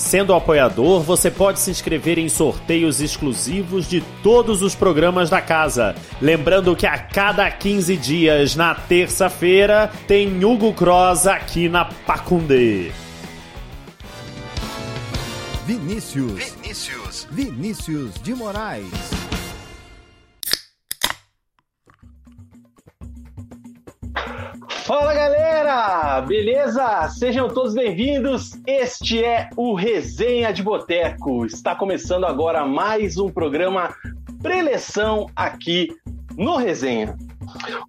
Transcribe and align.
Sendo 0.00 0.32
apoiador, 0.32 1.02
você 1.02 1.30
pode 1.30 1.60
se 1.60 1.70
inscrever 1.70 2.18
em 2.18 2.26
sorteios 2.26 3.02
exclusivos 3.02 3.86
de 3.86 4.00
todos 4.22 4.62
os 4.62 4.74
programas 4.74 5.28
da 5.28 5.42
casa. 5.42 5.94
Lembrando 6.22 6.74
que 6.74 6.86
a 6.86 6.96
cada 6.98 7.48
15 7.50 7.98
dias, 7.98 8.56
na 8.56 8.74
terça-feira, 8.74 9.92
tem 10.08 10.42
Hugo 10.42 10.72
Cross 10.72 11.26
aqui 11.26 11.68
na 11.68 11.84
Pacundê. 11.84 12.90
Vinícius. 15.66 16.32
Vinícius. 16.32 17.28
Vinícius 17.30 18.14
de 18.22 18.34
Moraes. 18.34 19.19
Fala 24.90 25.14
galera, 25.14 26.20
beleza? 26.22 27.08
Sejam 27.10 27.46
todos 27.46 27.74
bem-vindos. 27.74 28.60
Este 28.66 29.24
é 29.24 29.48
o 29.56 29.72
Resenha 29.72 30.52
de 30.52 30.64
Boteco. 30.64 31.46
Está 31.46 31.76
começando 31.76 32.24
agora 32.24 32.66
mais 32.66 33.16
um 33.16 33.28
programa 33.28 33.94
preleção 34.42 35.30
aqui 35.36 35.96
no 36.36 36.56
Resenha. 36.56 37.16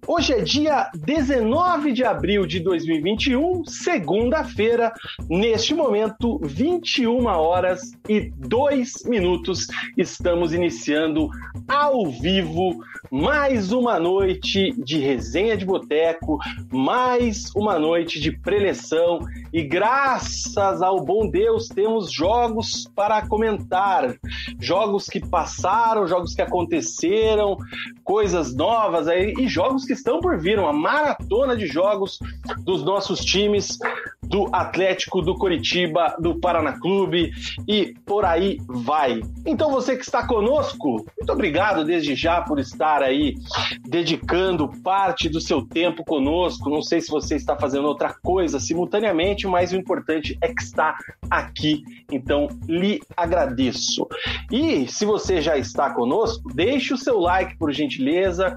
Hoje 0.06 0.32
é 0.32 0.40
dia 0.40 0.90
19 0.94 1.92
de 1.92 2.04
abril 2.04 2.46
de 2.46 2.60
2021, 2.60 3.64
segunda-feira, 3.64 4.92
neste 5.28 5.74
momento, 5.74 6.38
21 6.42 7.26
horas 7.26 7.92
e 8.08 8.30
2 8.36 9.04
minutos. 9.04 9.66
Estamos 9.96 10.52
iniciando 10.52 11.28
ao 11.68 12.06
vivo 12.10 12.82
mais 13.10 13.72
uma 13.72 13.98
noite 13.98 14.72
de 14.78 14.98
resenha 14.98 15.56
de 15.56 15.64
boteco, 15.64 16.38
mais 16.72 17.50
uma 17.54 17.78
noite 17.78 18.20
de 18.20 18.32
preleção. 18.32 19.20
E 19.52 19.62
graças 19.62 20.82
ao 20.82 21.04
bom 21.04 21.28
Deus 21.28 21.68
temos 21.68 22.10
jogos 22.10 22.90
para 22.94 23.26
comentar, 23.26 24.14
jogos 24.58 25.06
que 25.06 25.20
passaram, 25.20 26.06
jogos 26.06 26.34
que 26.34 26.42
aconteceram, 26.42 27.56
coisas 28.02 28.54
novas 28.54 29.08
aí. 29.08 29.34
E 29.38 29.48
jogos 29.52 29.84
que 29.84 29.92
estão 29.92 30.20
por 30.20 30.38
vir, 30.38 30.58
uma 30.58 30.72
maratona 30.72 31.56
de 31.56 31.66
jogos 31.66 32.18
dos 32.60 32.82
nossos 32.82 33.20
times 33.20 33.78
do 34.22 34.48
Atlético, 34.52 35.20
do 35.20 35.34
Coritiba, 35.34 36.14
do 36.18 36.38
Paraná 36.38 36.78
Clube 36.78 37.32
e 37.66 37.94
por 38.06 38.24
aí 38.24 38.58
vai. 38.66 39.20
Então 39.44 39.70
você 39.70 39.96
que 39.96 40.04
está 40.04 40.26
conosco, 40.26 41.04
muito 41.18 41.32
obrigado 41.32 41.84
desde 41.84 42.14
já 42.14 42.40
por 42.40 42.58
estar 42.58 43.02
aí 43.02 43.34
dedicando 43.86 44.68
parte 44.82 45.28
do 45.28 45.40
seu 45.40 45.66
tempo 45.66 46.04
conosco. 46.04 46.70
Não 46.70 46.82
sei 46.82 47.00
se 47.00 47.10
você 47.10 47.34
está 47.34 47.56
fazendo 47.56 47.86
outra 47.86 48.14
coisa 48.22 48.60
simultaneamente, 48.60 49.46
mas 49.46 49.72
o 49.72 49.76
importante 49.76 50.38
é 50.40 50.48
que 50.48 50.62
está 50.62 50.96
aqui. 51.30 51.82
Então 52.10 52.48
lhe 52.68 53.00
agradeço. 53.16 54.06
E 54.50 54.86
se 54.86 55.04
você 55.04 55.40
já 55.40 55.56
está 55.56 55.90
conosco, 55.90 56.48
deixe 56.54 56.94
o 56.94 56.98
seu 56.98 57.18
like 57.18 57.56
por 57.58 57.72
gentileza, 57.72 58.56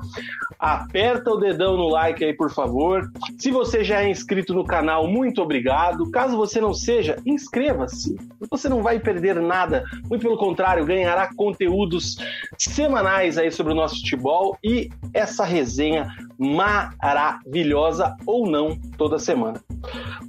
aperta 0.59 1.31
o 1.31 1.37
dedão 1.37 1.75
no 1.75 1.89
like 1.89 2.23
aí 2.23 2.33
por 2.33 2.51
favor. 2.51 3.09
Se 3.37 3.49
você 3.51 3.83
já 3.83 4.03
é 4.03 4.09
inscrito 4.09 4.53
no 4.53 4.63
canal, 4.63 5.07
muito 5.07 5.41
obrigado 5.41 5.54
obrigado. 5.55 6.11
Caso 6.11 6.35
você 6.35 6.59
não 6.59 6.73
seja, 6.73 7.15
inscreva-se. 7.25 8.17
Você 8.51 8.67
não 8.67 8.83
vai 8.83 8.99
perder 8.99 9.35
nada. 9.35 9.85
Muito 10.09 10.21
pelo 10.21 10.37
contrário, 10.37 10.85
ganhará 10.85 11.33
conteúdos 11.33 12.17
semanais 12.57 13.37
aí 13.37 13.49
sobre 13.49 13.71
o 13.71 13.75
nosso 13.75 13.95
futebol 13.95 14.57
e 14.63 14.89
essa 15.13 15.45
resenha 15.45 16.07
maravilhosa 16.37 18.15
ou 18.25 18.49
não 18.49 18.77
toda 18.97 19.17
semana. 19.17 19.61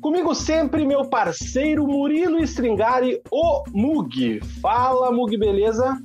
Comigo 0.00 0.32
sempre 0.34 0.86
meu 0.86 1.04
parceiro 1.06 1.86
Murilo 1.86 2.38
Stringari, 2.44 3.20
o 3.30 3.64
Mug. 3.72 4.40
Fala, 4.62 5.10
Mug, 5.10 5.36
beleza? 5.36 6.00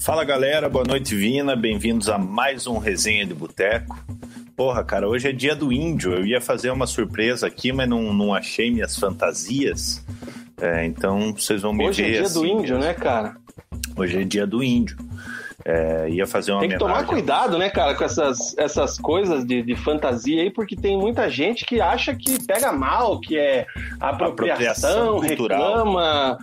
Fala, 0.00 0.24
galera. 0.24 0.70
Boa 0.70 0.84
noite, 0.84 1.14
Vina. 1.14 1.54
Bem-vindos 1.54 2.08
a 2.08 2.16
mais 2.16 2.66
um 2.66 2.78
Resenha 2.78 3.26
de 3.26 3.34
Boteco. 3.34 3.96
Porra, 4.56 4.82
cara, 4.82 5.06
hoje 5.06 5.28
é 5.28 5.32
dia 5.32 5.54
do 5.54 5.70
índio. 5.70 6.14
Eu 6.14 6.26
ia 6.26 6.40
fazer 6.40 6.70
uma 6.70 6.86
surpresa 6.86 7.46
aqui, 7.46 7.72
mas 7.72 7.88
não, 7.88 8.12
não 8.14 8.34
achei 8.34 8.70
minhas 8.70 8.96
fantasias. 8.96 10.02
É, 10.58 10.86
então 10.86 11.34
vocês 11.34 11.60
vão 11.60 11.74
me 11.74 11.86
hoje 11.86 12.02
ver. 12.02 12.08
Hoje 12.08 12.16
é 12.16 12.18
dia 12.18 12.26
assim, 12.26 12.40
do 12.40 12.46
índio, 12.46 12.78
né, 12.78 12.94
cara? 12.94 13.36
Hoje 13.94 14.22
é 14.22 14.24
dia 14.24 14.46
do 14.46 14.62
índio. 14.62 14.96
É, 15.62 16.08
ia 16.08 16.26
fazer 16.26 16.52
uma 16.52 16.60
Tem 16.60 16.70
que 16.70 16.78
tomar 16.78 17.04
cuidado, 17.04 17.58
né, 17.58 17.68
cara, 17.68 17.94
com 17.96 18.04
essas, 18.04 18.56
essas 18.56 18.98
coisas 18.98 19.44
de, 19.44 19.62
de 19.62 19.74
fantasia 19.74 20.42
aí, 20.42 20.50
porque 20.50 20.76
tem 20.76 20.96
muita 20.96 21.28
gente 21.28 21.64
que 21.64 21.80
acha 21.80 22.14
que 22.14 22.40
pega 22.46 22.70
mal, 22.70 23.20
que 23.20 23.36
é 23.36 23.66
apropriação, 23.98 25.16
apropriação 25.16 25.18
reclama. 25.18 26.38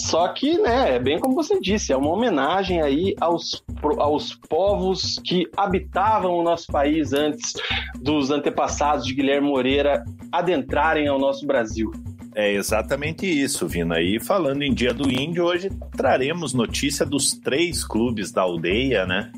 Só 0.00 0.28
que, 0.28 0.58
né, 0.58 0.96
é 0.96 0.98
bem 0.98 1.18
como 1.18 1.34
você 1.34 1.60
disse, 1.60 1.92
é 1.92 1.96
uma 1.96 2.10
homenagem 2.10 2.80
aí 2.80 3.14
aos, 3.20 3.62
aos 3.98 4.34
povos 4.48 5.20
que 5.24 5.46
habitavam 5.56 6.38
o 6.38 6.42
nosso 6.42 6.66
país 6.68 7.12
antes 7.12 7.54
dos 8.00 8.30
antepassados 8.30 9.04
de 9.04 9.14
Guilherme 9.14 9.48
Moreira 9.48 10.04
adentrarem 10.32 11.06
ao 11.06 11.18
nosso 11.18 11.46
Brasil. 11.46 11.90
É 12.34 12.52
exatamente 12.52 13.26
isso, 13.26 13.66
Vina. 13.66 14.00
E 14.00 14.20
falando 14.20 14.62
em 14.62 14.72
Dia 14.72 14.94
do 14.94 15.10
Índio, 15.10 15.44
hoje 15.44 15.68
traremos 15.96 16.54
notícia 16.54 17.04
dos 17.04 17.32
três 17.32 17.84
clubes 17.84 18.30
da 18.30 18.42
aldeia, 18.42 19.04
né? 19.04 19.32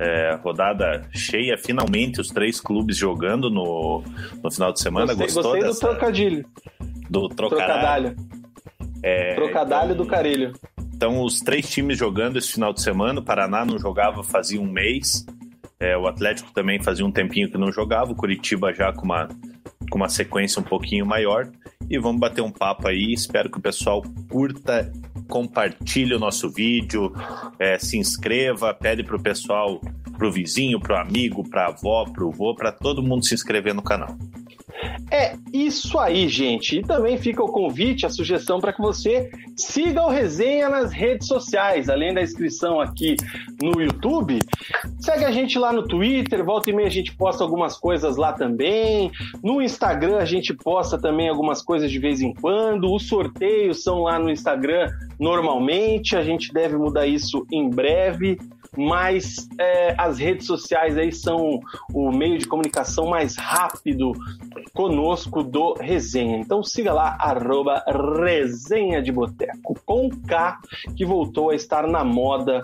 É, 0.00 0.38
rodada 0.42 1.08
cheia, 1.12 1.58
finalmente 1.58 2.20
os 2.20 2.28
três 2.28 2.60
clubes 2.60 2.96
jogando 2.96 3.50
no, 3.50 4.04
no 4.42 4.50
final 4.50 4.72
de 4.72 4.80
semana. 4.80 5.06
Gostei, 5.06 5.26
Gostou 5.26 5.42
gostei 5.42 5.62
dessa... 5.62 5.80
do 5.80 5.90
trocadilho. 5.90 6.46
Do 7.10 7.28
trocadalho. 7.28 8.16
É, 9.02 9.34
Trocadalho 9.34 9.92
então, 9.92 10.04
do 10.04 10.10
Carilho. 10.10 10.52
Então, 10.94 11.22
os 11.22 11.40
três 11.40 11.68
times 11.68 11.96
jogando 11.96 12.38
esse 12.38 12.52
final 12.52 12.72
de 12.72 12.82
semana. 12.82 13.20
O 13.20 13.24
Paraná 13.24 13.64
não 13.64 13.78
jogava 13.78 14.22
fazia 14.22 14.60
um 14.60 14.66
mês. 14.66 15.24
É, 15.78 15.96
o 15.96 16.06
Atlético 16.08 16.52
também 16.52 16.82
fazia 16.82 17.06
um 17.06 17.12
tempinho 17.12 17.50
que 17.50 17.56
não 17.56 17.70
jogava. 17.70 18.12
O 18.12 18.16
Curitiba 18.16 18.72
já 18.72 18.92
com 18.92 19.04
uma, 19.04 19.28
com 19.90 19.96
uma 19.96 20.08
sequência 20.08 20.60
um 20.60 20.64
pouquinho 20.64 21.06
maior. 21.06 21.48
E 21.88 21.98
vamos 21.98 22.20
bater 22.20 22.42
um 22.42 22.50
papo 22.50 22.88
aí. 22.88 23.12
Espero 23.12 23.50
que 23.50 23.58
o 23.58 23.62
pessoal 23.62 24.02
curta, 24.28 24.92
compartilhe 25.28 26.14
o 26.14 26.18
nosso 26.18 26.50
vídeo, 26.50 27.12
é, 27.58 27.78
se 27.78 27.96
inscreva, 27.96 28.74
pede 28.74 29.04
pro 29.04 29.22
pessoal, 29.22 29.80
pro 30.16 30.32
vizinho, 30.32 30.80
pro 30.80 30.96
amigo, 30.96 31.48
pra 31.48 31.66
avó, 31.66 32.04
pro 32.04 32.30
vô, 32.30 32.54
para 32.54 32.72
todo 32.72 33.02
mundo 33.02 33.24
se 33.24 33.34
inscrever 33.34 33.74
no 33.74 33.82
canal. 33.82 34.16
É 35.10 35.36
isso 35.52 35.98
aí, 35.98 36.28
gente. 36.28 36.78
E 36.78 36.82
também 36.82 37.16
fica 37.16 37.42
o 37.42 37.50
convite, 37.50 38.04
a 38.04 38.10
sugestão 38.10 38.60
para 38.60 38.72
que 38.72 38.80
você 38.80 39.30
siga 39.56 40.02
o 40.02 40.08
Resenha 40.08 40.68
nas 40.68 40.92
redes 40.92 41.26
sociais, 41.26 41.88
além 41.88 42.12
da 42.12 42.22
inscrição 42.22 42.80
aqui 42.80 43.16
no 43.62 43.80
YouTube. 43.80 44.38
Segue 45.00 45.24
a 45.24 45.30
gente 45.30 45.58
lá 45.58 45.72
no 45.72 45.82
Twitter, 45.82 46.44
volta 46.44 46.70
e 46.70 46.72
meia 46.72 46.88
a 46.88 46.90
gente 46.90 47.14
posta 47.14 47.42
algumas 47.42 47.76
coisas 47.76 48.16
lá 48.16 48.32
também. 48.32 49.10
No 49.42 49.62
Instagram 49.62 50.18
a 50.18 50.24
gente 50.24 50.52
posta 50.52 50.98
também 50.98 51.28
algumas 51.28 51.62
coisas 51.62 51.90
de 51.90 51.98
vez 51.98 52.20
em 52.20 52.34
quando. 52.34 52.92
Os 52.92 53.08
sorteios 53.08 53.82
são 53.82 54.02
lá 54.02 54.18
no 54.18 54.30
Instagram 54.30 54.90
normalmente, 55.18 56.16
a 56.16 56.22
gente 56.22 56.52
deve 56.52 56.76
mudar 56.76 57.06
isso 57.06 57.46
em 57.50 57.68
breve 57.68 58.38
mas 58.76 59.48
é, 59.58 59.94
as 59.96 60.18
redes 60.18 60.46
sociais 60.46 60.96
aí 60.96 61.12
são 61.12 61.60
o 61.92 62.10
meio 62.10 62.38
de 62.38 62.46
comunicação 62.46 63.06
mais 63.06 63.36
rápido 63.36 64.12
conosco 64.72 65.42
do 65.42 65.74
Resenha. 65.74 66.38
Então 66.38 66.62
siga 66.62 66.92
lá, 66.92 67.16
arroba 67.18 67.82
Resenha 68.24 69.02
de 69.02 69.12
Boteco, 69.12 69.74
com 69.84 70.10
K, 70.10 70.58
que 70.96 71.04
voltou 71.04 71.50
a 71.50 71.54
estar 71.54 71.86
na 71.86 72.04
moda 72.04 72.62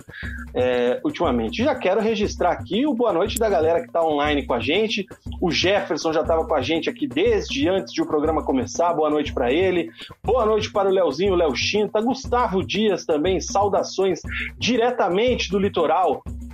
é, 0.55 1.01
ultimamente. 1.05 1.65
Já 1.65 1.75
quero 1.75 2.01
registrar 2.01 2.53
aqui 2.53 2.87
o 2.87 2.95
boa 2.95 3.13
noite 3.13 3.39
da 3.39 3.49
galera 3.49 3.81
que 3.81 3.87
está 3.87 4.05
online 4.05 4.47
com 4.47 4.55
a 4.55 4.61
gente. 4.61 5.07
O 5.41 5.51
Jefferson 5.51 6.13
já 6.13 6.21
estava 6.21 6.47
com 6.47 6.55
a 6.55 6.61
gente 6.61 6.89
aqui 6.89 7.07
desde 7.07 7.69
antes 7.69 7.93
de 7.93 8.03
o 8.03 8.07
programa 8.07 8.43
começar. 8.43 8.93
Boa 8.93 9.11
noite 9.11 9.33
para 9.33 9.53
ele. 9.53 9.91
Boa 10.23 10.45
noite 10.47 10.71
para 10.71 10.89
o 10.89 10.93
Leozinho, 10.93 11.35
Léo 11.35 11.55
Chinta. 11.55 12.01
Gustavo 12.01 12.65
Dias 12.65 13.05
também, 13.05 13.41
saudações 13.41 14.21
diretamente 14.59 15.51
do 15.51 15.59
litoral. 15.59 15.94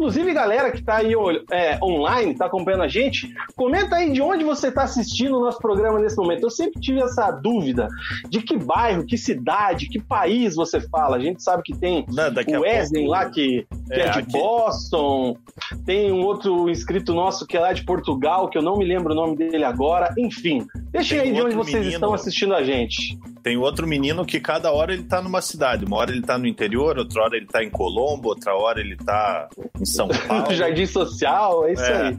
Inclusive, 0.01 0.33
galera 0.33 0.71
que 0.71 0.79
está 0.79 0.97
aí 0.97 1.13
é, 1.51 1.79
online, 1.83 2.33
está 2.33 2.47
acompanhando 2.47 2.85
a 2.85 2.89
gente, 2.89 3.35
comenta 3.55 3.97
aí 3.97 4.11
de 4.11 4.23
onde 4.23 4.43
você 4.45 4.69
está 4.69 4.85
assistindo 4.85 5.37
o 5.37 5.41
nosso 5.41 5.59
programa 5.59 5.99
nesse 5.99 6.17
momento. 6.17 6.45
Eu 6.45 6.51
sempre 6.51 6.81
tive 6.81 7.01
essa 7.01 7.31
dúvida 7.31 7.87
de 8.31 8.41
que 8.41 8.57
bairro, 8.57 9.05
que 9.05 9.19
cidade, 9.19 9.89
que 9.89 10.01
país 10.01 10.55
você 10.55 10.81
fala. 10.81 11.17
A 11.17 11.21
gente 11.21 11.43
sabe 11.43 11.63
que 11.63 11.77
tem 11.77 12.07
Não, 12.09 12.29
o 12.29 12.63
Wesley 12.63 13.03
pouco... 13.03 13.11
lá 13.11 13.29
que, 13.29 13.67
que 13.89 13.93
é, 13.93 14.01
é, 14.01 14.11
de 14.11 14.19
aqui... 14.21 14.33
Boston, 14.33 15.37
tem 15.85 16.11
um 16.11 16.23
outro 16.25 16.71
inscrito 16.71 17.13
nosso 17.13 17.47
que 17.47 17.59
é 17.59 17.61
lá 17.61 17.75
de 17.75 17.85
Portugal, 17.85 18.49
que 18.49 18.57
eu 18.57 18.63
não 18.63 18.79
me 18.79 18.87
lembro 18.87 19.13
o 19.13 19.17
nome 19.17 19.37
dele 19.37 19.65
agora. 19.65 20.15
Enfim, 20.17 20.67
deixem 20.91 21.21
aí 21.21 21.31
de 21.31 21.43
onde 21.43 21.55
vocês 21.55 21.75
menino... 21.75 21.93
estão 21.93 22.15
assistindo 22.15 22.55
a 22.55 22.65
gente. 22.65 23.19
Tem 23.43 23.57
outro 23.57 23.87
menino 23.87 24.25
que 24.25 24.39
cada 24.39 24.71
hora 24.73 24.93
ele 24.93 25.05
tá 25.05 25.23
numa 25.23 25.41
cidade. 25.41 25.85
Uma 25.85 25.97
hora 25.97 26.11
ele 26.11 26.23
tá 26.23 26.37
no 26.37 26.47
interior, 26.47 26.99
outra 26.99 27.23
hora 27.23 27.37
ele 27.37 27.47
tá 27.47 27.63
em 27.65 27.71
Colombo, 27.71 28.29
outra 28.29 28.55
hora 28.55 28.81
ele 28.81 28.97
tá 28.97 29.49
em 29.81 29.85
São 29.85 30.09
Paulo. 30.29 30.53
Jardim 30.55 30.87
Social, 30.87 31.67
é 31.67 31.73
isso 31.73 31.83
é. 31.83 32.09
aí. 32.09 32.19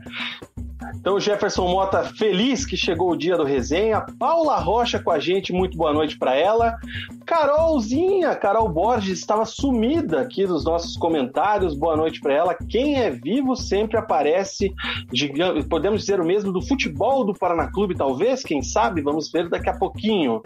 Então, 0.96 1.20
Jefferson 1.20 1.68
Mota, 1.68 2.04
feliz 2.04 2.66
que 2.66 2.78
chegou 2.78 3.12
o 3.12 3.16
dia 3.16 3.38
do 3.38 3.44
resenha. 3.44 4.06
Paula 4.20 4.58
Rocha 4.58 5.00
com 5.00 5.12
a 5.12 5.20
gente, 5.20 5.54
muito 5.54 5.78
boa 5.78 5.94
noite 5.94 6.18
para 6.18 6.36
ela. 6.36 6.78
Carolzinha, 7.26 8.36
Carol 8.36 8.70
Borges, 8.70 9.20
estava 9.20 9.46
sumida 9.46 10.22
aqui 10.22 10.46
nos 10.46 10.64
nossos 10.66 10.96
comentários. 10.98 11.76
Boa 11.76 11.96
noite 11.96 12.20
para 12.20 12.34
ela. 12.34 12.58
Quem 12.70 13.00
é 13.00 13.10
vivo 13.10 13.56
sempre 13.56 13.98
aparece. 13.98 14.74
Digamos, 15.12 15.66
podemos 15.66 16.02
dizer 16.02 16.20
o 16.20 16.26
mesmo 16.26 16.52
do 16.52 16.62
futebol 16.62 17.26
do 17.26 17.34
Paraná 17.34 17.72
Clube, 17.72 17.96
talvez? 17.96 18.44
Quem 18.44 18.62
sabe? 18.62 19.02
Vamos 19.02 19.32
ver 19.32 19.50
daqui 19.50 19.70
a 19.70 19.78
pouquinho. 19.78 20.42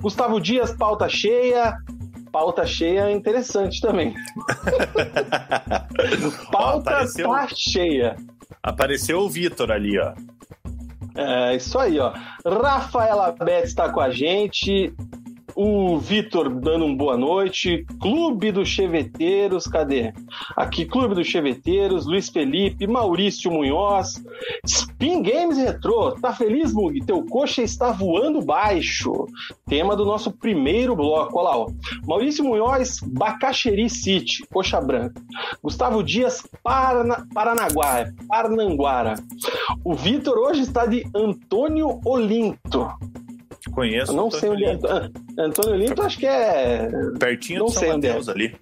Gustavo 0.00 0.40
Dias, 0.40 0.72
pauta 0.72 1.08
cheia 1.08 1.76
pauta 2.34 2.66
cheia 2.66 3.02
é 3.02 3.12
interessante 3.12 3.80
também. 3.80 4.12
pauta 6.50 6.90
Apareceu... 6.90 7.28
tá 7.28 7.46
cheia. 7.54 8.16
Apareceu 8.62 9.20
o 9.20 9.28
Vitor 9.28 9.70
ali, 9.70 9.98
ó. 9.98 10.12
É, 11.16 11.54
isso 11.56 11.78
aí, 11.78 11.98
ó. 11.98 12.12
Rafaela 12.44 13.32
Betts 13.32 13.70
está 13.70 13.88
com 13.88 14.00
a 14.00 14.10
gente. 14.10 14.92
O 15.56 15.98
Vitor 15.98 16.48
dando 16.48 16.84
um 16.84 16.96
boa 16.96 17.16
noite. 17.16 17.86
Clube 18.00 18.50
dos 18.50 18.68
Cheveteiros, 18.68 19.66
cadê? 19.66 20.12
Aqui, 20.56 20.84
Clube 20.84 21.14
dos 21.14 21.28
Cheveteiros, 21.28 22.06
Luiz 22.06 22.28
Felipe, 22.28 22.86
Maurício 22.88 23.52
Munhoz. 23.52 24.22
Spin 24.66 25.22
Games 25.22 25.56
Retro, 25.56 26.12
tá 26.20 26.32
feliz, 26.32 26.72
Mug? 26.72 27.04
Teu 27.04 27.24
coxa 27.24 27.62
está 27.62 27.92
voando 27.92 28.42
baixo. 28.42 29.26
Tema 29.66 29.94
do 29.94 30.04
nosso 30.04 30.32
primeiro 30.32 30.96
bloco, 30.96 31.38
olha 31.38 31.48
lá, 31.48 31.58
ó. 31.58 31.66
Maurício 32.04 32.44
Munhoz, 32.44 32.98
Bacaxeri 33.00 33.88
City, 33.88 34.44
coxa 34.52 34.80
branca. 34.80 35.22
Gustavo 35.62 36.02
Dias, 36.02 36.42
Parana, 36.64 37.28
Paranaguá, 37.32 38.06
Parnanguara. 38.28 39.14
O 39.84 39.94
Vitor 39.94 40.36
hoje 40.36 40.62
está 40.62 40.84
de 40.84 41.04
Antônio 41.14 42.00
Olinto. 42.04 42.88
Conheço. 43.72 44.12
Eu 44.12 44.16
não 44.16 44.30
sei 44.30 44.50
onde 44.50 44.64
é. 44.64 44.78
Antônio 45.38 45.76
Linto, 45.76 46.02
acho 46.02 46.18
que 46.18 46.26
é. 46.26 46.88
Pertinho 47.18 47.60
não 47.60 47.66
de 47.66 47.72
São 47.74 47.84
é. 47.84 47.92
Mateus 47.94 48.28
é. 48.28 48.30
ali. 48.30 48.56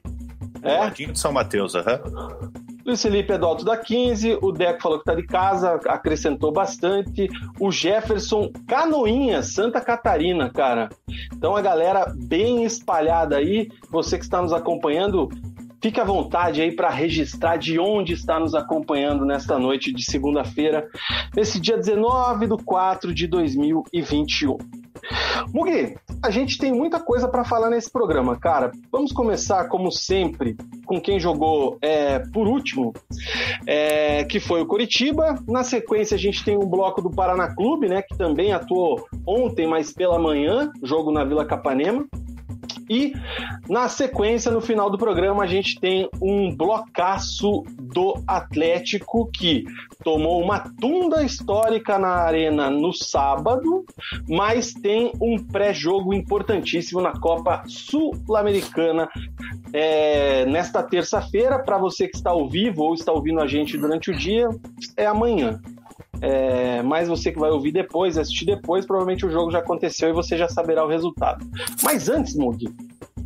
É? 0.62 0.78
Pertinho 0.78 1.12
de 1.12 1.18
São 1.18 1.32
Mateus, 1.32 1.74
aham. 1.74 2.00
Uhum. 2.06 2.62
Luiz 2.84 3.00
Felipe 3.00 3.32
é 3.32 3.38
do 3.38 3.46
Alto 3.46 3.64
da 3.64 3.76
15, 3.76 4.38
o 4.42 4.50
Deco 4.50 4.82
falou 4.82 4.98
que 4.98 5.04
tá 5.04 5.14
de 5.14 5.22
casa, 5.24 5.74
acrescentou 5.86 6.52
bastante. 6.52 7.28
O 7.60 7.70
Jefferson 7.70 8.50
Canoinha, 8.66 9.40
Santa 9.42 9.80
Catarina, 9.80 10.50
cara. 10.50 10.88
Então 11.32 11.54
a 11.54 11.60
galera 11.60 12.12
bem 12.12 12.64
espalhada 12.64 13.36
aí. 13.36 13.68
Você 13.88 14.18
que 14.18 14.24
está 14.24 14.42
nos 14.42 14.52
acompanhando, 14.52 15.28
fique 15.80 16.00
à 16.00 16.04
vontade 16.04 16.60
aí 16.60 16.74
para 16.74 16.90
registrar 16.90 17.56
de 17.56 17.78
onde 17.78 18.14
está 18.14 18.40
nos 18.40 18.52
acompanhando 18.52 19.24
nesta 19.24 19.60
noite 19.60 19.92
de 19.92 20.04
segunda-feira, 20.04 20.88
nesse 21.36 21.60
dia 21.60 21.76
19 21.76 22.48
de 22.48 22.64
4 22.64 23.14
de 23.14 23.28
2021. 23.28 24.81
Mugi, 25.52 25.96
a 26.22 26.30
gente 26.30 26.58
tem 26.58 26.72
muita 26.72 27.00
coisa 27.00 27.28
para 27.28 27.44
falar 27.44 27.70
nesse 27.70 27.90
programa, 27.90 28.36
cara. 28.36 28.70
Vamos 28.90 29.12
começar, 29.12 29.68
como 29.68 29.90
sempre, 29.90 30.56
com 30.86 31.00
quem 31.00 31.18
jogou 31.18 31.78
é, 31.82 32.20
por 32.32 32.46
último, 32.46 32.92
é, 33.66 34.24
que 34.24 34.38
foi 34.38 34.62
o 34.62 34.66
Coritiba. 34.66 35.42
Na 35.48 35.64
sequência, 35.64 36.14
a 36.14 36.18
gente 36.18 36.44
tem 36.44 36.56
um 36.56 36.66
bloco 36.66 37.02
do 37.02 37.10
Paraná 37.10 37.54
Clube, 37.54 37.88
né, 37.88 38.02
que 38.02 38.16
também 38.16 38.52
atuou 38.52 39.04
ontem, 39.26 39.66
mas 39.66 39.92
pela 39.92 40.18
manhã, 40.18 40.70
jogo 40.82 41.10
na 41.10 41.24
Vila 41.24 41.44
Capanema. 41.44 42.06
E 42.88 43.12
na 43.68 43.88
sequência, 43.88 44.50
no 44.50 44.60
final 44.60 44.90
do 44.90 44.98
programa, 44.98 45.44
a 45.44 45.46
gente 45.46 45.78
tem 45.80 46.08
um 46.20 46.54
blocaço 46.54 47.64
do 47.80 48.22
Atlético 48.26 49.30
que 49.32 49.64
tomou 50.02 50.42
uma 50.42 50.60
tunda 50.80 51.22
histórica 51.22 51.98
na 51.98 52.08
arena 52.08 52.70
no 52.70 52.92
sábado, 52.92 53.84
mas 54.28 54.72
tem 54.72 55.12
um 55.20 55.38
pré-jogo 55.38 56.12
importantíssimo 56.12 57.00
na 57.00 57.12
Copa 57.12 57.62
Sul-Americana 57.66 59.08
é, 59.72 60.44
nesta 60.46 60.82
terça-feira. 60.82 61.58
Para 61.58 61.78
você 61.78 62.08
que 62.08 62.16
está 62.16 62.30
ao 62.30 62.48
vivo 62.48 62.82
ou 62.82 62.94
está 62.94 63.12
ouvindo 63.12 63.40
a 63.40 63.46
gente 63.46 63.78
durante 63.78 64.10
o 64.10 64.16
dia, 64.16 64.48
é 64.96 65.06
amanhã. 65.06 65.60
É, 66.20 66.82
mas 66.82 67.08
você 67.08 67.32
que 67.32 67.38
vai 67.38 67.50
ouvir 67.50 67.72
depois, 67.72 68.16
assistir 68.16 68.44
depois, 68.44 68.86
provavelmente 68.86 69.26
o 69.26 69.30
jogo 69.30 69.50
já 69.50 69.58
aconteceu 69.58 70.08
e 70.08 70.12
você 70.12 70.36
já 70.36 70.48
saberá 70.48 70.84
o 70.84 70.88
resultado. 70.88 71.44
Mas 71.82 72.08
antes, 72.08 72.36
Mug, 72.36 72.72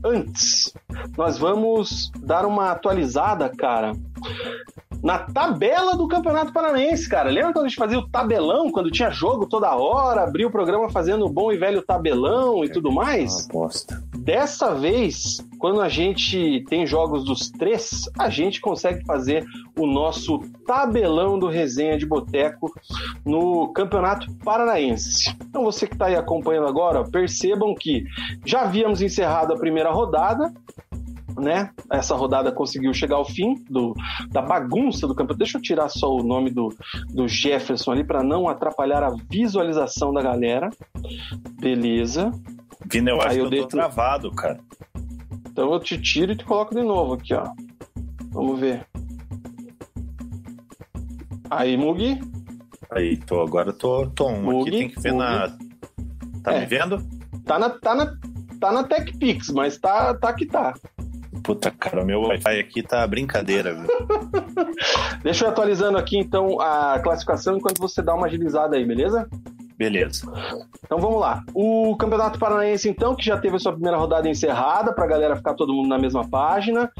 antes, 0.05 0.73
nós 1.17 1.39
vamos 1.39 2.11
dar 2.21 2.47
uma 2.47 2.71
atualizada, 2.71 3.51
cara, 3.51 3.93
na 5.03 5.19
tabela 5.19 5.97
do 5.97 6.09
Campeonato 6.09 6.53
Paranaense, 6.53 7.09
cara. 7.09 7.31
Lembra 7.31 7.53
quando 7.53 7.67
a 7.67 7.69
gente 7.69 7.79
fazia 7.79 7.99
o 7.99 8.09
tabelão, 8.09 8.71
quando 8.71 8.91
tinha 8.91 9.11
jogo 9.11 9.47
toda 9.47 9.75
hora, 9.75 10.23
abria 10.23 10.47
o 10.47 10.51
programa 10.51 10.89
fazendo 10.91 11.27
o 11.27 11.29
bom 11.29 11.53
e 11.53 11.57
velho 11.57 11.83
tabelão 11.83 12.65
e 12.65 12.69
tudo 12.69 12.91
mais? 12.91 13.47
Aposta. 13.47 14.03
Dessa 14.17 14.75
vez, 14.75 15.39
quando 15.59 15.81
a 15.81 15.89
gente 15.89 16.65
tem 16.69 16.87
jogos 16.87 17.25
dos 17.25 17.51
três, 17.51 18.09
a 18.19 18.29
gente 18.29 18.61
consegue 18.61 19.05
fazer 19.05 19.45
o 19.79 19.87
nosso 19.87 20.41
tabelão 20.67 21.39
do 21.39 21.47
resenha 21.47 21.97
de 21.97 22.07
boteco 22.07 22.73
no 23.25 23.73
Campeonato 23.73 24.33
Paranaense. 24.45 25.37
Então 25.49 25.63
você 25.63 25.87
que 25.87 25.95
está 25.95 26.07
aí 26.07 26.17
acompanhando 26.17 26.67
agora, 26.67 27.05
percebam 27.05 27.75
que 27.75 28.05
já 28.45 28.63
havíamos 28.63 29.01
encerrado 29.01 29.53
a 29.53 29.59
primeira 29.59 29.91
rodada, 29.91 30.53
né? 31.39 31.71
Essa 31.91 32.15
rodada 32.15 32.51
conseguiu 32.51 32.93
chegar 32.95 33.17
ao 33.17 33.25
fim 33.25 33.55
do, 33.69 33.95
da 34.31 34.43
bagunça 34.43 35.07
do 35.07 35.15
campeonato. 35.15 35.39
Deixa 35.39 35.59
eu 35.59 35.63
tirar 35.63 35.89
só 35.89 36.15
o 36.15 36.23
nome 36.23 36.51
do, 36.51 36.75
do 37.09 37.29
Jefferson 37.29 37.93
ali 37.93 38.05
para 38.05 38.23
não 38.23 38.49
atrapalhar 38.49 39.03
a 39.03 39.15
visualização 39.31 40.13
da 40.13 40.23
galera. 40.23 40.71
Beleza. 41.61 42.33
Eu 42.93 43.21
acho 43.21 43.29
Aí 43.29 43.39
eu 43.39 43.49
que 43.49 43.57
eu 43.57 43.63
tô 43.63 43.69
travado, 43.69 44.31
cara. 44.31 44.61
Então 45.51 45.73
eu 45.73 45.81
te 45.81 46.01
tiro 46.01 46.33
e 46.33 46.37
te 46.37 46.45
coloco 46.45 46.75
de 46.75 46.83
novo 46.83 47.15
aqui, 47.15 47.35
ó. 47.35 47.51
Vamos 48.31 48.61
ver. 48.61 48.87
Aí, 51.51 51.77
Mugi. 51.77 52.21
Aí, 52.91 53.17
tô, 53.17 53.41
agora 53.41 53.73
tô, 53.73 54.07
tô 54.11 54.29
um 54.29 54.43
Mugi, 54.43 54.69
aqui, 54.69 54.79
tem 54.79 54.89
que 54.91 55.01
ver 55.01 55.13
Mugi. 55.13 55.25
na... 55.25 55.49
Tá 56.43 56.53
é. 56.53 56.61
me 56.61 56.67
vendo? 56.67 56.99
Tá 57.45 57.59
na, 57.59 57.71
tá 57.71 57.95
na, 57.95 58.15
tá 58.61 58.73
na 58.73 58.85
TechPix, 58.85 59.51
mas 59.51 59.79
tá, 59.79 60.15
tá 60.15 60.33
que 60.33 60.47
tá. 60.47 60.75
Puta, 61.47 61.71
cara, 61.71 62.05
meu 62.05 62.23
Wi-Fi 62.23 62.59
aqui 62.59 62.83
tá 62.83 63.07
brincadeira, 63.07 63.73
viu? 63.73 63.87
Deixa 65.23 65.45
eu 65.45 65.49
atualizando 65.49 65.97
aqui, 65.97 66.19
então, 66.19 66.61
a 66.61 66.99
classificação 66.99 67.57
enquanto 67.57 67.79
você 67.79 68.03
dá 68.03 68.13
uma 68.17 68.27
agilizada 68.27 68.75
aí, 68.75 68.85
beleza? 68.85 69.29
Beleza. 69.77 70.27
Então 70.85 70.99
vamos 70.99 71.21
lá. 71.21 71.43
O 71.55 71.95
Campeonato 71.97 72.39
Paranaense, 72.39 72.89
então, 72.89 73.15
que 73.15 73.25
já 73.25 73.37
teve 73.37 73.57
a 73.57 73.59
sua 73.59 73.73
primeira 73.73 73.99
rodada 73.99 74.29
encerrada, 74.29 74.93
para 74.93 75.05
a 75.05 75.09
galera 75.09 75.37
ficar 75.37 75.55
todo 75.55 75.73
mundo 75.73 75.89
na 75.89 75.99
mesma 75.99 76.27
página. 76.29 76.91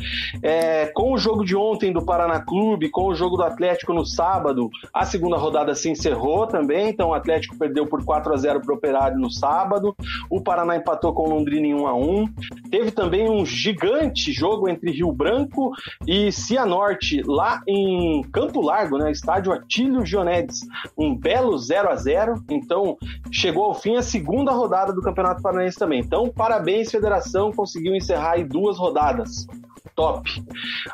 É, 0.43 0.87
com 0.87 1.13
o 1.13 1.19
jogo 1.19 1.45
de 1.45 1.57
ontem 1.57 1.93
do 1.93 2.05
Paraná 2.05 2.41
Clube, 2.41 2.91
com 2.91 3.07
o 3.07 3.15
jogo 3.15 3.37
do 3.37 3.45
Atlético 3.45 3.95
no 3.95 4.05
sábado, 4.05 4.69
a 4.93 5.07
segunda 5.07 5.37
rodada 5.37 5.75
se 5.75 5.89
encerrou 5.89 6.47
também. 6.47 6.91
Então 6.91 7.11
o 7.11 7.15
Atlético 7.15 7.57
perdeu 7.57 7.87
por 7.87 8.05
4 8.05 8.35
a 8.35 8.37
0 8.37 8.61
para 8.61 8.73
o 8.73 8.77
Operário 8.77 9.19
no 9.19 9.31
sábado. 9.31 9.97
O 10.29 10.43
Paraná 10.43 10.77
empatou 10.77 11.15
com 11.15 11.23
o 11.23 11.31
Londrina 11.31 11.67
em 11.67 11.75
1 11.75 11.87
a 11.87 11.95
1 11.95 12.27
Teve 12.71 12.91
também 12.91 13.31
um 13.31 13.47
gigante 13.47 14.33
jogo 14.33 14.69
entre 14.69 14.91
Rio 14.91 15.13
Branco 15.13 15.73
e 16.07 16.31
Cianorte, 16.33 17.23
lá 17.25 17.63
em 17.67 18.23
Campo 18.33 18.61
Largo, 18.61 18.99
né? 18.99 19.11
Estádio 19.11 19.53
Atílio 19.53 20.05
Gionedes. 20.05 20.61
Um 20.99 21.17
belo 21.17 21.57
0 21.57 21.91
a 21.91 21.97
0 21.97 22.45
então, 22.67 22.99
chegou 23.31 23.65
ao 23.65 23.75
fim 23.75 23.97
a 23.97 24.03
segunda 24.03 24.51
rodada 24.51 24.93
do 24.93 25.01
Campeonato 25.01 25.41
Paranaense 25.41 25.79
também. 25.79 26.01
Então, 26.01 26.29
parabéns, 26.29 26.91
federação, 26.91 27.53
conseguiu 27.53 27.95
encerrar 27.95 28.33
aí 28.33 28.45
duas 28.45 28.77
rodadas 28.77 29.47
top. 29.95 30.31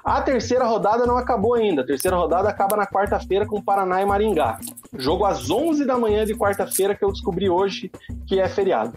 A 0.05 0.23
terceira 0.23 0.65
rodada 0.65 1.05
não 1.05 1.17
acabou 1.17 1.55
ainda. 1.55 1.83
A 1.83 1.87
terceira 1.87 2.17
rodada 2.17 2.49
acaba 2.49 2.77
na 2.77 2.87
quarta-feira 2.87 3.45
com 3.45 3.61
Paraná 3.61 4.01
e 4.01 4.07
Maringá. 4.07 4.59
Jogo 4.97 5.25
às 5.25 5.51
11 5.51 5.85
da 5.85 5.99
manhã 5.99 6.25
de 6.25 6.35
quarta-feira 6.35 6.95
que 6.95 7.05
eu 7.05 7.11
descobri 7.11 7.51
hoje 7.51 7.91
que 8.27 8.39
é 8.39 8.49
feriado. 8.49 8.97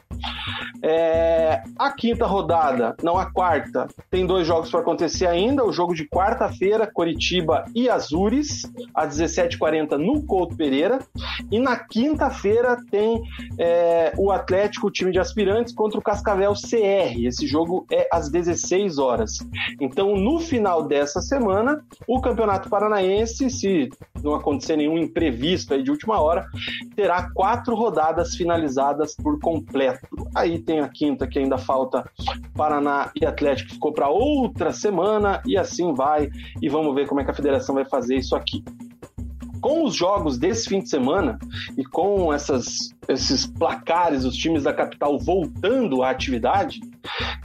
É, 0.81 1.63
a 1.77 1.91
quinta 1.91 2.25
rodada, 2.25 2.95
não 3.01 3.17
a 3.17 3.31
quarta, 3.31 3.87
tem 4.09 4.25
dois 4.25 4.45
jogos 4.45 4.69
para 4.69 4.81
acontecer 4.81 5.27
ainda. 5.27 5.63
O 5.63 5.71
jogo 5.71 5.93
de 5.93 6.07
quarta-feira, 6.07 6.89
Coritiba 6.91 7.65
e 7.73 7.89
Azures, 7.89 8.63
às 8.93 9.17
17h40 9.17 9.97
no 9.97 10.23
Couto 10.23 10.55
Pereira. 10.55 10.99
E 11.51 11.59
na 11.59 11.77
quinta-feira 11.77 12.77
tem 12.89 13.21
é, 13.57 14.13
o 14.17 14.31
Atlético, 14.31 14.87
o 14.87 14.91
time 14.91 15.11
de 15.11 15.19
aspirantes, 15.19 15.73
contra 15.73 15.99
o 15.99 16.03
Cascavel 16.03 16.53
CR. 16.53 17.19
Esse 17.25 17.47
jogo 17.47 17.85
é 17.91 18.07
às 18.11 18.29
16 18.29 18.97
horas. 18.97 19.39
Então, 19.79 20.15
no 20.15 20.39
final 20.39 20.83
dessa 20.83 21.21
semana, 21.21 21.83
o 22.07 22.21
Campeonato 22.21 22.69
Paranaense, 22.69 23.49
se 23.49 23.89
não 24.23 24.33
acontecer 24.33 24.75
nenhum 24.75 24.97
imprevisto 24.97 25.73
aí 25.73 25.83
de 25.83 25.91
última 25.91 26.19
hora, 26.19 26.47
terá 26.95 27.29
quatro 27.33 27.75
rodadas 27.75 28.35
finalizadas 28.35 29.15
por 29.15 29.39
completo. 29.39 30.07
Aí 30.35 30.59
tem 30.59 30.81
a 30.81 30.89
quinta 30.89 31.25
que 31.25 31.39
ainda 31.39 31.57
falta 31.57 32.03
Paraná 32.53 33.09
e 33.19 33.25
Atlético, 33.25 33.71
ficou 33.71 33.93
para 33.93 34.09
outra 34.09 34.71
semana, 34.71 35.41
e 35.45 35.57
assim 35.57 35.93
vai. 35.93 36.29
E 36.61 36.67
vamos 36.67 36.93
ver 36.93 37.07
como 37.07 37.21
é 37.21 37.23
que 37.23 37.31
a 37.31 37.35
federação 37.35 37.75
vai 37.75 37.85
fazer 37.85 38.15
isso 38.15 38.35
aqui 38.35 38.63
com 39.65 39.83
os 39.83 39.95
jogos 39.95 40.37
desse 40.37 40.69
fim 40.69 40.79
de 40.79 40.87
semana 40.87 41.39
e 41.75 41.83
com 41.83 42.31
essas, 42.31 42.94
esses 43.07 43.45
placares, 43.45 44.25
os 44.25 44.35
times 44.35 44.63
da 44.63 44.73
capital 44.73 45.17
voltando 45.19 46.03
à 46.03 46.09
atividade, 46.09 46.79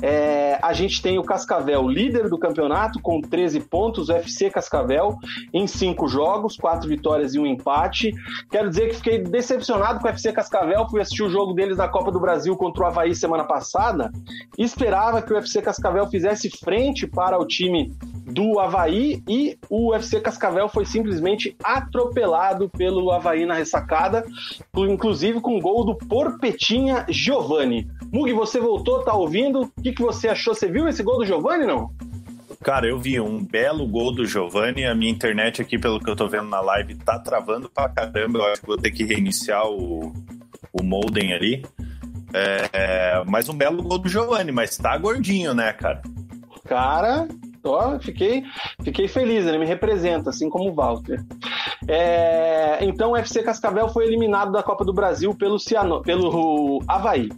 é, 0.03 0.59
a 0.63 0.73
gente 0.73 1.03
tem 1.03 1.19
o 1.19 1.23
Cascavel, 1.23 1.89
líder 1.89 2.29
do 2.29 2.39
campeonato, 2.39 3.01
com 3.01 3.21
13 3.21 3.61
pontos, 3.61 4.09
o 4.09 4.13
FC 4.13 4.51
Cascavel, 4.51 5.17
em 5.53 5.67
cinco 5.67 6.09
jogos, 6.09 6.57
quatro 6.57 6.89
vitórias 6.89 7.35
e 7.35 7.39
um 7.39 7.47
empate. 7.47 8.13
Quero 8.51 8.69
dizer 8.69 8.89
que 8.89 8.97
fiquei 8.97 9.19
decepcionado 9.19 10.01
com 10.01 10.07
o 10.07 10.11
FC 10.11 10.33
Cascavel, 10.33 10.89
fui 10.89 11.01
assistir 11.01 11.23
o 11.23 11.31
jogo 11.31 11.53
deles 11.53 11.77
na 11.77 11.89
Copa 11.89 12.11
do 12.11 12.21
Brasil 12.21 12.57
contra 12.57 12.85
o 12.85 12.87
Havaí 12.87 13.15
semana 13.15 13.45
passada, 13.45 14.11
esperava 14.59 15.23
que 15.23 15.33
o 15.33 15.37
FC 15.37 15.61
Cascavel 15.63 16.07
fizesse 16.09 16.51
frente 16.51 17.07
para 17.07 17.39
o 17.39 17.47
time 17.47 17.93
do 18.31 18.59
Havaí 18.61 19.23
e 19.29 19.59
o 19.69 19.91
UFC 19.91 20.21
Cascavel 20.21 20.69
foi 20.69 20.85
simplesmente 20.85 21.57
atropelado 21.63 22.69
pelo 22.69 23.11
Havaí 23.11 23.45
na 23.45 23.55
ressacada, 23.55 24.25
inclusive 24.77 25.41
com 25.41 25.50
o 25.57 25.61
gol 25.61 25.85
do 25.85 25.95
Porpetinha 25.95 27.05
Giovanni. 27.09 27.89
Mug, 28.13 28.33
você 28.33 28.59
voltou, 28.61 29.03
tá 29.03 29.15
ouvindo? 29.15 29.63
O 29.63 29.83
que, 29.83 29.93
que 29.93 30.03
você 30.03 30.29
achou? 30.29 30.55
Você 30.55 30.71
viu 30.71 30.89
esse 30.89 31.03
gol 31.03 31.19
do 31.19 31.27
Giovanni, 31.27 31.67
não? 31.67 31.91
Cara, 32.63 32.87
eu 32.87 32.99
vi 32.99 33.19
um 33.19 33.43
belo 33.43 33.87
gol 33.87 34.15
do 34.15 34.27
Giovanni. 34.27 34.85
A 34.85 34.95
minha 34.95 35.11
internet 35.11 35.63
aqui, 35.63 35.79
pelo 35.79 35.99
que 35.99 36.11
eu 36.11 36.17
tô 36.17 36.29
vendo 36.29 36.49
na 36.49 36.61
live, 36.61 36.95
tá 36.97 37.19
travando 37.19 37.71
pra 37.71 37.89
caramba. 37.89 38.39
Eu 38.39 38.45
acho 38.47 38.61
que 38.61 38.67
vou 38.67 38.77
ter 38.77 38.91
que 38.91 39.05
reiniciar 39.05 39.67
o, 39.67 40.13
o 40.73 40.83
modem 40.83 41.33
ali. 41.33 41.65
É, 42.33 42.69
é, 42.73 43.25
mas 43.27 43.49
um 43.49 43.57
belo 43.57 43.83
gol 43.83 43.99
do 43.99 44.09
Giovanni, 44.09 44.53
mas 44.53 44.77
tá 44.77 44.97
gordinho, 44.99 45.55
né, 45.55 45.73
cara? 45.73 46.03
Cara, 46.67 47.27
Ó, 47.63 47.99
fiquei, 47.99 48.43
fiquei 48.83 49.07
feliz, 49.07 49.47
ele 49.47 49.59
me 49.59 49.67
representa, 49.67 50.31
assim 50.31 50.49
como 50.49 50.71
o 50.71 50.75
Walter. 50.75 51.23
É, 51.87 52.79
então 52.83 53.13
o 53.13 53.17
FC 53.17 53.43
Cascavel 53.43 53.89
foi 53.89 54.07
eliminado 54.07 54.51
da 54.51 54.63
Copa 54.63 54.85
do 54.85 54.93
Brasil 54.93 55.35
pelo, 55.35 55.59
Ciano, 55.59 56.03
pelo 56.03 56.83
Havaí. 56.89 57.29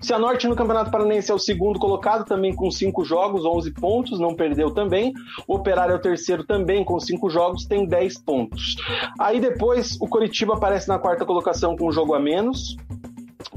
Cianorte 0.00 0.48
no 0.48 0.56
Campeonato 0.56 0.90
Paranense 0.90 1.30
é 1.30 1.34
o 1.34 1.38
segundo 1.38 1.78
colocado, 1.78 2.24
também 2.24 2.54
com 2.54 2.70
cinco 2.70 3.04
jogos, 3.04 3.44
11 3.44 3.72
pontos, 3.72 4.18
não 4.18 4.34
perdeu 4.34 4.70
também. 4.70 5.12
O 5.46 5.56
Operário 5.56 5.92
é 5.92 5.96
o 5.96 6.00
terceiro 6.00 6.42
também, 6.42 6.84
com 6.84 6.98
cinco 6.98 7.28
jogos, 7.28 7.66
tem 7.66 7.86
10 7.86 8.18
pontos. 8.22 8.76
Aí 9.18 9.40
depois 9.40 9.98
o 10.00 10.08
Coritiba 10.08 10.54
aparece 10.54 10.88
na 10.88 10.98
quarta 10.98 11.26
colocação 11.26 11.76
com 11.76 11.88
um 11.88 11.92
jogo 11.92 12.14
a 12.14 12.20
menos, 12.20 12.76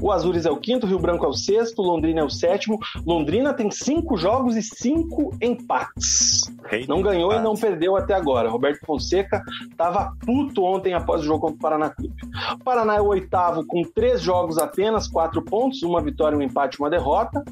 o 0.00 0.10
Azures 0.10 0.44
é 0.44 0.50
o 0.50 0.56
quinto, 0.56 0.86
Rio 0.86 0.98
Branco 0.98 1.24
é 1.24 1.28
o 1.28 1.32
sexto, 1.32 1.80
Londrina 1.80 2.20
é 2.20 2.24
o 2.24 2.30
sétimo. 2.30 2.78
Londrina 3.06 3.54
tem 3.54 3.70
cinco 3.70 4.16
jogos 4.16 4.56
e 4.56 4.62
cinco 4.62 5.34
empates. 5.40 6.42
não 6.88 7.00
ganhou 7.00 7.30
empate. 7.30 7.40
e 7.40 7.44
não 7.44 7.54
perdeu 7.54 7.96
até 7.96 8.14
agora. 8.14 8.48
Roberto 8.48 8.84
Fonseca 8.84 9.42
estava 9.70 10.12
puto 10.24 10.64
ontem 10.64 10.94
após 10.94 11.20
o 11.20 11.24
jogo 11.24 11.40
contra 11.40 11.56
o 11.56 11.60
Paraná 11.60 11.90
Clube. 11.90 12.14
O 12.54 12.64
Paraná 12.64 12.96
é 12.96 13.00
o 13.00 13.06
oitavo 13.06 13.64
com 13.66 13.82
três 13.82 14.20
jogos 14.20 14.58
apenas, 14.58 15.06
quatro 15.06 15.42
pontos, 15.42 15.82
uma 15.82 16.02
vitória, 16.02 16.36
um 16.36 16.42
empate, 16.42 16.78
uma 16.78 16.90
derrota. 16.90 17.44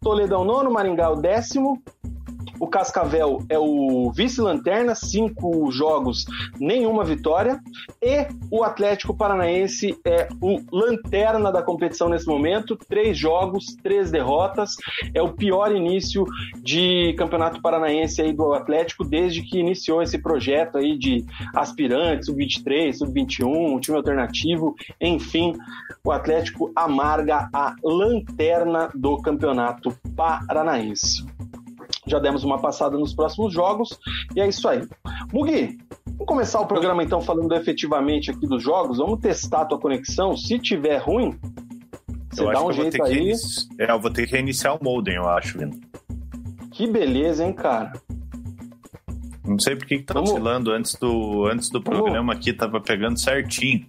Toledo 0.00 0.34
é 0.34 0.38
o 0.38 0.44
nono, 0.44 0.70
Maringá 0.70 1.04
é 1.04 1.08
o 1.08 1.16
décimo. 1.16 1.82
O 2.60 2.66
Cascavel 2.66 3.42
é 3.48 3.58
o 3.58 4.10
vice-lanterna, 4.10 4.94
cinco 4.94 5.70
jogos, 5.70 6.24
nenhuma 6.58 7.04
vitória. 7.04 7.60
E 8.02 8.26
o 8.50 8.64
Atlético 8.64 9.16
Paranaense 9.16 9.98
é 10.04 10.28
o 10.40 10.60
lanterna 10.72 11.52
da 11.52 11.62
competição 11.62 12.08
nesse 12.08 12.26
momento, 12.26 12.76
três 12.76 13.16
jogos, 13.16 13.76
três 13.82 14.10
derrotas. 14.10 14.76
É 15.14 15.22
o 15.22 15.32
pior 15.32 15.74
início 15.74 16.24
de 16.62 17.14
campeonato 17.16 17.62
paranaense 17.62 18.20
aí 18.20 18.32
do 18.32 18.52
Atlético 18.52 19.04
desde 19.04 19.42
que 19.42 19.58
iniciou 19.58 20.02
esse 20.02 20.18
projeto 20.18 20.78
aí 20.78 20.98
de 20.98 21.24
aspirantes, 21.54 22.26
sub-23, 22.26 22.94
sub-21, 22.94 23.80
time 23.80 23.96
alternativo, 23.96 24.74
enfim, 25.00 25.54
o 26.04 26.10
Atlético 26.10 26.72
amarga 26.74 27.48
a 27.52 27.74
lanterna 27.82 28.90
do 28.94 29.16
campeonato 29.18 29.96
paranaense 30.16 31.24
já 32.10 32.18
demos 32.18 32.44
uma 32.44 32.58
passada 32.60 32.96
nos 32.96 33.14
próximos 33.14 33.52
jogos, 33.52 33.98
e 34.34 34.40
é 34.40 34.48
isso 34.48 34.68
aí. 34.68 34.82
Mugi, 35.32 35.78
vamos 36.06 36.26
começar 36.26 36.60
o 36.60 36.66
programa 36.66 37.02
então 37.02 37.20
falando 37.20 37.54
efetivamente 37.54 38.30
aqui 38.30 38.46
dos 38.46 38.62
jogos, 38.62 38.98
vamos 38.98 39.20
testar 39.20 39.62
a 39.62 39.66
tua 39.66 39.78
conexão, 39.78 40.36
se 40.36 40.58
tiver 40.58 40.98
ruim, 40.98 41.38
você 42.30 42.44
eu 42.44 42.52
dá 42.52 42.64
um 42.64 42.72
jeito 42.72 43.02
aí. 43.02 43.32
É, 43.78 43.90
eu 43.90 44.00
vou 44.00 44.10
ter 44.10 44.26
que 44.26 44.32
reiniciar 44.32 44.76
o 44.76 44.82
modem, 44.82 45.16
eu 45.16 45.28
acho, 45.28 45.58
Lino. 45.58 45.78
Que 46.72 46.86
beleza, 46.86 47.44
hein, 47.44 47.52
cara? 47.52 47.92
Não 49.44 49.58
sei 49.58 49.74
por 49.74 49.86
que, 49.86 49.98
que 49.98 50.04
tá 50.04 50.14
vamos... 50.14 50.30
oscilando 50.30 50.70
antes 50.70 50.94
do, 50.94 51.46
antes 51.46 51.70
do 51.70 51.82
programa 51.82 52.34
aqui, 52.34 52.52
tava 52.52 52.80
pegando 52.80 53.18
certinho. 53.18 53.86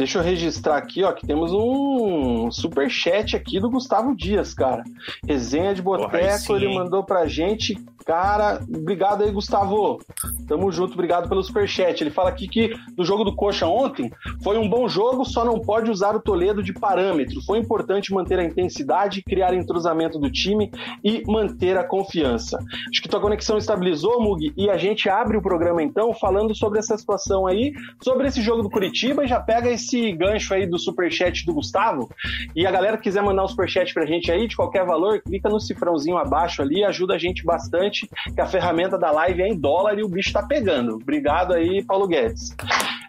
Deixa 0.00 0.18
eu 0.18 0.22
registrar 0.22 0.78
aqui, 0.78 1.04
ó, 1.04 1.12
que 1.12 1.26
temos 1.26 1.52
um 1.52 2.50
super 2.50 2.88
chat 2.88 3.36
aqui 3.36 3.60
do 3.60 3.68
Gustavo 3.68 4.16
Dias, 4.16 4.54
cara. 4.54 4.82
Resenha 5.28 5.74
de 5.74 5.82
Boteco, 5.82 6.56
ele 6.56 6.74
mandou 6.74 7.04
pra 7.04 7.26
gente 7.26 7.78
Cara, 8.10 8.60
obrigado 8.68 9.22
aí, 9.22 9.30
Gustavo. 9.30 10.00
Tamo 10.48 10.72
junto, 10.72 10.94
obrigado 10.94 11.28
pelo 11.28 11.44
superchat. 11.44 12.02
Ele 12.02 12.10
fala 12.10 12.28
aqui 12.28 12.48
que 12.48 12.74
no 12.98 13.04
jogo 13.04 13.22
do 13.22 13.36
Coxa 13.36 13.68
ontem 13.68 14.10
foi 14.42 14.58
um 14.58 14.68
bom 14.68 14.88
jogo, 14.88 15.24
só 15.24 15.44
não 15.44 15.60
pode 15.60 15.88
usar 15.92 16.16
o 16.16 16.20
Toledo 16.20 16.60
de 16.60 16.72
parâmetro. 16.72 17.40
Foi 17.42 17.60
importante 17.60 18.12
manter 18.12 18.40
a 18.40 18.44
intensidade, 18.44 19.22
criar 19.22 19.54
entrosamento 19.54 20.18
do 20.18 20.28
time 20.28 20.72
e 21.04 21.22
manter 21.24 21.78
a 21.78 21.84
confiança. 21.84 22.58
Acho 22.90 23.00
que 23.00 23.08
tua 23.08 23.20
conexão 23.20 23.56
estabilizou, 23.56 24.20
Mug, 24.20 24.52
e 24.56 24.68
a 24.68 24.76
gente 24.76 25.08
abre 25.08 25.36
o 25.36 25.42
programa 25.42 25.80
então 25.80 26.12
falando 26.12 26.52
sobre 26.52 26.80
essa 26.80 26.98
situação 26.98 27.46
aí, 27.46 27.72
sobre 28.02 28.26
esse 28.26 28.42
jogo 28.42 28.64
do 28.64 28.70
Curitiba 28.70 29.24
e 29.24 29.28
já 29.28 29.38
pega 29.38 29.70
esse 29.70 30.10
gancho 30.14 30.52
aí 30.52 30.66
do 30.66 30.80
superchat 30.80 31.46
do 31.46 31.54
Gustavo. 31.54 32.10
E 32.56 32.66
a 32.66 32.72
galera 32.72 32.96
que 32.96 33.04
quiser 33.04 33.22
mandar 33.22 33.44
um 33.44 33.48
superchat 33.48 33.94
pra 33.94 34.04
gente 34.04 34.32
aí, 34.32 34.48
de 34.48 34.56
qualquer 34.56 34.84
valor, 34.84 35.22
clica 35.22 35.48
no 35.48 35.60
cifrãozinho 35.60 36.16
abaixo 36.16 36.60
ali, 36.60 36.82
ajuda 36.82 37.14
a 37.14 37.18
gente 37.18 37.44
bastante 37.44 37.99
que 38.34 38.40
a 38.40 38.46
ferramenta 38.46 38.98
da 38.98 39.10
live 39.10 39.42
é 39.42 39.48
em 39.48 39.58
dólar 39.58 39.98
e 39.98 40.02
o 40.02 40.08
bicho 40.08 40.32
tá 40.32 40.42
pegando. 40.42 40.94
Obrigado 40.94 41.54
aí, 41.54 41.82
Paulo 41.84 42.06
Guedes. 42.06 42.54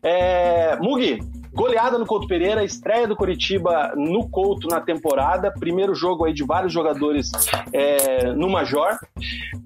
É, 0.04 0.76
Mugi, 0.78 1.20
Goleada 1.54 1.98
no 1.98 2.06
Couto 2.06 2.28
Pereira, 2.28 2.64
estreia 2.64 3.08
do 3.08 3.16
Coritiba 3.16 3.94
no 3.96 4.30
Couto 4.30 4.68
na 4.68 4.80
temporada, 4.80 5.52
primeiro 5.52 5.94
jogo 5.94 6.26
aí 6.26 6.34
de 6.34 6.44
vários 6.44 6.72
jogadores 6.72 7.30
é, 7.74 8.32
no 8.34 8.50
Major. 8.50 8.98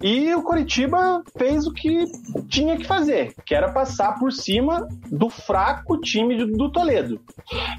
E 0.02 0.34
o 0.34 0.42
Coritiba 0.42 1.24
fez 1.38 1.68
o 1.68 1.74
que 1.74 2.06
tinha 2.50 2.78
que 2.78 2.86
fazer, 2.86 3.34
que 3.46 3.54
era 3.54 3.72
passar 3.72 4.20
por 4.20 4.32
cima 4.32 4.88
do 5.12 5.30
fraco 5.30 6.00
time 6.00 6.46
do 6.46 6.72
Toledo. 6.72 7.20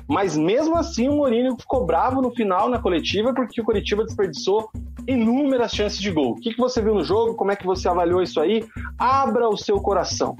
Mas 0.08 0.36
mesmo 0.36 0.76
assim 0.76 1.08
o 1.08 1.16
Mourinho 1.16 1.56
ficou 1.58 1.84
bravo 1.84 2.22
no 2.22 2.30
final 2.30 2.68
na 2.68 2.78
coletiva 2.78 3.34
porque 3.34 3.60
o 3.60 3.64
Coritiba 3.64 4.04
desperdiçou 4.04 4.70
inúmeras 5.06 5.72
chances 5.72 5.98
de 5.98 6.10
gol. 6.10 6.32
O 6.32 6.36
que, 6.36 6.52
que 6.52 6.58
você 6.58 6.82
viu 6.82 6.94
no 6.94 7.04
jogo? 7.04 7.34
Como 7.34 7.52
é 7.52 7.56
que 7.56 7.64
você 7.64 7.88
avaliou 7.88 8.22
isso 8.22 8.40
aí? 8.40 8.64
Abra 8.98 9.48
o 9.48 9.56
seu 9.56 9.80
coração. 9.80 10.36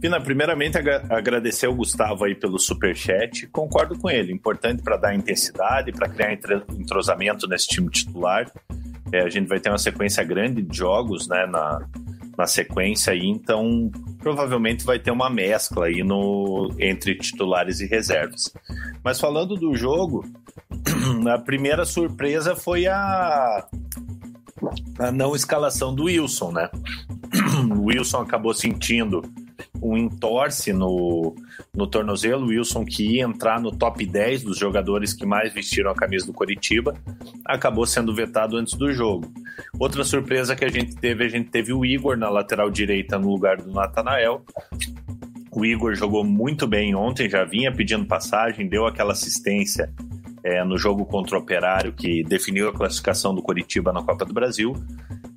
Pina, 0.00 0.20
primeiramente 0.20 0.78
agradecer 0.78 1.66
ao 1.66 1.74
Gustavo 1.74 2.24
aí 2.24 2.34
pelo 2.34 2.58
super 2.58 2.87
chat. 2.94 3.46
Concordo 3.48 3.98
com 3.98 4.10
ele. 4.10 4.32
Importante 4.32 4.82
para 4.82 4.96
dar 4.96 5.14
intensidade, 5.14 5.92
para 5.92 6.08
criar 6.08 6.32
entrosamento 6.78 7.46
nesse 7.46 7.68
time 7.68 7.88
titular. 7.90 8.50
É, 9.12 9.20
a 9.20 9.30
gente 9.30 9.48
vai 9.48 9.58
ter 9.58 9.70
uma 9.70 9.78
sequência 9.78 10.22
grande 10.22 10.62
de 10.62 10.76
jogos, 10.76 11.28
né, 11.28 11.46
na, 11.46 11.86
na 12.36 12.46
sequência 12.46 13.12
aí, 13.12 13.26
então 13.26 13.90
provavelmente 14.18 14.84
vai 14.84 14.98
ter 14.98 15.10
uma 15.10 15.30
mescla 15.30 15.86
aí 15.86 16.04
no, 16.04 16.72
entre 16.78 17.16
titulares 17.16 17.80
e 17.80 17.86
reservas. 17.86 18.52
Mas 19.02 19.18
falando 19.18 19.56
do 19.56 19.74
jogo, 19.74 20.24
a 21.34 21.38
primeira 21.38 21.84
surpresa 21.84 22.54
foi 22.54 22.86
a, 22.86 23.66
a 24.98 25.10
não 25.10 25.34
escalação 25.34 25.94
do 25.94 26.04
Wilson, 26.04 26.52
né? 26.52 26.70
O 27.76 27.86
Wilson 27.86 28.20
acabou 28.20 28.54
sentindo 28.54 29.22
um 29.82 29.96
entorce 29.96 30.72
no, 30.72 31.34
no 31.74 31.86
tornozelo. 31.86 32.46
Wilson, 32.46 32.84
que 32.84 33.16
ia 33.16 33.24
entrar 33.24 33.60
no 33.60 33.70
top 33.70 34.04
10 34.04 34.44
dos 34.44 34.58
jogadores 34.58 35.12
que 35.12 35.26
mais 35.26 35.52
vestiram 35.52 35.90
a 35.90 35.94
camisa 35.94 36.26
do 36.26 36.32
Coritiba, 36.32 36.94
acabou 37.44 37.86
sendo 37.86 38.14
vetado 38.14 38.56
antes 38.56 38.74
do 38.74 38.92
jogo. 38.92 39.30
Outra 39.78 40.04
surpresa 40.04 40.54
que 40.54 40.64
a 40.64 40.68
gente 40.68 40.96
teve, 40.96 41.24
a 41.24 41.28
gente 41.28 41.50
teve 41.50 41.72
o 41.72 41.84
Igor 41.84 42.16
na 42.16 42.28
lateral 42.28 42.70
direita 42.70 43.18
no 43.18 43.30
lugar 43.30 43.56
do 43.56 43.72
Natanael. 43.72 44.44
O 45.50 45.64
Igor 45.64 45.94
jogou 45.94 46.24
muito 46.24 46.66
bem 46.66 46.94
ontem, 46.94 47.28
já 47.28 47.44
vinha 47.44 47.72
pedindo 47.72 48.06
passagem, 48.06 48.68
deu 48.68 48.86
aquela 48.86 49.12
assistência 49.12 49.92
é, 50.44 50.64
no 50.64 50.78
jogo 50.78 51.04
contra 51.04 51.36
o 51.36 51.40
Operário 51.40 51.92
que 51.92 52.22
definiu 52.22 52.68
a 52.68 52.72
classificação 52.72 53.34
do 53.34 53.42
Coritiba 53.42 53.92
na 53.92 54.02
Copa 54.02 54.24
do 54.24 54.32
Brasil. 54.32 54.74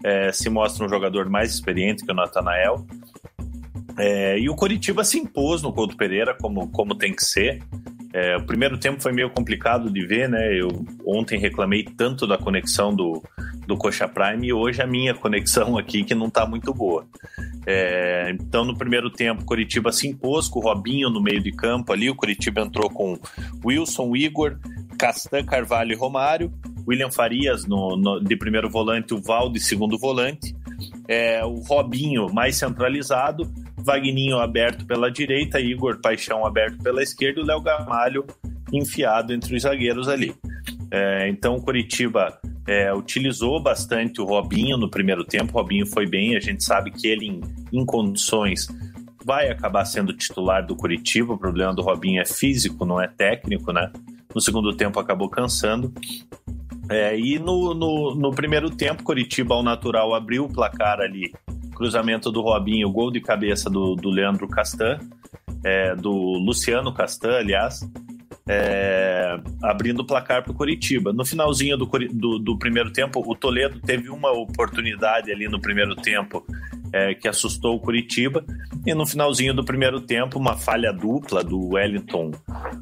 É, 0.04 0.32
se 0.32 0.50
mostra 0.50 0.86
um 0.86 0.90
jogador 0.90 1.30
mais 1.30 1.54
experiente 1.54 2.06
que 2.06 2.12
o 2.12 2.16
Natanael. 2.16 2.86
É, 3.98 4.40
e 4.40 4.50
o 4.50 4.56
Coritiba 4.56 5.04
se 5.04 5.20
impôs 5.20 5.62
no 5.62 5.74
Couto 5.74 5.98
Pereira, 5.98 6.36
como, 6.40 6.70
como 6.70 6.96
tem 6.96 7.14
que 7.14 7.24
ser. 7.24 7.62
É, 8.14 8.36
o 8.36 8.44
primeiro 8.44 8.78
tempo 8.78 9.02
foi 9.02 9.14
meio 9.14 9.30
complicado 9.30 9.90
de 9.90 10.06
ver, 10.06 10.28
né? 10.28 10.54
Eu 10.54 10.68
ontem 11.06 11.40
reclamei 11.40 11.84
tanto 11.84 12.28
da 12.28 12.38
conexão 12.38 12.94
do, 12.94 13.24
do 13.66 13.78
Coxa 13.78 14.08
Prime 14.08 14.48
e 14.48 14.54
hoje 14.54 14.82
a 14.82 14.88
minha 14.88 15.14
conexão 15.14 15.78
aqui 15.80 16.04
que 16.04 16.14
não 16.14 16.28
está 16.28 16.46
muito 16.46 16.74
boa. 16.74 17.06
É, 17.66 18.32
então, 18.32 18.66
no 18.66 18.78
primeiro 18.78 19.10
tempo, 19.10 19.46
Curitiba 19.46 19.92
se 19.92 20.08
impôs 20.08 20.48
com 20.48 20.60
o 20.60 20.64
Robinho 20.64 21.10
no 21.10 21.22
meio 21.22 21.42
de 21.42 21.52
campo 21.52 21.94
ali. 21.94 22.10
O 22.10 22.16
Curitiba 22.16 22.62
entrou 22.62 22.90
com 22.90 23.18
Wilson, 23.64 24.14
Igor, 24.16 24.58
Castan, 24.98 25.44
Carvalho 25.46 25.94
e 25.94 25.96
Romário. 25.96 26.52
William 26.88 27.12
Farias 27.12 27.66
no, 27.66 27.96
no, 27.96 28.20
de 28.20 28.36
primeiro 28.36 28.70
volante, 28.70 29.14
o 29.14 29.22
Val 29.22 29.50
de 29.50 29.60
segundo 29.60 29.98
volante. 29.98 30.56
É, 31.08 31.44
o 31.44 31.56
Robinho 31.56 32.32
mais 32.32 32.56
centralizado 32.56 33.52
Vagninho 33.84 34.38
aberto 34.38 34.86
pela 34.86 35.12
direita, 35.12 35.60
Igor 35.60 36.00
Paixão 36.00 36.46
aberto 36.46 36.78
pela 36.84 37.02
esquerda 37.02 37.42
o 37.42 37.46
Léo 37.46 37.62
Gamalho 37.62 38.26
enfiado 38.72 39.34
entre 39.34 39.56
os 39.56 39.64
zagueiros 39.64 40.08
ali. 40.08 40.34
É, 40.92 41.28
então 41.30 41.56
o 41.56 41.62
Curitiba 41.62 42.40
é, 42.68 42.94
utilizou 42.94 43.62
bastante 43.62 44.22
o 44.22 44.26
Robinho 44.26 44.78
no 44.78 44.90
primeiro 44.90 45.24
tempo. 45.24 45.52
O 45.54 45.62
Robinho 45.62 45.86
foi 45.86 46.06
bem, 46.06 46.36
a 46.36 46.40
gente 46.40 46.64
sabe 46.64 46.92
que 46.92 47.08
ele, 47.08 47.26
em, 47.26 47.42
em 47.74 47.86
condições, 47.86 48.68
vai 49.26 49.50
acabar 49.50 49.86
sendo 49.86 50.14
titular 50.14 50.66
do 50.66 50.76
Curitiba. 50.76 51.34
O 51.34 51.38
problema 51.38 51.74
do 51.74 51.82
Robinho 51.82 52.22
é 52.22 52.26
físico, 52.26 52.86
não 52.86 53.02
é 53.02 53.08
técnico, 53.08 53.72
né? 53.72 53.92
No 54.34 54.40
segundo 54.40 54.76
tempo 54.76 55.00
acabou 55.00 55.30
cansando. 55.30 55.94
É, 56.92 57.18
e 57.18 57.40
no, 57.40 57.74
no, 57.74 58.16
no 58.16 58.32
primeiro 58.32 58.70
tempo, 58.70 59.04
Curitiba, 59.04 59.56
ao 59.56 59.64
natural, 59.64 60.14
abriu 60.14 60.46
o 60.46 60.52
placar 60.52 61.00
ali 61.00 61.32
cruzamento 61.82 62.32
do 62.32 62.42
Robinho, 62.42 62.92
gol 62.92 63.10
de 63.10 63.20
cabeça 63.20 63.68
do, 63.68 63.96
do 63.96 64.12
Leandro 64.12 64.48
Castan, 64.48 65.00
é, 65.64 65.96
do 65.96 66.12
Luciano 66.12 66.94
Castan, 66.94 67.38
aliás, 67.38 67.80
é, 68.48 69.40
abrindo 69.64 70.02
o 70.02 70.06
placar 70.06 70.44
para 70.44 70.52
o 70.52 70.56
Curitiba. 70.56 71.12
No 71.12 71.26
finalzinho 71.26 71.78
do, 71.78 71.86
do, 71.86 72.38
do, 72.38 72.60
primeiro 72.60 72.92
tempo, 72.92 73.24
o 73.26 73.36
Toledo 73.36 73.80
teve 73.80 74.10
uma 74.10 74.32
oportunidade 74.32 75.32
ali 75.32 75.48
no 75.48 75.60
primeiro 75.60 75.96
tempo 75.96 76.46
é, 76.94 77.14
que 77.14 77.28
assustou 77.28 77.76
o 77.76 77.80
Curitiba, 77.80 78.44
e 78.86 78.94
no 78.94 79.06
finalzinho 79.06 79.54
do 79.54 79.64
primeiro 79.64 80.02
tempo, 80.02 80.38
uma 80.38 80.58
falha 80.58 80.92
dupla 80.92 81.44
do 81.44 81.74
Wellington, 81.74 82.32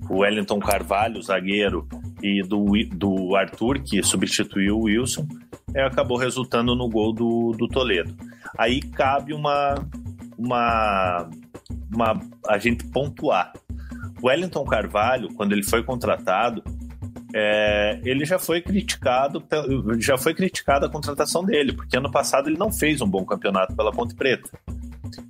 Wellington 0.09 0.59
Carvalho, 0.59 1.21
zagueiro, 1.21 1.87
e 2.21 2.41
do, 2.43 2.65
do 2.93 3.35
Arthur, 3.35 3.79
que 3.81 4.03
substituiu 4.03 4.77
o 4.77 4.83
Wilson, 4.83 5.27
é, 5.73 5.83
acabou 5.83 6.17
resultando 6.17 6.75
no 6.75 6.89
gol 6.89 7.13
do, 7.13 7.51
do 7.51 7.67
Toledo. 7.67 8.15
Aí 8.57 8.81
cabe 8.81 9.33
uma, 9.33 9.75
uma, 10.37 11.29
uma 11.93 12.21
a 12.47 12.57
gente 12.57 12.83
pontuar. 12.85 13.53
O 14.21 14.27
Wellington 14.27 14.65
Carvalho, 14.65 15.29
quando 15.35 15.53
ele 15.53 15.63
foi 15.63 15.83
contratado, 15.83 16.63
é, 17.33 17.99
ele 18.03 18.25
já 18.25 18.39
foi 18.39 18.61
criticado, 18.61 19.43
já 19.99 20.17
foi 20.17 20.33
criticado 20.33 20.85
a 20.85 20.89
contratação 20.89 21.43
dele, 21.43 21.73
porque 21.73 21.97
ano 21.97 22.11
passado 22.11 22.49
ele 22.49 22.57
não 22.57 22.71
fez 22.71 23.01
um 23.01 23.07
bom 23.07 23.23
campeonato 23.25 23.75
pela 23.75 23.91
Ponte 23.91 24.15
Preta. 24.15 24.49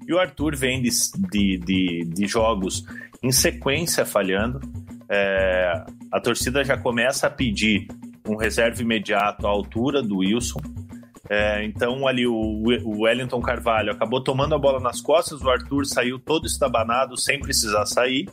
E 0.08 0.14
o 0.14 0.20
Arthur 0.20 0.56
vem 0.56 0.82
de, 0.82 0.90
de, 1.32 1.58
de, 1.58 2.06
de 2.06 2.28
jogos 2.28 2.86
em 3.22 3.32
sequência 3.32 4.06
falhando. 4.06 4.62
É, 5.10 5.86
a 6.12 6.20
torcida 6.20 6.64
já 6.64 6.78
começa 6.78 7.28
a 7.28 7.30
pedir 7.30 7.88
um 8.28 8.36
reserva 8.36 8.82
imediato 8.82 9.46
à 9.46 9.50
altura 9.50 10.02
do 10.02 10.18
Wilson. 10.18 10.60
É, 11.30 11.64
então 11.64 12.08
ali 12.08 12.26
o, 12.26 12.34
o, 12.34 13.04
Wellington 13.04 13.40
Carvalho 13.40 13.92
acabou 13.92 14.24
tomando 14.24 14.56
a 14.56 14.58
bola 14.58 14.80
nas 14.80 15.00
costas, 15.00 15.42
o 15.42 15.50
Arthur 15.50 15.86
saiu 15.86 16.18
todo 16.18 16.48
estabanado 16.48 17.16
sem 17.18 17.40
precisar 17.40 17.86
sair. 17.86 18.28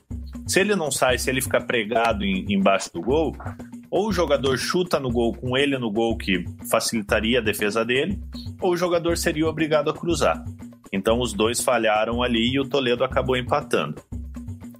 Se 0.47 0.61
ele 0.61 0.77
não 0.77 0.91
sai, 0.91 1.19
se 1.19 1.29
ele 1.29 1.41
ficar 1.41 1.63
pregado 1.63 2.25
em, 2.25 2.45
embaixo 2.49 2.91
do 2.93 3.01
gol, 3.01 3.37
ou 3.91 4.09
o 4.09 4.13
jogador 4.13 4.57
chuta 4.57 5.01
no 5.01 5.11
gol 5.11 5.35
com 5.35 5.57
ele 5.57 5.77
no 5.79 5.91
gol 5.91 6.17
que 6.17 6.45
facilitaria 6.71 7.39
a 7.39 7.43
defesa 7.43 7.85
dele, 7.85 8.19
ou 8.61 8.73
o 8.73 8.77
jogador 8.77 9.17
seria 9.17 9.49
obrigado 9.49 9.91
a 9.91 9.95
cruzar. 9.95 10.45
Então 10.93 11.21
os 11.21 11.33
dois 11.33 11.61
falharam 11.61 12.23
ali 12.23 12.53
e 12.53 12.61
o 12.61 12.69
Toledo 12.69 13.05
acabou 13.05 13.37
empatando 13.37 14.01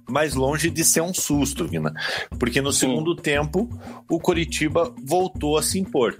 mais 0.09 0.33
longe 0.33 0.69
de 0.69 0.83
ser 0.83 1.01
um 1.01 1.13
susto, 1.13 1.67
Vina. 1.67 1.93
Porque 2.39 2.61
no 2.61 2.71
segundo 2.71 3.15
tempo, 3.15 3.69
o 4.09 4.19
Coritiba 4.19 4.93
voltou 5.03 5.57
a 5.57 5.63
se 5.63 5.77
impor. 5.77 6.17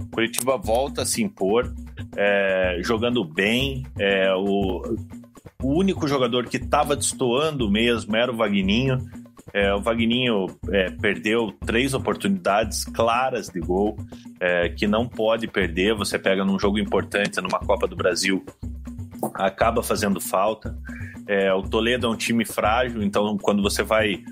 O 0.00 0.10
Coritiba 0.10 0.56
volta 0.56 1.02
a 1.02 1.06
se 1.06 1.22
impor, 1.22 1.72
é, 2.16 2.78
jogando 2.82 3.24
bem. 3.24 3.84
É, 3.98 4.32
o, 4.34 4.82
o 5.62 5.72
único 5.72 6.06
jogador 6.06 6.46
que 6.46 6.56
estava 6.56 6.94
destoando 6.94 7.70
mesmo 7.70 8.14
era 8.16 8.30
o 8.30 8.36
Vagninho. 8.36 8.98
É, 9.52 9.72
o 9.74 9.80
Vagninho 9.80 10.46
é, 10.70 10.90
perdeu 10.90 11.52
três 11.64 11.94
oportunidades 11.94 12.84
claras 12.84 13.48
de 13.48 13.60
gol 13.60 13.96
é, 14.40 14.68
que 14.68 14.86
não 14.86 15.08
pode 15.08 15.46
perder. 15.46 15.94
Você 15.94 16.18
pega 16.18 16.44
num 16.44 16.58
jogo 16.58 16.78
importante, 16.78 17.40
numa 17.40 17.58
Copa 17.58 17.86
do 17.86 17.96
Brasil, 17.96 18.44
acaba 19.34 19.82
fazendo 19.82 20.20
falta. 20.20 20.76
É, 21.26 21.52
o 21.52 21.62
Toledo 21.62 22.06
é 22.06 22.10
um 22.10 22.16
time 22.16 22.44
frágil, 22.44 23.02
então 23.02 23.36
quando 23.38 23.62
você 23.62 23.82
vai. 23.82 24.22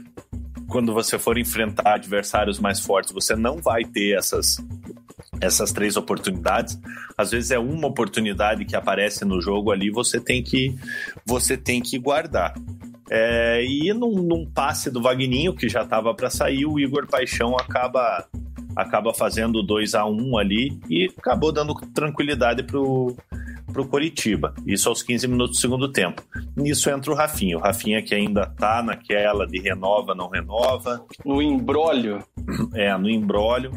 Quando 0.68 0.92
você 0.92 1.18
for 1.18 1.38
enfrentar 1.38 1.94
adversários 1.94 2.58
mais 2.58 2.80
fortes, 2.80 3.12
você 3.12 3.36
não 3.36 3.58
vai 3.58 3.84
ter 3.84 4.16
essas, 4.16 4.56
essas 5.40 5.72
três 5.72 5.96
oportunidades. 5.96 6.78
Às 7.16 7.30
vezes 7.30 7.50
é 7.50 7.58
uma 7.58 7.88
oportunidade 7.88 8.64
que 8.64 8.76
aparece 8.76 9.24
no 9.24 9.40
jogo 9.40 9.70
ali, 9.70 9.90
você 9.90 10.20
tem 10.20 10.42
que, 10.42 10.74
você 11.24 11.56
tem 11.56 11.80
que 11.80 11.98
guardar. 11.98 12.54
É, 13.10 13.64
e 13.64 13.92
num, 13.92 14.22
num, 14.22 14.46
passe 14.46 14.90
do 14.90 15.02
Vagninho, 15.02 15.54
que 15.54 15.68
já 15.68 15.82
estava 15.82 16.14
para 16.14 16.30
sair, 16.30 16.64
o 16.64 16.78
Igor 16.78 17.06
Paixão 17.06 17.54
acaba 17.56 18.26
acaba 18.74 19.14
fazendo 19.14 19.62
2 19.62 19.94
a 19.94 20.04
1 20.04 20.10
um 20.10 20.36
ali 20.36 20.80
e 20.90 21.08
acabou 21.16 21.52
dando 21.52 21.74
tranquilidade 21.94 22.64
pro 22.64 23.14
para 23.74 23.82
o 23.82 23.88
Coritiba. 23.88 24.54
Isso 24.64 24.88
aos 24.88 25.02
15 25.02 25.26
minutos 25.26 25.56
do 25.56 25.60
segundo 25.60 25.90
tempo. 25.90 26.22
Nisso 26.56 26.88
entra 26.88 27.10
o 27.10 27.14
Rafinha. 27.14 27.58
O 27.58 27.60
Rafinha 27.60 28.00
que 28.00 28.14
ainda 28.14 28.46
tá 28.46 28.80
naquela 28.80 29.46
de 29.46 29.58
renova, 29.60 30.14
não 30.14 30.28
renova. 30.28 31.04
No 31.24 31.42
embrólio. 31.42 32.22
É, 32.72 32.96
no 32.96 33.10
embrólio. 33.10 33.72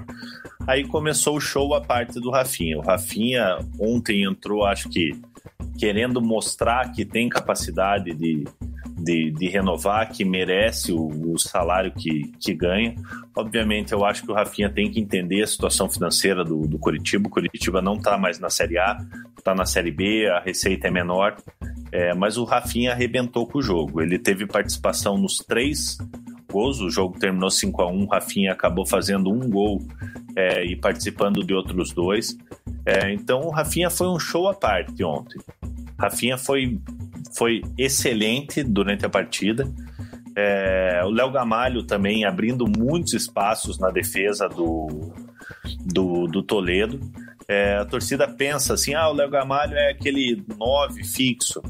Aí 0.67 0.85
começou 0.85 1.37
o 1.37 1.39
show 1.39 1.73
a 1.73 1.79
parte 1.79 2.19
do 2.19 2.29
Rafinha. 2.29 2.77
O 2.77 2.81
Rafinha 2.81 3.57
ontem 3.79 4.23
entrou, 4.23 4.65
acho 4.65 4.89
que 4.89 5.17
querendo 5.79 6.21
mostrar 6.21 6.91
que 6.91 7.05
tem 7.05 7.29
capacidade 7.29 8.13
de, 8.13 8.43
de, 8.97 9.31
de 9.31 9.47
renovar, 9.47 10.11
que 10.11 10.25
merece 10.25 10.91
o, 10.91 11.07
o, 11.31 11.37
salário 11.37 11.93
que, 11.93 12.33
que 12.39 12.53
ganha. 12.53 12.95
Obviamente, 13.35 13.93
eu 13.93 14.03
acho 14.03 14.23
que 14.23 14.31
o 14.31 14.33
Rafinha 14.33 14.69
tem 14.69 14.91
que 14.91 14.99
entender 14.99 15.43
a 15.43 15.47
situação 15.47 15.89
financeira 15.89 16.43
do, 16.43 16.67
do 16.67 16.77
Curitiba. 16.77 17.27
O 17.27 17.31
Curitiba 17.31 17.81
não 17.81 17.93
está 17.93 18.17
mais 18.17 18.39
na 18.39 18.49
Série 18.49 18.77
A, 18.77 18.97
está 19.37 19.55
na 19.55 19.65
Série 19.65 19.91
B, 19.91 20.27
a 20.27 20.39
receita 20.39 20.87
é 20.87 20.91
menor. 20.91 21.37
É, 21.91 22.13
mas 22.13 22.37
o 22.37 22.43
Rafinha 22.43 22.91
arrebentou 22.91 23.47
com 23.47 23.59
o 23.59 23.61
jogo. 23.61 24.01
Ele 24.01 24.19
teve 24.19 24.45
participação 24.45 25.17
nos 25.17 25.37
três 25.37 25.97
gols, 26.51 26.79
o 26.79 26.89
jogo 26.89 27.19
terminou 27.19 27.49
5 27.49 27.81
a 27.81 27.91
1 27.91 28.03
o 28.03 28.07
Rafinha 28.07 28.51
acabou 28.51 28.85
fazendo 28.85 29.31
um 29.31 29.49
gol 29.49 29.81
é, 30.35 30.63
e 30.65 30.75
participando 30.75 31.43
de 31.43 31.53
outros 31.53 31.91
dois. 31.91 32.37
É, 32.85 33.11
então 33.11 33.41
o 33.41 33.49
Rafinha 33.49 33.89
foi 33.89 34.07
um 34.07 34.19
show 34.19 34.47
à 34.47 34.53
parte 34.53 35.03
ontem. 35.03 35.39
Rafinha 35.99 36.37
foi, 36.37 36.79
foi 37.35 37.61
excelente 37.77 38.63
durante 38.63 39.05
a 39.05 39.09
partida. 39.09 39.67
É, 40.35 41.01
o 41.03 41.09
Léo 41.09 41.31
Gamalho 41.31 41.81
também 41.81 42.23
abrindo 42.23 42.65
muitos 42.67 43.13
espaços 43.13 43.79
na 43.79 43.89
defesa 43.89 44.47
do, 44.47 45.11
do, 45.83 46.27
do 46.27 46.43
Toledo. 46.43 46.99
É, 47.47 47.77
a 47.77 47.85
torcida 47.85 48.27
pensa 48.27 48.75
assim: 48.75 48.93
ah, 48.93 49.09
o 49.09 49.13
Léo 49.13 49.29
Gamalho 49.29 49.75
é 49.75 49.89
aquele 49.89 50.43
9 50.59 51.03
fixo. 51.03 51.61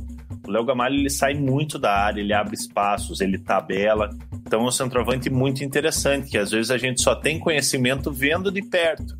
O 0.46 0.52
Léo 0.52 0.66
Gamalho 0.66 0.96
ele 0.96 1.10
sai 1.10 1.34
muito 1.34 1.80
da 1.80 1.94
área, 1.94 2.20
ele 2.20 2.34
abre 2.34 2.56
espaços, 2.56 3.22
ele 3.22 3.38
tabela. 3.38 4.10
Então 4.48 4.62
é 4.62 4.64
um 4.64 4.72
centroavante 4.72 5.30
muito 5.30 5.62
interessante, 5.62 6.32
que 6.32 6.38
às 6.38 6.52
vezes 6.52 6.72
a 6.72 6.78
gente 6.78 7.02
só 7.02 7.14
tem 7.14 7.38
conhecimento 7.38 8.10
vendo 8.14 8.50
de 8.50 8.62
perto. 8.62 9.18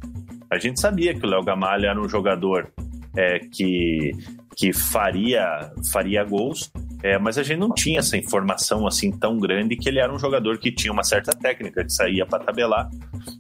A 0.50 0.58
gente 0.58 0.80
sabia 0.80 1.14
que 1.14 1.26
o 1.26 1.30
Léo 1.30 1.44
Gamalho 1.44 1.86
era 1.86 2.02
um 2.02 2.08
jogador 2.08 2.72
é, 3.14 3.40
que, 3.40 4.14
que 4.56 4.72
faria, 4.72 5.70
faria 5.92 6.24
gols, 6.24 6.72
é, 7.04 7.20
mas 7.20 7.38
a 7.38 7.44
gente 7.44 7.60
não 7.60 7.74
tinha 7.74 8.00
essa 8.00 8.16
informação 8.16 8.88
assim 8.88 9.12
tão 9.12 9.38
grande 9.38 9.76
que 9.76 9.90
ele 9.90 10.00
era 10.00 10.14
um 10.14 10.18
jogador 10.18 10.58
que 10.60 10.72
tinha 10.72 10.94
uma 10.94 11.04
certa 11.04 11.34
técnica, 11.34 11.84
que 11.84 11.92
saía 11.92 12.26
para 12.26 12.46
tabelar. 12.46 12.90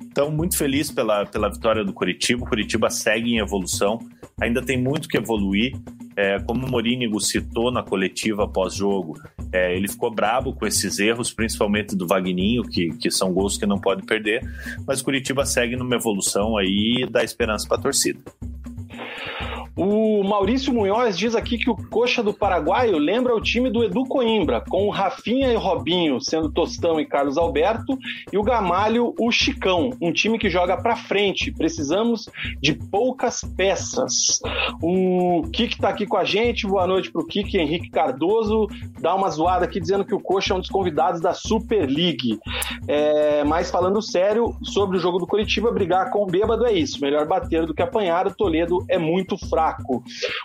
Então, 0.04 0.30
muito 0.30 0.58
feliz 0.58 0.91
pela, 0.91 1.26
pela 1.26 1.50
vitória 1.50 1.86
do 1.86 1.93
Curitiba. 1.93 2.43
O 2.43 2.50
Curitiba 2.50 2.89
segue 2.89 3.32
em 3.32 3.38
evolução, 3.38 3.97
ainda 4.41 4.62
tem 4.62 4.78
muito 4.78 5.08
que 5.08 5.15
evoluir. 5.15 5.73
É, 6.17 6.39
como 6.39 6.65
o 6.65 6.69
Morínigo 6.69 7.21
citou 7.21 7.71
na 7.71 7.84
coletiva 7.84 8.45
pós-jogo, 8.47 9.13
é, 9.51 9.75
ele 9.75 9.88
ficou 9.88 10.13
brabo 10.13 10.53
com 10.53 10.65
esses 10.65 10.99
erros, 10.99 11.31
principalmente 11.31 11.95
do 11.95 12.07
Vagninho, 12.07 12.63
que, 12.63 12.89
que 12.97 13.10
são 13.10 13.31
gols 13.31 13.57
que 13.57 13.65
não 13.65 13.79
pode 13.79 14.03
perder. 14.03 14.41
Mas 14.86 15.01
Curitiba 15.01 15.45
segue 15.45 15.75
numa 15.75 15.95
evolução 15.95 16.57
aí 16.57 17.03
e 17.03 17.10
dá 17.10 17.23
esperança 17.23 17.67
para 17.67 17.77
a 17.77 17.81
torcida. 17.81 18.19
O 19.78 20.24
Maurício 20.24 20.74
Munhoz 20.74 21.16
diz 21.16 21.36
aqui 21.36 21.56
que 21.56 21.70
o 21.70 21.76
Coxa 21.76 22.24
do 22.24 22.34
Paraguaio 22.34 22.98
lembra 22.98 23.36
o 23.36 23.40
time 23.40 23.70
do 23.70 23.84
Edu 23.84 24.06
Coimbra, 24.06 24.60
com 24.68 24.88
o 24.88 24.90
Rafinha 24.90 25.54
e 25.54 25.56
Robinho 25.56 26.20
sendo 26.20 26.52
Tostão 26.52 27.00
e 27.00 27.06
Carlos 27.06 27.38
Alberto, 27.38 27.96
e 28.34 28.40
o 28.40 28.44
Gamalho, 28.44 29.13
o 29.20 29.32
Chicão, 29.32 29.92
um 30.02 30.12
time 30.12 30.40
que 30.40 30.50
joga 30.50 30.76
para 30.76 30.96
frente. 30.96 31.52
Precisamos 31.52 32.28
de 32.60 32.74
poucas 32.74 33.42
peças. 33.56 34.42
O 34.82 35.44
Kik 35.54 35.78
tá 35.78 35.90
aqui 35.90 36.08
com 36.08 36.18
a 36.18 36.26
gente, 36.26 36.66
boa 36.66 36.88
noite 36.88 37.12
pro 37.12 37.28
Kik, 37.28 37.56
Henrique 37.56 37.92
Cardoso, 37.92 38.66
dá 39.00 39.13
uma 39.13 39.30
zoada 39.30 39.66
aqui 39.66 39.80
dizendo 39.80 40.04
que 40.04 40.16
o 40.16 40.20
Coxa 40.20 40.56
é 40.56 40.58
um 40.58 40.60
dos 40.60 40.70
convidados 40.70 41.22
da 41.22 41.36
Super 41.36 41.88
League. 41.88 42.40
É, 42.88 43.44
mas 43.44 43.70
falando 43.70 44.02
sério, 44.02 44.56
sobre 44.63 44.98
o 44.98 45.00
jogo 45.00 45.20
do 45.20 45.28
Curitiba, 45.28 45.72
brigar 45.72 46.10
com 46.10 46.24
o 46.24 46.26
bêbado 46.26 46.66
é 46.66 46.74
isso, 46.74 47.00
melhor 47.00 47.28
bater 47.28 47.68
do 47.68 47.76
que 47.76 47.84
apanhar, 47.84 48.26
o 48.26 48.34
Toledo 48.34 48.84
é 48.90 48.98
muito 48.98 49.38
fraco 49.38 49.66
fraco. 49.67 50.03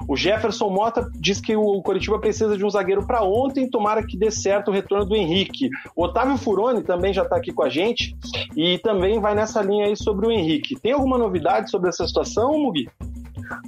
O 0.09 0.17
Jefferson 0.17 0.69
Mota 0.69 1.09
diz 1.15 1.41
que 1.41 1.55
o 1.55 1.81
Coritiba 1.83 2.19
precisa 2.19 2.57
de 2.57 2.65
um 2.65 2.71
zagueiro 2.71 3.07
para 3.07 3.23
ontem, 3.23 3.69
tomara 3.69 4.05
que 4.05 4.17
dê 4.17 4.31
certo 4.31 4.69
o 4.69 4.75
retorno 4.75 5.05
do 5.05 5.17
Henrique. 5.17 5.69
O 5.95 6.05
Otávio 6.05 6.37
Furoni 6.37 6.83
também 6.83 7.13
já 7.13 7.23
está 7.23 7.37
aqui 7.37 7.53
com 7.53 7.63
a 7.63 7.69
gente 7.69 8.17
e 8.57 8.79
também 8.79 9.21
vai 9.21 9.35
nessa 9.35 9.63
linha 9.63 9.87
aí 9.87 9.97
sobre 9.97 10.27
o 10.27 10.31
Henrique. 10.31 10.79
Tem 10.81 10.93
alguma 10.93 11.17
novidade 11.17 11.71
sobre 11.71 11.89
essa 11.89 12.07
situação, 12.07 12.59
Mugi? 12.59 12.89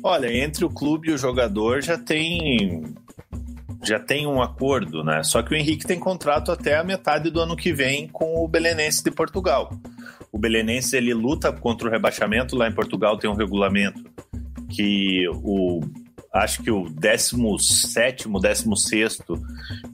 Olha, 0.02 0.32
entre 0.32 0.64
o 0.64 0.70
clube 0.70 1.10
e 1.10 1.12
o 1.12 1.18
jogador 1.18 1.82
já 1.82 1.98
tem 1.98 2.82
já 3.82 4.00
tem 4.00 4.26
um 4.26 4.40
acordo, 4.40 5.04
né? 5.04 5.22
Só 5.22 5.42
que 5.42 5.52
o 5.52 5.56
Henrique 5.56 5.86
tem 5.86 6.00
contrato 6.00 6.50
até 6.50 6.78
a 6.78 6.82
metade 6.82 7.30
do 7.30 7.38
ano 7.38 7.54
que 7.54 7.70
vem 7.70 8.08
com 8.08 8.42
o 8.42 8.48
Belenense 8.48 9.04
de 9.04 9.10
Portugal. 9.10 9.70
O 10.32 10.38
Belenense 10.38 10.96
ele 10.96 11.12
luta 11.12 11.52
contra 11.52 11.86
o 11.86 11.90
rebaixamento 11.90 12.56
lá 12.56 12.66
em 12.66 12.72
Portugal 12.72 13.18
tem 13.18 13.28
um 13.28 13.34
regulamento 13.34 14.02
que 14.74 15.28
o 15.28 15.80
acho 16.34 16.64
que 16.64 16.70
o 16.70 16.88
17 16.90 18.28
16 18.28 19.18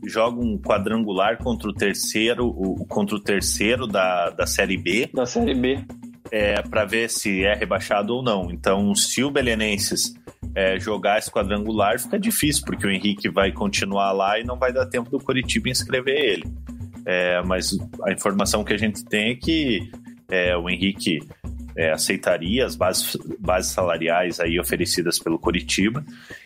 joga 0.06 0.40
um 0.40 0.56
quadrangular 0.58 1.36
contra 1.36 1.68
o 1.68 1.74
terceiro, 1.74 2.46
o, 2.46 2.86
contra 2.86 3.14
o 3.14 3.20
terceiro 3.20 3.86
da, 3.86 4.30
da 4.30 4.46
Série 4.46 4.78
B. 4.78 5.10
Da 5.12 5.26
Série 5.26 5.54
B. 5.54 5.84
É, 6.32 6.62
para 6.62 6.86
ver 6.86 7.10
se 7.10 7.44
é 7.44 7.54
rebaixado 7.54 8.14
ou 8.14 8.22
não. 8.22 8.50
Então, 8.50 8.94
se 8.94 9.22
o 9.22 9.30
Belenenses 9.30 10.14
é, 10.54 10.78
jogar 10.78 11.18
esse 11.18 11.30
quadrangular, 11.30 12.00
fica 12.00 12.18
difícil, 12.18 12.64
porque 12.64 12.86
o 12.86 12.90
Henrique 12.90 13.28
vai 13.28 13.52
continuar 13.52 14.12
lá 14.12 14.38
e 14.38 14.44
não 14.44 14.58
vai 14.58 14.72
dar 14.72 14.86
tempo 14.86 15.10
do 15.10 15.18
Curitiba 15.18 15.68
inscrever 15.68 16.16
ele. 16.16 16.44
É, 17.04 17.42
mas 17.42 17.76
a 18.04 18.12
informação 18.12 18.64
que 18.64 18.72
a 18.72 18.78
gente 18.78 19.04
tem 19.04 19.32
é 19.32 19.34
que 19.34 19.90
é, 20.30 20.56
o 20.56 20.70
Henrique 20.70 21.20
é, 21.80 21.92
aceitaria 21.92 22.66
as 22.66 22.76
bases, 22.76 23.16
bases 23.38 23.72
salariais 23.72 24.38
aí 24.38 24.60
oferecidas 24.60 25.18
pelo 25.18 25.38
Coritiba 25.38 26.04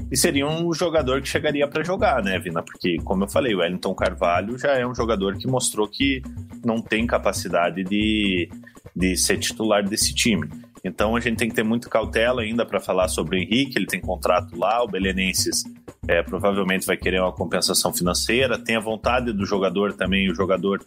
e 0.09 0.16
seria 0.16 0.47
um 0.47 0.73
jogador 0.73 1.20
que 1.20 1.29
chegaria 1.29 1.66
para 1.66 1.83
jogar, 1.83 2.23
né, 2.23 2.38
Vina? 2.38 2.62
Porque, 2.62 2.99
como 2.99 3.25
eu 3.25 3.29
falei, 3.29 3.53
o 3.53 3.59
Wellington 3.59 3.92
Carvalho 3.97 4.57
já 4.57 4.75
é 4.75 4.87
um 4.87 4.94
jogador 4.94 5.37
que 5.37 5.49
mostrou 5.49 5.88
que 5.88 6.23
não 6.64 6.81
tem 6.81 7.05
capacidade 7.05 7.83
de, 7.83 8.49
de 8.94 9.16
ser 9.16 9.38
titular 9.38 9.83
desse 9.83 10.14
time. 10.14 10.49
Então 10.85 11.16
a 11.16 11.20
gente 11.20 11.38
tem 11.38 11.49
que 11.49 11.55
ter 11.55 11.64
muita 11.64 11.88
cautela 11.88 12.42
ainda 12.42 12.66
para 12.66 12.79
falar 12.79 13.09
sobre 13.09 13.37
o 13.37 13.40
Henrique, 13.40 13.79
ele 13.79 13.87
tem 13.87 14.01
contrato 14.01 14.57
lá, 14.57 14.83
o 14.83 14.87
Belenenses 14.87 15.64
é, 16.07 16.23
provavelmente 16.23 16.87
vai 16.87 16.97
querer 16.97 17.20
uma 17.20 17.33
compensação 17.33 17.92
financeira, 17.92 18.59
tem 18.59 18.77
a 18.77 18.81
vontade 18.81 19.33
do 19.33 19.47
jogador 19.47 19.94
também, 19.94 20.31
o 20.31 20.35
jogador 20.35 20.85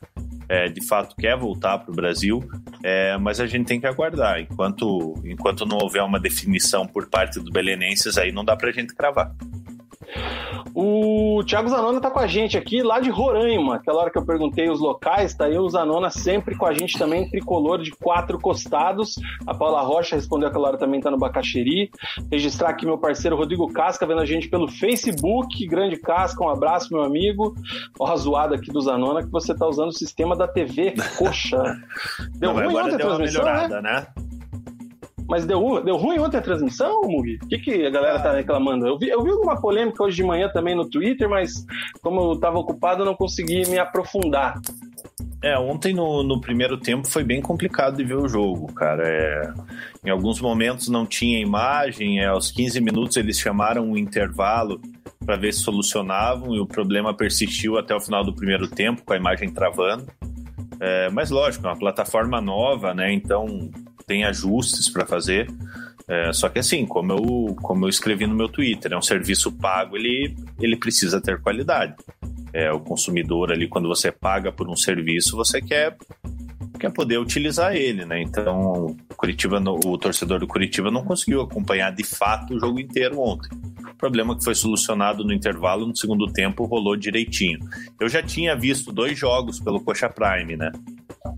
é, 0.47 0.69
de 0.69 0.86
fato 0.86 1.15
quer 1.15 1.36
voltar 1.36 1.79
para 1.79 1.91
o 1.91 1.95
Brasil, 1.95 2.47
é, 2.83 3.17
mas 3.17 3.39
a 3.39 3.47
gente 3.47 3.65
tem 3.65 3.79
que 3.79 3.88
aguardar. 3.88 4.39
Enquanto, 4.39 5.15
enquanto 5.25 5.65
não 5.65 5.77
houver 5.77 6.03
uma 6.03 6.19
definição 6.19 6.86
por 6.86 7.07
parte 7.07 7.39
do 7.39 7.51
Belenenses, 7.51 8.17
aí 8.17 8.31
não 8.31 8.45
dá 8.45 8.55
para 8.55 8.69
a 8.69 8.73
gente 8.73 8.93
cravar. 8.93 9.33
O 10.73 11.43
Thiago 11.43 11.69
Zanona 11.69 11.99
tá 11.99 12.09
com 12.09 12.19
a 12.19 12.27
gente 12.27 12.57
aqui, 12.57 12.81
lá 12.81 12.99
de 12.99 13.09
Roraima. 13.09 13.75
Aquela 13.75 14.01
hora 14.01 14.11
que 14.11 14.17
eu 14.17 14.25
perguntei 14.25 14.69
os 14.69 14.79
locais, 14.79 15.33
tá 15.33 15.45
aí 15.45 15.57
o 15.57 15.67
Zanona 15.69 16.09
sempre 16.09 16.55
com 16.55 16.65
a 16.65 16.73
gente 16.73 16.97
também, 16.97 17.29
tricolor 17.29 17.81
de 17.81 17.91
quatro 17.91 18.39
costados. 18.39 19.15
A 19.45 19.53
Paula 19.53 19.81
Rocha 19.81 20.15
respondeu 20.15 20.49
aquela 20.49 20.69
hora 20.69 20.77
também, 20.77 21.01
tá 21.01 21.09
no 21.09 21.17
Bacaxeri. 21.17 21.89
Registrar 22.31 22.69
aqui 22.69 22.85
meu 22.85 22.97
parceiro 22.97 23.35
Rodrigo 23.35 23.71
Casca, 23.73 24.05
vendo 24.05 24.21
a 24.21 24.25
gente 24.25 24.49
pelo 24.49 24.67
Facebook. 24.67 25.65
Grande 25.65 25.97
Casca, 25.97 26.43
um 26.43 26.49
abraço, 26.49 26.93
meu 26.93 27.03
amigo. 27.03 27.55
Ó, 27.99 28.11
a 28.11 28.15
zoada 28.15 28.55
aqui 28.55 28.71
do 28.71 28.81
Zanona, 28.81 29.23
que 29.23 29.31
você 29.31 29.55
tá 29.55 29.67
usando 29.67 29.89
o 29.89 29.97
sistema 29.97 30.35
da 30.35 30.47
TV 30.47 30.93
Coxa. 31.17 31.57
Deu 32.37 32.53
Não, 32.53 32.63
ruim 32.63 32.75
ontem 32.75 32.95
a 32.95 32.97
transmissão, 32.97 33.43
né? 33.43 33.51
melhorada, 33.51 33.81
né? 33.81 33.91
né? 33.91 34.27
Mas 35.27 35.45
deu, 35.45 35.83
deu 35.83 35.97
ruim 35.97 36.19
ontem 36.19 36.37
a 36.37 36.41
transmissão, 36.41 37.01
Mugi? 37.01 37.37
O 37.43 37.47
que, 37.47 37.59
que 37.59 37.85
a 37.85 37.89
galera 37.89 38.19
tá 38.19 38.31
reclamando? 38.31 38.87
Eu 38.87 38.97
vi, 38.97 39.09
eu 39.09 39.21
vi 39.21 39.29
alguma 39.29 39.59
polêmica 39.59 40.03
hoje 40.03 40.15
de 40.15 40.23
manhã 40.23 40.49
também 40.49 40.73
no 40.73 40.89
Twitter, 40.89 41.29
mas 41.29 41.65
como 42.01 42.31
eu 42.31 42.39
tava 42.39 42.57
ocupado, 42.57 43.01
eu 43.01 43.05
não 43.05 43.15
consegui 43.15 43.69
me 43.69 43.77
aprofundar. 43.77 44.59
É, 45.43 45.57
ontem 45.57 45.93
no, 45.93 46.23
no 46.23 46.41
primeiro 46.41 46.77
tempo 46.77 47.07
foi 47.07 47.23
bem 47.23 47.41
complicado 47.41 47.97
de 47.97 48.03
ver 48.03 48.15
o 48.15 48.27
jogo, 48.27 48.73
cara. 48.73 49.03
É, 49.05 49.53
em 50.05 50.09
alguns 50.09 50.39
momentos 50.39 50.87
não 50.87 51.05
tinha 51.05 51.39
imagem, 51.39 52.19
é, 52.19 52.25
aos 52.25 52.49
15 52.49 52.79
minutos 52.81 53.17
eles 53.17 53.37
chamaram 53.37 53.91
um 53.91 53.97
intervalo 53.97 54.81
para 55.25 55.35
ver 55.35 55.53
se 55.53 55.59
solucionavam 55.59 56.55
e 56.55 56.59
o 56.59 56.65
problema 56.65 57.13
persistiu 57.13 57.77
até 57.77 57.93
o 57.93 57.99
final 57.99 58.23
do 58.23 58.33
primeiro 58.33 58.67
tempo, 58.67 59.03
com 59.03 59.13
a 59.13 59.17
imagem 59.17 59.51
travando. 59.51 60.07
É, 60.79 61.09
mas 61.09 61.29
lógico, 61.29 61.67
é 61.67 61.69
uma 61.69 61.77
plataforma 61.77 62.39
nova, 62.39 62.93
né? 62.93 63.11
Então 63.11 63.69
tem 64.07 64.23
ajustes 64.23 64.89
para 64.89 65.05
fazer. 65.05 65.47
É, 66.07 66.31
só 66.31 66.47
que 66.47 66.57
assim, 66.57 66.85
como 66.85 67.11
eu, 67.11 67.55
como 67.61 67.85
eu 67.85 67.89
escrevi 67.89 68.25
no 68.25 68.33
meu 68.33 68.47
Twitter, 68.47 68.93
é 68.93 68.97
um 68.97 69.01
serviço 69.01 69.51
pago, 69.51 69.97
ele, 69.97 70.33
ele 70.59 70.77
precisa 70.77 71.21
ter 71.21 71.41
qualidade. 71.41 71.93
É, 72.53 72.71
o 72.71 72.79
consumidor 72.79 73.51
ali, 73.51 73.67
quando 73.67 73.89
você 73.89 74.09
paga 74.09 74.51
por 74.51 74.69
um 74.69 74.75
serviço, 74.75 75.35
você 75.35 75.61
quer, 75.61 75.97
quer 76.79 76.91
poder 76.91 77.17
utilizar 77.17 77.75
ele, 77.75 78.05
né? 78.05 78.21
Então, 78.21 78.85
o, 78.85 78.97
Curitiba, 79.17 79.61
o 79.85 79.97
torcedor 79.97 80.39
do 80.39 80.47
Curitiba 80.47 80.89
não 80.89 81.03
conseguiu 81.03 81.41
acompanhar 81.41 81.91
de 81.91 82.05
fato 82.05 82.55
o 82.55 82.59
jogo 82.59 82.79
inteiro 82.79 83.19
ontem. 83.19 83.49
O 83.91 83.95
problema 83.97 84.37
que 84.37 84.43
foi 84.43 84.55
solucionado 84.55 85.25
no 85.25 85.33
intervalo, 85.33 85.85
no 85.85 85.95
segundo 85.95 86.31
tempo, 86.31 86.63
rolou 86.63 86.95
direitinho. 86.95 87.59
Eu 87.99 88.07
já 88.07 88.23
tinha 88.23 88.55
visto 88.55 88.93
dois 88.93 89.19
jogos 89.19 89.59
pelo 89.59 89.81
Coxa 89.81 90.09
Prime, 90.09 90.55
né? 90.55 90.71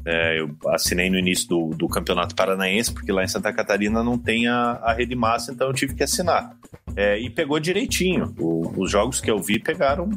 É, 0.06 0.40
eu 0.40 0.50
assinei 0.68 1.10
no 1.10 1.18
início 1.18 1.48
do, 1.48 1.70
do 1.70 1.88
Campeonato 1.88 2.36
Paranaense, 2.36 2.94
porque 2.94 3.12
lá 3.12 3.24
em 3.24 3.28
Santa 3.28 3.52
Catarina 3.54 4.04
não 4.04 4.18
tem 4.18 4.48
a, 4.48 4.80
a 4.84 4.94
rede 4.94 5.16
massa, 5.16 5.52
então 5.52 5.68
eu 5.68 5.74
tive 5.74 5.96
que 5.96 6.04
assinar. 6.04 6.56
É, 6.96 7.20
e 7.20 7.30
pegou 7.30 7.60
direitinho. 7.60 8.34
O, 8.40 8.84
os 8.84 8.92
jogos 8.92 9.20
que 9.20 9.30
eu 9.30 9.40
vi 9.40 9.60
pegaram 9.60 10.10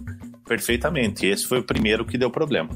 perfeitamente. 0.46 1.27
Esse 1.27 1.46
foi 1.46 1.61
o 1.61 1.64
primeiro 1.64 2.05
que 2.05 2.18
deu 2.18 2.31
problema. 2.31 2.70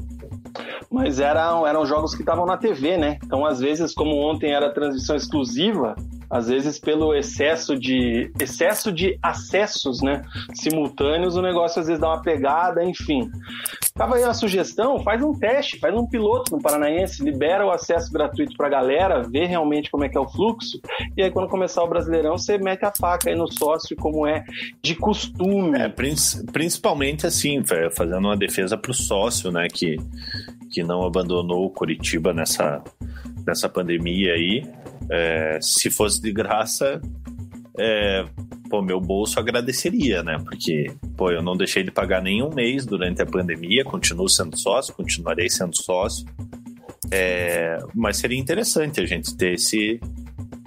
Mas 0.89 1.19
eram, 1.19 1.67
eram 1.67 1.85
jogos 1.85 2.15
que 2.15 2.21
estavam 2.21 2.45
na 2.45 2.57
TV, 2.57 2.97
né? 2.97 3.19
Então, 3.23 3.45
às 3.45 3.59
vezes, 3.59 3.93
como 3.93 4.15
ontem 4.15 4.51
era 4.51 4.73
transmissão 4.73 5.15
exclusiva, 5.15 5.95
às 6.29 6.47
vezes 6.47 6.79
pelo 6.79 7.13
excesso 7.13 7.77
de 7.77 8.31
excesso 8.39 8.91
de 8.91 9.17
acessos, 9.21 10.01
né, 10.01 10.21
simultâneos, 10.53 11.35
o 11.35 11.41
negócio 11.41 11.79
às 11.79 11.87
vezes 11.87 12.01
dá 12.01 12.09
uma 12.09 12.21
pegada, 12.21 12.83
enfim. 12.83 13.29
Tava 13.93 14.15
aí 14.15 14.23
uma 14.23 14.33
sugestão, 14.33 14.99
faz 14.99 15.21
um 15.23 15.33
teste, 15.33 15.79
faz 15.79 15.95
um 15.95 16.05
piloto 16.05 16.55
no 16.55 16.61
Paranaense, 16.61 17.23
libera 17.23 17.65
o 17.65 17.71
acesso 17.71 18.11
gratuito 18.11 18.55
pra 18.55 18.69
galera, 18.69 19.23
vê 19.23 19.45
realmente 19.45 19.89
como 19.89 20.03
é 20.03 20.09
que 20.09 20.17
é 20.17 20.21
o 20.21 20.27
fluxo, 20.27 20.79
e 21.15 21.23
aí 21.23 21.31
quando 21.31 21.49
começar 21.49 21.83
o 21.83 21.87
Brasileirão, 21.87 22.37
você 22.37 22.57
mete 22.57 22.83
a 22.83 22.91
faca 22.91 23.29
aí 23.29 23.35
no 23.35 23.51
sócio 23.51 23.95
como 23.95 24.27
é 24.27 24.43
de 24.81 24.95
costume. 24.95 25.79
É, 25.79 25.89
principalmente 26.51 27.25
assim, 27.25 27.63
fazendo 27.95 28.27
uma 28.27 28.37
defesa 28.37 28.77
pro 28.77 28.93
sócio, 28.93 29.51
né, 29.51 29.67
que 29.71 29.97
que 30.69 30.83
não 30.83 31.03
abandonou 31.03 31.65
o 31.65 31.69
Curitiba 31.69 32.33
nessa 32.33 32.83
nessa 33.45 33.69
pandemia 33.69 34.33
aí. 34.33 34.63
É, 35.09 35.59
se 35.61 35.89
fosse 35.89 36.21
de 36.21 36.31
graça, 36.31 37.01
é, 37.77 38.25
pô, 38.69 38.81
meu 38.81 38.99
bolso 38.99 39.39
agradeceria, 39.39 40.23
né? 40.23 40.37
Porque, 40.43 40.91
pô, 41.15 41.31
eu 41.31 41.41
não 41.41 41.55
deixei 41.55 41.83
de 41.83 41.91
pagar 41.91 42.21
nenhum 42.21 42.49
mês 42.49 42.85
durante 42.85 43.21
a 43.21 43.25
pandemia, 43.25 43.83
continuo 43.83 44.27
sendo 44.27 44.57
sócio, 44.57 44.93
continuarei 44.93 45.49
sendo 45.49 45.75
sócio. 45.75 46.25
É, 47.11 47.79
mas 47.95 48.17
seria 48.17 48.37
interessante 48.37 48.99
a 48.99 49.05
gente 49.05 49.35
ter 49.37 49.53
esse, 49.53 49.99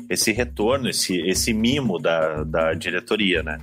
esse 0.08 0.32
retorno, 0.32 0.88
esse, 0.88 1.20
esse 1.20 1.52
mimo 1.52 1.98
da, 1.98 2.44
da 2.44 2.72
diretoria, 2.72 3.42
né? 3.42 3.58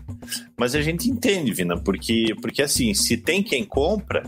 Mas 0.57 0.75
a 0.75 0.81
gente 0.81 1.09
entende, 1.09 1.53
Vina, 1.53 1.77
porque, 1.77 2.35
porque 2.41 2.61
assim, 2.61 2.93
se 2.93 3.17
tem 3.17 3.41
quem 3.41 3.63
compra, 3.63 4.23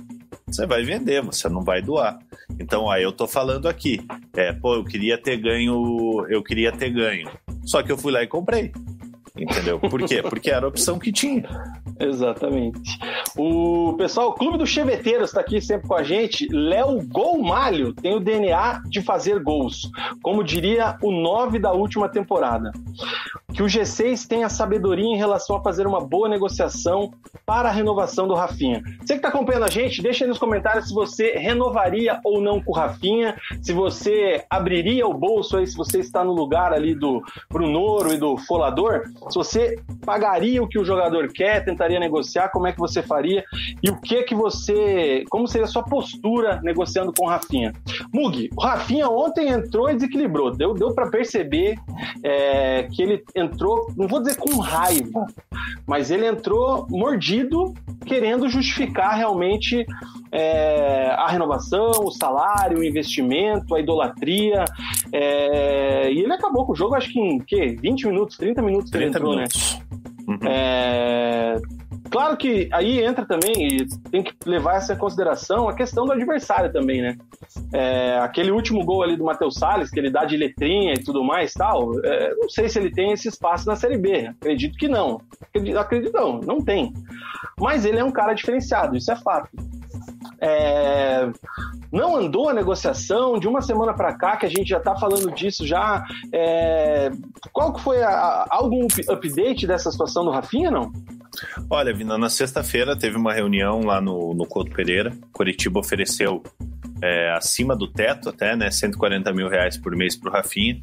você 0.55 0.65
vai 0.65 0.83
vender, 0.83 1.21
você 1.23 1.47
não 1.49 1.63
vai 1.63 1.81
doar. 1.81 2.19
Então, 2.59 2.89
aí 2.89 3.03
eu 3.03 3.11
tô 3.11 3.27
falando 3.27 3.67
aqui, 3.67 3.99
é, 4.35 4.51
pô, 4.51 4.75
eu 4.75 4.83
queria 4.83 5.17
ter 5.17 5.37
ganho, 5.37 6.25
eu 6.29 6.43
queria 6.43 6.71
ter 6.71 6.89
ganho. 6.89 7.29
Só 7.65 7.83
que 7.83 7.91
eu 7.91 7.97
fui 7.97 8.11
lá 8.11 8.23
e 8.23 8.27
comprei. 8.27 8.71
Entendeu? 9.39 9.79
Por 9.79 10.03
quê? 10.03 10.21
Porque 10.21 10.49
era 10.49 10.65
a 10.65 10.69
opção 10.69 10.99
que 10.99 11.11
tinha. 11.11 11.43
Exatamente. 11.99 12.99
O 13.37 13.93
pessoal, 13.97 14.29
o 14.29 14.33
Clube 14.33 14.57
dos 14.57 14.69
Cheveteiros 14.69 15.29
está 15.29 15.41
aqui 15.41 15.61
sempre 15.61 15.87
com 15.87 15.95
a 15.95 16.03
gente. 16.03 16.47
Léo 16.51 17.01
Golmalho 17.07 17.93
tem 17.93 18.15
o 18.15 18.19
DNA 18.19 18.81
de 18.85 19.01
fazer 19.01 19.41
gols. 19.41 19.89
Como 20.21 20.43
diria 20.43 20.97
o 21.01 21.11
9 21.11 21.59
da 21.59 21.71
última 21.71 22.09
temporada. 22.09 22.71
Que 23.53 23.63
o 23.63 23.65
G6 23.65 24.27
tenha 24.27 24.47
sabedoria 24.47 25.05
em 25.05 25.17
relação 25.17 25.57
a 25.57 25.63
fazer 25.63 25.87
uma 25.87 25.99
boa 25.99 26.29
negociação 26.29 27.11
para 27.45 27.69
a 27.69 27.71
renovação 27.71 28.27
do 28.27 28.33
Rafinha. 28.33 28.81
Você 28.99 29.13
que 29.13 29.19
está 29.19 29.29
acompanhando 29.29 29.65
a 29.65 29.69
gente, 29.69 30.01
deixa 30.01 30.23
aí 30.23 30.29
nos 30.29 30.37
comentários 30.37 30.87
se 30.87 30.93
você 30.93 31.31
renovaria 31.33 32.19
ou 32.23 32.41
não 32.41 32.61
com 32.61 32.71
o 32.71 32.75
Rafinha, 32.75 33.35
se 33.61 33.73
você 33.73 34.45
abriria 34.49 35.07
o 35.07 35.13
bolso 35.13 35.57
aí, 35.57 35.65
se 35.65 35.75
você 35.75 35.99
está 35.99 36.23
no 36.23 36.33
lugar 36.33 36.73
ali 36.73 36.93
do 36.93 37.21
Brunoro 37.49 38.13
e 38.13 38.17
do 38.17 38.37
Folador, 38.37 39.03
se 39.29 39.37
você 39.37 39.75
pagaria 40.05 40.61
o 40.61 40.67
que 40.67 40.79
o 40.79 40.85
jogador 40.85 41.27
quer, 41.31 41.63
tentaria 41.63 41.99
negociar, 41.99 42.49
como 42.49 42.67
é 42.67 42.71
que 42.71 42.79
você 42.79 43.01
faria 43.01 43.43
e 43.81 43.89
o 43.89 43.99
que 43.99 44.23
que 44.23 44.35
você, 44.35 45.23
como 45.29 45.47
seria 45.47 45.65
a 45.65 45.69
sua 45.69 45.83
postura 45.83 46.59
negociando 46.63 47.13
com 47.15 47.25
o 47.25 47.29
Rafinha. 47.29 47.73
Mug, 48.13 48.49
o 48.55 48.61
Rafinha 48.61 49.07
ontem 49.09 49.49
entrou 49.49 49.89
e 49.89 49.95
desequilibrou, 49.95 50.51
deu, 50.51 50.73
deu 50.73 50.93
para 50.93 51.09
perceber 51.09 51.77
é, 52.23 52.87
que 52.91 53.01
ele 53.01 53.23
entrou, 53.35 53.91
não 53.95 54.07
vou 54.07 54.19
dizer 54.19 54.37
com 54.37 54.57
raiva, 54.59 55.25
mas 55.87 56.11
ele 56.11 56.25
entrou 56.25 56.87
mordido, 56.89 57.73
querendo 58.05 58.49
justificar 58.49 59.15
realmente 59.15 59.85
é, 60.31 61.09
a 61.17 61.27
renovação, 61.27 61.91
o 62.03 62.11
salário, 62.11 62.79
o 62.79 62.83
investimento, 62.83 63.75
a 63.75 63.79
idolatria. 63.79 64.65
É, 65.11 66.11
e 66.11 66.19
ele 66.19 66.33
acabou 66.33 66.65
com 66.65 66.73
o 66.73 66.75
jogo, 66.75 66.95
acho 66.95 67.11
que 67.11 67.19
em 67.19 67.39
que, 67.39 67.75
20 67.75 68.07
minutos, 68.07 68.37
30 68.37 68.61
minutos 68.61 68.91
30 68.91 69.18
né? 69.35 69.45
Uhum. 70.27 70.39
É, 70.47 71.55
Claro 72.09 72.35
que 72.37 72.67
aí 72.71 73.03
entra 73.03 73.25
também, 73.25 73.53
e 73.67 73.87
tem 74.09 74.23
que 74.23 74.33
levar 74.45 74.75
essa 74.75 74.93
em 74.93 74.97
consideração, 74.97 75.69
a 75.69 75.75
questão 75.75 76.05
do 76.05 76.11
adversário 76.11 76.71
também, 76.71 77.01
né? 77.01 77.17
É, 77.71 78.17
aquele 78.19 78.51
último 78.51 78.83
gol 78.83 79.03
ali 79.03 79.15
do 79.15 79.23
Matheus 79.23 79.55
Salles, 79.55 79.91
que 79.91 79.99
ele 79.99 80.09
dá 80.09 80.25
de 80.25 80.35
letrinha 80.35 80.93
e 80.93 81.03
tudo 81.03 81.23
mais 81.23 81.53
tal, 81.53 81.91
é, 82.03 82.33
não 82.35 82.49
sei 82.49 82.67
se 82.67 82.79
ele 82.79 82.91
tem 82.91 83.11
esse 83.11 83.27
espaço 83.27 83.67
na 83.67 83.75
Série 83.75 83.97
B. 83.97 84.27
Acredito 84.27 84.77
que 84.77 84.87
não. 84.87 85.21
Acredito, 85.41 85.77
acredito 85.77 86.13
não, 86.13 86.39
não 86.39 86.61
tem. 86.61 86.91
Mas 87.59 87.85
ele 87.85 87.99
é 87.99 88.03
um 88.03 88.11
cara 88.11 88.33
diferenciado, 88.33 88.97
isso 88.97 89.11
é 89.11 89.15
fato. 89.15 89.49
É, 90.41 91.29
não 91.91 92.15
andou 92.15 92.49
a 92.49 92.53
negociação 92.53 93.39
de 93.39 93.47
uma 93.47 93.61
semana 93.61 93.93
para 93.93 94.13
cá 94.15 94.37
que 94.37 94.45
a 94.45 94.49
gente 94.49 94.67
já 94.67 94.77
está 94.77 94.95
falando 94.95 95.31
disso 95.31 95.65
já. 95.65 96.03
É, 96.33 97.09
qual 97.51 97.73
que 97.73 97.81
foi 97.81 98.01
a, 98.01 98.09
a, 98.09 98.47
algum 98.49 98.87
update 99.09 99.67
dessa 99.67 99.91
situação 99.91 100.23
do 100.23 100.31
Rafinha, 100.31 100.71
não? 100.71 100.91
Olha, 101.69 101.93
Vina, 101.93 102.17
na 102.17 102.29
sexta-feira 102.29 102.97
teve 102.97 103.17
uma 103.17 103.33
reunião 103.33 103.81
lá 103.81 104.01
no, 104.01 104.33
no 104.33 104.45
Couto 104.45 104.71
Pereira. 104.71 105.15
Curitiba 105.31 105.79
ofereceu 105.79 106.43
é, 107.01 107.31
acima 107.31 107.75
do 107.75 107.87
teto 107.87 108.29
até, 108.29 108.55
né? 108.55 108.69
140 108.71 109.31
mil 109.33 109.47
reais 109.47 109.77
por 109.77 109.95
mês 109.95 110.15
para 110.15 110.29
o 110.29 110.33
Rafinha. 110.33 110.79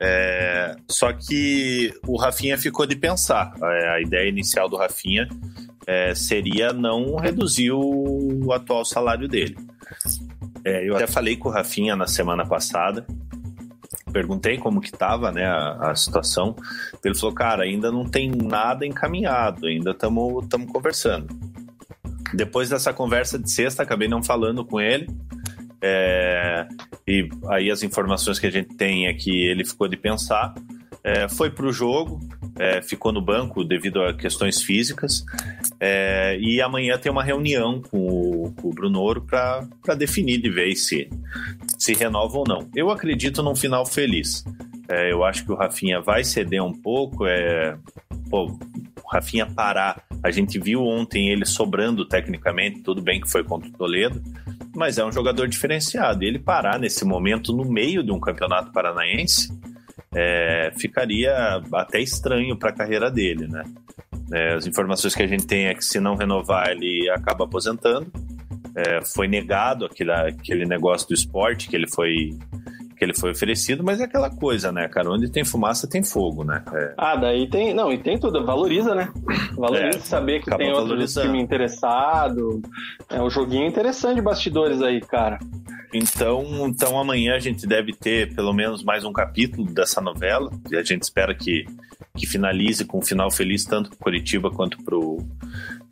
É, 0.00 0.76
só 0.88 1.12
que 1.12 1.92
o 2.06 2.16
Rafinha 2.16 2.58
ficou 2.58 2.86
de 2.86 2.96
pensar. 2.96 3.52
É, 3.62 3.88
a 3.90 4.00
ideia 4.00 4.28
inicial 4.28 4.68
do 4.68 4.76
Rafinha 4.76 5.28
é, 5.86 6.14
seria 6.14 6.72
não 6.72 7.16
reduzir 7.16 7.72
o, 7.72 8.46
o 8.46 8.52
atual 8.52 8.84
salário 8.84 9.28
dele. 9.28 9.56
É, 10.64 10.88
eu 10.88 10.96
até 10.96 11.06
falei 11.06 11.36
com 11.36 11.48
o 11.48 11.52
Rafinha 11.52 11.94
na 11.94 12.06
semana 12.06 12.46
passada 12.46 13.06
perguntei 14.14 14.56
como 14.56 14.80
que 14.80 14.92
tava, 14.92 15.32
né, 15.32 15.44
a, 15.44 15.90
a, 15.90 15.96
situação. 15.96 16.54
Ele 17.04 17.16
falou, 17.16 17.34
cara, 17.34 17.64
ainda 17.64 17.90
não 17.90 18.04
tem 18.04 18.30
nada 18.30 18.86
encaminhado, 18.86 19.66
ainda 19.66 19.90
estamos 19.90 20.46
conversando. 20.72 21.36
Depois 22.32 22.68
dessa 22.68 22.92
conversa 22.92 23.38
de 23.38 23.50
sexta, 23.50 23.82
acabei 23.82 24.06
não 24.06 24.22
falando 24.22 24.64
com 24.64 24.80
ele. 24.80 25.08
É, 25.86 26.66
e 27.06 27.28
aí 27.48 27.70
as 27.70 27.82
informações 27.82 28.38
que 28.38 28.46
a 28.46 28.50
gente 28.50 28.74
tem 28.74 29.06
é 29.06 29.12
que 29.12 29.30
ele 29.30 29.66
ficou 29.66 29.86
de 29.86 29.98
pensar, 29.98 30.54
é, 31.02 31.28
foi 31.28 31.50
para 31.50 31.66
o 31.66 31.72
jogo, 31.72 32.18
é, 32.58 32.80
ficou 32.80 33.12
no 33.12 33.20
banco 33.20 33.62
devido 33.62 34.02
a 34.02 34.14
questões 34.14 34.62
físicas. 34.62 35.22
É, 35.78 36.38
e 36.40 36.62
amanhã 36.62 36.96
tem 36.96 37.12
uma 37.12 37.22
reunião 37.22 37.82
com 37.82 37.98
o, 37.98 38.52
com 38.52 38.68
o 38.68 38.72
Brunoro 38.72 39.20
para 39.20 39.94
definir 39.94 40.40
de 40.40 40.48
vez 40.48 40.86
se, 40.86 41.10
se 41.78 41.92
renova 41.92 42.38
ou 42.38 42.44
não. 42.48 42.66
Eu 42.74 42.88
acredito 42.90 43.42
num 43.42 43.54
final 43.54 43.84
feliz. 43.84 44.42
É, 44.88 45.12
eu 45.12 45.24
acho 45.24 45.44
que 45.44 45.52
o 45.52 45.54
Rafinha 45.54 46.00
vai 46.00 46.24
ceder 46.24 46.62
um 46.62 46.72
pouco. 46.72 47.26
É, 47.26 47.76
pô, 48.28 48.46
o 48.46 49.08
Rafinha 49.10 49.46
parar. 49.46 50.02
A 50.22 50.30
gente 50.30 50.58
viu 50.58 50.82
ontem 50.82 51.30
ele 51.30 51.44
sobrando 51.44 52.06
tecnicamente, 52.06 52.82
tudo 52.82 53.02
bem 53.02 53.20
que 53.20 53.30
foi 53.30 53.44
contra 53.44 53.68
o 53.68 53.72
Toledo, 53.72 54.22
mas 54.74 54.98
é 54.98 55.04
um 55.04 55.12
jogador 55.12 55.48
diferenciado. 55.48 56.24
E 56.24 56.26
ele 56.26 56.38
parar 56.38 56.78
nesse 56.78 57.04
momento 57.04 57.52
no 57.52 57.64
meio 57.64 58.02
de 58.02 58.12
um 58.12 58.20
campeonato 58.20 58.72
paranaense 58.72 59.52
é, 60.14 60.72
ficaria 60.78 61.62
até 61.72 62.00
estranho 62.00 62.56
para 62.56 62.70
a 62.70 62.72
carreira 62.72 63.10
dele, 63.10 63.48
né? 63.48 63.64
É, 64.32 64.54
as 64.54 64.66
informações 64.66 65.14
que 65.14 65.22
a 65.22 65.26
gente 65.26 65.46
tem 65.46 65.66
é 65.66 65.74
que 65.74 65.84
se 65.84 66.00
não 66.00 66.16
renovar 66.16 66.70
ele 66.70 67.10
acaba 67.10 67.44
aposentando. 67.44 68.10
É, 68.76 69.04
foi 69.04 69.28
negado 69.28 69.84
aquele, 69.84 70.10
aquele 70.10 70.64
negócio 70.64 71.06
do 71.06 71.14
esporte 71.14 71.68
que 71.68 71.76
ele 71.76 71.88
foi 71.88 72.30
que 72.96 73.04
ele 73.04 73.14
foi 73.14 73.32
oferecido, 73.32 73.82
mas 73.82 74.00
é 74.00 74.04
aquela 74.04 74.30
coisa, 74.30 74.70
né, 74.70 74.88
cara? 74.88 75.10
Onde 75.10 75.30
tem 75.30 75.44
fumaça 75.44 75.88
tem 75.88 76.02
fogo, 76.02 76.44
né? 76.44 76.62
É. 76.72 76.94
Ah, 76.96 77.16
daí 77.16 77.48
tem. 77.48 77.74
Não, 77.74 77.92
e 77.92 77.98
tem 77.98 78.18
tudo, 78.18 78.44
valoriza, 78.44 78.94
né? 78.94 79.12
Valoriza 79.56 79.98
é, 79.98 80.00
saber 80.00 80.42
que 80.42 80.56
tem 80.56 80.72
outro 80.72 81.04
time 81.06 81.40
interessado. 81.40 82.62
É 83.10 83.20
um 83.20 83.30
joguinho 83.30 83.66
interessante 83.66 84.16
de 84.16 84.22
bastidores 84.22 84.80
aí, 84.80 85.00
cara. 85.00 85.38
Então, 85.92 86.44
então 86.66 86.98
amanhã 86.98 87.36
a 87.36 87.38
gente 87.38 87.66
deve 87.66 87.92
ter 87.92 88.34
pelo 88.34 88.52
menos 88.52 88.82
mais 88.82 89.04
um 89.04 89.12
capítulo 89.12 89.72
dessa 89.72 90.00
novela. 90.00 90.50
E 90.70 90.76
a 90.76 90.82
gente 90.82 91.02
espera 91.02 91.34
que, 91.34 91.64
que 92.16 92.26
finalize 92.26 92.84
com 92.84 92.98
um 92.98 93.02
final 93.02 93.30
feliz 93.30 93.64
tanto 93.64 93.90
para 93.90 93.98
Curitiba 93.98 94.50
quanto 94.50 94.82
para 94.82 94.96
o 94.96 95.24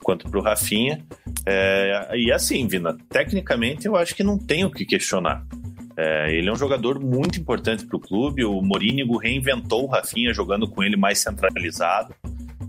quanto 0.03 0.29
pro 0.29 0.43
Rafinha. 0.43 1.05
É, 1.47 2.11
e 2.15 2.33
assim, 2.33 2.67
Vina, 2.67 2.97
tecnicamente 3.09 3.87
eu 3.87 3.97
acho 3.97 4.15
que 4.15 4.25
não 4.25 4.37
tem 4.37 4.65
o 4.65 4.71
que 4.71 4.85
questionar. 4.85 5.45
É, 5.97 6.35
ele 6.35 6.49
é 6.49 6.53
um 6.53 6.57
jogador 6.57 6.99
muito 6.99 7.39
importante 7.39 7.87
para 7.87 7.97
o 7.97 8.01
clube. 8.01 8.45
O 8.45 8.61
Morínigo 8.63 9.17
reinventou 9.17 9.85
o 9.85 9.87
Rafinha 9.87 10.33
jogando 10.33 10.69
com 10.69 10.83
ele 10.83 10.97
mais 10.97 11.19
centralizado. 11.19 12.15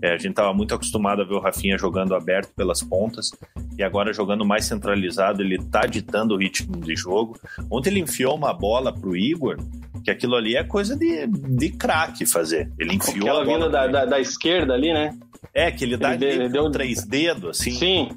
É, 0.02 0.10
a 0.10 0.18
gente 0.18 0.30
estava 0.30 0.52
muito 0.52 0.74
acostumado 0.74 1.22
a 1.22 1.24
ver 1.24 1.34
o 1.34 1.40
Rafinha 1.40 1.78
jogando 1.78 2.14
aberto 2.14 2.52
pelas 2.54 2.82
pontas 2.82 3.30
e 3.78 3.82
agora 3.82 4.12
jogando 4.12 4.44
mais 4.44 4.66
centralizado, 4.66 5.42
ele 5.42 5.56
está 5.56 5.86
ditando 5.86 6.34
o 6.34 6.36
ritmo 6.36 6.76
de 6.76 6.94
jogo. 6.94 7.38
Ontem 7.70 7.90
ele 7.90 8.00
enfiou 8.00 8.34
uma 8.34 8.52
bola 8.52 8.92
para 8.92 9.08
o 9.08 9.16
Igor, 9.16 9.56
que 10.04 10.10
aquilo 10.10 10.36
ali 10.36 10.56
é 10.56 10.62
coisa 10.62 10.94
de, 10.96 11.26
de 11.26 11.70
craque 11.70 12.26
fazer. 12.26 12.70
Ele 12.78 12.94
enfiou 12.96 13.38
Aquela 13.38 13.42
a 13.42 13.44
bola. 13.44 13.70
da, 13.70 13.86
da, 13.86 14.04
da, 14.04 14.20
esquerda 14.20 14.74
ali, 14.74 14.92
né? 14.92 15.16
É, 15.52 15.70
que 15.70 15.84
ele 15.84 15.96
dá 15.96 16.14
ele, 16.14 16.48
deu, 16.48 16.48
deu 16.50 16.70
três 16.70 17.04
dedos, 17.04 17.58
assim. 17.58 17.72
Sim. 17.72 18.08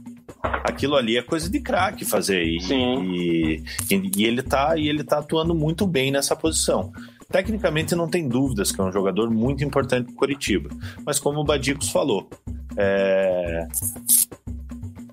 Aquilo 0.63 0.95
ali 0.95 1.17
é 1.17 1.21
coisa 1.21 1.49
de 1.49 1.59
craque 1.59 2.05
fazer. 2.05 2.43
E, 2.43 2.57
e, 2.69 3.63
e, 3.91 4.25
ele 4.25 4.41
tá, 4.41 4.77
e 4.77 4.87
ele 4.87 5.03
tá 5.03 5.19
atuando 5.19 5.55
muito 5.55 5.87
bem 5.87 6.11
nessa 6.11 6.35
posição. 6.35 6.91
Tecnicamente, 7.29 7.95
não 7.95 8.07
tem 8.07 8.27
dúvidas 8.27 8.71
que 8.71 8.79
é 8.79 8.83
um 8.83 8.91
jogador 8.91 9.29
muito 9.29 9.63
importante 9.63 10.05
para 10.05 10.15
Curitiba. 10.15 10.69
Mas 11.05 11.19
como 11.19 11.39
o 11.39 11.43
Badicos 11.43 11.89
falou, 11.89 12.29
é... 12.77 13.67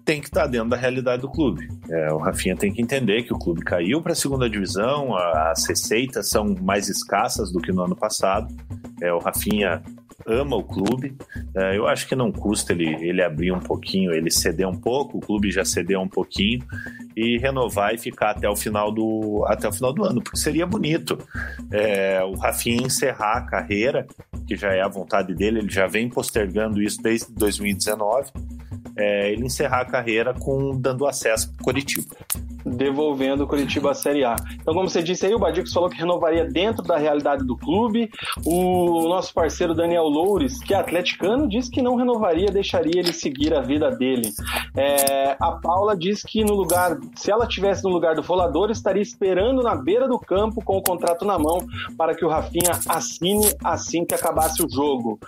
tem 0.05 0.20
que 0.20 0.27
estar 0.27 0.42
tá 0.42 0.46
dentro 0.46 0.68
da 0.68 0.77
realidade 0.77 1.22
do 1.22 1.31
clube. 1.31 1.68
É, 1.90 2.12
o 2.12 2.18
Rafinha 2.18 2.57
tem 2.57 2.72
que 2.72 2.81
entender 2.81 3.24
que 3.24 3.33
o 3.33 3.38
clube 3.38 3.62
caiu 3.62 4.00
para 4.00 4.12
a 4.12 4.16
segunda 4.16 4.48
divisão, 4.48 5.16
as 5.16 5.66
receitas 5.66 6.29
são 6.29 6.55
mais 6.62 6.88
escassas 6.88 7.50
do 7.50 7.61
que 7.61 7.72
no 7.72 7.83
ano 7.83 7.96
passado. 7.96 8.55
É, 9.03 9.12
o 9.12 9.18
Rafinha 9.18 9.83
ama 10.27 10.57
o 10.57 10.62
clube. 10.62 11.16
É, 11.57 11.77
eu 11.77 11.87
acho 11.87 12.09
que 12.09 12.14
não 12.14 12.31
custa 12.33 12.72
ele, 12.72 12.94
ele 13.07 13.22
abrir 13.22 13.53
um 13.53 13.61
pouquinho, 13.61 14.12
ele 14.12 14.31
ceder 14.31 14.68
um 14.68 14.77
pouco, 14.77 15.18
o 15.18 15.20
clube 15.20 15.50
já 15.50 15.64
cedeu 15.64 16.00
um 16.00 16.09
pouquinho 16.09 16.64
e 17.16 17.38
renovar 17.38 17.94
e 17.94 17.98
ficar 17.98 18.31
até 18.31 18.48
o 18.48 18.57
final 18.57 18.92
do, 18.92 19.44
até 19.46 19.68
o 19.68 19.72
final 19.72 19.92
do 19.92 20.05
ano, 20.05 20.22
porque 20.22 20.38
seria 20.38 20.66
bonito 20.66 21.18
é, 21.70 22.22
o 22.24 22.35
Rafinha 22.35 22.87
encerrar 22.87 23.38
a 23.38 23.42
carreira, 23.42 24.07
que 24.46 24.57
já 24.57 24.72
é 24.72 24.83
a 24.83 24.88
vontade 24.88 25.35
dele, 25.35 25.61
ele 25.61 25.70
já 25.70 25.87
vem 25.87 26.09
postergando 26.09 26.83
isso 26.83 27.03
desde 27.03 27.33
2019 27.33 28.31
é, 28.96 29.33
ele 29.33 29.46
encerrar 29.46 29.81
a 29.81 29.85
carreira 29.85 30.33
com 30.35 30.79
dando 30.79 31.07
acesso 31.07 31.53
para 31.53 31.64
Curitiba. 31.64 32.14
Devolvendo 32.64 33.44
o 33.44 33.46
Curitiba 33.46 33.90
à 33.90 33.94
Série 33.94 34.24
A. 34.24 34.37
Então, 34.55 34.72
como 34.72 34.88
você 34.88 35.03
disse 35.03 35.27
aí, 35.27 35.35
o 35.35 35.38
Badicos 35.38 35.72
falou 35.72 35.90
que 35.90 35.98
renovaria 35.98 36.44
dentro 36.44 36.83
da 36.83 36.96
realidade 36.96 37.44
do 37.44 37.57
clube. 37.57 38.09
O 38.46 39.09
nosso 39.09 39.35
parceiro 39.35 39.74
Daniel 39.74 40.05
Loures, 40.05 40.62
que 40.62 40.72
é 40.72 40.77
atleticano, 40.77 41.48
disse 41.48 41.70
que 41.70 41.83
não 41.83 41.96
renovaria, 41.96 42.46
deixaria 42.46 43.00
ele 43.00 43.12
seguir 43.12 43.53
a 43.53 43.61
vida 43.61 43.90
dele. 43.90 44.31
É, 44.77 45.37
a 45.40 45.53
Paula 45.53 45.96
diz 45.96 46.22
que 46.22 46.44
no 46.44 46.55
lugar, 46.55 46.96
se 47.16 47.31
ela 47.31 47.46
tivesse 47.46 47.83
no 47.85 47.90
lugar 47.90 48.14
do 48.14 48.22
Volador, 48.22 48.70
estaria 48.70 49.03
esperando 49.03 49.62
na 49.62 49.74
beira 49.74 50.07
do 50.07 50.18
campo 50.18 50.62
com 50.64 50.77
o 50.77 50.83
contrato 50.83 51.24
na 51.24 51.38
mão 51.38 51.59
para 51.98 52.14
que 52.14 52.24
o 52.24 52.29
Rafinha 52.29 52.72
assine 52.88 53.46
assim 53.64 54.05
que 54.05 54.14
acabasse 54.14 54.64
o 54.64 54.70
jogo. 54.70 55.18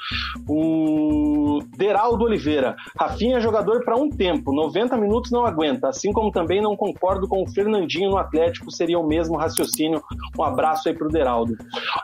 O 0.49 1.59
Deraldo 1.77 2.25
Oliveira, 2.25 2.77
Rafinha 2.97 3.41
joga 3.41 3.57
jogador 3.57 3.85
para 3.85 3.97
um 3.97 4.11
tempo, 4.11 4.53
90 4.53 4.97
minutos 4.99 5.31
não 5.31 5.47
aguenta, 5.47 5.89
assim 5.89 6.13
como 6.13 6.31
também 6.31 6.61
não 6.61 6.77
concordo 6.77 7.26
com 7.27 7.43
o 7.43 7.49
Fernandinho 7.49 8.11
no 8.11 8.19
Atlético, 8.19 8.71
seria 8.71 8.99
o 8.99 9.07
mesmo 9.07 9.37
raciocínio. 9.37 10.03
Um 10.39 10.43
abraço 10.43 10.89
aí 10.89 10.95
pro 10.95 11.09
Deraldo. 11.09 11.57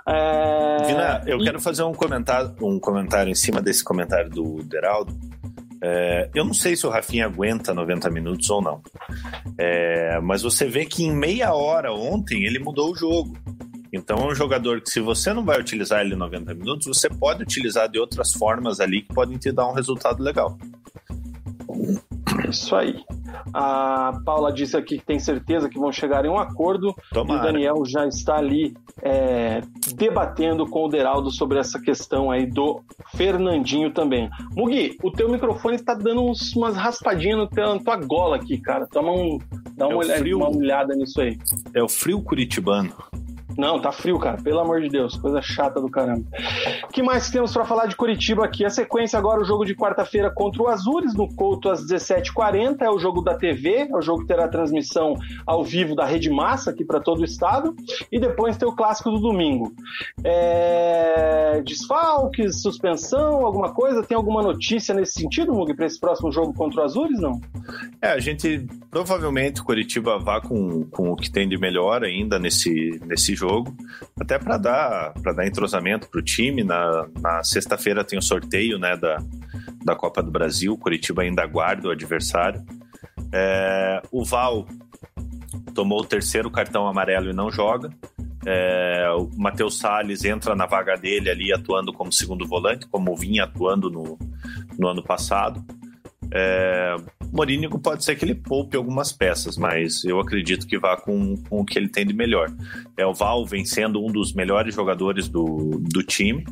É... 0.06 0.76
Vina, 0.86 1.22
eu 1.26 1.38
e... 1.38 1.44
quero 1.44 1.60
fazer 1.60 1.82
um 1.82 1.92
comentário, 1.92 2.54
um 2.60 2.78
comentário 2.78 3.30
em 3.30 3.34
cima 3.34 3.60
desse 3.60 3.84
comentário 3.84 4.30
do 4.30 4.62
Deraldo. 4.62 5.12
É, 5.84 6.30
eu 6.32 6.44
não 6.44 6.54
sei 6.54 6.76
se 6.76 6.86
o 6.86 6.90
Rafinha 6.90 7.26
aguenta 7.26 7.74
90 7.74 8.08
minutos 8.08 8.48
ou 8.50 8.62
não. 8.62 8.80
É, 9.58 10.20
mas 10.20 10.42
você 10.42 10.66
vê 10.66 10.86
que 10.86 11.02
em 11.02 11.12
meia 11.12 11.52
hora 11.52 11.92
ontem 11.92 12.44
ele 12.44 12.60
mudou 12.60 12.92
o 12.92 12.94
jogo. 12.94 13.36
Então 13.92 14.16
é 14.18 14.26
um 14.32 14.34
jogador 14.34 14.80
que, 14.80 14.88
se 14.88 15.00
você 15.00 15.32
não 15.34 15.44
vai 15.44 15.60
utilizar 15.60 16.00
ele 16.00 16.14
90 16.14 16.54
minutos, 16.54 16.86
você 16.86 17.10
pode 17.10 17.42
utilizar 17.42 17.88
de 17.88 17.98
outras 17.98 18.32
formas 18.32 18.78
ali 18.80 19.02
que 19.02 19.12
podem 19.12 19.36
te 19.36 19.50
dar 19.50 19.68
um 19.68 19.74
resultado 19.74 20.22
legal. 20.22 20.56
Isso 22.52 22.76
aí. 22.76 23.02
A 23.52 24.12
Paula 24.24 24.52
disse 24.52 24.76
aqui 24.76 24.98
que 24.98 25.04
tem 25.04 25.18
certeza 25.18 25.68
que 25.68 25.78
vão 25.78 25.90
chegar 25.90 26.24
em 26.24 26.28
um 26.28 26.38
acordo. 26.38 26.94
Tomara. 27.12 27.38
E 27.38 27.40
o 27.40 27.42
Daniel 27.42 27.82
já 27.86 28.06
está 28.06 28.36
ali 28.36 28.74
é, 29.02 29.62
debatendo 29.94 30.66
com 30.66 30.84
o 30.84 30.88
Deraldo 30.88 31.30
sobre 31.30 31.58
essa 31.58 31.80
questão 31.80 32.30
aí 32.30 32.46
do 32.46 32.82
Fernandinho 33.16 33.90
também. 33.90 34.28
Mugi, 34.54 34.96
o 35.02 35.10
teu 35.10 35.30
microfone 35.30 35.76
está 35.76 35.94
dando 35.94 36.22
uns, 36.22 36.54
umas 36.54 36.76
raspadinhas 36.76 37.38
no 37.38 37.46
teu, 37.48 37.74
na 37.74 37.80
tua 37.80 37.96
gola 37.96 38.36
aqui, 38.36 38.58
cara. 38.58 38.86
Toma 38.86 39.12
um, 39.12 39.38
dá 39.74 39.86
uma, 39.86 39.94
é 39.94 39.96
olhada, 39.96 40.20
frio, 40.20 40.36
uma 40.36 40.54
olhada 40.54 40.94
nisso 40.94 41.20
aí. 41.20 41.38
É 41.74 41.82
o 41.82 41.88
frio 41.88 42.22
curitibano. 42.22 42.92
Não, 43.56 43.80
tá 43.80 43.92
frio, 43.92 44.18
cara. 44.18 44.40
Pelo 44.42 44.60
amor 44.60 44.80
de 44.80 44.88
Deus. 44.88 45.16
Coisa 45.16 45.40
chata 45.40 45.80
do 45.80 45.90
caramba. 45.90 46.24
O 46.84 46.88
que 46.88 47.02
mais 47.02 47.30
temos 47.30 47.52
para 47.52 47.64
falar 47.64 47.86
de 47.86 47.96
Curitiba 47.96 48.44
aqui? 48.44 48.64
A 48.64 48.70
sequência 48.70 49.18
agora, 49.18 49.40
o 49.40 49.44
jogo 49.44 49.64
de 49.64 49.74
quarta-feira 49.74 50.30
contra 50.30 50.62
o 50.62 50.68
Azures, 50.68 51.14
no 51.14 51.32
Couto 51.34 51.70
às 51.70 51.84
17h40. 51.86 52.82
É 52.82 52.90
o 52.90 52.98
jogo 52.98 53.22
da 53.22 53.34
TV, 53.34 53.88
é 53.90 53.96
o 53.96 54.02
jogo 54.02 54.22
que 54.22 54.28
terá 54.28 54.48
transmissão 54.48 55.14
ao 55.46 55.64
vivo 55.64 55.94
da 55.94 56.04
Rede 56.04 56.30
Massa 56.30 56.70
aqui 56.70 56.84
para 56.84 57.00
todo 57.00 57.20
o 57.20 57.24
estado. 57.24 57.74
E 58.10 58.18
depois 58.18 58.56
tem 58.56 58.68
o 58.68 58.74
clássico 58.74 59.10
do 59.10 59.18
domingo. 59.18 59.72
É... 60.24 61.62
Desfalques, 61.64 62.62
suspensão, 62.62 63.44
alguma 63.44 63.72
coisa? 63.72 64.02
Tem 64.02 64.16
alguma 64.16 64.42
notícia 64.42 64.94
nesse 64.94 65.14
sentido, 65.14 65.52
Mug, 65.52 65.74
para 65.74 65.86
esse 65.86 65.98
próximo 65.98 66.30
jogo 66.32 66.54
contra 66.54 66.80
o 66.80 66.84
Azures? 66.84 67.20
Não? 67.20 67.40
É, 68.00 68.08
a 68.08 68.18
gente 68.18 68.66
provavelmente 68.90 69.62
Curitiba 69.62 70.18
vá 70.18 70.40
com, 70.40 70.84
com 70.84 71.12
o 71.12 71.16
que 71.16 71.30
tem 71.30 71.48
de 71.48 71.58
melhor 71.58 72.04
ainda 72.04 72.38
nesse, 72.38 73.00
nesse 73.06 73.34
jogo, 73.34 73.41
até 74.18 74.38
para 74.38 74.56
dar 74.56 75.12
para 75.22 75.32
dar 75.32 75.46
entrosamento 75.46 76.08
para 76.08 76.20
o 76.20 76.22
time. 76.22 76.62
Na, 76.62 77.06
na 77.20 77.44
sexta-feira 77.44 78.04
tem 78.04 78.18
o 78.18 78.22
sorteio 78.22 78.78
né, 78.78 78.96
da, 78.96 79.18
da 79.84 79.96
Copa 79.96 80.22
do 80.22 80.30
Brasil. 80.30 80.76
Curitiba 80.76 81.22
ainda 81.22 81.42
aguarda 81.42 81.88
o 81.88 81.90
adversário. 81.90 82.64
É, 83.32 84.02
o 84.10 84.24
Val 84.24 84.66
tomou 85.74 86.00
o 86.00 86.04
terceiro 86.04 86.50
cartão 86.50 86.86
amarelo 86.86 87.30
e 87.30 87.32
não 87.32 87.50
joga. 87.50 87.90
É, 88.44 89.08
o 89.16 89.30
Matheus 89.36 89.78
Salles 89.78 90.24
entra 90.24 90.54
na 90.54 90.66
vaga 90.66 90.96
dele 90.96 91.30
ali 91.30 91.52
atuando 91.52 91.92
como 91.92 92.12
segundo 92.12 92.46
volante, 92.46 92.86
como 92.88 93.16
vinha 93.16 93.44
atuando 93.44 93.88
no, 93.88 94.18
no 94.78 94.88
ano 94.88 95.02
passado. 95.02 95.64
É, 96.34 96.96
pode 97.82 98.04
ser 98.04 98.16
que 98.16 98.24
ele 98.24 98.34
poupe 98.34 98.74
algumas 98.74 99.12
peças, 99.12 99.58
mas 99.58 100.02
eu 100.02 100.18
acredito 100.18 100.66
que 100.66 100.78
vá 100.78 100.96
com, 100.96 101.36
com 101.48 101.60
o 101.60 101.64
que 101.64 101.78
ele 101.78 101.88
tem 101.88 102.06
de 102.06 102.14
melhor. 102.14 102.50
É 102.96 103.04
o 103.04 103.12
Val 103.12 103.44
vem 103.44 103.66
sendo 103.66 104.02
um 104.02 104.10
dos 104.10 104.32
melhores 104.32 104.74
jogadores 104.74 105.28
do, 105.28 105.78
do 105.78 106.02
time, 106.02 106.42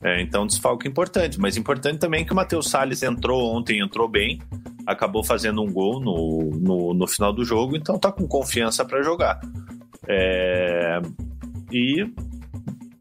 é, 0.00 0.20
então 0.22 0.46
desfalque 0.46 0.86
importante, 0.86 1.40
mas 1.40 1.56
importante 1.56 1.98
também 1.98 2.24
que 2.24 2.32
o 2.32 2.36
Matheus 2.36 2.70
Salles 2.70 3.02
entrou 3.02 3.52
ontem, 3.52 3.80
entrou 3.80 4.06
bem, 4.06 4.40
acabou 4.86 5.24
fazendo 5.24 5.60
um 5.60 5.72
gol 5.72 6.00
no, 6.00 6.50
no, 6.54 6.94
no 6.94 7.06
final 7.08 7.32
do 7.32 7.44
jogo, 7.44 7.76
então 7.76 7.98
tá 7.98 8.12
com 8.12 8.28
confiança 8.28 8.84
para 8.84 9.02
jogar. 9.02 9.40
É, 10.06 11.00
e 11.72 12.06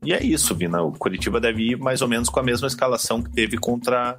e 0.04 0.14
é 0.14 0.24
isso, 0.24 0.54
Vina. 0.54 0.84
O 0.84 0.92
Curitiba 0.92 1.40
deve 1.40 1.72
ir 1.72 1.80
mais 1.80 2.00
ou 2.04 2.08
menos 2.08 2.30
com 2.30 2.40
a 2.40 2.44
mesma 2.44 2.68
escalação 2.68 3.24
que 3.24 3.32
teve 3.32 3.58
contra, 3.58 4.16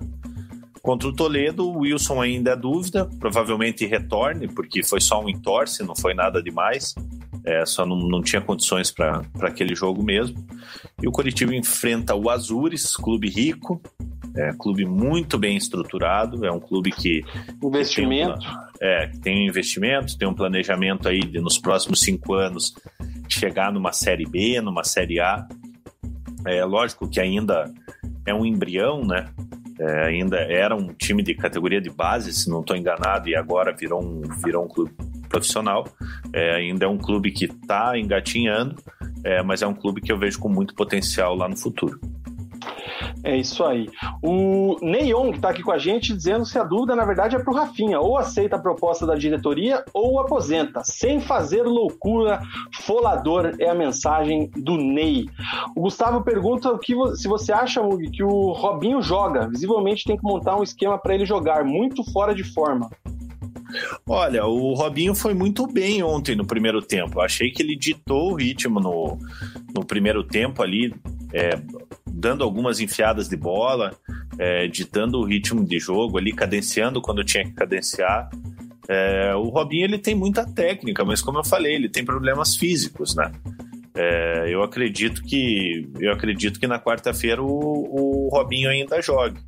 Contra 0.86 1.08
o 1.08 1.12
Toledo, 1.12 1.68
o 1.68 1.78
Wilson 1.78 2.22
ainda 2.22 2.52
é 2.52 2.56
dúvida, 2.56 3.10
provavelmente 3.18 3.84
retorne, 3.84 4.46
porque 4.46 4.84
foi 4.84 5.00
só 5.00 5.20
um 5.20 5.28
entorce, 5.28 5.82
não 5.82 5.96
foi 5.96 6.14
nada 6.14 6.40
demais. 6.40 6.94
É, 7.44 7.66
só 7.66 7.84
não, 7.84 7.96
não 7.96 8.22
tinha 8.22 8.40
condições 8.40 8.92
para 8.92 9.24
aquele 9.40 9.74
jogo 9.74 10.00
mesmo. 10.00 10.46
E 11.02 11.08
o 11.08 11.10
Curitiba 11.10 11.52
enfrenta 11.56 12.14
o 12.14 12.30
Azures, 12.30 12.94
clube 12.94 13.28
rico, 13.28 13.82
é, 14.36 14.52
clube 14.52 14.84
muito 14.84 15.36
bem 15.36 15.56
estruturado, 15.56 16.46
é 16.46 16.52
um 16.52 16.60
clube 16.60 16.92
que. 16.92 17.24
Investimento. 17.60 18.38
Que 18.38 18.78
tem, 18.78 18.88
é, 18.88 19.06
tem 19.24 19.48
investimento, 19.48 20.16
tem 20.16 20.28
um 20.28 20.34
planejamento 20.34 21.08
aí 21.08 21.18
de 21.18 21.40
nos 21.40 21.58
próximos 21.58 21.98
cinco 21.98 22.32
anos 22.34 22.72
chegar 23.28 23.72
numa 23.72 23.90
Série 23.90 24.24
B, 24.24 24.60
numa 24.60 24.84
Série 24.84 25.18
A. 25.18 25.48
É 26.46 26.64
lógico 26.64 27.08
que 27.08 27.18
ainda 27.18 27.74
é 28.24 28.32
um 28.32 28.46
embrião, 28.46 29.04
né? 29.04 29.26
É, 29.78 30.06
ainda 30.06 30.38
era 30.38 30.74
um 30.74 30.92
time 30.94 31.22
de 31.22 31.34
categoria 31.34 31.80
de 31.80 31.90
base, 31.90 32.32
se 32.32 32.48
não 32.48 32.60
estou 32.60 32.76
enganado, 32.76 33.28
e 33.28 33.36
agora 33.36 33.74
virou 33.74 34.02
um, 34.02 34.22
virou 34.44 34.64
um 34.64 34.68
clube 34.68 34.92
profissional. 35.28 35.86
É, 36.32 36.56
ainda 36.56 36.86
é 36.86 36.88
um 36.88 36.98
clube 36.98 37.30
que 37.30 37.44
está 37.44 37.98
engatinhando, 37.98 38.76
é, 39.22 39.42
mas 39.42 39.62
é 39.62 39.66
um 39.66 39.74
clube 39.74 40.00
que 40.00 40.10
eu 40.10 40.18
vejo 40.18 40.38
com 40.38 40.48
muito 40.48 40.74
potencial 40.74 41.34
lá 41.34 41.48
no 41.48 41.56
futuro. 41.56 42.00
É 43.22 43.36
isso 43.36 43.64
aí. 43.64 43.88
O 44.22 44.76
que 44.76 45.36
está 45.36 45.50
aqui 45.50 45.62
com 45.62 45.72
a 45.72 45.78
gente, 45.78 46.14
dizendo 46.14 46.44
se 46.44 46.58
a 46.58 46.64
dúvida, 46.64 46.94
na 46.94 47.04
verdade, 47.04 47.36
é 47.36 47.38
para 47.38 47.52
o 47.52 47.56
Rafinha. 47.56 48.00
Ou 48.00 48.16
aceita 48.16 48.56
a 48.56 48.58
proposta 48.58 49.06
da 49.06 49.14
diretoria 49.14 49.84
ou 49.92 50.20
aposenta. 50.20 50.82
Sem 50.84 51.20
fazer 51.20 51.62
loucura, 51.62 52.40
folador 52.72 53.54
é 53.58 53.68
a 53.68 53.74
mensagem 53.74 54.50
do 54.56 54.76
Ney. 54.76 55.26
O 55.74 55.82
Gustavo 55.82 56.22
pergunta 56.22 56.70
o 56.70 56.78
que, 56.78 56.94
se 57.16 57.28
você 57.28 57.52
acha, 57.52 57.82
Mug, 57.82 58.10
que 58.10 58.22
o 58.22 58.52
Robinho 58.52 59.02
joga. 59.02 59.48
Visivelmente 59.48 60.04
tem 60.04 60.16
que 60.16 60.24
montar 60.24 60.56
um 60.56 60.62
esquema 60.62 60.98
para 60.98 61.14
ele 61.14 61.26
jogar, 61.26 61.64
muito 61.64 62.04
fora 62.12 62.34
de 62.34 62.44
forma. 62.44 62.88
Olha, 64.08 64.46
o 64.46 64.74
Robinho 64.74 65.14
foi 65.14 65.34
muito 65.34 65.66
bem 65.66 66.02
ontem 66.02 66.36
no 66.36 66.46
primeiro 66.46 66.80
tempo. 66.80 67.20
achei 67.20 67.50
que 67.50 67.62
ele 67.62 67.76
ditou 67.76 68.32
o 68.32 68.34
ritmo 68.34 68.80
no, 68.80 69.18
no 69.74 69.84
primeiro 69.84 70.22
tempo 70.22 70.62
ali, 70.62 70.94
é, 71.32 71.50
dando 72.06 72.42
algumas 72.44 72.80
enfiadas 72.80 73.28
de 73.28 73.36
bola, 73.36 73.94
é, 74.38 74.66
ditando 74.66 75.18
o 75.18 75.24
ritmo 75.24 75.64
de 75.64 75.78
jogo 75.78 76.18
ali, 76.18 76.32
cadenciando 76.32 77.00
quando 77.00 77.24
tinha 77.24 77.44
que 77.44 77.52
cadenciar. 77.52 78.30
É, 78.88 79.34
o 79.34 79.48
Robinho 79.48 79.84
ele 79.84 79.98
tem 79.98 80.14
muita 80.14 80.44
técnica, 80.44 81.04
mas 81.04 81.20
como 81.20 81.38
eu 81.38 81.44
falei, 81.44 81.74
ele 81.74 81.88
tem 81.88 82.04
problemas 82.04 82.56
físicos, 82.56 83.14
né? 83.14 83.32
É, 83.94 84.44
eu 84.48 84.62
acredito 84.62 85.22
que 85.22 85.88
eu 85.98 86.12
acredito 86.12 86.60
que 86.60 86.66
na 86.66 86.78
quarta-feira 86.78 87.42
o, 87.42 87.46
o 87.46 88.28
Robinho 88.28 88.68
ainda 88.68 89.00
jogue. 89.00 89.40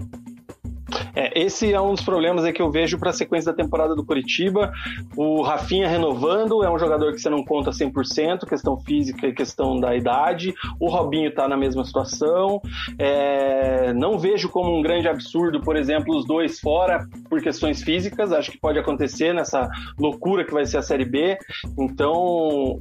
É, 1.14 1.40
esse 1.40 1.72
é 1.72 1.80
um 1.80 1.94
dos 1.94 2.02
problemas 2.02 2.44
aí 2.44 2.52
que 2.52 2.62
eu 2.62 2.70
vejo 2.70 2.98
para 2.98 3.10
a 3.10 3.12
sequência 3.12 3.52
da 3.52 3.56
temporada 3.56 3.94
do 3.94 4.04
Curitiba. 4.04 4.72
O 5.16 5.42
Rafinha 5.42 5.88
renovando, 5.88 6.62
é 6.64 6.70
um 6.70 6.78
jogador 6.78 7.12
que 7.12 7.20
você 7.20 7.28
não 7.28 7.44
conta 7.44 7.70
100%, 7.70 8.46
questão 8.46 8.76
física 8.78 9.26
e 9.26 9.32
questão 9.32 9.78
da 9.78 9.96
idade. 9.96 10.54
O 10.80 10.88
Robinho 10.88 11.28
está 11.28 11.48
na 11.48 11.56
mesma 11.56 11.84
situação. 11.84 12.60
É, 12.98 13.92
não 13.92 14.18
vejo 14.18 14.48
como 14.48 14.76
um 14.76 14.82
grande 14.82 15.08
absurdo, 15.08 15.60
por 15.60 15.76
exemplo, 15.76 16.16
os 16.16 16.26
dois 16.26 16.60
fora 16.60 17.06
por 17.28 17.40
questões 17.40 17.82
físicas. 17.82 18.32
Acho 18.32 18.50
que 18.50 18.58
pode 18.58 18.78
acontecer 18.78 19.32
nessa 19.32 19.68
loucura 19.98 20.44
que 20.44 20.52
vai 20.52 20.64
ser 20.64 20.78
a 20.78 20.82
Série 20.82 21.04
B. 21.04 21.38
Então, 21.78 22.80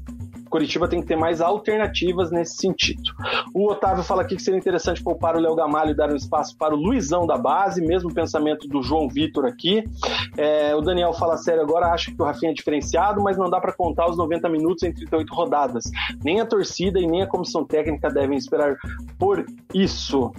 Curitiba 0.57 0.87
tem 0.87 1.01
que 1.01 1.07
ter 1.07 1.15
mais 1.15 1.39
alternativas 1.39 2.31
nesse 2.31 2.57
sentido. 2.57 3.13
O 3.53 3.69
Otávio 3.69 4.03
fala 4.03 4.23
aqui 4.23 4.35
que 4.35 4.41
seria 4.41 4.57
interessante 4.57 5.03
poupar 5.03 5.35
o 5.35 5.39
Léo 5.39 5.53
Gamalho 5.53 5.91
e 5.91 5.95
dar 5.95 6.11
um 6.11 6.15
espaço 6.15 6.57
para 6.57 6.73
o 6.73 6.77
Luizão 6.77 7.27
da 7.27 7.37
base, 7.37 7.79
mesmo 7.79 8.11
pensamento 8.11 8.67
do 8.67 8.81
João 8.81 9.07
Vitor 9.07 9.45
aqui. 9.45 9.83
É, 10.35 10.75
o 10.75 10.81
Daniel 10.81 11.13
fala 11.13 11.37
sério 11.37 11.61
agora, 11.61 11.93
acha 11.93 12.11
que 12.11 12.19
o 12.19 12.25
Rafinha 12.25 12.51
é 12.51 12.55
diferenciado, 12.55 13.21
mas 13.21 13.37
não 13.37 13.51
dá 13.51 13.61
para 13.61 13.71
contar 13.71 14.09
os 14.09 14.17
90 14.17 14.49
minutos 14.49 14.81
em 14.81 14.91
38 14.91 15.31
rodadas. 15.31 15.91
Nem 16.23 16.41
a 16.41 16.45
torcida 16.45 16.99
e 16.99 17.05
nem 17.05 17.21
a 17.21 17.27
comissão 17.27 17.63
técnica 17.63 18.09
devem 18.09 18.35
esperar 18.35 18.77
por 19.19 19.45
isso. 19.75 20.31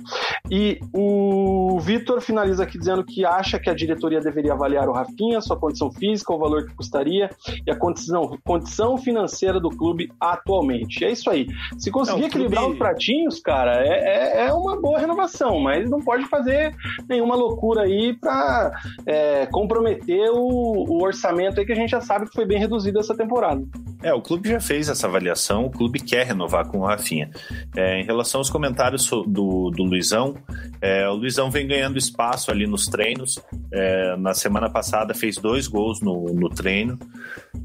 E 0.51 0.81
o 0.93 1.79
Vitor 1.81 2.21
finaliza 2.21 2.65
aqui 2.65 2.77
dizendo 2.77 3.05
que 3.05 3.25
acha 3.25 3.59
que 3.59 3.71
a 3.71 3.75
diretoria 3.75 4.21
deveria 4.21 4.53
avaliar 4.53 4.89
o 4.89 4.93
Rafinha, 4.93 5.41
sua 5.41 5.57
condição 5.57 5.93
física, 5.93 6.33
o 6.33 6.39
valor 6.39 6.67
que 6.67 6.75
custaria 6.75 7.31
e 7.65 7.71
a 7.71 7.77
condição, 7.77 8.37
condição 8.45 8.97
financeira 8.97 9.61
do 9.61 9.69
clube 9.69 10.08
atualmente. 10.21 11.05
É 11.05 11.13
isso 11.13 11.31
aí. 11.31 11.47
Se 11.79 11.91
conseguir 11.91 12.25
é, 12.25 12.27
equilibrar 12.27 12.63
clube... 12.65 12.75
os 12.75 12.79
pratinhos, 12.79 13.41
cara, 13.41 13.85
é, 13.85 13.99
é, 13.99 14.47
é, 14.47 14.53
uma 14.53 14.81
boa 14.81 14.99
renovação, 14.99 15.61
mas 15.61 15.89
não 15.91 16.01
pode 16.01 16.25
fazer 16.27 16.75
nenhuma 17.09 17.35
loucura 17.35 17.83
aí 17.83 18.15
para 18.15 18.73
é, 19.07 19.47
comprometer 19.47 20.31
o, 20.31 20.85
o 20.89 21.03
orçamento 21.03 21.61
aí 21.61 21.67
que 21.67 21.73
a 21.73 21.77
gente 21.77 21.91
já 21.91 22.01
sabe 22.01 22.27
que 22.27 22.35
foi 22.35 22.47
bem 22.47 22.59
reduzido 22.59 22.99
essa 22.99 23.17
temporada. 23.17 23.63
É, 24.03 24.15
o 24.15 24.23
clube 24.23 24.49
já 24.49 24.61
fez 24.61 24.89
essa 24.89 25.09
avaliação, 25.09 25.67
o 25.67 25.71
clube 25.71 25.99
quer 25.99 26.27
renovar 26.27 26.69
com 26.69 26.79
o 26.79 26.87
Rafinha. 26.87 27.31
É, 27.77 28.01
em 28.01 28.05
relação 28.05 28.41
aos 28.41 28.49
comentários 28.49 29.09
do, 29.27 29.71
do 29.71 29.83
Luizão, 29.83 30.37
é, 30.81 31.09
o 31.09 31.15
Luizão 31.15 31.51
vem 31.51 31.67
ganhando 31.67 31.99
espaço 31.99 32.51
ali 32.51 32.67
nos 32.67 32.87
treinos. 32.87 33.41
É, 33.73 34.17
na 34.17 34.35
semana 34.35 34.71
passada 34.71 35.15
fez 35.15 35.37
dois 35.37 35.67
gols 35.67 36.01
no, 36.01 36.27
no 36.27 36.49
treino. 36.49 36.99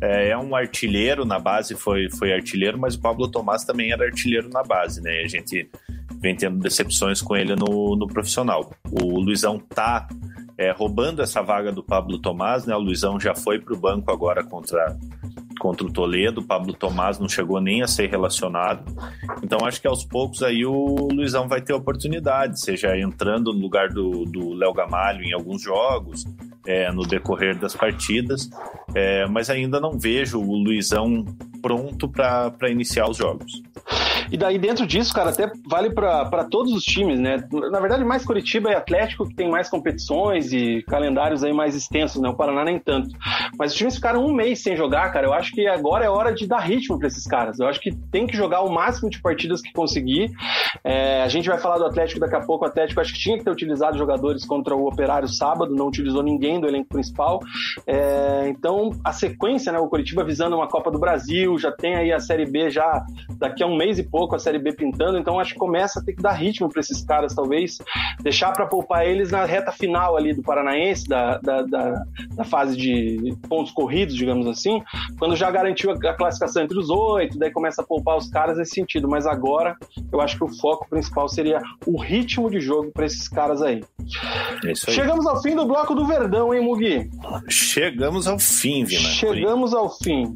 É, 0.01 0.29
é, 0.29 0.37
um 0.37 0.55
artilheiro 0.55 1.23
na 1.23 1.37
base, 1.37 1.75
foi, 1.75 2.09
foi 2.09 2.22
artilheiro, 2.31 2.79
mas 2.79 2.95
o 2.95 3.01
Pablo 3.01 3.27
Tomás 3.27 3.65
também 3.65 3.91
era 3.91 4.05
artilheiro 4.05 4.49
na 4.49 4.63
base, 4.63 5.01
né? 5.01 5.21
A 5.23 5.27
gente 5.27 5.69
vem 6.19 6.35
tendo 6.35 6.59
decepções 6.59 7.21
com 7.21 7.35
ele 7.35 7.55
no, 7.55 7.95
no 7.95 8.07
profissional. 8.07 8.71
O 8.89 9.19
Luizão 9.19 9.59
tá 9.59 10.07
é, 10.57 10.71
roubando 10.71 11.21
essa 11.21 11.41
vaga 11.41 11.71
do 11.71 11.83
Pablo 11.83 12.19
Tomás, 12.19 12.65
né? 12.65 12.75
O 12.75 12.79
Luizão 12.79 13.19
já 13.19 13.35
foi 13.35 13.59
para 13.59 13.73
o 13.73 13.77
banco 13.77 14.11
agora 14.11 14.43
contra 14.43 14.97
contra 15.59 15.85
o 15.85 15.93
Toledo, 15.93 16.41
o 16.41 16.43
Pablo 16.43 16.73
Tomás 16.73 17.19
não 17.19 17.29
chegou 17.29 17.61
nem 17.61 17.81
a 17.81 17.87
ser 17.87 18.09
relacionado. 18.09 18.83
Então 19.41 19.65
acho 19.65 19.79
que 19.79 19.87
aos 19.87 20.03
poucos 20.03 20.43
aí 20.43 20.65
o 20.65 21.07
Luizão 21.09 21.47
vai 21.47 21.61
ter 21.61 21.71
oportunidade, 21.71 22.59
seja 22.59 22.97
entrando 22.97 23.53
no 23.53 23.59
lugar 23.59 23.87
do 23.87 24.53
Léo 24.53 24.73
Gamalho 24.73 25.23
em 25.23 25.31
alguns 25.31 25.61
jogos, 25.61 26.25
é, 26.65 26.91
no 26.91 27.03
decorrer 27.03 27.57
das 27.57 27.75
partidas, 27.75 28.49
é, 28.95 29.25
mas 29.27 29.49
ainda 29.49 29.79
não 29.79 29.97
vejo 29.97 30.39
o 30.39 30.55
Luizão 30.55 31.25
pronto 31.61 32.09
para 32.09 32.69
iniciar 32.69 33.09
os 33.09 33.17
jogos. 33.17 33.61
E 34.31 34.37
daí, 34.37 34.57
dentro 34.57 34.87
disso, 34.87 35.13
cara, 35.13 35.29
até 35.29 35.51
vale 35.69 35.91
para 35.91 36.43
todos 36.45 36.73
os 36.73 36.83
times, 36.83 37.19
né? 37.19 37.37
Na 37.71 37.79
verdade, 37.79 38.03
mais 38.03 38.25
Curitiba 38.25 38.71
e 38.71 38.75
Atlético, 38.75 39.27
que 39.27 39.35
tem 39.35 39.47
mais 39.47 39.69
competições 39.69 40.51
e 40.51 40.83
calendários 40.87 41.43
aí 41.43 41.53
mais 41.53 41.75
extensos, 41.75 42.19
né? 42.19 42.29
O 42.29 42.35
Paraná 42.35 42.65
nem 42.65 42.79
tanto. 42.79 43.09
Mas 43.57 43.71
os 43.71 43.77
times 43.77 43.95
ficaram 43.95 44.25
um 44.25 44.33
mês 44.33 44.63
sem 44.63 44.75
jogar, 44.75 45.11
cara. 45.11 45.27
Eu 45.27 45.33
acho 45.33 45.51
que 45.51 45.67
agora 45.67 46.05
é 46.05 46.09
hora 46.09 46.33
de 46.33 46.47
dar 46.47 46.59
ritmo 46.59 46.97
para 46.97 47.07
esses 47.07 47.27
caras. 47.27 47.59
Eu 47.59 47.67
acho 47.67 47.79
que 47.79 47.93
tem 48.11 48.25
que 48.25 48.35
jogar 48.35 48.61
o 48.61 48.73
máximo 48.73 49.07
de 49.07 49.21
partidas 49.21 49.61
que 49.61 49.71
conseguir. 49.71 50.31
É, 50.83 51.21
a 51.21 51.27
gente 51.27 51.47
vai 51.47 51.59
falar 51.59 51.77
do 51.77 51.85
Atlético 51.85 52.19
daqui 52.19 52.35
a 52.35 52.41
pouco. 52.41 52.65
O 52.65 52.67
Atlético 52.67 53.01
acho 53.01 53.13
que 53.13 53.19
tinha 53.19 53.37
que 53.37 53.43
ter 53.43 53.51
utilizado 53.51 53.97
jogadores 53.97 54.45
contra 54.45 54.75
o 54.75 54.87
Operário 54.87 55.27
sábado, 55.27 55.75
não 55.75 55.87
utilizou 55.87 56.23
ninguém 56.23 56.52
do 56.59 56.67
elenco 56.67 56.89
principal. 56.89 57.39
É, 57.85 58.47
então, 58.47 58.91
a 59.03 59.11
sequência, 59.11 59.71
né? 59.71 59.79
O 59.79 59.87
Curitiba 59.87 60.23
visando 60.23 60.55
uma 60.55 60.67
Copa 60.67 60.89
do 60.91 60.99
Brasil, 60.99 61.57
já 61.57 61.71
tem 61.71 61.95
aí 61.95 62.11
a 62.11 62.19
Série 62.19 62.45
B 62.45 62.69
já 62.69 63.03
daqui 63.37 63.63
a 63.63 63.67
um 63.67 63.75
mês 63.75 63.99
e 63.99 64.03
pouco 64.03 64.35
a 64.35 64.39
Série 64.39 64.59
B 64.59 64.73
pintando, 64.73 65.17
então 65.17 65.39
acho 65.39 65.53
que 65.53 65.59
começa 65.59 65.99
a 65.99 66.03
ter 66.03 66.13
que 66.13 66.21
dar 66.21 66.31
ritmo 66.31 66.69
para 66.69 66.79
esses 66.79 67.03
caras, 67.03 67.33
talvez, 67.33 67.77
deixar 68.21 68.51
para 68.51 68.65
poupar 68.65 69.05
eles 69.05 69.31
na 69.31 69.45
reta 69.45 69.71
final 69.71 70.17
ali 70.17 70.33
do 70.33 70.41
Paranaense, 70.41 71.07
da, 71.07 71.37
da, 71.37 71.61
da, 71.61 72.03
da, 72.35 72.43
fase 72.43 72.75
de 72.75 73.35
pontos 73.47 73.71
corridos, 73.71 74.15
digamos 74.15 74.47
assim, 74.47 74.81
quando 75.17 75.35
já 75.35 75.49
garantiu 75.51 75.91
a 75.91 76.13
classificação 76.13 76.63
entre 76.63 76.77
os 76.77 76.89
oito, 76.89 77.37
daí 77.37 77.51
começa 77.51 77.81
a 77.81 77.85
poupar 77.85 78.17
os 78.17 78.29
caras 78.29 78.57
nesse 78.57 78.75
sentido, 78.75 79.07
mas 79.07 79.25
agora 79.25 79.75
eu 80.11 80.21
acho 80.21 80.37
que 80.37 80.43
o 80.43 80.49
foco 80.59 80.87
principal 80.89 81.27
seria 81.27 81.61
o 81.85 81.99
ritmo 81.99 82.49
de 82.49 82.59
jogo 82.59 82.91
para 82.91 83.05
esses 83.05 83.27
caras 83.27 83.61
aí. 83.61 83.83
É 84.63 84.69
aí. 84.69 84.75
Chegamos 84.75 85.25
ao 85.25 85.41
fim 85.41 85.55
do 85.55 85.65
bloco 85.65 85.95
do 85.95 86.05
Verdão, 86.05 86.42
hein, 86.51 86.61
Mugi? 86.61 87.11
Chegamos 87.47 88.27
ao 88.27 88.39
fim, 88.39 88.83
Vina. 88.83 89.09
Chegamos 89.09 89.71
ao 89.71 89.95
fim. 89.95 90.33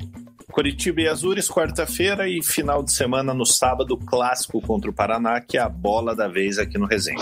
Curitiba 0.51 1.01
e 1.01 1.07
Azures, 1.07 1.49
quarta-feira 1.49 2.29
e 2.29 2.43
final 2.43 2.83
de 2.83 2.93
semana 2.93 3.33
no 3.33 3.45
sábado, 3.45 3.97
clássico 3.97 4.61
contra 4.61 4.89
o 4.89 4.93
Paraná, 4.93 5.41
que 5.41 5.57
é 5.57 5.61
a 5.61 5.69
bola 5.69 6.15
da 6.15 6.27
vez 6.27 6.57
aqui 6.57 6.77
no 6.77 6.85
Resenha. 6.85 7.19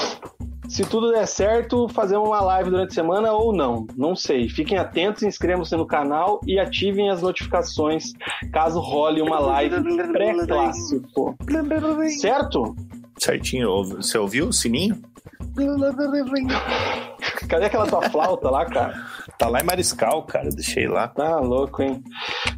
Se 0.70 0.84
tudo 0.84 1.12
der 1.12 1.28
certo, 1.28 1.88
fazer 1.90 2.18
uma 2.18 2.42
live 2.42 2.70
durante 2.70 2.90
a 2.92 2.94
semana 2.94 3.32
ou 3.32 3.54
não, 3.54 3.86
não 3.96 4.16
sei. 4.16 4.50
Fiquem 4.50 4.78
atentos, 4.78 5.24
inscrevam-se 5.24 5.76
no 5.76 5.86
canal 5.86 6.40
e 6.46 6.60
ativem 6.60 7.10
as 7.10 7.22
notificações 7.22 8.14
caso 8.52 8.80
role 8.80 9.22
uma 9.22 9.40
live 9.40 9.76
pré-clássico. 10.12 11.36
Certo? 12.20 12.76
Certinho. 13.18 13.84
Você 13.84 14.18
ouviu 14.18 14.48
o 14.48 14.54
sininho? 14.54 15.02
Cadê 17.48 17.66
aquela 17.66 17.88
tua 17.88 18.10
flauta 18.10 18.50
lá, 18.50 18.66
cara? 18.66 19.06
Tá 19.38 19.48
lá 19.48 19.62
em 19.62 19.64
Mariscal, 19.64 20.24
cara. 20.24 20.50
Deixei 20.50 20.88
lá. 20.88 21.08
Tá 21.08 21.40
louco, 21.40 21.82
hein? 21.82 22.04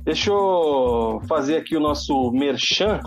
Deixa 0.04 0.32
eu 0.32 1.22
fazer 1.28 1.58
aqui 1.58 1.76
o 1.76 1.80
nosso 1.80 2.32
merchan 2.32 3.02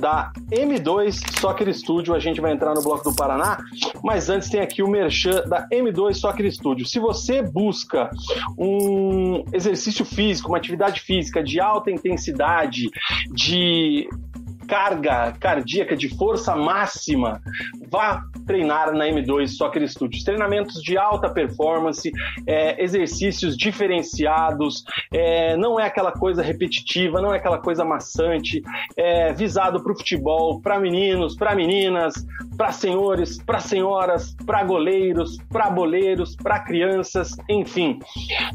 da 0.00 0.32
M2 0.50 1.38
Soccer 1.38 1.72
Studio. 1.74 2.14
A 2.14 2.18
gente 2.18 2.40
vai 2.40 2.52
entrar 2.52 2.74
no 2.74 2.82
bloco 2.82 3.04
do 3.04 3.14
Paraná, 3.14 3.58
mas 4.02 4.28
antes 4.28 4.48
tem 4.48 4.60
aqui 4.60 4.82
o 4.82 4.88
merchan 4.88 5.42
da 5.48 5.68
M2 5.68 6.14
Soccer 6.14 6.50
Studio. 6.52 6.86
Se 6.86 6.98
você 6.98 7.42
busca 7.42 8.10
um 8.58 9.44
exercício 9.52 10.04
físico, 10.04 10.48
uma 10.48 10.58
atividade 10.58 11.00
física 11.00 11.42
de 11.42 11.60
alta 11.60 11.90
intensidade, 11.90 12.88
de 13.32 14.08
carga 14.66 15.32
cardíaca 15.38 15.96
de 15.96 16.08
força 16.08 16.56
máxima, 16.56 17.40
vá 17.90 18.24
treinar 18.46 18.92
na 18.92 19.06
M2 19.06 19.48
Soccer 19.48 19.86
Studios. 19.88 20.24
Treinamentos 20.24 20.82
de 20.82 20.96
alta 20.96 21.28
performance, 21.28 22.10
é, 22.46 22.82
exercícios 22.82 23.56
diferenciados, 23.56 24.84
é, 25.12 25.56
não 25.56 25.78
é 25.78 25.86
aquela 25.86 26.12
coisa 26.12 26.42
repetitiva, 26.42 27.20
não 27.20 27.34
é 27.34 27.38
aquela 27.38 27.58
coisa 27.58 27.84
maçante, 27.84 28.62
é 28.96 29.32
visado 29.32 29.82
para 29.82 29.92
o 29.92 29.96
futebol, 29.96 30.60
para 30.60 30.80
meninos, 30.80 31.36
para 31.36 31.54
meninas, 31.54 32.14
para 32.56 32.72
senhores, 32.72 33.42
para 33.42 33.60
senhoras, 33.60 34.34
para 34.46 34.64
goleiros, 34.64 35.36
para 35.50 35.70
boleiros, 35.70 36.36
para 36.36 36.60
crianças, 36.60 37.36
enfim, 37.48 37.98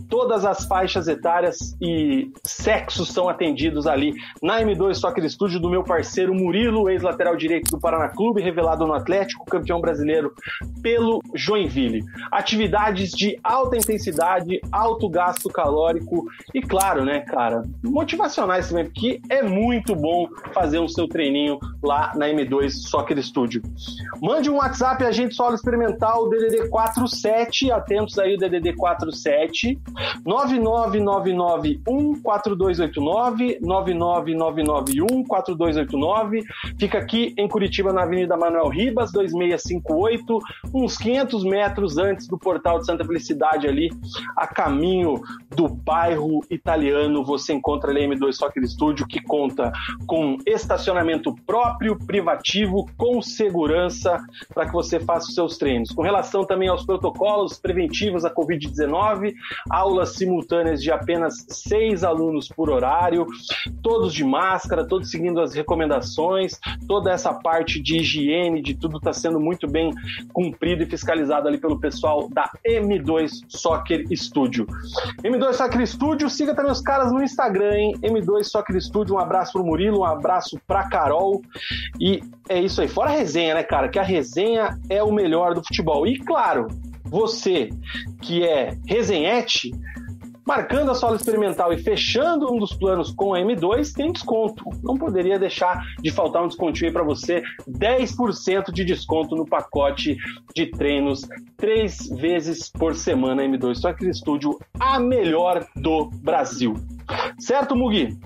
todas 0.10 0.46
as 0.46 0.66
faixas 0.66 1.08
etárias 1.08 1.76
e 1.82 2.32
sexos 2.44 3.10
são 3.10 3.30
atendidos 3.30 3.88
ali 3.88 4.14
na 4.42 4.62
M2 4.62 4.96
Soccer 4.96 5.30
Studio 5.30 5.60
do 5.60 5.70
meu 5.70 5.84
parceiro 5.84 6.07
Murilo, 6.34 6.90
ex-lateral 6.90 7.36
direito 7.36 7.72
do 7.72 7.80
Paraná 7.80 8.10
Clube, 8.10 8.42
revelado 8.42 8.86
no 8.86 8.94
Atlético, 8.94 9.46
campeão 9.46 9.82
brasileiro 9.82 10.34
pelo 10.82 11.22
Joinville. 11.34 12.04
Atividades 12.32 13.12
de 13.12 13.38
alta 13.44 13.78
intensidade, 13.78 14.60
alto 14.72 15.10
gasto 15.10 15.50
calórico 15.50 16.26
e, 16.54 16.62
claro, 16.62 17.04
né, 17.04 17.22
cara, 17.22 17.64
motivacionais 17.84 18.70
também, 18.70 18.86
porque 18.86 19.22
é 19.30 19.44
muito 19.44 19.96
bom 19.96 20.28
fazer 20.54 20.80
o 20.80 20.88
seu 20.88 21.08
treininho 21.08 21.60
lá 21.84 22.14
na 22.16 22.28
M2 22.28 22.70
Soccer 22.70 23.22
Studio. 23.24 23.62
Mande 24.22 24.50
um 24.50 24.58
WhatsApp 24.58 25.04
a 25.04 25.12
gente 25.12 25.36
solo 25.36 25.56
experimental 25.56 26.30
DDD 26.30 26.70
47, 26.70 27.72
atentos 27.72 28.18
aí 28.20 28.36
o 28.36 28.38
DDD 28.38 28.76
47 28.76 29.80
99991 30.26 32.22
4289 32.22 33.60
99991 33.62 35.24
4289. 35.24 35.87
Fica 36.78 36.98
aqui 36.98 37.34
em 37.38 37.48
Curitiba 37.48 37.94
na 37.94 38.04
Avenida 38.04 38.36
Manuel 38.36 38.70
Ribas 38.70 39.12
2658, 39.12 40.40
uns 40.74 40.98
500 40.98 41.44
metros 41.44 41.98
antes 41.98 42.28
do 42.28 42.38
portal 42.38 42.80
de 42.80 42.86
Santa 42.86 43.06
Felicidade 43.06 43.68
ali, 43.68 43.90
a 44.36 44.48
caminho 44.48 45.22
do 45.56 45.68
bairro 45.68 46.42
italiano. 46.50 47.24
Você 47.24 47.54
encontra 47.54 47.92
ali 47.92 48.04
a 48.04 48.08
M2 48.08 48.34
Soccer 48.34 48.68
Studio, 48.68 49.08
que 49.08 49.22
conta 49.22 49.72
com 50.06 50.38
estacionamento 50.46 51.34
próprio, 51.46 51.98
privativo, 51.98 52.86
com 52.98 53.22
segurança, 53.22 54.20
para 54.54 54.66
que 54.66 54.74
você 54.74 55.00
faça 55.00 55.28
os 55.28 55.36
seus 55.36 55.58
treinos. 55.58 55.92
Com 55.92 56.02
relação 56.02 56.46
também 56.46 56.70
aos 56.70 56.86
protocolos 56.86 57.60
preventivos 57.60 58.26
à 58.26 58.34
Covid-19, 58.34 59.34
aulas 59.70 60.16
simultâneas 60.16 60.82
de 60.82 60.92
apenas 60.92 61.46
seis 61.50 62.04
alunos 62.04 62.48
por 62.48 62.70
horário, 62.70 63.26
todos 63.82 64.14
de 64.14 64.24
máscara, 64.24 64.88
todos 64.88 65.10
seguindo 65.10 65.40
as 65.40 65.54
recomendações, 65.54 65.77
toda 66.88 67.12
essa 67.12 67.34
parte 67.34 67.82
de 67.82 67.98
higiene, 67.98 68.62
de 68.62 68.74
tudo 68.74 68.98
está 68.98 69.14
sendo 69.14 69.40
muito 69.40 69.68
bem 69.68 69.92
cumprido 70.34 70.84
e 70.84 70.86
fiscalizado 70.86 71.48
ali 71.48 71.58
pelo 71.58 71.80
pessoal 71.80 72.30
da 72.30 72.50
M2 72.66 73.30
Soccer 73.48 74.06
Studio. 74.16 74.66
M2 75.24 75.54
Soccer 75.54 75.86
Studio, 75.88 76.30
siga 76.30 76.56
também 76.56 76.72
os 76.72 76.82
caras 76.82 77.12
no 77.12 77.24
Instagram, 77.24 77.76
hein? 77.76 77.96
M2 78.02 78.44
Soccer 78.44 78.82
Studio, 78.82 79.16
um 79.16 79.20
abraço 79.20 79.54
pro 79.54 79.64
Murilo, 79.64 80.00
um 80.00 80.06
abraço 80.06 80.60
pra 80.68 80.90
Carol. 80.90 81.42
E 82.00 82.22
é 82.50 82.60
isso 82.60 82.82
aí. 82.82 82.88
Fora 82.88 83.10
a 83.10 83.14
resenha, 83.14 83.56
né, 83.56 83.64
cara? 83.64 83.90
Que 83.90 84.00
a 84.00 84.04
resenha 84.04 84.78
é 84.90 85.04
o 85.04 85.12
melhor 85.12 85.54
do 85.54 85.64
futebol. 85.64 86.08
E 86.08 86.18
claro, 86.20 86.68
você 87.04 87.70
que 88.22 88.44
é 88.44 88.78
resenhete, 88.86 89.72
Marcando 90.48 90.92
a 90.92 90.96
sola 90.96 91.18
experimental 91.18 91.74
e 91.74 91.78
fechando 91.78 92.50
um 92.50 92.58
dos 92.58 92.72
planos 92.72 93.12
com 93.12 93.34
a 93.34 93.40
M2, 93.40 93.92
tem 93.92 94.14
desconto. 94.14 94.64
Não 94.82 94.96
poderia 94.96 95.38
deixar 95.38 95.84
de 96.02 96.10
faltar 96.10 96.42
um 96.42 96.48
descontinho 96.48 96.88
aí 96.88 96.94
para 96.94 97.04
você. 97.04 97.44
10% 97.70 98.72
de 98.72 98.86
desconto 98.86 99.36
no 99.36 99.46
pacote 99.46 100.16
de 100.56 100.68
treinos, 100.68 101.28
três 101.58 102.08
vezes 102.08 102.70
por 102.70 102.96
semana 102.96 103.44
M2. 103.44 103.76
Só 103.76 103.92
que 103.92 104.08
estúdio 104.08 104.58
a 104.80 104.98
melhor 105.02 105.68
do 105.76 106.10
Brasil. 106.24 106.76
Certo, 107.38 107.76
Mugi? 107.76 108.18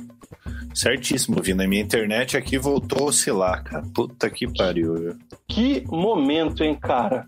Certíssimo, 0.76 1.42
Vina. 1.42 1.68
Minha 1.68 1.82
internet 1.82 2.38
aqui 2.38 2.56
voltou 2.60 3.06
a 3.06 3.10
oscilar, 3.10 3.64
cara. 3.64 3.84
Puta 3.96 4.30
que 4.30 4.48
pariu. 4.54 5.18
Que 5.48 5.84
momento, 5.88 6.64
hein, 6.64 6.78
cara? 6.80 7.28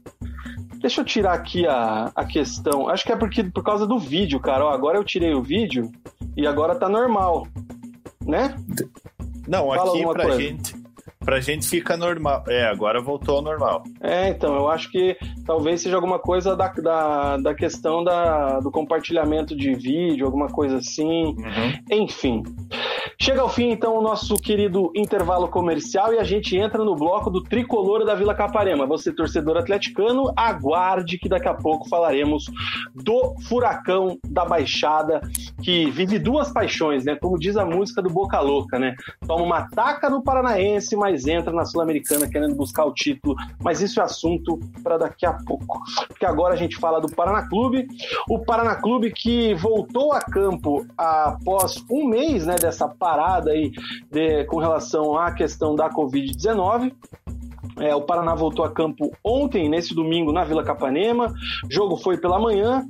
Deixa 0.84 1.00
eu 1.00 1.06
tirar 1.06 1.32
aqui 1.32 1.66
a, 1.66 2.12
a 2.14 2.26
questão. 2.26 2.90
Acho 2.90 3.06
que 3.06 3.14
é 3.14 3.16
porque 3.16 3.42
por 3.42 3.64
causa 3.64 3.88
do 3.88 3.98
vídeo, 3.98 4.38
cara. 4.38 4.66
Ó, 4.66 4.70
agora 4.70 4.98
eu 4.98 5.04
tirei 5.06 5.34
o 5.34 5.42
vídeo 5.42 5.90
e 6.36 6.46
agora 6.46 6.76
tá 6.76 6.90
normal. 6.90 7.48
Né? 8.22 8.54
Não, 9.48 9.70
Fala 9.70 9.92
aqui 9.92 10.04
pra 10.04 10.24
coisa. 10.24 10.42
gente. 10.42 10.76
Pra 11.24 11.40
gente 11.40 11.70
fica 11.70 11.96
normal. 11.96 12.44
É, 12.50 12.66
agora 12.66 13.02
voltou 13.02 13.38
ao 13.38 13.42
normal. 13.42 13.84
É, 14.02 14.28
então, 14.28 14.54
eu 14.56 14.68
acho 14.68 14.92
que 14.92 15.16
talvez 15.46 15.80
seja 15.80 15.96
alguma 15.96 16.20
coisa 16.20 16.54
da, 16.54 16.68
da, 16.68 17.38
da 17.38 17.56
questão 17.56 18.04
da, 18.04 18.60
do 18.60 18.70
compartilhamento 18.70 19.56
de 19.56 19.74
vídeo, 19.76 20.26
alguma 20.26 20.50
coisa 20.50 20.80
assim. 20.80 21.28
Uhum. 21.28 21.80
Enfim. 21.90 22.44
Chega 23.20 23.42
ao 23.42 23.50
fim, 23.50 23.70
então, 23.70 23.98
o 23.98 24.02
nosso 24.02 24.36
querido 24.36 24.92
intervalo 24.96 25.48
comercial 25.48 26.14
e 26.14 26.20
a 26.20 26.24
gente 26.24 26.58
entra 26.58 26.84
no 26.84 26.96
bloco 26.96 27.30
do 27.30 27.44
tricolor 27.44 28.06
da 28.06 28.16
Vila 28.16 28.34
Caparema. 28.34 28.86
Você, 28.86 29.12
torcedor 29.12 29.58
atleticano, 29.58 30.32
aguarde 30.36 31.18
que 31.18 31.30
daqui 31.30 31.48
a 31.48 31.54
pouco 31.54 31.88
falaremos 31.88 32.46
do 32.94 33.36
furacão 33.48 34.18
da 34.28 34.46
Baixada, 34.46 35.22
que 35.62 35.90
vive 35.92 36.20
duas 36.20 36.52
paixões, 36.52 37.06
né? 37.06 37.16
Como 37.16 37.40
diz 37.40 37.58
a 37.58 37.66
música 37.66 38.02
do 38.02 38.10
Boca 38.10 38.40
Louca, 38.40 38.80
né? 38.80 38.96
Toma 39.26 39.44
uma 39.44 39.70
taca 39.70 40.10
no 40.10 40.24
Paranaense, 40.24 40.96
mas 40.96 41.28
entra 41.28 41.54
na 41.54 41.66
Sul-Americana 41.66 42.30
querendo 42.30 42.56
buscar 42.56 42.86
o 42.86 42.94
título. 42.94 43.36
Mas 43.64 43.82
isso 43.82 44.00
é 44.00 44.04
assunto 44.04 44.60
para 44.84 44.98
daqui 44.98 45.26
a 45.26 45.34
pouco. 45.34 45.82
Porque 46.08 46.26
agora 46.26 46.54
a 46.54 46.58
gente 46.58 46.78
fala 46.78 47.00
do 47.00 47.10
Paraná 47.10 47.48
Clube. 47.48 47.88
O 48.30 48.40
Paraná 48.40 48.76
Clube 48.76 49.12
que 49.12 49.54
voltou 49.56 50.12
a 50.12 50.20
campo 50.20 50.86
após 50.98 51.84
um 51.90 52.08
mês 52.08 52.46
né, 52.46 52.56
dessa 52.56 52.88
parada 52.94 53.52
aí 53.52 53.72
de, 54.12 54.46
com 54.46 54.58
relação 54.58 55.18
à 55.18 55.32
questão 55.32 55.76
da 55.76 55.90
Covid-19. 55.90 56.94
É, 57.80 57.96
o 57.96 58.02
Paraná 58.02 58.36
voltou 58.36 58.64
a 58.64 58.72
campo 58.72 59.12
ontem, 59.24 59.68
nesse 59.68 59.96
domingo, 59.96 60.32
na 60.32 60.44
Vila 60.44 60.64
Capanema. 60.64 61.34
O 61.66 61.74
jogo 61.74 61.98
foi 61.98 62.18
pela 62.18 62.40
manhã 62.40 62.86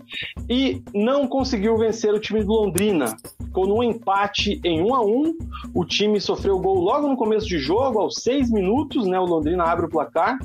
e 0.49 0.81
não 0.93 1.27
conseguiu 1.27 1.77
vencer 1.77 2.13
o 2.13 2.19
time 2.19 2.43
do 2.43 2.51
Londrina. 2.51 3.15
Ficou 3.39 3.67
num 3.67 3.83
empate 3.83 4.59
em 4.63 4.81
1 4.81 4.95
a 4.95 5.05
1 5.05 5.37
O 5.73 5.85
time 5.85 6.19
sofreu 6.19 6.59
gol 6.59 6.81
logo 6.81 7.07
no 7.07 7.15
começo 7.15 7.47
de 7.47 7.59
jogo, 7.59 7.99
aos 7.99 8.15
seis 8.15 8.51
minutos, 8.51 9.05
né? 9.07 9.19
O 9.19 9.25
Londrina 9.25 9.63
abre 9.63 9.85
o 9.85 9.89
placar 9.89 10.37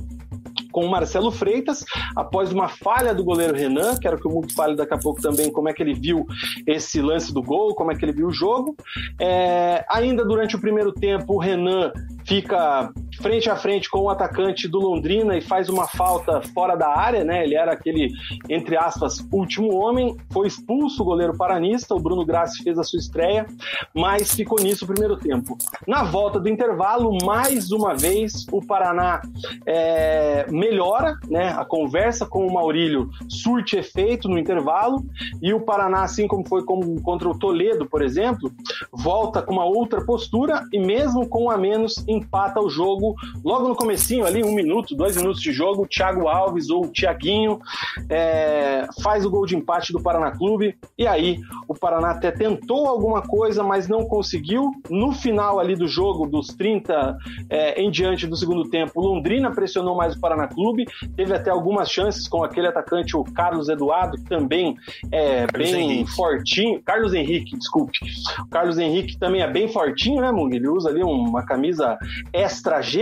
com 0.79 0.85
o 0.85 0.89
Marcelo 0.89 1.33
Freitas, 1.33 1.85
após 2.15 2.53
uma 2.53 2.69
falha 2.69 3.13
do 3.13 3.25
goleiro 3.25 3.53
Renan, 3.53 3.97
quero 3.97 4.17
que 4.17 4.29
o 4.29 4.31
Mundo 4.31 4.55
fale 4.55 4.77
daqui 4.77 4.95
a 4.95 4.99
pouco 4.99 5.21
também 5.21 5.51
como 5.51 5.69
é 5.69 5.73
que 5.73 5.83
ele 5.83 5.93
viu 5.93 6.25
esse 6.65 7.03
lance 7.03 7.35
do 7.35 7.43
gol, 7.43 7.75
como 7.75 7.91
é 7.91 7.97
que 7.97 8.05
ele 8.05 8.13
viu 8.13 8.29
o 8.29 8.33
jogo. 8.33 8.77
É, 9.21 9.85
ainda 9.91 10.25
durante 10.25 10.55
o 10.55 10.61
primeiro 10.61 10.93
tempo, 10.93 11.35
o 11.35 11.39
Renan 11.39 11.91
fica 12.25 12.93
frente 13.21 13.51
a 13.51 13.57
frente 13.57 13.91
com 13.91 14.01
o 14.01 14.11
atacante 14.11 14.69
do 14.69 14.79
Londrina 14.79 15.37
e 15.37 15.41
faz 15.41 15.69
uma 15.69 15.87
falta 15.87 16.41
fora 16.55 16.77
da 16.77 16.89
área, 16.89 17.25
né? 17.25 17.45
Ele 17.45 17.55
era 17.55 17.73
aquele, 17.73 18.13
entre 18.49 18.77
aspas, 18.77 19.25
último 19.33 19.75
homem. 19.75 20.17
Foi 20.31 20.47
expulso 20.47 21.03
o 21.03 21.05
goleiro 21.05 21.37
paranista, 21.37 21.95
o 21.95 22.01
Bruno 22.01 22.25
Grassi 22.25 22.63
fez 22.63 22.79
a 22.79 22.85
sua 22.85 22.99
estreia, 22.99 23.47
mas 23.95 24.35
ficou 24.35 24.61
nisso 24.61 24.85
o 24.85 24.89
primeiro 24.89 25.17
tempo. 25.17 25.57
Na 25.87 26.05
volta 26.05 26.39
do 26.39 26.49
intervalo, 26.49 27.17
mais 27.25 27.71
uma 27.73 27.95
vez, 27.95 28.47
o 28.53 28.65
Paraná 28.65 29.21
é, 29.67 30.47
melhora, 30.51 31.17
né? 31.29 31.51
A 31.51 31.65
conversa 31.65 32.27
com 32.27 32.47
o 32.47 32.53
Maurílio 32.53 33.11
surte 33.29 33.77
efeito 33.77 34.29
no 34.29 34.39
intervalo 34.39 35.05
e 35.43 35.53
o 35.53 35.61
Paraná, 35.61 36.03
assim 36.03 36.27
como 36.27 36.47
foi 36.47 36.65
como 36.65 37.01
contra 37.03 37.29
o 37.29 37.39
Toledo, 37.39 37.87
por 37.87 38.03
exemplo, 38.03 38.53
volta 38.93 39.43
com 39.43 39.53
uma 39.53 39.65
outra 39.65 40.05
postura 40.05 40.65
e 40.73 40.79
mesmo 40.79 41.29
com 41.29 41.51
a 41.51 41.59
menos 41.59 42.05
empata 42.07 42.61
o 42.61 42.69
jogo 42.69 43.08
logo 43.45 43.69
no 43.69 43.75
comecinho 43.77 44.25
ali, 44.25 44.43
um 44.43 44.55
minuto, 44.55 44.95
dois 44.95 45.17
minutos 45.17 45.41
de 45.41 45.53
jogo, 45.53 45.83
o 45.83 45.87
Thiago 45.87 46.29
Alves 46.29 46.71
ou 46.71 46.87
o 46.87 46.89
Thiaguinho 46.89 47.61
é, 48.09 48.87
faz 49.03 49.25
o 49.25 49.31
gol 49.31 49.47
de 49.47 49.57
empate 49.57 49.93
do 49.93 50.01
Paraná 50.01 50.31
Clube 50.31 50.77
e 50.97 51.07
aí 51.07 51.39
o 51.67 51.75
Paraná 51.75 52.11
até 52.11 52.31
tentou 52.31 52.87
alguma 52.87 53.23
coisa, 53.23 53.63
mas 53.63 53.89
não 53.89 54.07
conseguiu. 54.07 54.71
No 54.89 55.13
final 55.13 55.59
ali 55.59 55.75
do 55.75 55.87
jogo, 55.87 56.27
dos 56.27 56.49
30 56.49 57.17
é, 57.51 57.81
em 57.81 57.91
diante 57.91 58.27
do 58.27 58.37
segundo 58.37 58.69
tempo, 58.69 59.01
Londrina 59.01 59.51
pressionou 59.51 59.97
mais 59.97 60.15
o 60.15 60.21
Paraná 60.21 60.49
Clube, 60.49 60.87
teve 61.17 61.35
até 61.35 61.51
algumas 61.51 61.91
chances 61.91 62.29
com 62.29 62.43
aquele 62.43 62.67
atacante, 62.67 63.17
o 63.17 63.25
Carlos 63.25 63.69
Eduardo, 63.69 64.17
que 64.17 64.25
também 64.25 64.77
é 65.11 65.47
Carlos 65.47 65.71
bem 65.71 65.91
Henrique. 65.91 66.11
fortinho. 66.13 66.83
Carlos 66.83 67.15
Henrique, 67.15 67.57
desculpe. 67.57 67.99
O 68.41 68.49
Carlos 68.49 68.79
Henrique 68.79 69.19
também 69.19 69.43
é 69.43 69.51
bem 69.51 69.69
fortinho, 69.69 70.21
né, 70.21 70.31
Mung? 70.31 70.55
Ele 70.55 70.69
usa 70.69 70.89
ali 70.89 71.03
uma 71.03 71.45
camisa 71.45 71.99
extra 72.33 72.81
G. 72.81 72.98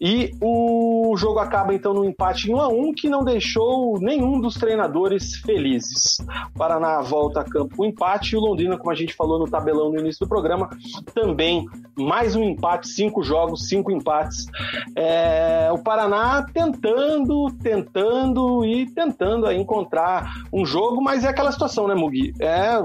E 0.00 0.32
o 0.40 1.14
jogo 1.16 1.38
acaba 1.38 1.74
então 1.74 1.94
no 1.94 2.04
empate 2.04 2.50
em 2.50 2.54
1 2.54 2.60
a 2.60 2.68
1 2.68 2.94
que 2.94 3.08
não 3.08 3.24
deixou 3.24 3.98
nenhum 4.00 4.40
dos 4.40 4.54
treinadores 4.54 5.36
felizes. 5.36 6.18
O 6.54 6.58
Paraná 6.58 7.00
volta 7.00 7.40
a 7.40 7.44
campo 7.44 7.76
com 7.76 7.84
empate 7.84 8.34
e 8.34 8.36
o 8.36 8.40
Londrina, 8.40 8.76
como 8.76 8.90
a 8.90 8.94
gente 8.94 9.14
falou 9.14 9.38
no 9.38 9.48
tabelão 9.48 9.90
no 9.90 9.98
início 9.98 10.26
do 10.26 10.28
programa, 10.28 10.68
também 11.14 11.66
mais 11.96 12.34
um 12.34 12.42
empate, 12.42 12.88
cinco 12.88 13.22
jogos, 13.22 13.68
cinco 13.68 13.90
empates. 13.90 14.46
É, 14.96 15.70
o 15.72 15.78
Paraná 15.78 16.44
tentando, 16.52 17.50
tentando 17.62 18.64
e 18.64 18.86
tentando 18.90 19.50
encontrar 19.52 20.32
um 20.52 20.66
jogo, 20.66 21.02
mas 21.02 21.24
é 21.24 21.28
aquela 21.28 21.52
situação, 21.52 21.86
né, 21.86 21.94
Mugi? 21.94 22.32
É 22.40 22.80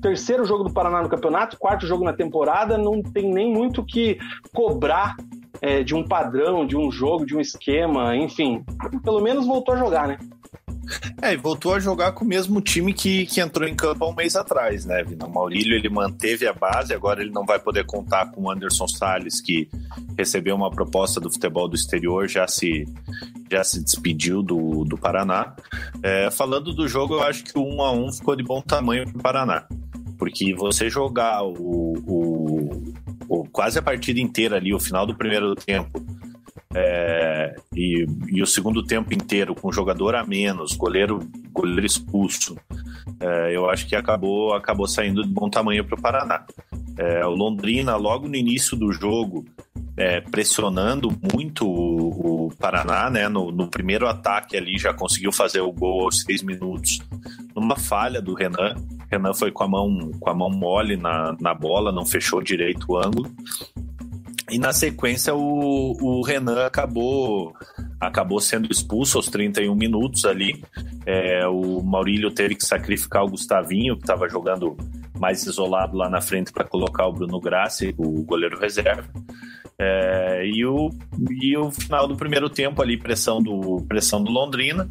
terceiro 0.00 0.44
jogo 0.44 0.64
do 0.64 0.72
Paraná 0.72 1.02
no 1.02 1.08
campeonato, 1.08 1.58
quarto 1.58 1.86
jogo 1.86 2.04
na 2.04 2.12
temporada, 2.12 2.76
não 2.78 3.02
tem 3.02 3.30
nem 3.30 3.52
muito 3.52 3.84
que 3.84 4.18
cobrar 4.52 5.14
é, 5.60 5.82
de 5.82 5.94
um 5.94 6.06
padrão, 6.06 6.66
de 6.66 6.76
um 6.76 6.90
jogo, 6.90 7.26
de 7.26 7.36
um 7.36 7.40
esquema, 7.40 8.16
enfim. 8.16 8.64
Pelo 9.02 9.20
menos 9.20 9.46
voltou 9.46 9.74
a 9.74 9.78
jogar, 9.78 10.08
né? 10.08 10.18
É, 11.22 11.34
e 11.34 11.36
voltou 11.36 11.74
a 11.74 11.80
jogar 11.80 12.12
com 12.12 12.24
o 12.24 12.28
mesmo 12.28 12.60
time 12.60 12.92
que, 12.92 13.26
que 13.26 13.40
entrou 13.40 13.68
em 13.68 13.74
campo 13.74 14.04
há 14.04 14.08
um 14.08 14.14
mês 14.14 14.34
atrás, 14.34 14.84
né, 14.84 15.02
Vina? 15.04 15.26
O 15.26 15.32
Maurílio 15.32 15.76
ele 15.76 15.88
manteve 15.88 16.46
a 16.46 16.52
base, 16.52 16.92
agora 16.92 17.22
ele 17.22 17.30
não 17.30 17.44
vai 17.44 17.58
poder 17.58 17.84
contar 17.84 18.30
com 18.30 18.42
o 18.42 18.50
Anderson 18.50 18.88
Salles, 18.88 19.40
que 19.40 19.68
recebeu 20.16 20.56
uma 20.56 20.70
proposta 20.70 21.20
do 21.20 21.30
futebol 21.30 21.68
do 21.68 21.76
exterior, 21.76 22.28
já 22.28 22.46
se, 22.48 22.86
já 23.50 23.62
se 23.62 23.82
despediu 23.82 24.42
do, 24.42 24.84
do 24.84 24.98
Paraná. 24.98 25.54
É, 26.02 26.30
falando 26.30 26.72
do 26.72 26.88
jogo, 26.88 27.14
eu 27.14 27.22
acho 27.22 27.44
que 27.44 27.58
o 27.58 27.62
1 27.62 27.82
a 27.82 27.92
1 27.92 28.12
ficou 28.14 28.34
de 28.34 28.42
bom 28.42 28.60
tamanho 28.60 29.04
para 29.04 29.18
o 29.18 29.22
Paraná. 29.22 29.66
Porque 30.18 30.54
você 30.54 30.90
jogar 30.90 31.42
o, 31.42 31.52
o, 31.52 32.39
o, 32.39 32.39
quase 33.60 33.78
a 33.78 33.82
partida 33.82 34.18
inteira 34.18 34.56
ali, 34.56 34.72
o 34.72 34.80
final 34.80 35.04
do 35.04 35.14
primeiro 35.14 35.54
tempo, 35.54 36.02
é, 36.74 37.54
e, 37.76 38.06
e, 38.28 38.40
o 38.40 38.46
segundo 38.46 38.82
tempo 38.82 39.12
inteiro 39.12 39.54
com 39.54 39.70
jogador 39.70 40.14
a 40.14 40.24
menos, 40.24 40.74
goleiro, 40.74 41.20
goleiro 41.52 41.84
expulso, 41.84 42.56
é, 43.20 43.54
eu 43.54 43.68
acho 43.68 43.86
que 43.86 43.94
acabou, 43.94 44.54
acabou 44.54 44.88
saindo 44.88 45.22
de 45.22 45.28
bom 45.28 45.50
tamanho 45.50 45.84
para 45.84 45.98
o 45.98 46.00
Paraná. 46.00 46.46
É, 46.96 47.26
o 47.26 47.32
Londrina, 47.32 47.96
logo 47.96 48.26
no 48.26 48.34
início 48.34 48.78
do 48.78 48.90
jogo, 48.92 49.44
é, 49.94 50.22
pressionando 50.22 51.10
muito 51.30 51.68
o, 51.68 52.46
o 52.46 52.56
Paraná, 52.56 53.10
né? 53.10 53.28
No, 53.28 53.52
no, 53.52 53.68
primeiro 53.68 54.08
ataque 54.08 54.56
ali 54.56 54.78
já 54.78 54.94
conseguiu 54.94 55.32
fazer 55.32 55.60
o 55.60 55.70
gol 55.70 56.04
aos 56.04 56.20
seis 56.20 56.42
minutos, 56.42 57.00
numa 57.60 57.76
falha 57.76 58.20
do 58.20 58.34
Renan 58.34 58.74
Renan 59.10 59.34
foi 59.34 59.50
com 59.50 59.64
a 59.64 59.68
mão, 59.68 60.12
com 60.20 60.30
a 60.30 60.34
mão 60.34 60.50
mole 60.50 60.96
na, 60.96 61.36
na 61.40 61.52
bola, 61.52 61.90
não 61.90 62.06
fechou 62.06 62.40
direito 62.40 62.86
o 62.88 62.96
ângulo. 62.96 63.28
E 64.48 64.58
na 64.58 64.72
sequência 64.72 65.34
o, 65.34 65.96
o 66.00 66.22
Renan 66.22 66.64
acabou 66.64 67.52
acabou 68.00 68.40
sendo 68.40 68.70
expulso 68.70 69.18
aos 69.18 69.26
31 69.26 69.74
minutos 69.74 70.24
ali. 70.24 70.62
É, 71.04 71.46
o 71.46 71.82
Maurílio 71.82 72.30
teve 72.30 72.54
que 72.54 72.64
sacrificar 72.64 73.24
o 73.24 73.30
Gustavinho, 73.30 73.96
que 73.96 74.02
estava 74.02 74.28
jogando 74.28 74.76
mais 75.18 75.44
isolado 75.44 75.96
lá 75.96 76.08
na 76.08 76.20
frente 76.20 76.50
para 76.50 76.64
colocar 76.64 77.06
o 77.06 77.12
Bruno 77.12 77.38
Grassi, 77.38 77.94
o 77.98 78.22
goleiro 78.22 78.58
reserva. 78.58 79.04
É, 79.82 80.46
e, 80.46 80.66
o, 80.66 80.90
e 81.30 81.56
o 81.56 81.70
final 81.70 82.06
do 82.06 82.14
primeiro 82.14 82.50
tempo 82.50 82.82
ali, 82.82 82.98
pressão 82.98 83.42
do, 83.42 83.82
pressão 83.88 84.22
do 84.22 84.30
Londrina. 84.30 84.86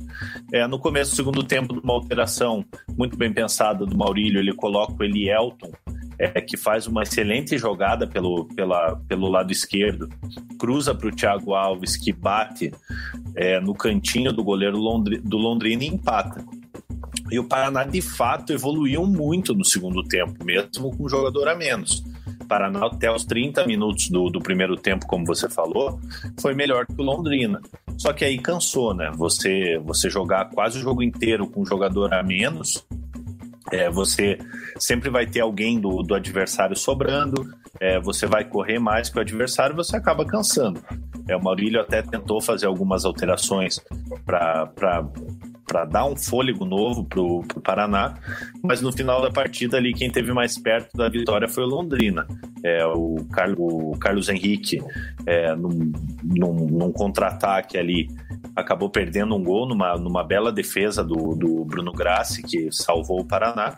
É, 0.52 0.66
no 0.66 0.80
começo 0.80 1.12
do 1.12 1.16
segundo 1.16 1.44
tempo, 1.44 1.80
uma 1.84 1.94
alteração 1.94 2.66
muito 2.98 3.16
bem 3.16 3.32
pensada 3.32 3.86
do 3.86 3.96
Maurílio, 3.96 4.40
ele 4.40 4.52
coloca 4.52 4.96
o 5.00 5.04
Elielton, 5.04 5.72
é, 6.18 6.42
que 6.42 6.58
faz 6.58 6.88
uma 6.88 7.04
excelente 7.04 7.56
jogada 7.56 8.08
pelo, 8.08 8.46
pela, 8.46 8.96
pelo 9.08 9.30
lado 9.30 9.52
esquerdo, 9.52 10.10
cruza 10.58 10.96
para 10.96 11.08
o 11.08 11.16
Thiago 11.16 11.54
Alves, 11.54 11.96
que 11.96 12.12
bate 12.12 12.72
é, 13.36 13.60
no 13.60 13.76
cantinho 13.76 14.34
do 14.34 14.44
goleiro 14.44 14.80
Londri, 14.80 15.20
do 15.20 15.38
Londrina 15.38 15.84
e 15.84 15.88
empata. 15.88 16.44
E 17.30 17.38
o 17.38 17.44
Paraná, 17.44 17.84
de 17.84 18.02
fato, 18.02 18.52
evoluiu 18.54 19.06
muito 19.06 19.54
no 19.54 19.64
segundo 19.64 20.02
tempo, 20.04 20.44
mesmo 20.44 20.90
com 20.98 21.06
um 21.06 21.10
jogador 21.10 21.48
a 21.48 21.56
menos. 21.56 22.04
Paraná 22.50 22.88
até 22.88 23.12
os 23.12 23.24
30 23.24 23.66
minutos 23.68 24.10
do, 24.10 24.30
do 24.30 24.40
primeiro 24.40 24.76
tempo, 24.76 25.06
como 25.06 25.24
você 25.24 25.48
falou, 25.48 26.00
foi 26.42 26.56
melhor 26.56 26.86
que 26.88 27.00
o 27.00 27.04
Londrina. 27.04 27.62
Só 27.96 28.12
que 28.12 28.26
aí 28.26 28.40
cansou, 28.40 28.94
né? 28.94 29.12
Você, 29.16 29.80
você 29.86 30.10
jogar 30.10 30.50
quase 30.50 30.80
o 30.80 30.82
jogo 30.82 31.04
inteiro 31.04 31.48
com 31.48 31.62
um 31.62 31.66
jogador 31.66 32.12
a 32.14 32.24
menos, 32.24 32.86
é, 33.72 33.90
você 33.90 34.40
sempre 34.80 35.10
vai 35.10 35.28
ter 35.28 35.42
alguém 35.42 35.80
do, 35.80 36.02
do 36.02 36.16
adversário 36.16 36.76
sobrando, 36.76 37.48
é, 37.80 38.00
você 38.00 38.26
vai 38.26 38.44
correr 38.44 38.80
mais 38.80 39.10
que 39.10 39.18
o 39.18 39.22
adversário, 39.22 39.76
você 39.76 39.96
acaba 39.96 40.26
cansando. 40.26 40.82
É, 41.28 41.36
o 41.36 41.44
Maurílio 41.44 41.80
até 41.80 42.02
tentou 42.02 42.42
fazer 42.42 42.66
algumas 42.66 43.06
alterações 43.06 43.80
para 44.26 45.08
para 45.70 45.86
dar 45.86 46.06
um 46.06 46.16
fôlego 46.16 46.66
novo 46.66 47.04
para 47.04 47.22
o 47.22 47.44
Paraná, 47.64 48.16
mas 48.64 48.82
no 48.82 48.92
final 48.92 49.22
da 49.22 49.30
partida 49.30 49.78
ali 49.78 49.94
quem 49.94 50.10
teve 50.10 50.34
mais 50.34 50.58
perto 50.58 50.98
da 50.98 51.08
vitória 51.08 51.48
foi 51.48 51.64
o 51.64 51.68
Londrina. 51.68 52.26
É, 52.64 52.84
o, 52.88 53.18
Carlos, 53.32 53.60
o 53.60 53.92
Carlos 54.00 54.30
Henrique, 54.30 54.82
é, 55.28 55.56
num, 55.56 55.92
num, 56.24 56.54
num 56.54 56.92
contra-ataque 56.92 57.78
ali, 57.78 58.10
acabou 58.56 58.90
perdendo 58.90 59.36
um 59.36 59.44
gol 59.44 59.68
numa, 59.68 59.96
numa 59.96 60.24
bela 60.24 60.52
defesa 60.52 61.04
do, 61.04 61.36
do 61.36 61.64
Bruno 61.64 61.92
Grassi, 61.92 62.42
que 62.42 62.72
salvou 62.72 63.22
o 63.22 63.26
Paraná. 63.26 63.78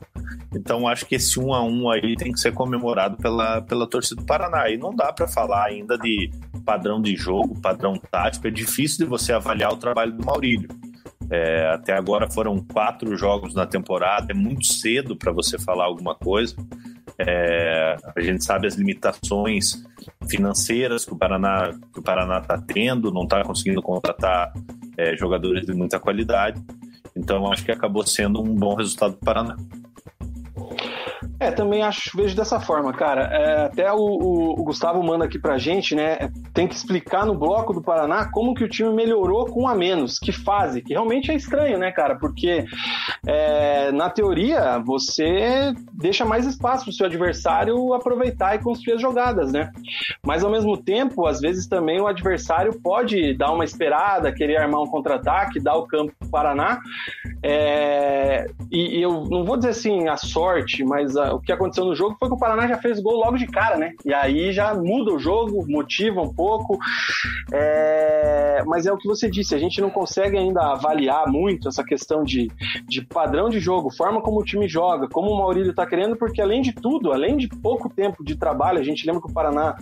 Então 0.56 0.88
acho 0.88 1.06
que 1.06 1.16
esse 1.16 1.38
1 1.38 1.54
a 1.54 1.62
1 1.62 1.90
aí 1.90 2.16
tem 2.16 2.32
que 2.32 2.40
ser 2.40 2.54
comemorado 2.54 3.18
pela, 3.18 3.62
pela 3.62 3.86
torcida 3.86 4.22
do 4.22 4.26
Paraná. 4.26 4.70
E 4.70 4.78
não 4.78 4.96
dá 4.96 5.12
para 5.12 5.28
falar 5.28 5.66
ainda 5.66 5.98
de 5.98 6.32
padrão 6.66 7.02
de 7.02 7.18
jogo, 7.18 7.60
padrão 7.60 8.00
tático. 8.10 8.48
É 8.48 8.52
difícil 8.52 9.06
de 9.06 9.10
você 9.10 9.34
avaliar 9.34 9.74
o 9.74 9.78
trabalho 9.78 10.14
do 10.14 10.26
Maurílio. 10.26 10.70
É, 11.32 11.68
até 11.74 11.94
agora 11.94 12.30
foram 12.30 12.60
quatro 12.60 13.16
jogos 13.16 13.56
na 13.56 13.66
temporada, 13.66 14.34
é 14.34 14.36
muito 14.36 14.66
cedo 14.66 15.16
para 15.16 15.32
você 15.32 15.58
falar 15.58 15.86
alguma 15.86 16.14
coisa. 16.14 16.54
É, 17.18 17.96
a 18.16 18.20
gente 18.20 18.44
sabe 18.44 18.68
as 18.68 18.76
limitações 18.76 19.82
financeiras 20.30 21.06
que 21.06 21.14
o 21.14 21.18
Paraná 21.18 21.72
que 21.94 22.00
o 22.00 22.04
Paraná 22.04 22.40
está 22.40 22.58
tendo, 22.58 23.12
não 23.12 23.24
está 23.24 23.44
conseguindo 23.44 23.82
contratar 23.82 24.52
é, 24.98 25.16
jogadores 25.16 25.66
de 25.66 25.74
muita 25.74 26.00
qualidade. 26.00 26.62
Então 27.16 27.50
acho 27.50 27.64
que 27.64 27.72
acabou 27.72 28.06
sendo 28.06 28.42
um 28.42 28.54
bom 28.54 28.76
resultado 28.76 29.14
do 29.14 29.20
Paraná. 29.20 29.56
É, 31.42 31.50
também 31.50 31.82
acho, 31.82 32.16
vejo 32.16 32.36
dessa 32.36 32.60
forma, 32.60 32.94
cara. 32.94 33.24
É, 33.24 33.66
até 33.66 33.92
o, 33.92 33.98
o, 33.98 34.62
o, 34.62 34.64
Gustavo 34.64 35.02
manda 35.02 35.26
aqui 35.26 35.40
pra 35.40 35.58
gente, 35.58 35.96
né? 35.96 36.30
Tem 36.54 36.68
que 36.68 36.76
explicar 36.76 37.26
no 37.26 37.34
bloco 37.34 37.74
do 37.74 37.82
Paraná 37.82 38.30
como 38.32 38.54
que 38.54 38.64
o 38.64 38.70
time 38.70 38.94
melhorou 38.94 39.48
com 39.48 39.68
a 39.68 39.74
menos, 39.74 40.20
que 40.20 40.32
fase, 40.32 40.84
que 40.84 40.94
realmente 40.94 41.32
é 41.32 41.36
estranho, 41.36 41.80
né, 41.80 41.92
cara? 41.92 42.16
Porque 42.16 42.64
é, 43.26 43.92
na 43.92 44.08
teoria 44.08 44.78
você 44.86 45.74
deixa 45.94 46.24
mais 46.24 46.46
espaço 46.46 46.84
pro 46.84 46.94
seu 46.94 47.08
adversário 47.08 47.92
aproveitar 47.96 48.54
e 48.54 48.60
construir 48.60 48.94
as 48.94 49.02
jogadas, 49.02 49.52
né? 49.52 49.72
Mas 50.24 50.44
ao 50.44 50.52
mesmo 50.52 50.78
tempo, 50.78 51.26
às 51.26 51.40
vezes 51.40 51.66
também 51.66 52.00
o 52.00 52.06
adversário 52.06 52.80
pode 52.84 53.36
dar 53.36 53.52
uma 53.52 53.66
esperada, 53.66 54.32
querer 54.32 54.58
armar 54.58 54.84
um 54.84 54.88
contra-ataque, 54.88 55.60
dar 55.60 55.76
o 55.76 55.88
campo 55.88 56.14
pro 56.20 56.30
Paraná. 56.30 56.80
É, 57.42 58.46
e, 58.72 59.00
e 59.00 59.02
eu 59.02 59.24
não 59.24 59.44
vou 59.44 59.58
dizer 59.58 59.70
assim 59.70 60.08
a 60.08 60.18
sorte, 60.18 60.84
mas 60.84 61.18
a, 61.18 61.31
o 61.34 61.40
que 61.40 61.52
aconteceu 61.52 61.86
no 61.86 61.96
jogo 61.96 62.16
foi 62.20 62.28
que 62.28 62.36
o 62.36 62.40
Paraná 62.40 62.68
já 62.68 62.78
fez 62.78 63.00
gol 63.00 63.18
logo 63.18 63.38
de 63.38 63.48
cara, 63.48 63.78
né? 63.78 63.94
E 64.06 64.14
aí 64.14 64.52
já 64.52 64.74
muda 64.74 65.14
o 65.14 65.20
jogo, 65.20 65.66
motiva 65.68 66.22
um 66.22 66.34
pouco. 66.34 66.78
É... 67.52 68.64
Mas 68.66 68.86
é 68.86 68.92
o 68.92 68.98
que 68.98 69.08
você 69.08 69.30
disse, 69.30 69.56
a 69.56 69.60
gente 69.60 69.82
não 69.82 69.90
consegue 69.90 70.38
ainda 70.38 70.62
avaliar 70.62 71.28
muito 71.28 71.68
essa 71.68 71.84
questão 71.84 72.24
de, 72.24 72.50
de 72.88 73.02
padrão 73.02 73.50
de 73.50 73.60
jogo, 73.60 73.92
forma 73.92 74.22
como 74.22 74.40
o 74.40 74.44
time 74.44 74.68
joga, 74.68 75.08
como 75.10 75.32
o 75.32 75.38
Maurílio 75.38 75.74
tá 75.74 75.86
querendo, 75.86 76.16
porque 76.16 76.42
além 76.42 76.62
de 76.62 76.74
tudo, 76.74 77.12
além 77.12 77.38
de 77.38 77.48
pouco 77.48 77.90
tempo 77.90 78.24
de 78.24 78.36
trabalho, 78.36 78.80
a 78.80 78.84
gente 78.84 79.06
lembra 79.06 79.22
que 79.22 79.30
o 79.30 79.34
Paraná, 79.34 79.76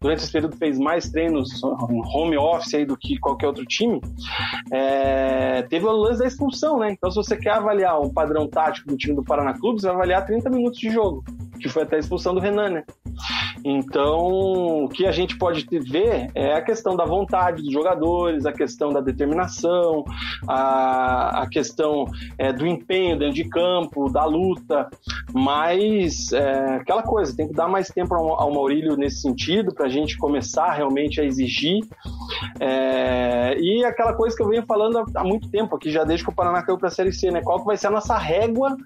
durante 0.00 0.22
esse 0.22 0.32
período, 0.32 0.56
fez 0.56 0.78
mais 0.78 1.08
treinos 1.10 1.62
home 1.62 2.36
office 2.36 2.74
aí 2.74 2.84
do 2.84 2.96
que 2.96 3.18
qualquer 3.18 3.46
outro 3.46 3.64
time. 3.64 4.00
É... 4.70 5.62
Teve 5.62 5.86
o 5.86 5.92
lance 5.92 6.18
da 6.20 6.26
expulsão, 6.26 6.78
né? 6.78 6.92
Então, 6.92 7.10
se 7.10 7.16
você 7.16 7.36
quer 7.36 7.52
avaliar 7.52 8.00
o 8.00 8.12
padrão 8.12 8.46
tático 8.46 8.88
do 8.88 8.96
time 8.96 9.14
do 9.14 9.24
Paraná 9.24 9.54
Clube, 9.54 9.80
você 9.80 9.86
vai 9.86 9.96
avaliar 9.96 10.26
30 10.26 10.50
minutos 10.50 10.78
de 10.78 10.90
jogo, 10.96 11.22
que 11.58 11.68
foi 11.68 11.82
até 11.82 11.96
a 11.96 11.98
expulsão 11.98 12.34
do 12.34 12.40
Renan, 12.40 12.70
né? 12.70 12.84
Então, 13.64 14.84
o 14.84 14.88
que 14.88 15.06
a 15.06 15.12
gente 15.12 15.36
pode 15.36 15.66
ver 15.78 16.30
é 16.34 16.54
a 16.54 16.62
questão 16.62 16.94
da 16.96 17.04
vontade 17.04 17.62
dos 17.62 17.72
jogadores, 17.72 18.46
a 18.46 18.52
questão 18.52 18.92
da 18.92 19.00
determinação, 19.00 20.04
a, 20.46 21.42
a 21.42 21.48
questão 21.48 22.06
é, 22.38 22.52
do 22.52 22.66
empenho 22.66 23.18
dentro 23.18 23.34
de 23.34 23.48
campo, 23.48 24.08
da 24.10 24.24
luta, 24.24 24.88
mas 25.32 26.32
é, 26.32 26.76
aquela 26.76 27.02
coisa, 27.02 27.36
tem 27.36 27.48
que 27.48 27.54
dar 27.54 27.68
mais 27.68 27.88
tempo 27.88 28.14
ao, 28.14 28.40
ao 28.40 28.52
Maurílio 28.52 28.96
nesse 28.96 29.20
sentido, 29.20 29.74
para 29.74 29.86
a 29.86 29.90
gente 29.90 30.16
começar 30.16 30.72
realmente 30.72 31.20
a 31.20 31.24
exigir. 31.24 31.80
É, 32.60 33.56
e 33.58 33.84
aquela 33.84 34.14
coisa 34.14 34.36
que 34.36 34.42
eu 34.42 34.48
venho 34.48 34.64
falando 34.64 34.98
há, 34.98 35.04
há, 35.16 35.24
muito 35.24 35.48
tempo 35.50 35.76
aqui, 35.76 35.90
já 35.90 36.04
desde 36.04 36.24
que 36.24 36.30
o 36.30 36.34
Paraná 36.34 36.62
caiu 36.62 36.78
para 36.78 36.88
a 36.88 36.90
Série 36.90 37.12
C, 37.12 37.30
né? 37.30 37.40
Qual 37.42 37.58
que 37.60 37.66
vai 37.66 37.76
ser 37.76 37.88
a 37.88 37.90
nossa 37.90 38.16
régua 38.16 38.76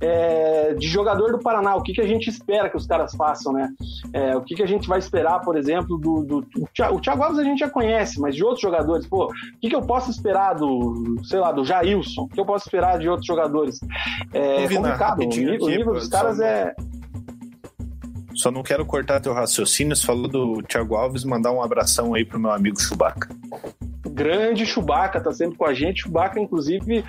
é, 0.00 0.74
de 0.74 0.86
jogador 0.86 1.32
do 1.32 1.38
Paraná? 1.38 1.74
O 1.76 1.82
que, 1.82 1.92
que 1.92 2.00
a 2.00 2.06
gente 2.06 2.17
espera 2.26 2.68
que 2.68 2.76
os 2.76 2.86
caras 2.86 3.14
façam, 3.14 3.52
né? 3.52 3.68
É, 4.12 4.36
o 4.36 4.40
que, 4.40 4.54
que 4.54 4.62
a 4.62 4.66
gente 4.66 4.88
vai 4.88 4.98
esperar, 4.98 5.40
por 5.40 5.56
exemplo, 5.56 5.98
do, 5.98 6.24
do, 6.24 6.40
do 6.40 6.68
o 6.92 7.00
Thiago 7.00 7.22
Alves 7.22 7.38
a 7.38 7.44
gente 7.44 7.58
já 7.58 7.70
conhece, 7.70 8.20
mas 8.20 8.34
de 8.34 8.42
outros 8.42 8.60
jogadores, 8.60 9.06
pô, 9.06 9.26
o 9.26 9.60
que, 9.60 9.68
que 9.68 9.76
eu 9.76 9.82
posso 9.82 10.10
esperar 10.10 10.54
do, 10.54 11.16
sei 11.24 11.38
lá, 11.38 11.52
do 11.52 11.64
Jailson? 11.64 12.22
O 12.22 12.28
que 12.28 12.40
eu 12.40 12.46
posso 12.46 12.66
esperar 12.66 12.98
de 12.98 13.08
outros 13.08 13.26
jogadores? 13.26 13.78
É 14.32 14.68
complicado. 14.68 15.20
O 15.20 15.26
nível, 15.26 15.66
o 15.66 15.68
nível 15.68 15.94
dos 15.94 16.08
caras 16.08 16.40
é. 16.40 16.74
Só 18.38 18.50
não 18.50 18.62
quero 18.62 18.86
cortar 18.86 19.20
teu 19.20 19.32
raciocínio. 19.32 19.94
Você 19.94 20.06
falou 20.06 20.28
do 20.28 20.62
Thiago 20.62 20.94
Alves, 20.94 21.24
mandar 21.24 21.52
um 21.52 21.62
abração 21.62 22.14
aí 22.14 22.24
pro 22.24 22.38
meu 22.38 22.50
amigo 22.50 22.80
Chubaca 22.80 23.28
grande 24.18 24.66
Chewbacca 24.66 25.20
tá 25.20 25.32
sempre 25.32 25.56
com 25.56 25.64
a 25.64 25.72
gente. 25.72 26.02
Chewbacca, 26.02 26.40
inclusive, 26.40 27.04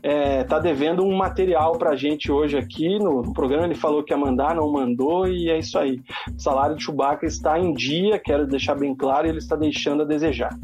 é, 0.00 0.44
tá 0.44 0.60
devendo 0.60 1.04
um 1.04 1.16
material 1.16 1.76
pra 1.76 1.96
gente 1.96 2.30
hoje 2.30 2.56
aqui 2.56 3.00
no, 3.00 3.20
no, 3.20 3.32
programa. 3.32 3.64
Ele 3.64 3.74
falou 3.74 4.04
que 4.04 4.12
ia 4.12 4.16
mandar, 4.16 4.54
não 4.54 4.70
mandou, 4.70 5.26
e 5.26 5.50
é 5.50 5.58
isso 5.58 5.76
aí. 5.76 6.00
O 6.36 6.40
salário 6.40 6.76
de 6.76 6.84
Chewbacca 6.84 7.26
está 7.26 7.58
em 7.58 7.74
dia, 7.74 8.16
quero 8.20 8.46
deixar 8.46 8.76
bem 8.76 8.94
claro, 8.94 9.26
e 9.26 9.30
ele 9.30 9.38
está 9.38 9.56
deixando 9.56 10.02
a 10.02 10.06
desejar. 10.06 10.56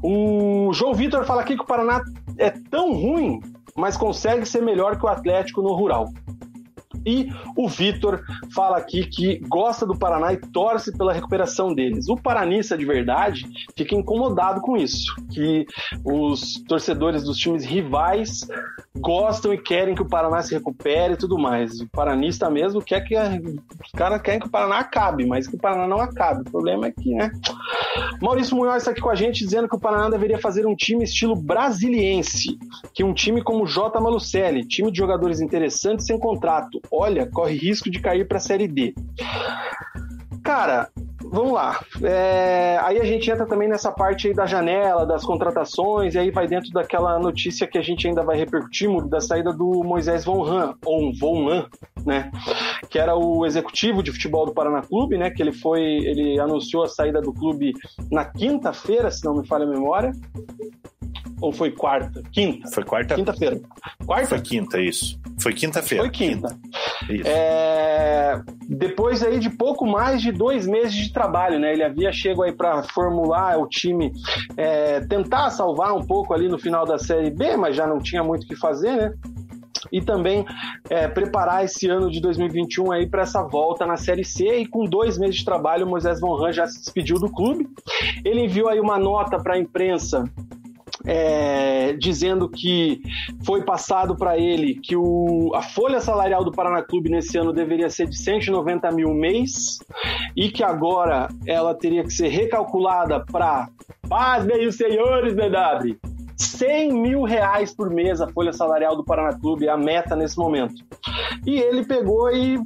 O 0.00 0.70
João 0.72 0.94
Vitor 0.94 1.24
fala 1.24 1.42
aqui 1.42 1.56
que 1.56 1.62
o 1.62 1.66
Paraná 1.66 2.00
é 2.38 2.50
tão 2.50 2.92
ruim, 2.92 3.40
mas 3.76 3.96
consegue 3.96 4.46
ser 4.46 4.62
melhor 4.62 4.96
que 4.96 5.04
o 5.04 5.08
Atlético 5.08 5.60
no 5.60 5.74
Rural. 5.74 6.06
E 7.06 7.28
o 7.56 7.68
Vitor 7.68 8.22
fala 8.52 8.78
aqui 8.78 9.06
que 9.06 9.38
gosta 9.48 9.86
do 9.86 9.96
Paraná 9.96 10.32
e 10.32 10.36
torce 10.36 10.90
pela 10.96 11.12
recuperação 11.12 11.72
deles. 11.72 12.08
O 12.08 12.16
paranista 12.16 12.76
de 12.76 12.84
verdade 12.84 13.46
fica 13.76 13.94
incomodado 13.94 14.60
com 14.60 14.76
isso, 14.76 15.14
que 15.30 15.64
os 16.04 16.62
torcedores 16.66 17.22
dos 17.22 17.38
times 17.38 17.64
rivais 17.64 18.46
gostam 18.96 19.54
e 19.54 19.58
querem 19.58 19.94
que 19.94 20.02
o 20.02 20.08
Paraná 20.08 20.42
se 20.42 20.54
recupere 20.54 21.14
e 21.14 21.16
tudo 21.16 21.38
mais. 21.38 21.80
O 21.80 21.88
paranista 21.88 22.50
mesmo 22.50 22.82
quer 22.82 23.02
que 23.02 23.14
a... 23.14 23.28
os 23.28 23.92
caras 23.92 24.20
querem 24.20 24.40
que 24.40 24.46
o 24.46 24.50
Paraná 24.50 24.78
acabe, 24.78 25.24
mas 25.24 25.46
que 25.46 25.54
o 25.54 25.58
Paraná 25.58 25.86
não 25.86 26.00
acabe. 26.00 26.40
O 26.40 26.50
problema 26.50 26.86
é 26.86 26.90
que, 26.90 27.14
né? 27.14 27.30
Maurício 28.20 28.56
Munhoz 28.56 28.78
está 28.78 28.90
aqui 28.90 29.00
com 29.00 29.10
a 29.10 29.14
gente 29.14 29.44
dizendo 29.44 29.68
que 29.68 29.76
o 29.76 29.80
Paraná 29.80 30.08
deveria 30.08 30.38
fazer 30.38 30.66
um 30.66 30.74
time 30.74 31.04
estilo 31.04 31.36
brasiliense, 31.36 32.58
que 32.92 33.04
um 33.04 33.14
time 33.14 33.42
como 33.42 33.64
o 33.64 33.66
J. 33.66 34.00
Malucelli, 34.00 34.66
time 34.66 34.90
de 34.90 34.98
jogadores 34.98 35.40
interessantes 35.40 36.06
sem 36.06 36.18
contrato 36.18 36.80
olha, 36.96 37.26
corre 37.26 37.54
risco 37.54 37.90
de 37.90 38.00
cair 38.00 38.26
para 38.26 38.38
a 38.38 38.40
Série 38.40 38.68
D. 38.68 38.94
Cara, 40.42 40.90
vamos 41.30 41.52
lá. 41.52 41.80
É, 42.02 42.78
aí 42.82 42.98
a 42.98 43.04
gente 43.04 43.30
entra 43.30 43.46
também 43.46 43.68
nessa 43.68 43.90
parte 43.90 44.28
aí 44.28 44.34
da 44.34 44.46
janela, 44.46 45.06
das 45.06 45.24
contratações, 45.24 46.14
e 46.14 46.18
aí 46.18 46.30
vai 46.30 46.46
dentro 46.46 46.70
daquela 46.70 47.18
notícia 47.18 47.66
que 47.66 47.78
a 47.78 47.82
gente 47.82 48.06
ainda 48.06 48.22
vai 48.22 48.36
repercutir, 48.36 48.88
da 49.08 49.20
saída 49.20 49.52
do 49.52 49.82
Moisés 49.82 50.24
Von 50.24 50.44
Han, 50.44 50.74
ou 50.84 51.12
Von 51.14 51.48
Han, 51.48 51.66
né? 52.04 52.30
Que 52.88 52.98
era 52.98 53.16
o 53.16 53.44
executivo 53.44 54.02
de 54.02 54.12
futebol 54.12 54.46
do 54.46 54.54
Paraná 54.54 54.82
Clube, 54.82 55.18
né? 55.18 55.30
Que 55.30 55.42
ele 55.42 55.52
foi, 55.52 55.82
ele 55.82 56.38
anunciou 56.38 56.84
a 56.84 56.88
saída 56.88 57.20
do 57.20 57.32
clube 57.32 57.72
na 58.10 58.24
quinta-feira, 58.24 59.10
se 59.10 59.24
não 59.24 59.34
me 59.34 59.46
falha 59.46 59.64
a 59.64 59.68
memória. 59.68 60.12
Ou 61.40 61.52
foi 61.52 61.70
quarta? 61.70 62.22
Quinta. 62.32 62.68
Foi 62.70 62.82
quarta? 62.82 63.14
Quinta-feira. 63.14 63.60
Quarta? 64.06 64.28
Foi 64.28 64.40
quinta, 64.40 64.80
isso. 64.80 65.20
Foi 65.38 65.52
quinta-feira. 65.52 66.04
Foi 66.04 66.10
quinta. 66.10 66.58
quinta. 67.06 67.28
É... 67.28 68.40
Depois 68.68 69.22
aí 69.22 69.38
de 69.38 69.50
pouco 69.50 69.86
mais 69.86 70.22
de 70.22 70.32
dois 70.32 70.66
meses 70.66 70.94
de 70.94 71.12
trabalho, 71.16 71.58
né? 71.58 71.72
Ele 71.72 71.82
havia 71.82 72.12
chego 72.12 72.42
aí 72.42 72.52
para 72.52 72.82
formular 72.82 73.58
o 73.58 73.66
time, 73.66 74.12
é... 74.56 75.00
tentar 75.00 75.48
salvar 75.50 75.94
um 75.94 76.04
pouco 76.04 76.34
ali 76.34 76.46
no 76.46 76.58
final 76.58 76.84
da 76.84 76.98
Série 76.98 77.30
B, 77.30 77.56
mas 77.56 77.74
já 77.74 77.86
não 77.86 77.98
tinha 77.98 78.22
muito 78.22 78.44
o 78.44 78.46
que 78.46 78.54
fazer, 78.54 78.96
né? 78.96 79.14
e 79.92 80.00
também 80.00 80.44
é, 80.90 81.06
preparar 81.06 81.64
esse 81.64 81.88
ano 81.88 82.10
de 82.10 82.20
2021 82.20 82.92
aí 82.92 83.06
para 83.06 83.22
essa 83.22 83.42
volta 83.42 83.86
na 83.86 83.96
Série 83.96 84.24
C 84.24 84.58
e 84.58 84.66
com 84.66 84.84
dois 84.84 85.18
meses 85.18 85.36
de 85.36 85.44
trabalho 85.44 85.86
o 85.86 85.88
Moisés 85.88 86.20
Von 86.20 86.34
Ran 86.34 86.52
já 86.52 86.66
se 86.66 86.80
despediu 86.80 87.18
do 87.18 87.30
clube. 87.30 87.68
Ele 88.24 88.44
enviou 88.44 88.68
aí 88.68 88.80
uma 88.80 88.98
nota 88.98 89.38
para 89.38 89.54
a 89.54 89.58
imprensa 89.58 90.24
é, 91.06 91.92
dizendo 91.92 92.48
que 92.48 93.00
foi 93.44 93.64
passado 93.64 94.16
para 94.16 94.36
ele 94.36 94.74
que 94.74 94.96
o, 94.96 95.52
a 95.54 95.62
folha 95.62 96.00
salarial 96.00 96.44
do 96.44 96.50
Paraná 96.50 96.82
Clube 96.82 97.08
nesse 97.08 97.38
ano 97.38 97.52
deveria 97.52 97.88
ser 97.88 98.08
de 98.08 98.18
190 98.18 98.90
mil 98.90 99.14
mês 99.14 99.78
e 100.36 100.50
que 100.50 100.64
agora 100.64 101.28
ela 101.46 101.74
teria 101.74 102.02
que 102.02 102.12
ser 102.12 102.28
recalculada 102.28 103.24
para, 103.24 103.68
paz, 104.08 104.44
meus 104.44 104.76
senhores, 104.76 105.32
BW, 105.32 105.96
100 106.36 106.92
mil 106.92 107.22
reais 107.22 107.74
por 107.74 107.90
mês 107.90 108.20
a 108.20 108.28
folha 108.28 108.52
salarial 108.52 108.96
do 108.96 109.04
Paraná 109.04 109.38
Clube, 109.38 109.66
é 109.66 109.70
a 109.70 109.76
meta 109.76 110.14
nesse 110.14 110.36
momento. 110.38 110.84
E 111.46 111.58
ele 111.58 111.84
pegou 111.84 112.30
e 112.30 112.58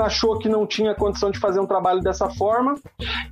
achou 0.00 0.38
que 0.38 0.48
não 0.48 0.66
tinha 0.66 0.94
condição 0.94 1.30
de 1.30 1.38
fazer 1.38 1.60
um 1.60 1.66
trabalho 1.66 2.00
dessa 2.00 2.28
forma. 2.30 2.74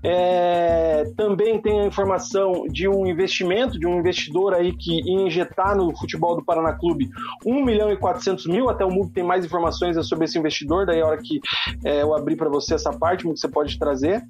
É, 0.02 1.04
também 1.16 1.60
tem 1.60 1.80
a 1.80 1.86
informação 1.86 2.64
de 2.68 2.88
um 2.88 3.06
investimento, 3.06 3.78
de 3.78 3.86
um 3.86 3.98
investidor 3.98 4.54
aí 4.54 4.74
que 4.74 5.00
ia 5.00 5.26
injetar 5.26 5.76
no 5.76 5.94
futebol 5.96 6.36
do 6.36 6.44
Paraná 6.44 6.72
Clube 6.72 7.10
1 7.44 7.64
milhão 7.64 7.90
e 7.90 7.96
400 7.96 8.46
mil. 8.46 8.68
Até 8.68 8.84
o 8.84 8.90
MUG 8.90 9.12
tem 9.12 9.24
mais 9.24 9.44
informações 9.44 9.96
sobre 10.06 10.24
esse 10.24 10.38
investidor, 10.38 10.86
daí 10.86 11.00
a 11.00 11.06
hora 11.06 11.18
que 11.18 11.40
é, 11.84 12.02
eu 12.02 12.14
abrir 12.14 12.36
para 12.36 12.48
você 12.48 12.74
essa 12.74 12.90
parte, 12.90 13.24
que 13.24 13.28
você 13.28 13.48
pode 13.48 13.78
trazer. 13.78 14.22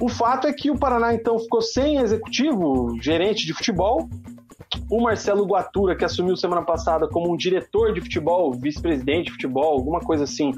O 0.00 0.08
fato 0.08 0.46
é 0.46 0.52
que 0.52 0.70
o 0.70 0.78
Paraná 0.78 1.14
então 1.14 1.38
ficou 1.38 1.62
sem 1.62 1.98
executivo, 1.98 2.96
gerente 3.00 3.46
de 3.46 3.54
futebol, 3.54 4.08
o 4.90 5.00
Marcelo 5.00 5.46
Guatura, 5.46 5.96
que 5.96 6.04
assumiu 6.04 6.36
semana 6.36 6.62
passada 6.62 7.08
como 7.08 7.32
um 7.32 7.36
diretor 7.36 7.92
de 7.92 8.00
futebol, 8.00 8.52
vice-presidente 8.52 9.26
de 9.26 9.32
futebol, 9.32 9.72
alguma 9.72 10.00
coisa 10.00 10.24
assim, 10.24 10.52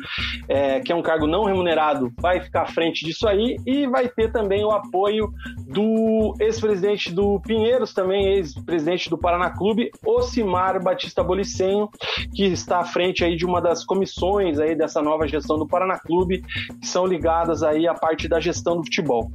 é, 0.49 0.81
que 0.81 0.93
é 0.93 0.95
um 0.95 1.03
cargo 1.03 1.27
não 1.27 1.45
remunerado, 1.45 2.13
vai 2.19 2.41
ficar 2.41 2.63
à 2.63 2.67
frente 2.67 3.05
disso 3.05 3.27
aí 3.29 3.57
e 3.67 3.87
vai 3.87 4.09
ter 4.09 4.33
também 4.33 4.65
o 4.65 4.71
apoio 4.71 5.31
do 5.67 6.35
ex-presidente 6.41 7.13
do 7.13 7.41
Pinheiros, 7.41 7.93
também 7.93 8.35
ex-presidente 8.35 9.09
do 9.11 9.19
Paraná 9.19 9.51
Clube, 9.51 9.91
Ocimar 10.05 10.83
Batista 10.83 11.23
Bolicenho, 11.23 11.89
que 12.35 12.45
está 12.45 12.79
à 12.79 12.85
frente 12.85 13.25
aí 13.25 13.37
de 13.37 13.45
uma 13.45 13.61
das 13.61 13.85
comissões 13.85 14.59
aí 14.59 14.75
dessa 14.75 15.03
nova 15.03 15.27
gestão 15.27 15.59
do 15.59 15.67
Paraná 15.67 15.99
Clube, 15.99 16.43
que 16.81 16.87
são 16.87 17.07
ligadas 17.07 17.63
aí 17.63 17.87
à 17.87 17.95
parte 17.95 18.29
da 18.29 18.41
gestão 18.41 18.77
do 18.77 18.85
futebol. 18.85 19.31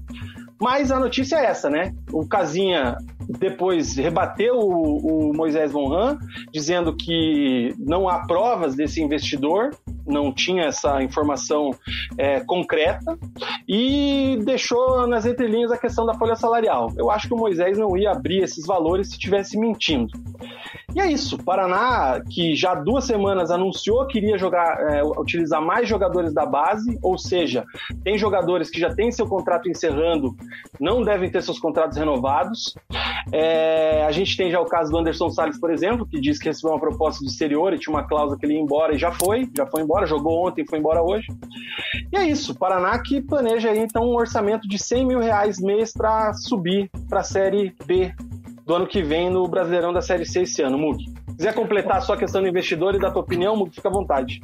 Mas 0.62 0.92
a 0.92 1.00
notícia 1.00 1.38
é 1.38 1.46
essa, 1.46 1.70
né? 1.70 1.92
O 2.14 2.28
Casinha 2.28 2.96
depois 3.28 3.96
rebateu 3.96 4.56
o, 4.56 5.30
o 5.30 5.36
Moisés 5.36 5.72
Von 5.72 5.94
Han, 5.94 6.20
dizendo 6.52 6.96
que 6.96 7.74
não 7.80 8.08
há 8.08 8.26
provas 8.28 8.76
desse 8.76 9.02
investidor, 9.02 9.72
não 10.06 10.34
tinha 10.34 10.66
essa 10.66 11.02
informação 11.02 11.72
é, 12.18 12.42
concreta, 12.42 13.18
e 13.68 14.38
deixou 14.44 15.08
nas 15.08 15.26
entrelinhas 15.26 15.72
a 15.72 15.78
questão 15.78 16.06
da 16.06 16.14
folha 16.14 16.36
salarial. 16.36 16.92
Eu 16.98 17.10
acho 17.10 17.28
que 17.28 17.34
o 17.34 17.38
Moisés 17.38 17.78
não 17.78 17.98
ia 17.98 18.12
abrir 18.12 18.44
esses 18.44 18.66
valores 18.66 19.08
se 19.08 19.14
estivesse 19.14 19.58
mentindo. 19.58 20.12
E 20.94 21.00
é 21.00 21.10
isso. 21.10 21.38
Paraná, 21.38 22.22
que 22.30 22.54
já 22.54 22.76
duas 22.76 23.06
semanas 23.06 23.50
anunciou 23.50 24.06
que 24.08 24.18
iria 24.18 24.38
jogar, 24.38 24.78
é, 24.92 25.02
utilizar 25.04 25.62
mais 25.62 25.88
jogadores 25.88 26.34
da 26.34 26.46
base, 26.46 26.98
ou 27.02 27.18
seja, 27.18 27.64
tem 28.04 28.18
jogadores 28.18 28.70
que 28.70 28.80
já 28.80 28.94
têm 28.94 29.12
seu 29.12 29.26
contrato 29.26 29.70
encerrando, 29.70 30.36
não 30.80 31.04
devem 31.04 31.30
ter 31.30 31.42
seus 31.42 31.60
contratos 31.60 31.98
renovados. 31.98 32.76
É, 33.32 34.04
a 34.04 34.12
gente 34.12 34.36
tem 34.36 34.52
já 34.52 34.60
o 34.60 34.66
caso 34.66 34.92
do 34.92 34.98
Anderson 34.98 35.30
Salles, 35.30 35.60
por 35.60 35.72
exemplo, 35.72 36.06
que 36.06 36.20
diz 36.20 36.40
que 36.40 36.48
recebeu 36.48 36.72
uma 36.72 36.80
proposta 36.80 37.24
do 37.24 37.30
exterior 37.30 37.74
e 37.74 37.80
tinha 37.80 37.94
uma 37.94 38.08
cláusula 38.08 38.38
que 38.38 38.46
ele 38.46 38.56
ia 38.56 38.62
embora 38.62 38.96
e 38.96 38.98
já 38.98 39.12
foi, 39.12 39.50
já 39.56 39.66
foi 39.66 39.82
embora, 39.82 40.06
jogou 40.06 40.48
ontem, 40.48 40.66
foi 40.68 40.80
embora 40.80 41.02
hoje. 41.02 41.28
E 42.12 42.18
é 42.18 42.24
isso. 42.24 42.56
Paraná 42.56 42.98
que 43.00 43.22
planeja 43.22 43.70
aí 43.70 43.80
então 43.80 44.04
um 44.04 44.16
orçamento 44.16 44.68
de 44.68 44.78
100 44.78 45.06
mil 45.06 45.20
reais 45.20 45.60
mês 45.60 45.94
para 45.94 46.34
subir 46.34 46.90
para 47.10 47.22
a 47.22 47.24
Série 47.24 47.76
B 47.86 48.14
do 48.66 48.76
ano 48.76 48.88
que 48.88 49.02
vem 49.02 49.30
no 49.30 49.48
Brasileirão 49.48 49.92
da 49.92 50.02
Série 50.02 50.26
C 50.26 50.42
esse 50.42 50.62
ano, 50.62 50.78
Mug. 50.78 51.04
Quiser 51.42 51.56
completar 51.56 51.98
a 51.98 52.02
sua 52.02 52.16
questão 52.16 52.40
do 52.40 52.48
investidor 52.48 52.94
e 52.94 53.00
da 53.00 53.10
tua 53.10 53.24
opinião, 53.24 53.66
fica 53.72 53.90
à 53.90 53.92
vontade. 53.92 54.40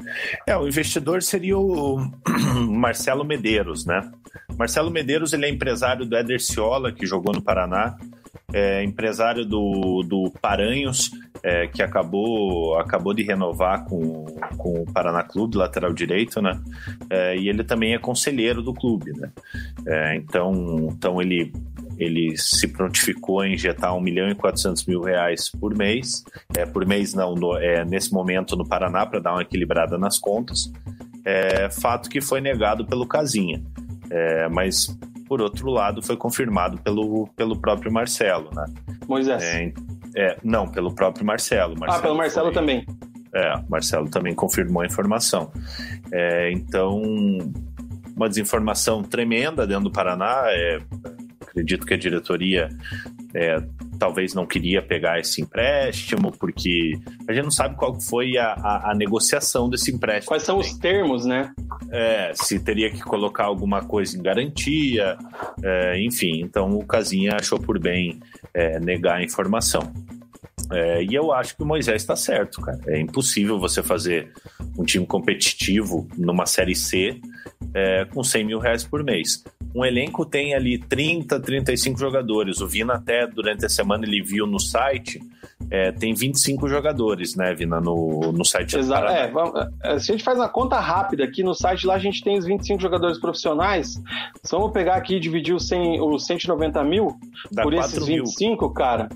É, 0.48 0.58
o 0.58 0.68
investidor 0.68 1.22
seria 1.22 1.56
o 1.56 2.00
Marcelo 2.68 3.24
Medeiros, 3.24 3.86
né? 3.86 4.12
Marcelo 4.58 4.90
Medeiros, 4.90 5.32
ele 5.32 5.46
é 5.46 5.50
empresário 5.50 6.08
do 6.08 6.18
Eder 6.18 6.42
Ciola, 6.42 6.92
que 6.92 7.06
jogou 7.06 7.32
no 7.32 7.42
Paraná, 7.42 7.96
é 8.52 8.84
empresário 8.84 9.46
do, 9.46 10.02
do 10.02 10.32
Paranhos, 10.42 11.12
é, 11.44 11.68
que 11.68 11.84
acabou, 11.84 12.76
acabou 12.80 13.14
de 13.14 13.22
renovar 13.22 13.86
com, 13.86 14.26
com 14.58 14.82
o 14.82 14.92
Paraná 14.92 15.22
Clube, 15.22 15.56
lateral 15.56 15.94
direito, 15.94 16.42
né? 16.42 16.60
É, 17.12 17.38
e 17.38 17.48
ele 17.48 17.64
também 17.64 17.94
é 17.94 18.00
conselheiro 18.00 18.64
do 18.64 18.74
clube, 18.74 19.12
né? 19.14 19.30
É, 19.86 20.16
então, 20.16 20.90
então 20.92 21.22
ele 21.22 21.54
ele 21.98 22.38
se 22.38 22.68
prontificou 22.68 23.42
a 23.42 23.48
injetar 23.48 23.96
1 23.96 24.02
milhão 24.02 24.30
e 24.30 24.36
400 24.36 24.86
mil 24.86 25.02
reais 25.02 25.50
por 25.50 25.76
mês, 25.76 26.24
é, 26.56 26.66
por 26.66 26.86
mês 26.86 27.14
não, 27.14 27.34
no, 27.34 27.58
é, 27.58 27.84
nesse 27.84 28.14
momento 28.14 28.56
no 28.56 28.68
Paraná, 28.68 29.06
para 29.06 29.20
dar 29.20 29.34
uma 29.34 29.42
equilibrada 29.42 29.98
nas 29.98 30.20
contas, 30.20 30.72
é, 31.26 31.70
fato 31.70 32.10
que 32.10 32.22
foi 32.22 32.40
negado 32.40 32.86
pelo 32.86 33.08
Casinha, 33.08 33.62
é, 34.10 34.48
mas 34.48 34.88
por 35.28 35.42
outro 35.42 35.70
lado 35.70 36.02
foi 36.02 36.16
confirmado 36.16 36.78
pelo, 36.82 37.28
pelo 37.36 37.60
próprio 37.60 37.92
Marcelo, 37.92 38.50
né? 38.54 38.66
Moisés. 39.08 39.44
É, 39.44 39.74
é, 40.16 40.38
não, 40.44 40.68
pelo 40.68 40.94
próprio 40.94 41.26
Marcelo. 41.26 41.78
Marcelo 41.78 42.00
ah, 42.00 42.02
pelo 42.02 42.16
Marcelo 42.16 42.46
foi, 42.46 42.54
também. 42.54 42.86
É, 43.34 43.62
Marcelo 43.70 44.10
também 44.10 44.34
confirmou 44.34 44.82
a 44.82 44.86
informação. 44.86 45.52
É, 46.12 46.52
então, 46.52 47.02
uma 48.16 48.30
desinformação 48.30 49.04
tremenda 49.04 49.68
dentro 49.68 49.86
do 49.86 49.92
Paraná. 49.92 50.46
É, 50.48 50.80
acredito 51.58 51.86
que 51.86 51.94
a 51.94 51.98
diretoria 51.98 52.70
é, 53.34 53.62
talvez 53.98 54.34
não 54.34 54.46
queria 54.46 54.82
pegar 54.82 55.20
esse 55.20 55.42
empréstimo, 55.42 56.32
porque 56.32 56.94
a 57.28 57.34
gente 57.34 57.46
não 57.46 57.52
sabe 57.52 57.76
qual 57.76 58.00
foi 58.00 58.38
a, 58.38 58.54
a, 58.54 58.92
a 58.92 58.96
negociação 58.96 59.68
desse 59.70 59.92
empréstimo. 59.92 60.28
Quais 60.28 60.44
são 60.44 60.58
também. 60.58 60.72
os 60.72 60.78
termos, 60.78 61.26
né? 61.26 61.52
É, 61.92 62.32
se 62.36 62.60
teria 62.60 62.92
que 62.92 63.02
colocar 63.02 63.46
alguma 63.46 63.84
coisa 63.84 64.18
em 64.18 64.22
garantia, 64.22 65.18
é, 65.64 66.00
enfim. 66.02 66.42
Então 66.42 66.78
o 66.78 66.86
Casinha 66.86 67.34
achou 67.40 67.60
por 67.60 67.80
bem 67.80 68.20
é, 68.54 68.80
negar 68.80 69.18
a 69.18 69.24
informação. 69.24 69.92
É, 70.72 71.02
e 71.02 71.16
eu 71.16 71.32
acho 71.32 71.56
que 71.56 71.64
o 71.64 71.66
Moisés 71.66 72.02
está 72.02 72.16
certo, 72.16 72.62
cara. 72.62 72.80
É 72.88 73.00
impossível 73.00 73.58
você 73.58 73.82
fazer 73.82 74.32
um 74.78 74.84
time 74.84 75.06
competitivo 75.06 76.08
numa 76.18 76.46
Série 76.46 76.76
C 76.76 77.20
é, 77.74 78.06
com 78.06 78.24
100 78.24 78.44
mil 78.44 78.60
reais 78.60 78.84
por 78.84 79.04
mês 79.04 79.44
um 79.78 79.86
elenco 79.86 80.26
tem 80.26 80.56
ali 80.56 80.80
30, 80.80 81.40
35 81.40 82.00
jogadores. 82.00 82.62
O 82.62 82.68
Vina 82.68 82.96
até 82.96 83.28
durante 83.28 83.64
a 83.64 83.70
semana 83.70 84.06
ele 84.06 84.24
viu 84.24 84.48
no 84.48 84.60
site, 84.60 85.20
é, 85.70 85.92
tem 85.92 86.16
25 86.16 86.68
jogadores, 86.68 87.36
né, 87.36 87.54
Vina, 87.54 87.80
no, 87.80 88.32
no 88.32 88.44
site 88.44 88.76
Exato. 88.76 89.06
É, 89.06 89.32
é, 89.84 90.00
se 90.00 90.12
a 90.12 90.16
gente 90.16 90.24
faz 90.24 90.40
uma 90.40 90.50
conta 90.50 90.80
rápida 90.80 91.24
aqui 91.24 91.44
no 91.44 91.54
site 91.54 91.86
lá, 91.86 91.94
a 91.94 92.00
gente 92.00 92.24
tem 92.24 92.40
os 92.40 92.46
25 92.46 92.82
jogadores 92.82 93.20
profissionais. 93.20 94.02
Se 94.44 94.52
vamos 94.52 94.72
pegar 94.72 94.96
aqui 94.96 95.18
e 95.18 95.20
dividir 95.20 95.54
os, 95.54 95.68
100, 95.68 96.02
os 96.02 96.26
190 96.26 96.84
mil 96.84 97.16
Dá 97.52 97.62
por 97.62 97.74
esses 97.76 98.04
25, 98.04 98.66
mil. 98.66 98.74
cara, 98.74 99.10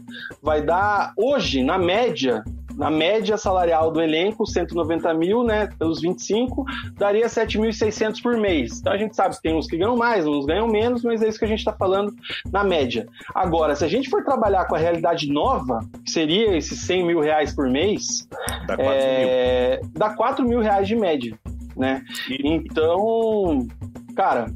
vai 0.43 0.61
dar 0.61 1.13
hoje, 1.17 1.63
na 1.63 1.79
média, 1.79 2.43
na 2.75 2.89
média 2.89 3.37
salarial 3.37 3.91
do 3.91 4.01
elenco, 4.01 4.45
190 4.45 5.13
mil, 5.13 5.43
né, 5.43 5.67
pelos 5.77 6.01
25, 6.01 6.65
daria 6.97 7.27
7.600 7.27 8.21
por 8.21 8.37
mês. 8.37 8.79
Então 8.79 8.93
a 8.93 8.97
gente 8.97 9.15
sabe 9.15 9.35
que 9.35 9.41
tem 9.41 9.55
uns 9.55 9.67
que 9.67 9.77
ganham 9.77 9.95
mais, 9.95 10.25
uns 10.25 10.45
ganham 10.45 10.67
menos, 10.67 11.03
mas 11.03 11.21
é 11.21 11.27
isso 11.27 11.39
que 11.39 11.45
a 11.45 11.47
gente 11.47 11.59
está 11.59 11.73
falando 11.73 12.13
na 12.51 12.63
média. 12.63 13.07
Agora, 13.33 13.75
se 13.75 13.85
a 13.85 13.87
gente 13.87 14.09
for 14.09 14.23
trabalhar 14.23 14.65
com 14.65 14.75
a 14.75 14.79
realidade 14.79 15.31
nova, 15.31 15.79
que 16.03 16.11
seria 16.11 16.55
esses 16.55 16.79
100 16.81 17.05
mil 17.05 17.19
reais 17.19 17.53
por 17.53 17.69
mês, 17.69 18.27
dá 18.67 18.75
4 18.75 18.83
é, 18.83 19.79
mil, 19.81 19.91
dá 19.93 20.09
4 20.09 20.47
mil 20.47 20.59
reais 20.59 20.87
de 20.87 20.95
média, 20.95 21.37
né? 21.75 22.03
Então, 22.43 23.67
cara, 24.15 24.47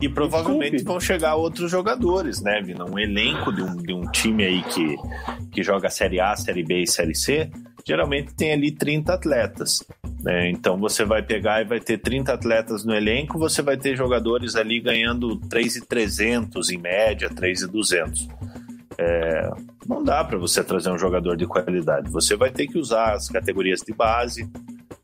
E 0.00 0.08
provavelmente 0.08 0.72
Desculpe. 0.72 0.92
vão 0.92 1.00
chegar 1.00 1.36
outros 1.36 1.70
jogadores, 1.70 2.42
né, 2.42 2.60
Vina? 2.60 2.84
Um 2.84 2.98
elenco 2.98 3.50
de 3.52 3.62
um, 3.62 3.76
de 3.76 3.94
um 3.94 4.02
time 4.10 4.44
aí 4.44 4.62
que, 4.62 4.96
que 5.50 5.62
joga 5.62 5.88
Série 5.88 6.20
A, 6.20 6.36
Série 6.36 6.62
B 6.62 6.82
e 6.82 6.86
Série 6.86 7.14
C, 7.14 7.50
geralmente 7.86 8.34
tem 8.34 8.52
ali 8.52 8.70
30 8.70 9.14
atletas. 9.14 9.82
Né? 10.20 10.50
Então 10.50 10.76
você 10.78 11.04
vai 11.04 11.22
pegar 11.22 11.62
e 11.62 11.64
vai 11.64 11.80
ter 11.80 11.98
30 11.98 12.32
atletas 12.32 12.84
no 12.84 12.94
elenco, 12.94 13.38
você 13.38 13.62
vai 13.62 13.76
ter 13.76 13.96
jogadores 13.96 14.54
ali 14.54 14.80
ganhando 14.80 15.36
3,300 15.48 16.70
em 16.70 16.78
média, 16.78 17.30
3,200. 17.30 18.28
É, 18.98 19.50
não 19.86 20.02
dá 20.02 20.24
para 20.24 20.36
você 20.36 20.64
trazer 20.64 20.90
um 20.90 20.98
jogador 20.98 21.36
de 21.36 21.46
qualidade. 21.46 22.10
Você 22.10 22.36
vai 22.36 22.50
ter 22.50 22.66
que 22.66 22.78
usar 22.78 23.12
as 23.12 23.28
categorias 23.28 23.80
de 23.80 23.94
base. 23.94 24.50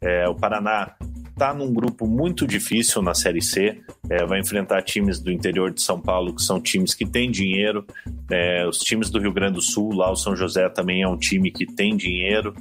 É, 0.01 0.29
o 0.29 0.35
Paraná 0.35 0.95
está 1.33 1.53
num 1.53 1.73
grupo 1.73 2.07
muito 2.07 2.47
difícil 2.47 3.03
na 3.03 3.15
Série 3.15 3.43
C. 3.43 3.81
É, 4.09 4.25
vai 4.25 4.41
enfrentar 4.41 4.83
times 4.83 5.19
do 5.19 5.31
interior 5.31 5.73
de 5.73 5.83
São 5.83 6.01
Paulo, 6.01 6.35
que 6.35 6.43
são 6.43 6.61
times 6.61 6.95
que 6.95 7.05
têm 7.05 7.31
dinheiro. 7.31 7.85
É, 8.31 8.67
os 8.67 8.79
times 8.79 9.11
do 9.11 9.19
Rio 9.19 9.33
Grande 9.33 9.55
do 9.55 9.63
Sul, 9.63 9.95
lá 9.95 10.11
o 10.11 10.17
São 10.17 10.37
José 10.37 10.69
também 10.69 11.03
é 11.03 11.09
um 11.09 11.17
time 11.17 11.51
que 11.51 11.67
tem 11.67 11.97
dinheiro. 11.97 12.55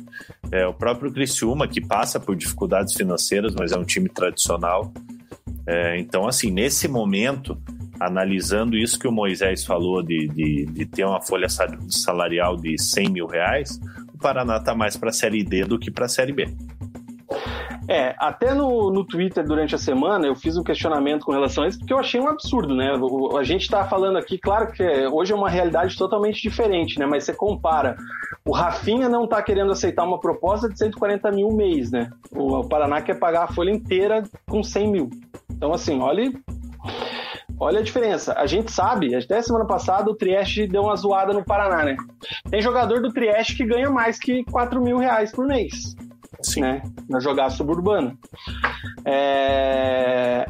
É, 0.51 0.65
o 0.65 0.73
próprio 0.73 1.11
Criciúma, 1.11 1.67
que 1.67 1.81
passa 1.81 2.19
por 2.19 2.35
dificuldades 2.35 2.93
financeiras, 2.93 3.53
mas 3.53 3.71
é 3.71 3.77
um 3.77 3.83
time 3.83 4.09
tradicional. 4.09 4.91
É, 5.67 5.99
então, 5.99 6.27
assim, 6.27 6.49
nesse 6.49 6.87
momento, 6.87 7.57
analisando 7.99 8.77
isso 8.77 8.97
que 8.97 9.07
o 9.07 9.11
Moisés 9.11 9.63
falou 9.63 10.01
de, 10.01 10.27
de, 10.29 10.65
de 10.65 10.85
ter 10.85 11.05
uma 11.05 11.21
folha 11.21 11.47
salarial 11.89 12.57
de 12.57 12.81
100 12.81 13.09
mil 13.09 13.27
reais, 13.27 13.79
o 14.13 14.17
Paraná 14.17 14.57
está 14.57 14.73
mais 14.73 14.97
para 14.97 15.09
a 15.09 15.13
Série 15.13 15.43
D 15.43 15.65
do 15.65 15.77
que 15.77 15.91
para 15.91 16.05
a 16.05 16.09
Série 16.09 16.33
B. 16.33 16.47
É, 17.91 18.15
até 18.17 18.53
no, 18.53 18.89
no 18.89 19.05
Twitter 19.05 19.43
durante 19.43 19.75
a 19.75 19.77
semana 19.77 20.25
eu 20.25 20.33
fiz 20.33 20.55
um 20.55 20.63
questionamento 20.63 21.25
com 21.25 21.33
relação 21.33 21.65
a 21.65 21.67
isso, 21.67 21.77
porque 21.77 21.91
eu 21.91 21.99
achei 21.99 22.21
um 22.21 22.29
absurdo, 22.29 22.73
né? 22.73 22.93
O, 22.97 23.35
a 23.37 23.43
gente 23.43 23.69
tá 23.69 23.83
falando 23.83 24.17
aqui, 24.17 24.37
claro 24.37 24.71
que 24.71 24.81
hoje 25.07 25.33
é 25.33 25.35
uma 25.35 25.49
realidade 25.49 25.97
totalmente 25.97 26.41
diferente, 26.41 26.97
né? 26.97 27.05
Mas 27.05 27.25
você 27.25 27.33
compara. 27.33 27.97
O 28.45 28.53
Rafinha 28.53 29.09
não 29.09 29.27
tá 29.27 29.43
querendo 29.43 29.73
aceitar 29.73 30.05
uma 30.05 30.21
proposta 30.21 30.69
de 30.69 30.79
140 30.79 31.31
mil 31.33 31.49
mês, 31.49 31.91
né? 31.91 32.09
O, 32.33 32.59
o 32.59 32.69
Paraná 32.69 33.01
quer 33.01 33.19
pagar 33.19 33.43
a 33.43 33.51
folha 33.51 33.71
inteira 33.71 34.23
com 34.47 34.63
100 34.63 34.87
mil. 34.89 35.09
Então, 35.51 35.73
assim, 35.73 35.99
olha 35.99 36.31
Olha 37.59 37.81
a 37.81 37.83
diferença. 37.83 38.33
A 38.37 38.45
gente 38.45 38.71
sabe, 38.71 39.13
até 39.13 39.41
semana 39.41 39.65
passada 39.65 40.09
o 40.09 40.15
Trieste 40.15 40.65
deu 40.65 40.83
uma 40.83 40.95
zoada 40.95 41.33
no 41.33 41.43
Paraná, 41.43 41.83
né? 41.83 41.97
Tem 42.49 42.61
jogador 42.61 43.01
do 43.01 43.11
Trieste 43.11 43.55
que 43.55 43.65
ganha 43.65 43.89
mais 43.89 44.17
que 44.17 44.45
4 44.45 44.81
mil 44.81 44.97
reais 44.97 45.31
por 45.31 45.45
mês. 45.45 45.93
Sim. 46.43 46.61
Né? 46.61 46.81
Na 47.09 47.19
jogada 47.19 47.49
suburbana. 47.49 48.17
É... 49.05 50.45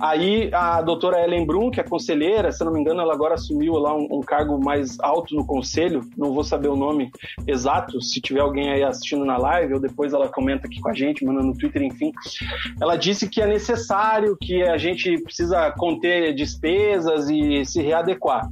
Aí 0.00 0.48
a 0.54 0.80
doutora 0.80 1.22
Ellen 1.22 1.44
Brum, 1.44 1.70
que 1.70 1.78
é 1.78 1.84
conselheira, 1.84 2.50
se 2.50 2.64
não 2.64 2.72
me 2.72 2.80
engano, 2.80 3.02
ela 3.02 3.12
agora 3.12 3.34
assumiu 3.34 3.74
lá 3.74 3.94
um, 3.94 4.08
um, 4.10 4.20
cargo 4.20 4.58
mais 4.58 4.98
alto 5.00 5.34
no 5.34 5.44
conselho, 5.44 6.00
não 6.16 6.32
vou 6.32 6.42
saber 6.42 6.68
o 6.68 6.76
nome 6.76 7.10
exato, 7.46 8.00
se 8.00 8.18
tiver 8.18 8.40
alguém 8.40 8.70
aí 8.70 8.82
assistindo 8.82 9.26
na 9.26 9.36
live, 9.36 9.74
ou 9.74 9.80
depois 9.80 10.14
ela 10.14 10.26
comenta 10.26 10.66
aqui 10.66 10.80
com 10.80 10.88
a 10.88 10.94
gente, 10.94 11.22
manda 11.22 11.42
no 11.42 11.54
Twitter, 11.54 11.82
enfim. 11.82 12.12
Ela 12.80 12.96
disse 12.96 13.28
que 13.28 13.42
é 13.42 13.46
necessário, 13.46 14.38
que 14.40 14.62
a 14.62 14.78
gente 14.78 15.20
precisa 15.22 15.70
conter 15.72 16.34
despesas 16.34 17.28
e 17.28 17.62
se 17.66 17.82
readequar 17.82 18.48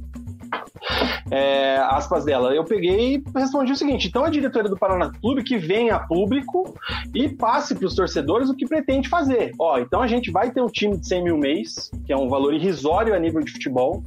é, 1.31 1.77
aspas 1.77 2.25
dela. 2.25 2.53
Eu 2.53 2.63
peguei 2.63 3.15
e 3.15 3.23
respondi 3.35 3.71
o 3.71 3.75
seguinte: 3.75 4.07
então 4.07 4.23
a 4.23 4.29
diretoria 4.29 4.69
do 4.69 4.77
Paraná 4.77 5.11
Clube 5.11 5.43
que 5.43 5.57
venha 5.57 5.95
a 5.95 5.99
público 5.99 6.73
e 7.13 7.29
passe 7.29 7.75
para 7.75 7.85
os 7.85 7.95
torcedores 7.95 8.49
o 8.49 8.55
que 8.55 8.67
pretende 8.67 9.09
fazer. 9.09 9.51
Ó, 9.59 9.79
então 9.79 10.01
a 10.01 10.07
gente 10.07 10.31
vai 10.31 10.51
ter 10.51 10.61
um 10.61 10.67
time 10.67 10.97
de 10.97 11.07
100 11.07 11.23
mil 11.23 11.37
mês, 11.37 11.91
que 12.05 12.13
é 12.13 12.17
um 12.17 12.27
valor 12.27 12.53
irrisório 12.53 13.13
a 13.13 13.19
nível 13.19 13.41
de 13.41 13.51
futebol. 13.51 14.03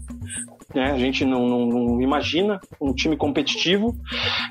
Né? 0.74 0.90
A 0.90 0.98
gente 0.98 1.24
não, 1.24 1.46
não, 1.46 1.66
não, 1.66 2.02
imagina 2.02 2.60
um 2.80 2.92
time 2.92 3.16
competitivo. 3.16 3.94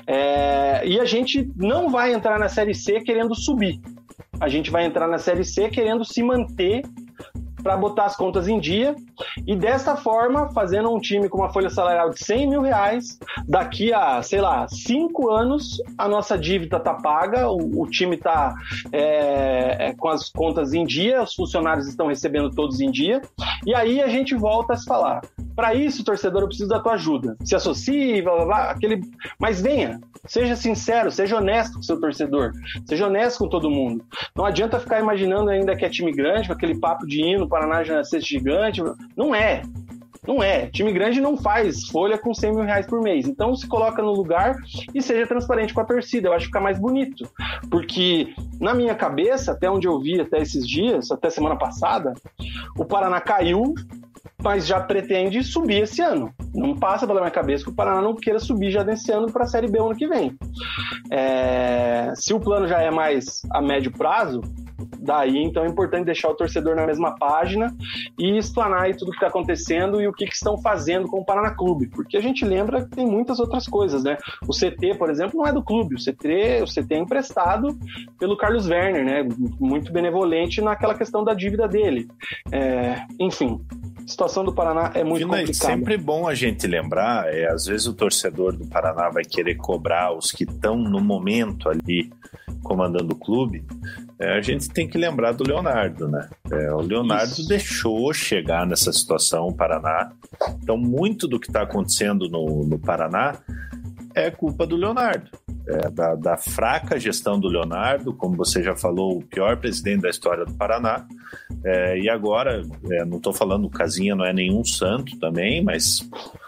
É, 0.06 0.86
e 0.86 1.00
a 1.00 1.04
gente 1.04 1.50
não 1.56 1.88
vai 1.88 2.12
entrar 2.14 2.38
na 2.38 2.48
Série 2.48 2.74
C 2.74 3.00
querendo 3.00 3.34
subir. 3.34 3.80
A 4.40 4.48
gente 4.48 4.70
vai 4.70 4.84
entrar 4.84 5.06
na 5.06 5.18
Série 5.18 5.44
C 5.44 5.68
querendo 5.68 6.04
se 6.04 6.22
manter 6.22 6.82
para 7.62 7.76
botar 7.76 8.04
as 8.04 8.16
contas 8.16 8.48
em 8.48 8.58
dia 8.58 8.94
e 9.46 9.56
dessa 9.56 9.96
forma, 9.96 10.50
fazendo 10.52 10.92
um 10.92 10.98
time 10.98 11.28
com 11.28 11.38
uma 11.38 11.52
folha 11.52 11.70
salarial 11.70 12.10
de 12.10 12.24
100 12.24 12.48
mil 12.48 12.62
reais, 12.62 13.18
daqui 13.46 13.92
a, 13.92 14.22
sei 14.22 14.40
lá, 14.40 14.66
cinco 14.68 15.30
anos, 15.30 15.82
a 15.96 16.08
nossa 16.08 16.36
dívida 16.36 16.80
tá 16.80 16.94
paga, 16.94 17.48
o, 17.48 17.82
o 17.82 17.86
time 17.86 18.16
tá 18.16 18.54
é, 18.92 19.88
é, 19.88 19.94
com 19.94 20.08
as 20.08 20.28
contas 20.28 20.72
em 20.72 20.84
dia, 20.84 21.22
os 21.22 21.34
funcionários 21.34 21.88
estão 21.88 22.06
recebendo 22.06 22.50
todos 22.50 22.80
em 22.80 22.90
dia, 22.90 23.20
e 23.66 23.74
aí 23.74 24.00
a 24.00 24.08
gente 24.08 24.34
volta 24.34 24.74
a 24.74 24.76
se 24.76 24.84
falar. 24.84 25.22
Para 25.54 25.74
isso, 25.74 26.04
torcedor, 26.04 26.42
eu 26.42 26.48
preciso 26.48 26.68
da 26.68 26.80
tua 26.80 26.94
ajuda. 26.94 27.36
Se 27.44 27.54
associe, 27.54 28.22
blá, 28.22 28.36
blá, 28.36 28.44
blá, 28.44 28.70
aquele... 28.70 29.02
mas 29.38 29.60
venha, 29.60 30.00
seja 30.26 30.56
sincero, 30.56 31.10
seja 31.10 31.36
honesto 31.36 31.74
com 31.74 31.82
seu 31.82 32.00
torcedor, 32.00 32.52
seja 32.86 33.06
honesto 33.06 33.38
com 33.38 33.48
todo 33.48 33.70
mundo. 33.70 34.04
Não 34.34 34.46
adianta 34.46 34.80
ficar 34.80 35.00
imaginando 35.00 35.50
ainda 35.50 35.76
que 35.76 35.84
é 35.84 35.90
time 35.90 36.12
grande, 36.12 36.48
com 36.48 36.54
aquele 36.54 36.78
papo 36.78 37.06
de 37.06 37.20
hino, 37.20 37.48
Paraná 37.52 37.84
já 37.84 38.02
ser 38.02 38.20
gigante. 38.20 38.82
Não 39.14 39.34
é. 39.34 39.60
Não 40.26 40.42
é. 40.42 40.68
Time 40.68 40.90
grande 40.90 41.20
não 41.20 41.36
faz 41.36 41.86
folha 41.88 42.16
com 42.16 42.32
100 42.32 42.54
mil 42.54 42.64
reais 42.64 42.86
por 42.86 43.02
mês. 43.02 43.28
Então 43.28 43.54
se 43.54 43.68
coloca 43.68 44.00
no 44.00 44.12
lugar 44.12 44.56
e 44.94 45.02
seja 45.02 45.26
transparente 45.26 45.74
com 45.74 45.80
a 45.82 45.84
torcida. 45.84 46.28
Eu 46.28 46.32
acho 46.32 46.46
que 46.46 46.46
fica 46.46 46.60
mais 46.60 46.78
bonito. 46.78 47.28
Porque, 47.70 48.34
na 48.58 48.72
minha 48.72 48.94
cabeça, 48.94 49.52
até 49.52 49.70
onde 49.70 49.86
eu 49.86 50.00
vi 50.00 50.18
até 50.18 50.40
esses 50.40 50.66
dias, 50.66 51.10
até 51.10 51.28
semana 51.28 51.56
passada, 51.56 52.14
o 52.78 52.86
Paraná 52.86 53.20
caiu, 53.20 53.74
mas 54.42 54.66
já 54.66 54.80
pretende 54.80 55.44
subir 55.44 55.82
esse 55.82 56.00
ano. 56.00 56.32
Não 56.54 56.74
passa 56.74 57.06
pela 57.06 57.20
minha 57.20 57.30
cabeça 57.30 57.64
que 57.64 57.70
o 57.70 57.74
Paraná 57.74 58.00
não 58.00 58.16
queira 58.16 58.38
subir 58.38 58.70
já 58.70 58.82
desse 58.82 59.12
ano 59.12 59.30
para 59.30 59.44
a 59.44 59.46
Série 59.46 59.70
B 59.70 59.78
ano 59.78 59.94
que 59.94 60.08
vem. 60.08 60.34
É... 61.10 62.12
Se 62.14 62.32
o 62.32 62.40
plano 62.40 62.66
já 62.66 62.80
é 62.80 62.90
mais 62.90 63.42
a 63.50 63.60
médio 63.60 63.92
prazo, 63.92 64.40
daí 65.02 65.38
então 65.38 65.64
é 65.64 65.68
importante 65.68 66.06
deixar 66.06 66.28
o 66.28 66.34
torcedor 66.34 66.76
na 66.76 66.86
mesma 66.86 67.16
página 67.16 67.74
e 68.18 68.38
explanar 68.38 68.82
aí 68.82 68.96
tudo 68.96 69.08
o 69.08 69.10
que 69.10 69.16
está 69.16 69.26
acontecendo 69.26 70.00
e 70.00 70.06
o 70.06 70.12
que, 70.12 70.26
que, 70.26 70.34
estão 70.34 70.56
fazendo 70.58 71.08
com 71.08 71.20
o 71.20 71.24
Paraná 71.24 71.50
Clube, 71.50 71.88
porque 71.88 72.16
a 72.16 72.20
gente 72.20 72.44
lembra 72.44 72.84
que 72.84 72.96
tem 72.96 73.06
muitas 73.06 73.38
outras 73.38 73.66
coisas, 73.66 74.04
né? 74.04 74.16
O 74.46 74.52
CT, 74.52 74.96
por 74.98 75.10
exemplo, 75.10 75.40
não 75.40 75.46
é 75.46 75.52
do 75.52 75.62
clube, 75.62 75.94
o 75.94 75.98
CT, 75.98 76.62
o 76.62 76.66
CT 76.66 76.94
é 76.94 76.98
emprestado 76.98 77.78
pelo 78.18 78.36
Carlos 78.36 78.68
Werner, 78.68 79.04
né? 79.04 79.28
Muito 79.58 79.92
benevolente 79.92 80.60
naquela 80.60 80.94
questão 80.94 81.24
da 81.24 81.34
dívida 81.34 81.66
dele. 81.68 82.08
É, 82.50 83.02
enfim, 83.18 83.60
a 84.04 84.08
situação 84.08 84.44
do 84.44 84.52
Paraná 84.52 84.90
é 84.94 85.04
muito 85.04 85.24
Vina, 85.24 85.38
complicada. 85.38 85.74
Sempre 85.74 85.96
bom 85.96 86.28
a 86.28 86.34
gente 86.34 86.66
lembrar, 86.66 87.32
é, 87.32 87.46
às 87.46 87.66
vezes 87.66 87.86
o 87.86 87.94
torcedor 87.94 88.56
do 88.56 88.66
Paraná 88.66 89.08
vai 89.10 89.24
querer 89.24 89.56
cobrar 89.56 90.12
os 90.16 90.30
que 90.30 90.44
estão 90.44 90.76
no 90.76 91.00
momento 91.00 91.68
ali 91.68 92.10
comandando 92.62 93.12
o 93.12 93.16
clube, 93.16 93.64
é, 94.18 94.38
a 94.38 94.40
gente 94.40 94.68
tem 94.70 94.88
que 94.88 94.91
lembrar 94.98 95.32
do 95.32 95.44
Leonardo, 95.44 96.08
né? 96.08 96.28
É, 96.50 96.72
o 96.72 96.80
Leonardo 96.80 97.32
Isso. 97.32 97.48
deixou 97.48 98.12
chegar 98.12 98.66
nessa 98.66 98.92
situação 98.92 99.48
o 99.48 99.54
Paraná. 99.54 100.12
Então, 100.62 100.76
muito 100.76 101.26
do 101.28 101.38
que 101.38 101.48
está 101.48 101.62
acontecendo 101.62 102.28
no, 102.28 102.64
no 102.64 102.78
Paraná 102.78 103.38
é 104.14 104.30
culpa 104.30 104.66
do 104.66 104.76
Leonardo. 104.76 105.30
É, 105.66 105.90
da, 105.90 106.14
da, 106.16 106.36
fraca 106.36 106.98
gestão 106.98 107.38
do 107.38 107.48
Leonardo, 107.48 108.12
como 108.12 108.36
você 108.36 108.62
já 108.62 108.74
falou, 108.74 109.18
o 109.18 109.22
pior 109.22 109.56
presidente 109.56 110.02
da 110.02 110.10
história 110.10 110.44
do 110.44 110.52
Paraná. 110.54 111.06
É, 111.64 111.98
e 111.98 112.10
agora, 112.10 112.62
é, 112.90 113.04
não 113.04 113.18
estou 113.18 113.32
falando, 113.32 113.66
o 113.66 113.70
Casinha 113.70 114.16
não 114.16 114.24
é 114.24 114.32
nenhum 114.32 114.64
santo 114.64 115.16
também, 115.18 115.62
mas 115.62 116.00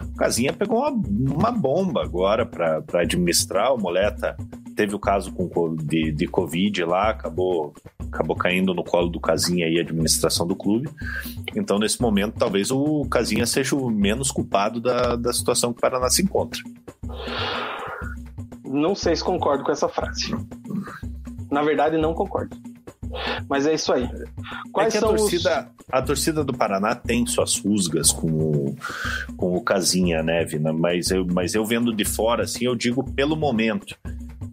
o 0.03 0.15
Casinha 0.17 0.53
pegou 0.53 0.81
uma, 0.81 0.91
uma 0.91 1.53
bomba 1.53 2.03
agora 2.03 2.45
para 2.45 2.83
administrar. 2.95 3.73
O 3.73 3.79
Moleta 3.79 4.37
teve 4.75 4.95
o 4.95 4.99
caso 4.99 5.33
com, 5.33 5.75
de, 5.77 6.13
de 6.13 6.27
Covid 6.27 6.85
lá, 6.85 7.11
acabou, 7.11 7.75
acabou 8.01 8.37
caindo 8.37 8.75
no 8.75 8.85
colo 8.85 9.09
do 9.09 9.21
Casinha 9.21 9.67
aí 9.67 9.79
a 9.79 9.83
administração 9.83 10.47
do 10.47 10.57
clube. 10.57 10.89
Então, 11.55 11.79
nesse 11.79 12.01
momento, 12.01 12.35
talvez 12.39 12.71
o 12.71 13.05
Casinha 13.07 13.47
seja 13.47 13.77
o 13.77 13.91
menos 13.91 14.31
culpado 14.31 14.81
da, 14.81 15.17
da 15.17 15.33
situação 15.33 15.73
que 15.73 15.79
o 15.79 15.81
Paraná 15.81 16.09
se 16.11 16.23
encontra. 16.23 16.61
Não 18.65 18.95
sei 18.95 19.15
se 19.15 19.23
concordo 19.23 19.65
com 19.65 19.73
essa 19.73 19.89
frase. 19.89 20.35
Na 21.51 21.63
verdade, 21.63 21.97
não 21.97 22.13
concordo. 22.13 22.57
Mas 23.49 23.67
é 23.67 23.75
isso 23.75 23.93
aí. 23.93 24.09
Quais 24.73 24.95
é 24.95 24.99
que 24.99 25.05
a 25.05 25.09
torcida, 25.09 25.69
os... 25.79 25.85
a 25.93 26.03
torcida 26.03 26.45
do 26.45 26.53
Paraná 26.53 26.95
tem 26.95 27.25
suas 27.27 27.57
rusgas 27.59 28.11
com 28.11 28.27
o, 28.27 28.77
com 29.37 29.57
o 29.57 29.63
Casinha, 29.63 30.23
né, 30.23 30.45
Vina? 30.45 30.73
Mas 30.73 31.11
eu, 31.11 31.25
mas 31.25 31.55
eu 31.55 31.65
vendo 31.65 31.95
de 31.95 32.05
fora, 32.05 32.45
assim, 32.45 32.65
eu 32.65 32.75
digo 32.75 33.05
pelo 33.13 33.37
momento. 33.37 33.97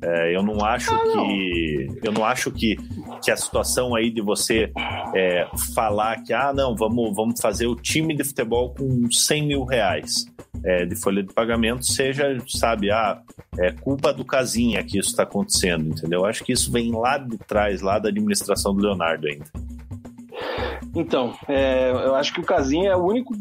É, 0.02 0.36
eu 0.36 0.44
não 0.44 0.64
acho 0.64 0.94
ah, 0.94 1.00
que 1.00 1.88
não. 1.88 1.96
eu 2.04 2.12
não 2.12 2.26
acho 2.26 2.52
que, 2.52 2.76
que 3.24 3.32
a 3.32 3.38
situação 3.38 3.96
aí 3.96 4.10
de 4.10 4.22
você 4.22 4.72
é, 5.16 5.48
falar 5.76 6.22
que 6.24 6.34
ah 6.34 6.54
não 6.54 6.76
vamos 6.76 7.16
vamos 7.16 7.40
fazer 7.40 7.68
o 7.68 7.76
time 7.76 8.16
de 8.16 8.24
futebol 8.24 8.74
com 8.74 9.10
100 9.12 9.48
mil 9.48 9.64
reais 9.64 10.26
é, 10.64 10.86
de 10.86 10.96
folha 10.96 11.24
de 11.24 11.34
pagamento 11.34 11.86
seja 11.86 12.38
sabe 12.48 12.92
ah 12.92 13.22
é 13.60 13.72
culpa 13.72 14.14
do 14.14 14.26
casinha 14.26 14.84
que 14.84 14.98
isso 14.98 15.10
está 15.10 15.24
acontecendo 15.24 15.90
entendeu 15.90 16.22
eu 16.22 16.26
acho 16.26 16.44
que 16.44 16.52
isso 16.52 16.72
vem 16.72 16.92
lá 16.92 17.18
de 17.18 17.38
trás 17.38 17.82
lá 17.82 18.00
da 18.00 18.10
administração 18.10 18.76
do 18.76 18.82
Leonardo 18.82 19.28
ainda 19.28 19.46
Então, 20.96 21.34
é, 21.48 21.92
eu 21.92 22.16
acho 22.16 22.34
que 22.34 22.42
o 22.42 22.44
Casinha 22.44 22.92
é 22.92 22.96
o 22.96 23.06
único 23.06 23.34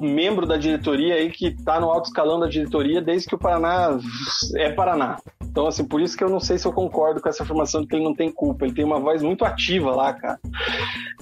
membro 0.00 0.46
da 0.46 0.56
diretoria 0.56 1.14
aí 1.14 1.30
que 1.30 1.48
está 1.48 1.80
no 1.80 1.90
alto 1.90 2.06
escalão 2.06 2.38
da 2.38 2.46
diretoria 2.46 3.00
desde 3.00 3.28
que 3.28 3.34
o 3.34 3.38
Paraná 3.38 3.98
é 4.56 4.70
Paraná. 4.70 5.18
Então, 5.50 5.66
assim, 5.66 5.84
por 5.84 6.00
isso 6.00 6.16
que 6.16 6.22
eu 6.22 6.28
não 6.28 6.38
sei 6.38 6.58
se 6.58 6.66
eu 6.66 6.72
concordo 6.72 7.20
com 7.20 7.28
essa 7.28 7.42
afirmação 7.42 7.80
de 7.80 7.88
que 7.88 7.96
ele 7.96 8.04
não 8.04 8.14
tem 8.14 8.30
culpa. 8.30 8.64
Ele 8.64 8.74
tem 8.74 8.84
uma 8.84 9.00
voz 9.00 9.22
muito 9.22 9.44
ativa 9.44 9.90
lá, 9.90 10.12
cara. 10.12 10.38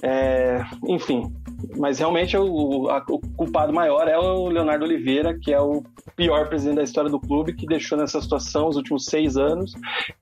É, 0.03 0.63
enfim, 0.87 1.31
mas 1.75 1.97
realmente 1.97 2.37
o, 2.37 2.87
a, 2.89 3.03
o 3.09 3.19
culpado 3.35 3.73
maior 3.73 4.07
é 4.07 4.17
o 4.17 4.47
Leonardo 4.47 4.85
Oliveira, 4.85 5.37
que 5.39 5.51
é 5.51 5.59
o 5.59 5.81
pior 6.15 6.47
presidente 6.49 6.75
da 6.75 6.83
história 6.83 7.09
do 7.09 7.19
clube, 7.19 7.53
que 7.53 7.65
deixou 7.65 7.97
nessa 7.97 8.21
situação 8.21 8.67
os 8.67 8.75
últimos 8.75 9.05
seis 9.05 9.37
anos. 9.37 9.73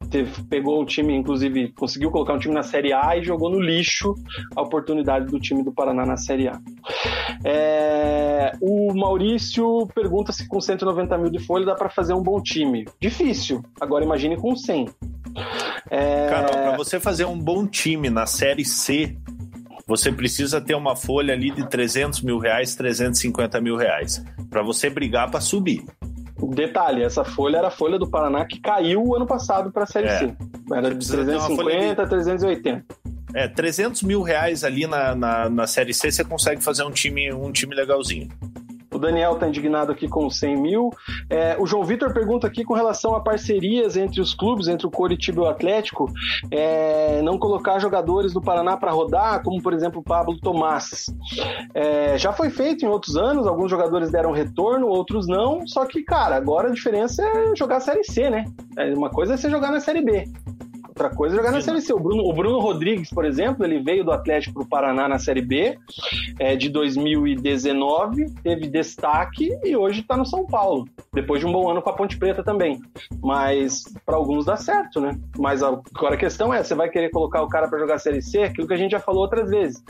Teve, 0.09 0.43
pegou 0.43 0.81
o 0.81 0.85
time, 0.85 1.13
inclusive, 1.13 1.73
conseguiu 1.73 2.11
colocar 2.11 2.33
um 2.33 2.39
time 2.39 2.53
na 2.53 2.63
Série 2.63 2.93
A 2.93 3.17
e 3.17 3.23
jogou 3.23 3.49
no 3.49 3.59
lixo 3.59 4.13
a 4.55 4.61
oportunidade 4.61 5.25
do 5.25 5.39
time 5.39 5.63
do 5.63 5.73
Paraná 5.73 6.05
na 6.05 6.17
Série 6.17 6.47
A. 6.47 6.59
É, 7.43 7.94
o 8.61 8.93
Maurício 8.93 9.87
pergunta 9.93 10.31
se 10.31 10.47
com 10.47 10.59
190 10.59 11.17
mil 11.17 11.29
de 11.29 11.39
folha 11.39 11.65
dá 11.65 11.75
para 11.75 11.89
fazer 11.89 12.13
um 12.13 12.21
bom 12.21 12.41
time. 12.41 12.85
Difícil. 12.99 13.63
Agora 13.79 14.03
imagine 14.03 14.37
com 14.37 14.55
100. 14.55 14.89
É... 15.89 16.27
Carol, 16.29 16.51
para 16.51 16.77
você 16.77 16.99
fazer 16.99 17.25
um 17.25 17.37
bom 17.37 17.67
time 17.67 18.09
na 18.09 18.25
Série 18.25 18.65
C, 18.65 19.17
você 19.87 20.11
precisa 20.11 20.59
ter 20.59 20.75
uma 20.75 20.95
folha 20.95 21.33
ali 21.33 21.51
de 21.51 21.67
300 21.69 22.21
mil 22.21 22.39
reais, 22.39 22.75
350 22.75 23.61
mil 23.61 23.75
reais, 23.75 24.23
para 24.49 24.63
você 24.63 24.89
brigar 24.89 25.29
para 25.29 25.41
subir. 25.41 25.85
Detalhe, 26.49 27.01
essa 27.01 27.23
folha 27.23 27.57
era 27.57 27.67
a 27.67 27.71
folha 27.71 27.97
do 27.97 28.09
Paraná 28.09 28.45
que 28.45 28.59
caiu 28.59 29.15
ano 29.15 29.25
passado 29.25 29.71
para 29.71 29.83
a 29.83 29.87
Série 29.87 30.07
é. 30.07 30.19
C. 30.19 30.35
Era 30.73 30.93
de 30.93 31.07
350 31.07 32.01
a 32.01 32.07
380. 32.07 32.85
É, 33.35 33.49
300 33.49 34.01
mil 34.03 34.21
reais 34.21 34.63
ali 34.63 34.87
na, 34.87 35.13
na, 35.13 35.49
na 35.49 35.67
Série 35.67 35.93
C 35.93 36.09
você 36.09 36.23
consegue 36.23 36.63
fazer 36.63 36.83
um 36.83 36.91
time, 36.91 37.31
um 37.33 37.51
time 37.51 37.75
legalzinho. 37.75 38.29
O 38.95 38.97
Daniel 38.97 39.33
está 39.33 39.45
indignado 39.45 39.91
aqui 39.91 40.07
com 40.07 40.29
100 40.29 40.55
mil. 40.55 40.89
É, 41.29 41.57
o 41.59 41.65
João 41.65 41.83
Vitor 41.83 42.13
pergunta 42.13 42.47
aqui 42.47 42.63
com 42.63 42.73
relação 42.73 43.13
a 43.13 43.19
parcerias 43.19 43.97
entre 43.97 44.21
os 44.21 44.33
clubes, 44.33 44.69
entre 44.69 44.87
o 44.87 44.89
Coritiba 44.89 45.41
e 45.41 45.43
o 45.43 45.47
Atlético, 45.49 46.09
é, 46.49 47.21
não 47.21 47.37
colocar 47.37 47.77
jogadores 47.77 48.31
do 48.31 48.41
Paraná 48.41 48.77
para 48.77 48.91
rodar, 48.91 49.43
como 49.43 49.61
por 49.61 49.73
exemplo 49.73 49.99
o 49.99 50.03
Pablo 50.03 50.39
Tomás. 50.39 51.07
É, 51.73 52.17
já 52.17 52.31
foi 52.31 52.49
feito 52.49 52.85
em 52.85 52.87
outros 52.87 53.17
anos, 53.17 53.45
alguns 53.45 53.69
jogadores 53.69 54.09
deram 54.09 54.31
retorno, 54.31 54.87
outros 54.87 55.27
não. 55.27 55.67
Só 55.67 55.85
que, 55.85 56.01
cara, 56.01 56.37
agora 56.37 56.69
a 56.69 56.71
diferença 56.71 57.21
é 57.21 57.53
jogar 57.53 57.77
a 57.77 57.81
Série 57.81 58.03
C, 58.05 58.29
né? 58.29 58.45
É, 58.77 58.93
uma 58.93 59.09
coisa 59.09 59.33
é 59.33 59.37
você 59.37 59.49
jogar 59.49 59.71
na 59.71 59.81
Série 59.81 60.01
B. 60.01 60.23
Outra 60.97 61.09
coisa 61.13 61.35
é 61.35 61.37
jogar 61.37 61.51
na 61.51 61.59
Série 61.59 61.81
C. 61.81 61.93
O 61.93 61.99
Bruno, 61.99 62.23
o 62.23 62.31
Bruno 62.31 62.57
Rodrigues, 62.57 63.09
por 63.09 63.25
exemplo, 63.25 63.65
ele 63.65 63.81
veio 63.81 64.05
do 64.05 64.13
Atlético 64.13 64.53
para 64.53 64.63
o 64.63 64.69
Paraná 64.69 65.09
na 65.09 65.19
Série 65.19 65.41
B 65.41 65.77
é, 66.39 66.55
de 66.55 66.69
2019, 66.69 68.31
teve 68.41 68.69
destaque 68.69 69.59
e 69.61 69.75
hoje 69.75 69.99
está 69.99 70.15
no 70.15 70.25
São 70.25 70.45
Paulo, 70.45 70.87
depois 71.13 71.41
de 71.41 71.45
um 71.45 71.51
bom 71.51 71.69
ano 71.69 71.81
com 71.81 71.89
a 71.89 71.93
Ponte 71.93 72.17
Preta 72.17 72.41
também. 72.41 72.79
Mas 73.21 73.83
para 74.05 74.15
alguns 74.15 74.45
dá 74.45 74.55
certo, 74.55 75.01
né? 75.01 75.19
Mas 75.37 75.61
agora 75.61 76.15
a 76.15 76.17
questão 76.17 76.53
é: 76.53 76.63
você 76.63 76.73
vai 76.73 76.87
querer 76.87 77.09
colocar 77.09 77.41
o 77.41 77.49
cara 77.49 77.67
para 77.67 77.77
jogar 77.77 77.99
Série 77.99 78.21
C? 78.21 78.43
Aquilo 78.43 78.65
que 78.65 78.73
a 78.73 78.77
gente 78.77 78.91
já 78.91 78.99
falou 79.01 79.23
outras 79.23 79.49
vezes. 79.49 79.83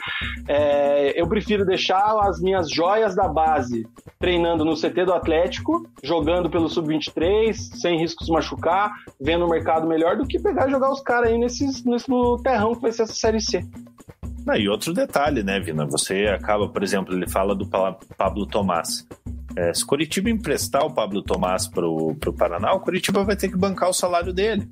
É, 0.48 1.22
eu 1.22 1.28
prefiro 1.28 1.64
deixar 1.64 2.18
as 2.22 2.42
minhas 2.42 2.68
joias 2.68 3.16
da 3.16 3.28
base 3.28 3.88
treinando 4.20 4.66
no 4.66 4.76
CT 4.76 5.06
do 5.06 5.14
Atlético, 5.14 5.88
jogando 6.02 6.50
pelo 6.50 6.68
Sub-23, 6.68 7.54
sem 7.54 8.00
risco 8.00 8.26
de 8.26 8.32
machucar, 8.32 8.92
vendo 9.22 9.46
o 9.46 9.50
mercado 9.50 9.86
melhor, 9.86 10.18
do 10.18 10.26
que 10.26 10.40
pegar 10.40 10.68
e 10.68 10.72
jogar 10.72 10.95
os 10.96 11.02
caras 11.02 11.30
aí 11.30 11.38
nesses, 11.38 11.84
nesse 11.84 12.08
terrão 12.44 12.76
que 12.76 12.82
vai 12.82 12.92
ser 12.92 13.04
essa 13.04 13.14
Série 13.14 13.42
C. 13.42 13.66
Ah, 14.48 14.58
e 14.58 14.70
outro 14.70 14.94
detalhe, 14.94 15.44
né, 15.44 15.60
Vina? 15.60 15.86
Você 15.88 16.28
acaba, 16.28 16.70
por 16.70 16.84
exemplo, 16.84 17.16
ele 17.16 17.28
fala 17.28 17.56
do 17.56 17.68
Pablo 17.68 18.46
Tomás. 18.46 19.08
É, 19.56 19.74
se 19.74 19.86
Curitiba 19.86 20.30
emprestar 20.30 20.86
o 20.86 20.94
Pablo 20.94 21.24
Tomás 21.24 21.68
pro, 21.68 22.16
pro 22.16 22.34
Paraná, 22.34 22.74
o 22.74 22.80
Curitiba 22.80 23.24
vai 23.24 23.36
ter 23.36 23.50
que 23.50 23.58
bancar 23.58 23.90
o 23.90 23.94
salário 23.94 24.34
dele. 24.34 24.68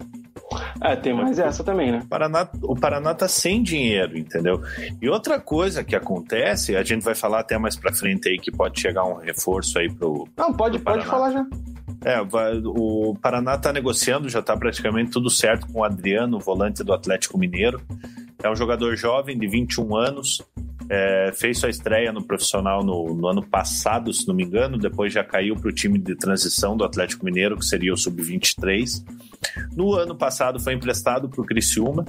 É, 0.82 0.96
tem 0.96 1.14
mais 1.14 1.40
essa 1.40 1.64
também, 1.64 1.92
né? 1.92 2.02
O 2.04 2.08
Paraná, 2.08 2.50
o 2.62 2.76
Paraná 2.76 3.14
tá 3.14 3.28
sem 3.28 3.64
dinheiro, 3.64 4.18
entendeu? 4.18 4.62
E 5.02 5.10
outra 5.10 5.40
coisa 5.40 5.84
que 5.84 5.96
acontece, 5.96 6.76
a 6.76 6.84
gente 6.84 7.04
vai 7.04 7.16
falar 7.16 7.40
até 7.40 7.58
mais 7.58 7.76
pra 7.76 7.94
frente 7.94 8.30
aí 8.30 8.38
que 8.38 8.52
pode 8.52 8.80
chegar 8.80 9.06
um 9.06 9.16
reforço 9.16 9.80
aí 9.80 9.90
pro. 9.92 10.28
Não, 10.38 10.54
pode, 10.54 10.80
pro 10.80 10.94
pode 10.94 11.06
falar 11.06 11.32
já. 11.32 11.46
É, 12.06 12.20
o 12.66 13.16
Paraná 13.22 13.56
está 13.56 13.72
negociando, 13.72 14.30
já 14.30 14.40
está 14.40 14.56
praticamente 14.58 15.12
tudo 15.12 15.30
certo 15.30 15.68
com 15.68 15.80
o 15.80 15.84
Adriano, 15.84 16.40
volante 16.40 16.84
do 16.84 16.94
Atlético 16.94 17.38
Mineiro. 17.38 17.82
É 18.42 18.50
um 18.50 18.56
jogador 18.56 18.96
jovem, 18.98 19.38
de 19.38 19.48
21 19.48 19.96
anos, 19.96 20.42
é, 20.94 21.32
fez 21.34 21.58
sua 21.58 21.72
estreia 21.72 22.14
no 22.14 22.24
profissional 22.24 22.84
no, 22.84 23.16
no, 23.16 23.28
ano 23.28 23.42
passado, 23.42 24.14
se 24.14 24.28
não 24.28 24.36
me 24.36 24.44
engano, 24.44 24.78
depois 24.78 25.12
já 25.12 25.24
caiu 25.24 25.56
para 25.56 25.70
o 25.70 25.74
time 25.74 25.98
de 25.98 26.16
transição 26.16 26.78
do 26.78 26.84
Atlético 26.84 27.26
Mineiro, 27.26 27.58
que 27.58 27.66
seria 27.66 27.92
o 27.92 27.98
Sub-23. 27.98 29.04
No 29.76 29.96
ano 29.96 30.16
passado 30.16 30.60
foi 30.60 30.74
emprestado 30.74 31.28
para 31.28 31.42
o 31.42 31.46
Criciúma, 31.46 32.06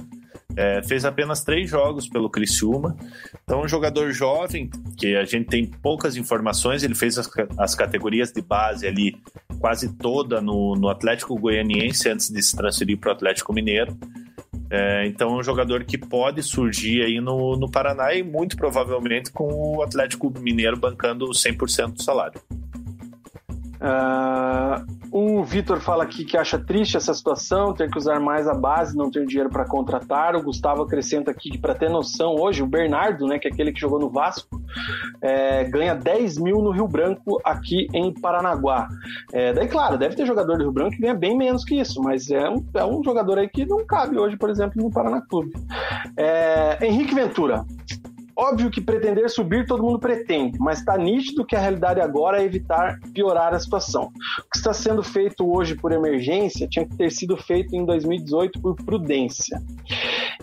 é, 0.55 0.83
fez 0.83 1.03
apenas 1.03 1.43
três 1.43 1.67
jogos 1.67 2.07
pelo 2.07 2.29
Criciúma. 2.29 2.95
Então, 3.43 3.63
um 3.63 3.67
jogador 3.67 4.11
jovem, 4.11 4.69
que 4.95 5.15
a 5.15 5.25
gente 5.25 5.47
tem 5.47 5.65
poucas 5.65 6.15
informações, 6.15 6.83
ele 6.83 6.93
fez 6.93 7.17
as, 7.17 7.27
as 7.57 7.73
categorias 7.73 8.31
de 8.31 8.41
base 8.41 8.85
ali 8.85 9.15
quase 9.59 9.97
toda 9.97 10.39
no, 10.41 10.75
no 10.75 10.89
Atlético 10.89 11.35
Goianiense 11.39 12.07
antes 12.07 12.29
de 12.29 12.39
se 12.39 12.55
transferir 12.55 12.99
para 12.99 13.09
o 13.09 13.13
Atlético 13.13 13.51
Mineiro. 13.51 13.97
É, 14.69 15.05
então 15.07 15.29
é 15.29 15.39
um 15.39 15.43
jogador 15.43 15.83
que 15.83 15.97
pode 15.97 16.41
surgir 16.41 17.03
aí 17.03 17.19
no, 17.21 17.55
no 17.55 17.69
Paraná 17.69 18.13
e 18.13 18.23
muito 18.23 18.57
provavelmente 18.57 19.31
com 19.31 19.77
o 19.77 19.83
Atlético 19.83 20.31
Mineiro 20.39 20.77
bancando 20.77 21.27
100% 21.27 21.93
do 21.93 22.03
salário. 22.03 22.41
Uh, 23.85 24.83
o 25.11 25.43
Vitor 25.43 25.79
fala 25.79 26.03
aqui 26.03 26.25
que 26.25 26.35
acha 26.35 26.57
triste 26.57 26.97
essa 26.97 27.13
situação, 27.13 27.71
ter 27.71 27.87
que 27.89 27.97
usar 27.99 28.19
mais 28.19 28.47
a 28.47 28.53
base, 28.55 28.97
não 28.97 29.11
ter 29.11 29.25
dinheiro 29.27 29.49
para 29.49 29.63
contratar. 29.63 30.35
O 30.35 30.41
Gustavo 30.41 30.81
acrescenta 30.81 31.29
aqui 31.29 31.51
que, 31.51 31.57
para 31.59 31.75
ter 31.75 31.87
noção, 31.87 32.35
hoje 32.35 32.63
o 32.63 32.67
Bernardo, 32.67 33.27
né, 33.27 33.37
que 33.37 33.47
é 33.47 33.51
aquele 33.51 33.71
que 33.71 33.79
jogou 33.79 33.99
no 33.99 34.09
Vasco, 34.09 34.59
é, 35.21 35.63
ganha 35.65 35.93
10 35.93 36.39
mil 36.39 36.61
no 36.63 36.71
Rio 36.71 36.87
Branco, 36.87 37.39
aqui 37.43 37.87
em 37.93 38.11
Paranaguá. 38.11 38.87
É, 39.31 39.53
daí, 39.53 39.67
claro, 39.67 39.97
deve 39.97 40.15
ter 40.15 40.25
jogador 40.25 40.57
do 40.57 40.63
Rio 40.63 40.71
Branco 40.71 40.95
que 40.95 41.01
ganha 41.01 41.13
bem 41.13 41.37
menos 41.37 41.63
que 41.63 41.79
isso, 41.79 42.01
mas 42.01 42.31
é 42.31 42.49
um, 42.49 42.65
é 42.73 42.83
um 42.83 43.03
jogador 43.03 43.37
aí 43.37 43.47
que 43.47 43.65
não 43.65 43.85
cabe 43.85 44.17
hoje, 44.17 44.35
por 44.35 44.49
exemplo, 44.49 44.81
no 44.81 44.89
Paraná 44.89 45.21
Clube. 45.21 45.53
É, 46.17 46.79
Henrique 46.81 47.13
Ventura. 47.13 47.63
Óbvio 48.37 48.69
que 48.69 48.81
pretender 48.81 49.29
subir 49.29 49.65
todo 49.65 49.81
mundo 49.81 49.97
pretende, 49.97 50.59
mas 50.59 50.79
está 50.79 50.97
nítido 50.97 51.45
que 51.45 51.55
a 51.55 51.59
realidade 51.59 52.01
agora 52.01 52.41
é 52.41 52.45
evitar 52.45 52.99
piorar 53.13 53.53
a 53.53 53.59
situação. 53.59 54.11
O 54.39 54.49
que 54.51 54.57
está 54.57 54.73
sendo 54.73 55.01
feito 55.01 55.49
hoje 55.49 55.75
por 55.75 55.93
emergência 55.93 56.67
tinha 56.67 56.85
que 56.85 56.97
ter 56.97 57.11
sido 57.11 57.37
feito 57.37 57.73
em 57.73 57.85
2018 57.85 58.61
por 58.61 58.75
prudência. 58.75 59.61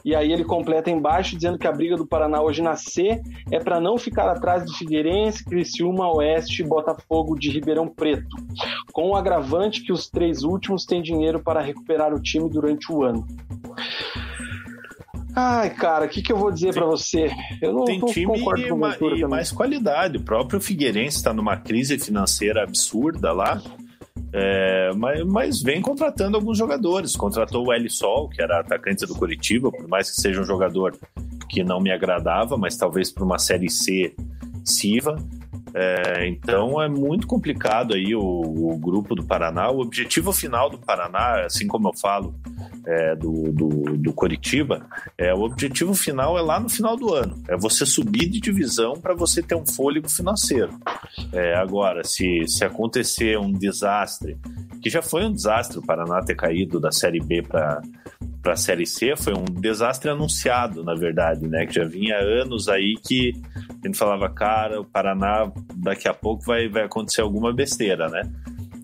E 0.05 0.15
aí 0.15 0.33
ele 0.33 0.43
completa 0.43 0.91
embaixo 0.91 1.37
dizendo 1.37 1.59
que 1.59 1.67
a 1.67 1.73
briga 1.73 1.97
do 1.97 2.07
Paraná 2.07 2.41
hoje 2.41 2.63
na 2.63 2.77
C 2.77 3.21
é 3.51 3.59
para 3.59 3.79
não 3.79 3.99
ficar 3.99 4.29
atrás 4.29 4.65
do 4.65 4.73
Figueirense, 4.73 5.45
Criciúma, 5.45 6.11
Oeste 6.15 6.63
e 6.63 6.67
Botafogo 6.67 7.39
de 7.39 7.51
Ribeirão 7.51 7.87
Preto, 7.87 8.37
com 8.93 9.11
o 9.11 9.17
agravante 9.17 9.83
que 9.83 9.93
os 9.93 10.09
três 10.09 10.43
últimos 10.43 10.87
têm 10.87 11.03
dinheiro 11.03 11.43
para 11.43 11.61
recuperar 11.61 12.15
o 12.15 12.21
time 12.21 12.49
durante 12.49 12.91
o 12.91 13.05
ano. 13.05 13.27
Ai, 15.35 15.71
cara, 15.71 16.05
o 16.05 16.09
que, 16.09 16.21
que 16.21 16.33
eu 16.33 16.37
vou 16.37 16.51
dizer 16.51 16.75
para 16.75 16.85
você? 16.85 17.31
Eu 17.61 17.73
não, 17.73 17.85
tem 17.85 17.99
não 17.99 18.09
time 18.09 18.27
concordo 18.27 18.69
com 18.69 18.77
ma, 18.77 18.97
e 19.17 19.25
mais 19.25 19.51
qualidade. 19.51 20.19
O 20.19 20.23
próprio 20.23 20.61
Figueirense 20.61 21.17
está 21.17 21.33
numa 21.33 21.57
crise 21.57 21.99
financeira 21.99 22.63
absurda 22.63 23.33
lá. 23.33 23.63
É, 24.35 24.91
mas, 24.95 25.25
mas, 25.25 25.63
vem 25.63 25.81
contratando 25.81 26.37
alguns 26.37 26.59
jogadores. 26.59 27.17
Contratou 27.17 27.67
o 27.67 27.73
Eli 27.73 27.89
Sol, 27.89 28.29
que 28.29 28.43
era 28.43 28.61
atacante 28.61 29.07
do 29.07 29.15
Curitiba, 29.15 29.71
por 29.71 29.89
mais 29.89 30.11
que 30.11 30.21
seja 30.21 30.41
um 30.41 30.45
jogador 30.45 30.97
que 31.49 31.65
não 31.65 31.81
me 31.81 31.91
agradava, 31.91 32.57
mas 32.57 32.77
talvez 32.77 33.11
para 33.11 33.25
uma 33.25 33.39
Série 33.39 33.71
C 33.71 34.15
sirva. 34.65 35.17
É, 35.75 36.29
então 36.29 36.81
é 36.83 36.89
muito 36.89 37.27
complicado 37.27 37.95
aí 37.95 38.15
o, 38.15 38.21
o, 38.21 38.77
grupo 38.79 39.15
do 39.15 39.25
Paraná. 39.25 39.71
O 39.71 39.81
objetivo 39.81 40.33
final 40.33 40.69
do 40.69 40.79
Paraná, 40.79 41.45
assim 41.47 41.67
como 41.67 41.89
eu 41.89 41.99
falo 41.99 42.35
é, 42.87 43.15
do, 43.15 43.53
do, 43.53 43.69
do 43.97 44.13
Coritiba, 44.13 44.87
é, 45.17 45.33
o 45.35 45.43
objetivo 45.43 45.95
final 45.95 46.39
é 46.39 46.43
lá 46.43 46.59
no 46.59 46.69
final 46.69 46.97
do 46.97 47.13
ano. 47.15 47.43
É 47.49 47.57
você 47.57 47.87
subir 47.87 48.29
de 48.29 48.41
divisão 48.41 48.95
para 48.95 49.15
você 49.15 49.43
ter 49.43 49.55
um 49.55 49.67
fôlego 49.67 50.09
financeiro. 50.09 50.79
É, 51.33 51.55
agora, 51.55 52.05
se, 52.05 52.47
se 52.47 52.65
acontecer 52.65 53.39
um 53.39 53.53
desastre, 53.53 54.37
que 54.83 54.91
já 54.91 55.03
foi 55.03 55.25
um 55.25 55.33
desastre 55.33 55.79
o 55.79 55.83
Paraná 55.83 56.23
ter 56.23 56.35
caído 56.35 56.81
da 56.81 56.91
Série 56.91 57.21
B 57.21 57.43
para 57.43 57.81
para 58.43 58.55
a 58.55 58.57
Série 58.57 58.85
C 58.85 59.15
foi 59.15 59.33
um 59.35 59.45
desastre 59.45 60.11
anunciado, 60.11 60.83
na 60.83 60.97
verdade, 60.97 61.47
né? 61.47 61.65
Que 61.65 61.75
já 61.75 61.85
vinha 61.85 62.17
anos 62.17 62.69
aí 62.69 62.97
que 63.01 63.41
a 63.69 63.87
gente 63.87 63.97
falava, 63.97 64.29
cara, 64.29 64.81
o 64.81 64.85
Paraná 64.85 65.51
daqui 65.77 66.09
a 66.09 66.15
pouco 66.15 66.43
vai, 66.45 66.69
vai 66.69 66.83
acontecer 66.83 67.21
alguma 67.21 67.53
besteira, 67.53 68.09
né? 68.09 68.23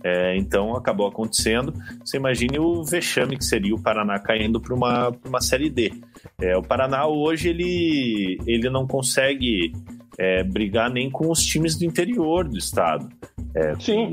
É, 0.02 0.36
então 0.36 0.76
acabou 0.76 1.06
acontecendo. 1.06 1.72
Você 2.04 2.16
imagine 2.16 2.58
o 2.58 2.84
vexame 2.84 3.36
que 3.36 3.44
seria 3.44 3.74
o 3.74 3.82
Paraná 3.82 4.18
caindo 4.18 4.60
para 4.60 4.74
uma, 4.74 5.12
uma 5.24 5.40
Série 5.40 5.68
D. 5.68 5.92
É, 6.40 6.56
o 6.56 6.62
Paraná 6.62 7.06
hoje 7.06 7.48
ele, 7.48 8.38
ele 8.46 8.70
não 8.70 8.86
consegue 8.86 9.72
é, 10.18 10.42
brigar 10.42 10.90
nem 10.90 11.08
com 11.08 11.30
os 11.30 11.44
times 11.44 11.76
do 11.76 11.84
interior 11.84 12.48
do 12.48 12.58
estado. 12.58 13.08
É, 13.54 13.74
Sim. 13.78 14.12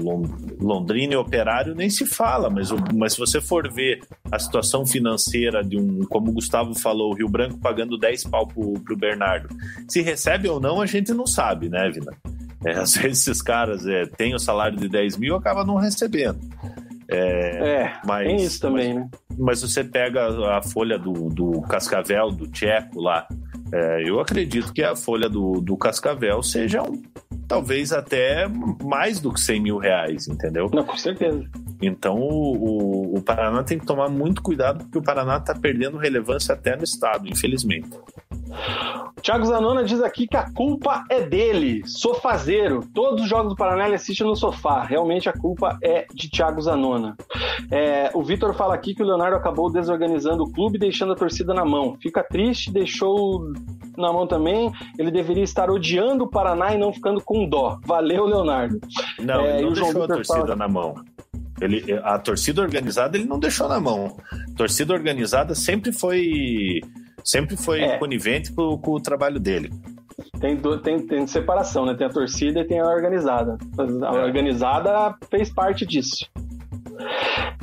Londrina 0.60 1.14
e 1.14 1.18
Operário 1.18 1.76
nem 1.76 1.90
se 1.90 2.06
fala, 2.06 2.50
mas, 2.50 2.70
mas 2.94 3.14
se 3.14 3.20
você 3.20 3.42
for 3.42 3.72
ver 3.72 4.02
a 4.32 4.40
situação 4.40 4.86
financeira 4.86 5.64
de 5.64 5.78
um, 5.78 6.02
como 6.06 6.30
o 6.30 6.34
Gustavo 6.34 6.74
falou, 6.74 7.12
o 7.12 7.16
Rio 7.16 7.28
Branco 7.28 7.60
pagando 7.60 7.98
10 7.98 8.24
pau 8.26 8.48
pro, 8.48 8.74
pro 8.82 8.96
Bernardo, 8.96 9.50
se 9.88 10.02
recebe 10.02 10.48
ou 10.48 10.60
não, 10.60 10.80
a 10.80 10.86
gente 10.86 11.12
não 11.14 11.28
sabe, 11.28 11.70
né, 11.70 11.90
Vina? 11.90 12.12
É, 12.66 12.72
às 12.72 12.96
vezes 12.98 13.28
esses 13.28 13.42
caras 13.42 13.86
é, 13.86 14.06
têm 14.06 14.34
o 14.34 14.40
salário 14.40 14.78
de 14.78 14.90
10 14.90 15.18
mil 15.18 15.36
acaba 15.36 15.64
não 15.64 15.76
recebendo. 15.76 16.40
É, 17.10 17.84
é 17.84 17.94
mas, 18.06 18.28
tem 18.28 18.36
isso 18.38 18.62
também, 18.62 18.94
mas, 18.94 19.04
né? 19.04 19.10
Mas 19.38 19.62
você 19.62 19.84
pega 19.84 20.58
a 20.58 20.62
folha 20.62 20.98
do, 20.98 21.30
do 21.30 21.62
Cascavel, 21.62 22.32
do 22.32 22.48
Tcheco 22.48 23.00
lá, 23.00 23.28
é, 23.72 24.08
eu 24.08 24.20
acredito 24.20 24.72
que 24.72 24.84
a 24.84 24.96
folha 24.96 25.28
do, 25.28 25.60
do 25.60 25.76
Cascavel 25.76 26.42
seja 26.44 26.84
um, 26.84 27.02
talvez 27.48 27.92
até 27.92 28.48
mais 28.84 29.20
do 29.20 29.34
que 29.34 29.40
100 29.40 29.60
mil 29.60 29.78
reais, 29.78 30.28
entendeu? 30.28 30.70
Não, 30.74 30.84
com 30.84 30.98
certeza. 30.98 31.44
Então 31.82 32.18
o, 32.18 32.56
o, 32.56 33.18
o 33.18 33.22
Paraná 33.22 33.64
tem 33.64 33.80
que 33.80 33.86
tomar 33.86 34.08
muito 34.10 34.42
cuidado 34.42 34.84
porque 34.84 34.98
o 34.98 35.04
Paraná 35.04 35.38
está 35.38 35.54
perdendo 35.54 35.98
relevância 35.98 36.54
até 36.54 36.76
no 36.76 36.84
estado, 36.84 37.28
infelizmente. 37.28 37.90
Thiago 39.22 39.46
Zanona 39.46 39.84
diz 39.84 40.02
aqui 40.02 40.28
que 40.28 40.38
a 40.38 40.50
culpa 40.52 41.04
é 41.10 41.22
dele, 41.22 41.82
sofazeiro. 41.86 42.88
Todos 42.94 43.24
os 43.24 43.30
jogos 43.30 43.50
do 43.50 43.56
Paraná 43.56 43.88
ele 43.88 43.96
assiste 43.96 44.24
no 44.24 44.36
sofá. 44.36 44.84
Realmente 44.84 45.28
a 45.28 45.34
culpa 45.34 45.78
é 45.82 46.06
de 46.14 46.30
Thiago 46.30 46.62
Zanona. 46.62 46.95
É, 47.72 48.12
o 48.14 48.24
Vitor 48.24 48.54
fala 48.54 48.74
aqui 48.74 48.94
que 48.94 49.04
o 49.04 49.06
Leonardo 49.06 49.36
acabou 49.36 49.72
desorganizando 49.72 50.44
o 50.44 50.52
clube, 50.52 50.78
deixando 50.78 51.14
a 51.14 51.16
torcida 51.16 51.54
na 51.54 51.66
mão. 51.66 51.96
Fica 52.02 52.24
triste, 52.24 52.72
deixou 52.72 53.52
na 53.98 54.12
mão 54.12 54.28
também. 54.28 54.72
Ele 54.98 55.12
deveria 55.12 55.44
estar 55.44 55.70
odiando 55.70 56.26
o 56.26 56.30
Paraná 56.30 56.74
e 56.74 56.78
não 56.78 56.94
ficando 56.94 57.22
com 57.22 57.48
dó. 57.48 57.80
Valeu, 57.86 58.26
Leonardo. 58.26 58.80
Não, 59.20 59.42
é, 59.42 59.56
ele 59.56 59.66
não 59.66 59.74
deixou 59.74 60.04
a 60.04 60.08
torcida 60.08 60.40
fala... 60.40 60.56
na 60.56 60.68
mão. 60.68 60.96
Ele, 61.62 61.94
a 62.04 62.20
torcida 62.20 62.62
organizada 62.62 63.18
ele 63.18 63.26
não 63.26 63.40
deixou 63.40 63.70
na 63.70 63.80
mão. 63.80 64.18
A 64.32 64.58
torcida 64.58 64.94
organizada 64.94 65.56
sempre 65.56 65.92
foi 65.92 66.82
sempre 67.24 67.58
foi 67.58 67.82
é. 67.82 67.98
conivente 67.98 68.52
com, 68.54 68.78
com, 68.78 68.92
o 68.92 69.02
trabalho 69.02 69.40
dele. 69.40 69.72
Tem, 70.40 70.58
tem, 70.84 71.08
tem 71.08 71.28
separação, 71.28 71.86
né? 71.86 71.96
Tem 71.96 72.08
a 72.08 72.10
torcida 72.10 72.60
e 72.60 72.66
tem 72.66 72.80
a 72.80 72.86
organizada. 72.86 73.58
A 73.78 74.16
é. 74.16 74.24
organizada 74.24 75.16
fez 75.30 75.52
parte 75.52 75.86
disso. 75.86 76.30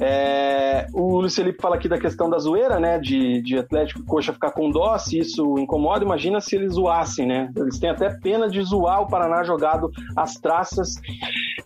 É, 0.01 0.87
o 0.93 1.21
Luiz 1.21 1.35
Felipe 1.35 1.61
fala 1.61 1.77
aqui 1.77 1.89
da 1.89 1.99
questão 1.99 2.29
da 2.29 2.39
zoeira, 2.39 2.79
né? 2.81 2.99
De, 2.99 3.43
de 3.43 3.59
Atlético 3.59 4.01
e 4.01 4.05
Coxa 4.05 4.33
ficar 4.33 4.51
com 4.51 4.71
dó, 4.71 4.97
se 4.99 5.19
isso 5.19 5.59
incomoda, 5.59 6.05
imagina 6.05 6.41
se 6.41 6.57
eles 6.57 6.75
zoassem, 6.75 7.27
né? 7.27 7.51
Eles 7.57 7.79
têm 7.79 7.91
até 7.91 8.11
pena 8.11 8.49
de 8.49 8.63
zoar 8.63 9.03
o 9.03 9.07
Paraná 9.07 9.43
jogado 9.43 9.91
às 10.17 10.35
traças. 10.35 10.95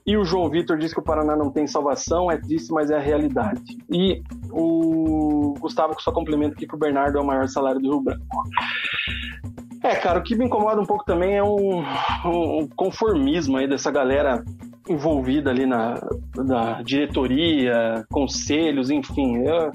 E 0.06 0.16
o 0.16 0.24
João 0.24 0.48
Vitor 0.48 0.78
diz 0.78 0.92
que 0.92 1.00
o 1.00 1.04
Paraná 1.04 1.34
não 1.36 1.50
tem 1.50 1.66
salvação, 1.66 2.30
é 2.30 2.36
triste, 2.36 2.72
mas 2.72 2.90
é 2.90 2.96
a 2.96 3.00
realidade. 3.00 3.60
E 3.90 4.22
o 4.52 5.54
Gustavo 5.58 5.94
só 6.00 6.12
complementa 6.12 6.54
aqui 6.54 6.66
que 6.66 6.74
o 6.74 6.78
Bernardo 6.78 7.18
é 7.18 7.20
o 7.20 7.26
maior 7.26 7.48
salário 7.48 7.80
do 7.80 7.90
Rio 7.90 8.00
Branco. 8.00 8.24
É, 9.82 9.94
cara, 9.94 10.18
o 10.18 10.22
que 10.22 10.34
me 10.34 10.46
incomoda 10.46 10.80
um 10.80 10.86
pouco 10.86 11.04
também 11.04 11.36
é 11.36 11.42
um, 11.42 11.80
um 12.24 12.68
conformismo 12.74 13.56
aí 13.56 13.68
dessa 13.68 13.90
galera 13.90 14.44
envolvida 14.88 15.50
ali 15.50 15.66
na, 15.66 16.00
na 16.36 16.82
diretoria, 16.82 18.04
conselhos, 18.10 18.90
enfim. 18.90 19.38
Eu, 19.38 19.70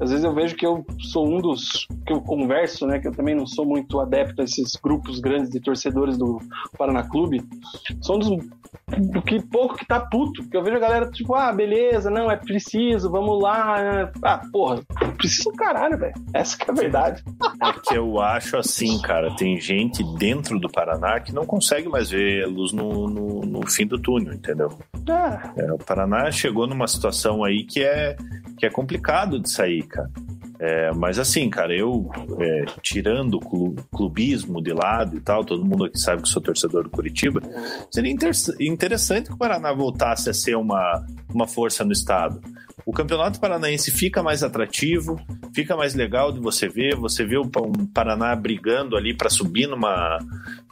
às 0.00 0.10
vezes 0.10 0.24
eu 0.24 0.34
vejo 0.34 0.56
que 0.56 0.66
eu 0.66 0.84
sou 0.98 1.28
um 1.28 1.40
dos 1.40 1.86
que 2.06 2.12
eu 2.12 2.20
converso, 2.20 2.86
né? 2.86 2.98
Que 2.98 3.08
eu 3.08 3.12
também 3.12 3.34
não 3.34 3.46
sou 3.46 3.64
muito 3.64 4.00
adepto 4.00 4.40
a 4.40 4.44
esses 4.44 4.76
grupos 4.76 5.20
grandes 5.20 5.50
de 5.50 5.60
torcedores 5.60 6.16
do 6.16 6.38
Paraná 6.78 7.02
Clube. 7.02 7.42
Sou 8.00 8.16
um 8.16 8.18
dos 8.18 8.30
do 8.98 9.22
que 9.22 9.40
pouco 9.40 9.76
que 9.76 9.86
tá 9.86 10.00
puto. 10.00 10.42
Porque 10.42 10.56
eu 10.56 10.62
vejo 10.62 10.76
a 10.76 10.80
galera 10.80 11.10
tipo, 11.10 11.34
ah, 11.34 11.52
beleza, 11.52 12.10
não, 12.10 12.30
é 12.30 12.36
preciso, 12.36 13.10
vamos 13.10 13.42
lá. 13.42 14.10
Ah, 14.22 14.40
porra, 14.52 14.82
preciso 15.16 15.50
caralho, 15.52 15.98
velho. 15.98 16.14
Essa 16.32 16.56
que 16.56 16.70
é 16.70 16.72
a 16.72 16.76
verdade. 16.76 17.22
É 17.62 17.72
que 17.72 17.96
eu 17.96 18.20
acho 18.20 18.56
assim, 18.56 19.00
cara, 19.00 19.34
tem 19.36 19.60
gente 19.60 20.02
dentro 20.18 20.58
do 20.58 20.68
Paraná 20.68 21.20
que 21.20 21.34
não 21.34 21.46
consegue 21.46 21.88
mais 21.88 22.10
ver 22.10 22.46
luz 22.46 22.72
no, 22.72 23.08
no, 23.08 23.40
no 23.40 23.66
fim 23.66 23.86
do 23.86 23.98
túnel, 23.98 24.34
entendeu? 24.34 24.70
É. 25.08 25.64
É, 25.64 25.72
o 25.72 25.78
Paraná 25.78 26.30
chegou 26.30 26.66
numa 26.66 26.86
situação 26.86 27.44
aí 27.44 27.64
que 27.64 27.82
é, 27.82 28.16
que 28.58 28.66
é 28.66 28.70
complicado 28.70 29.40
de 29.40 29.50
sair, 29.50 29.82
cara. 29.82 30.10
É, 30.58 30.92
mas 30.92 31.18
assim, 31.18 31.50
cara, 31.50 31.74
eu 31.74 32.08
é, 32.38 32.64
tirando 32.80 33.34
o 33.34 33.74
clubismo 33.92 34.62
de 34.62 34.72
lado 34.72 35.16
e 35.16 35.20
tal, 35.20 35.44
todo 35.44 35.64
mundo 35.64 35.84
aqui 35.84 35.98
sabe 35.98 36.22
que 36.22 36.28
sou 36.28 36.40
torcedor 36.40 36.84
do 36.84 36.90
Curitiba, 36.90 37.40
seria 37.90 38.12
inter 38.12 38.30
interessante 38.60 39.28
que 39.28 39.34
o 39.34 39.38
Paraná 39.38 39.72
voltasse 39.72 40.30
a 40.30 40.34
ser 40.34 40.56
uma, 40.56 41.04
uma 41.32 41.46
força 41.46 41.84
no 41.84 41.92
estado. 41.92 42.40
O 42.86 42.92
campeonato 42.92 43.40
paranaense 43.40 43.90
fica 43.90 44.22
mais 44.22 44.42
atrativo, 44.42 45.18
fica 45.54 45.74
mais 45.74 45.94
legal 45.94 46.30
de 46.30 46.38
você 46.38 46.68
ver. 46.68 46.96
Você 46.96 47.24
vê 47.24 47.38
o 47.38 47.48
Paraná 47.94 48.36
brigando 48.36 48.94
ali 48.96 49.14
para 49.14 49.30
subir 49.30 49.66
numa, 49.66 50.18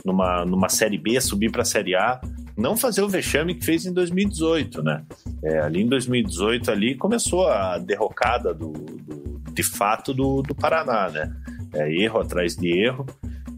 numa, 0.05 0.45
numa 0.45 0.69
Série 0.69 0.99
B, 0.99 1.19
subir 1.21 1.51
para 1.51 1.63
a 1.63 1.65
Série 1.65 1.95
A 1.95 2.21
não 2.57 2.77
fazer 2.77 3.03
o 3.03 3.09
vexame 3.09 3.55
que 3.55 3.65
fez 3.65 3.87
em 3.87 3.93
2018, 3.93 4.83
né? 4.83 5.05
É, 5.43 5.61
ali 5.61 5.83
em 5.83 5.89
2018 5.89 6.71
ali 6.71 6.95
começou 6.95 7.49
a 7.49 7.79
derrocada 7.79 8.53
do, 8.53 8.73
do 8.73 9.32
de 9.53 9.63
fato 9.63 10.13
do, 10.15 10.43
do 10.43 10.55
Paraná, 10.55 11.09
né? 11.11 11.35
É, 11.75 11.91
erro 11.93 12.21
atrás 12.21 12.57
de 12.57 12.69
erro. 12.69 13.07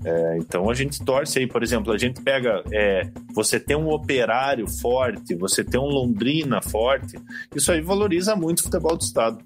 É, 0.04 0.36
então 0.38 0.68
a 0.68 0.74
gente 0.74 1.02
torce 1.02 1.38
aí, 1.38 1.46
por 1.46 1.62
exemplo, 1.62 1.92
a 1.92 1.96
gente 1.96 2.20
pega 2.20 2.62
é, 2.70 3.08
você 3.34 3.58
tem 3.58 3.74
um 3.74 3.88
operário 3.88 4.68
forte, 4.68 5.34
você 5.34 5.64
tem 5.64 5.80
um 5.80 5.86
Londrina 5.86 6.60
forte, 6.60 7.18
isso 7.54 7.72
aí 7.72 7.80
valoriza 7.80 8.36
muito 8.36 8.60
o 8.60 8.62
futebol 8.64 8.96
do 8.96 9.02
estado. 9.02 9.38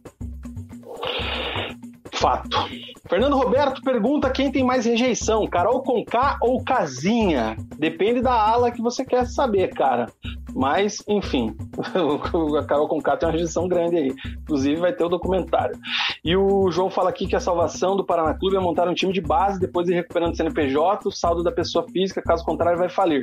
Fato. 2.19 2.69
Fernando 3.09 3.37
Roberto 3.37 3.81
pergunta 3.81 4.29
quem 4.29 4.51
tem 4.51 4.65
mais 4.65 4.85
rejeição, 4.85 5.47
Carol 5.47 5.83
Conká 5.83 6.37
ou 6.43 6.63
Casinha? 6.65 7.57
Depende 7.79 8.21
da 8.21 8.33
ala 8.33 8.73
que 8.73 8.83
você 8.83 9.05
quer 9.05 9.25
saber, 9.27 9.69
cara. 9.69 10.07
Mas, 10.53 11.03
enfim, 11.07 11.55
a 12.59 12.65
Carol 12.65 12.89
Conká 12.89 13.17
tem 13.17 13.29
uma 13.29 13.33
rejeição 13.33 13.69
grande 13.69 13.97
aí. 13.97 14.15
Inclusive, 14.43 14.81
vai 14.81 14.93
ter 14.93 15.05
o 15.05 15.09
documentário. 15.09 15.79
E 16.25 16.37
o 16.37 16.71
João 16.73 16.91
fala 16.91 17.11
aqui 17.11 17.27
que 17.27 17.37
a 17.37 17.41
salvação 17.41 17.97
do 17.97 18.05
Paraná 18.05 18.35
Clube 18.35 18.57
é 18.57 18.61
montar 18.61 18.89
um 18.89 18.95
time 18.95 19.13
de 19.13 19.21
base, 19.21 19.61
depois 19.61 19.89
ir 19.89 19.95
recuperando 19.95 20.33
o 20.33 20.37
CNPJ, 20.37 21.09
o 21.09 21.13
saldo 21.13 21.45
da 21.45 21.53
pessoa 21.53 21.87
física, 21.89 22.21
caso 22.21 22.45
contrário, 22.45 22.79
vai 22.79 22.89
falir. 22.89 23.23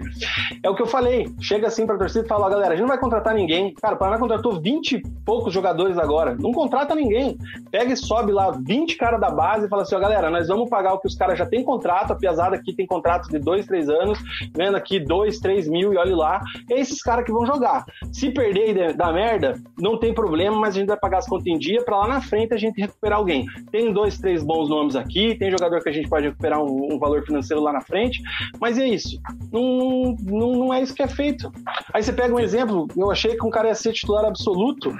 É 0.63 0.69
o 0.69 0.75
que 0.75 0.81
eu 0.81 0.87
falei. 0.87 1.27
Chega 1.41 1.67
assim 1.67 1.85
pra 1.85 1.97
torcida 1.97 2.23
e 2.23 2.29
fala: 2.29 2.49
galera, 2.49 2.69
a 2.69 2.75
gente 2.75 2.83
não 2.83 2.89
vai 2.89 2.99
contratar 2.99 3.35
ninguém. 3.35 3.73
Cara, 3.73 3.95
o 3.95 3.97
Paraná 3.97 4.17
contratou 4.17 4.61
20 4.61 4.91
e 4.93 5.01
poucos 5.25 5.53
jogadores 5.53 5.97
agora. 5.97 6.35
Não 6.39 6.53
contrata 6.53 6.95
ninguém. 6.95 7.37
Pega 7.69 7.91
e 7.91 7.97
sobe 7.97 8.31
lá 8.31 8.51
20 8.51 8.84
caras 8.93 9.19
da 9.19 9.29
base 9.29 9.65
e 9.65 9.69
fala 9.69 9.81
assim: 9.81 9.95
ó, 9.95 9.99
galera, 9.99 10.29
nós 10.29 10.47
vamos 10.47 10.69
pagar 10.69 10.93
o 10.93 10.99
que 10.99 11.07
os 11.07 11.15
caras 11.15 11.37
já 11.39 11.45
têm 11.45 11.63
contrato. 11.63 12.11
A 12.11 12.15
piazada 12.15 12.55
aqui 12.55 12.73
tem 12.75 12.85
contrato 12.85 13.29
de 13.29 13.39
2, 13.39 13.65
3 13.65 13.89
anos, 13.89 14.19
vendo 14.55 14.77
aqui 14.77 14.99
2, 14.99 15.39
3 15.39 15.67
mil 15.67 15.93
e 15.93 15.97
olhe 15.97 16.13
lá. 16.13 16.41
É 16.69 16.79
esses 16.79 17.01
caras 17.01 17.25
que 17.25 17.31
vão 17.31 17.45
jogar. 17.45 17.85
Se 18.11 18.29
perder 18.29 18.77
e 18.77 18.93
dar 18.93 19.13
merda, 19.13 19.59
não 19.79 19.97
tem 19.97 20.13
problema, 20.13 20.57
mas 20.59 20.75
a 20.75 20.79
gente 20.79 20.87
vai 20.87 20.97
pagar 20.97 21.19
as 21.19 21.27
contas 21.27 21.47
em 21.47 21.57
dia 21.57 21.83
para 21.83 21.97
lá 21.97 22.07
na 22.07 22.21
frente 22.21 22.53
a 22.53 22.57
gente 22.57 22.79
recuperar 22.79 23.17
alguém. 23.17 23.45
Tem 23.71 23.91
dois, 23.91 24.17
três 24.17 24.43
bons 24.43 24.69
nomes 24.69 24.95
aqui, 24.95 25.35
tem 25.35 25.49
jogador 25.49 25.81
que 25.81 25.89
a 25.89 25.91
gente 25.91 26.09
pode 26.09 26.27
recuperar 26.27 26.61
um, 26.61 26.93
um 26.93 26.99
valor 26.99 27.23
financeiro 27.23 27.61
lá 27.63 27.71
na 27.71 27.81
frente, 27.81 28.21
mas 28.59 28.77
é 28.77 28.87
isso. 28.87 29.19
Não, 29.51 30.15
não, 30.21 30.51
não 30.51 30.73
é 30.73 30.81
isso 30.81 30.93
que 30.93 31.03
é 31.03 31.07
feito. 31.07 31.51
Aí 31.93 32.03
você 32.03 32.13
pega 32.13 32.33
um 32.33 32.39
exemplo, 32.39 32.87
eu 32.95 33.11
achei 33.11 33.35
que 33.35 33.45
um 33.45 33.49
cara 33.49 33.67
ia 33.67 33.75
ser 33.75 33.93
titular 33.93 34.25
absoluto 34.25 34.93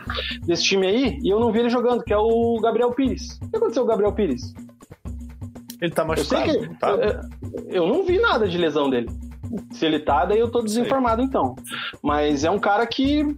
desse 0.45 0.63
time 0.63 0.87
aí, 0.87 1.19
e 1.23 1.29
eu 1.29 1.39
não 1.39 1.51
vi 1.51 1.59
ele 1.59 1.69
jogando, 1.69 2.03
que 2.03 2.13
é 2.13 2.17
o 2.17 2.59
Gabriel 2.61 2.91
Pires. 2.91 3.39
O 3.41 3.49
que 3.49 3.57
aconteceu 3.57 3.74
com 3.81 3.85
o 3.85 3.89
Gabriel 3.89 4.13
Pires? 4.13 4.53
Ele 5.81 5.91
tá 5.91 6.05
machucado. 6.05 6.51
Eu, 6.51 6.59
que, 6.61 6.79
tá. 6.79 6.89
eu, 6.89 7.69
eu 7.69 7.87
não 7.87 8.03
vi 8.03 8.19
nada 8.19 8.47
de 8.47 8.57
lesão 8.57 8.89
dele. 8.89 9.09
Se 9.71 9.85
ele 9.85 9.99
tá, 9.99 10.25
daí 10.25 10.39
eu 10.39 10.49
tô 10.49 10.61
desinformado 10.61 11.21
então. 11.21 11.55
Mas 12.01 12.43
é 12.43 12.49
um 12.49 12.59
cara 12.59 12.85
que 12.87 13.35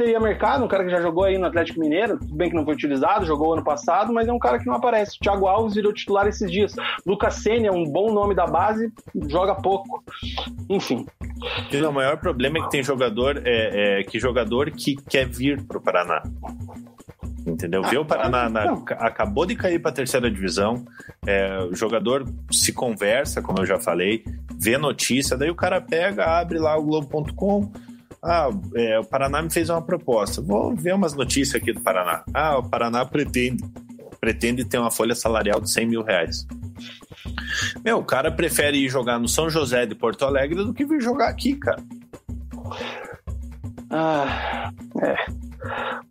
teria 0.00 0.18
mercado, 0.18 0.64
um 0.64 0.68
cara 0.68 0.82
que 0.82 0.90
já 0.90 1.00
jogou 1.02 1.24
aí 1.24 1.36
no 1.36 1.44
Atlético 1.44 1.78
Mineiro, 1.78 2.18
tudo 2.18 2.34
bem 2.34 2.48
que 2.48 2.56
não 2.56 2.64
foi 2.64 2.72
utilizado, 2.72 3.26
jogou 3.26 3.52
ano 3.52 3.62
passado, 3.62 4.14
mas 4.14 4.26
é 4.26 4.32
um 4.32 4.38
cara 4.38 4.58
que 4.58 4.66
não 4.66 4.74
aparece. 4.74 5.16
O 5.16 5.20
Thiago 5.20 5.46
Alves 5.46 5.74
virou 5.74 5.92
titular 5.92 6.26
esses 6.26 6.50
dias. 6.50 6.74
Lucas 7.06 7.34
Senna 7.34 7.66
é 7.66 7.70
um 7.70 7.84
bom 7.84 8.10
nome 8.10 8.34
da 8.34 8.46
base, 8.46 8.90
joga 9.28 9.54
pouco. 9.54 10.02
Enfim. 10.70 11.04
O 11.86 11.92
maior 11.92 12.16
problema 12.16 12.58
é 12.58 12.62
que 12.62 12.70
tem 12.70 12.82
jogador, 12.82 13.42
é, 13.44 14.00
é 14.00 14.02
que 14.04 14.18
jogador 14.18 14.70
que 14.70 14.96
quer 14.96 15.28
vir 15.28 15.62
pro 15.66 15.82
Paraná. 15.82 16.22
Entendeu? 17.46 17.82
Vê 17.82 17.96
o 17.96 18.04
Paraná 18.04 18.48
na, 18.48 18.72
acabou 18.98 19.46
de 19.46 19.56
cair 19.56 19.80
para 19.80 19.90
a 19.90 19.94
terceira 19.94 20.30
divisão. 20.30 20.84
É, 21.26 21.58
o 21.70 21.74
jogador 21.74 22.26
se 22.50 22.72
conversa, 22.72 23.40
como 23.40 23.60
eu 23.60 23.66
já 23.66 23.78
falei, 23.78 24.24
vê 24.56 24.76
notícia, 24.76 25.36
daí 25.36 25.50
o 25.50 25.54
cara 25.54 25.80
pega, 25.80 26.24
abre 26.24 26.58
lá 26.58 26.76
o 26.76 26.82
Globo.com, 26.82 27.72
Ah, 28.22 28.50
é, 28.74 28.98
o 28.98 29.04
Paraná 29.04 29.40
me 29.40 29.50
fez 29.50 29.70
uma 29.70 29.80
proposta. 29.80 30.42
Vou 30.42 30.74
ver 30.74 30.94
umas 30.94 31.14
notícias 31.14 31.60
aqui 31.60 31.72
do 31.72 31.80
Paraná. 31.80 32.22
Ah, 32.34 32.58
o 32.58 32.68
Paraná 32.68 33.04
pretende, 33.04 33.64
pretende 34.20 34.64
ter 34.64 34.78
uma 34.78 34.90
folha 34.90 35.14
salarial 35.14 35.60
de 35.60 35.70
100 35.70 35.86
mil 35.86 36.02
reais. 36.02 36.46
Meu, 37.84 37.98
o 37.98 38.04
cara 38.04 38.30
prefere 38.30 38.78
ir 38.78 38.88
jogar 38.88 39.18
no 39.18 39.28
São 39.28 39.48
José 39.48 39.86
de 39.86 39.94
Porto 39.94 40.24
Alegre 40.24 40.56
do 40.64 40.74
que 40.74 40.84
vir 40.84 41.00
jogar 41.00 41.28
aqui, 41.28 41.54
cara. 41.54 41.82
Ah, 43.90 44.70
é. 45.02 45.16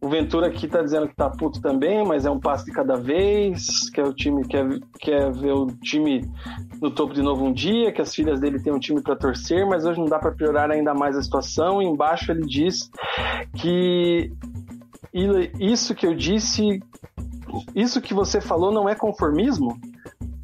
O 0.01 0.09
Ventura 0.09 0.47
aqui 0.47 0.67
tá 0.67 0.81
dizendo 0.81 1.07
que 1.07 1.15
tá 1.15 1.29
puto 1.29 1.59
também, 1.61 2.05
mas 2.05 2.25
é 2.25 2.29
um 2.29 2.39
passo 2.39 2.65
de 2.65 2.71
cada 2.71 2.95
vez, 2.95 3.89
que 3.89 3.99
é 3.99 4.03
o 4.03 4.13
time 4.13 4.47
quer, 4.47 4.65
quer 4.99 5.31
ver 5.31 5.53
o 5.53 5.67
time 5.67 6.29
no 6.81 6.91
topo 6.91 7.13
de 7.13 7.21
novo 7.21 7.45
um 7.45 7.51
dia, 7.51 7.91
que 7.91 8.01
as 8.01 8.13
filhas 8.13 8.39
dele 8.39 8.61
têm 8.61 8.71
um 8.71 8.79
time 8.79 9.01
para 9.01 9.15
torcer, 9.15 9.65
mas 9.65 9.85
hoje 9.85 9.99
não 9.99 10.05
dá 10.05 10.19
para 10.19 10.31
piorar 10.31 10.69
ainda 10.69 10.93
mais 10.93 11.17
a 11.17 11.21
situação. 11.21 11.81
E 11.81 11.85
embaixo 11.85 12.31
ele 12.31 12.45
diz 12.45 12.89
que 13.55 14.31
isso 15.59 15.95
que 15.95 16.05
eu 16.05 16.13
disse, 16.13 16.79
isso 17.73 17.99
que 18.01 18.13
você 18.13 18.39
falou 18.39 18.71
não 18.71 18.87
é 18.87 18.95
conformismo? 18.95 19.75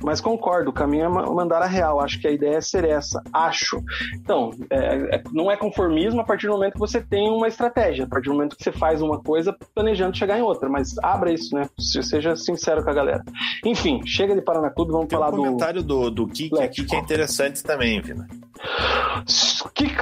Mas 0.06 0.22
concordo, 0.22 0.70
o 0.70 0.74
caminho 0.74 1.06
é 1.06 1.10
mandar 1.10 1.64
a 1.64 1.66
real. 1.66 2.00
Acho 2.00 2.20
que 2.20 2.28
a 2.28 2.32
ideia 2.32 2.58
é 2.58 2.62
ser 2.62 2.86
essa. 2.86 3.24
Acho. 3.34 3.84
Então, 4.14 4.52
é, 4.70 5.16
é, 5.16 5.24
não 5.32 5.52
é 5.52 5.58
conformismo 5.58 6.22
a 6.22 6.24
partir 6.24 6.46
do 6.46 6.54
momento 6.54 6.74
que 6.74 6.80
você 6.80 7.02
tem 7.02 7.28
uma 7.30 7.48
estratégia, 7.48 8.06
a 8.06 8.08
partir 8.08 8.30
do 8.30 8.36
momento 8.36 8.56
que 8.56 8.64
você 8.64 8.72
faz 8.72 9.02
uma 9.02 9.20
coisa 9.20 9.56
planejando 9.74 10.16
chegar 10.16 10.38
em 10.38 10.44
outra. 10.44 10.70
Mas 10.70 10.96
abra 11.02 11.32
isso, 11.34 11.56
né? 11.56 11.68
Seja 11.80 12.36
sincero 12.36 12.84
com 12.84 12.92
a 12.92 12.94
galera. 12.94 13.24
Enfim, 13.66 14.00
chega 14.06 14.36
de 14.36 14.42
Paraná 14.42 14.70
Clube, 14.70 14.92
vamos 14.92 15.08
tem 15.08 15.18
falar 15.18 15.34
um 15.34 15.38
comentário 15.38 15.82
do, 15.82 16.12
do 16.12 16.28
Kik 16.28 16.62
aqui 16.62 16.84
que 16.84 16.96
é 16.96 17.00
interessante 17.00 17.64
também, 17.64 18.00
Vina. 18.00 18.28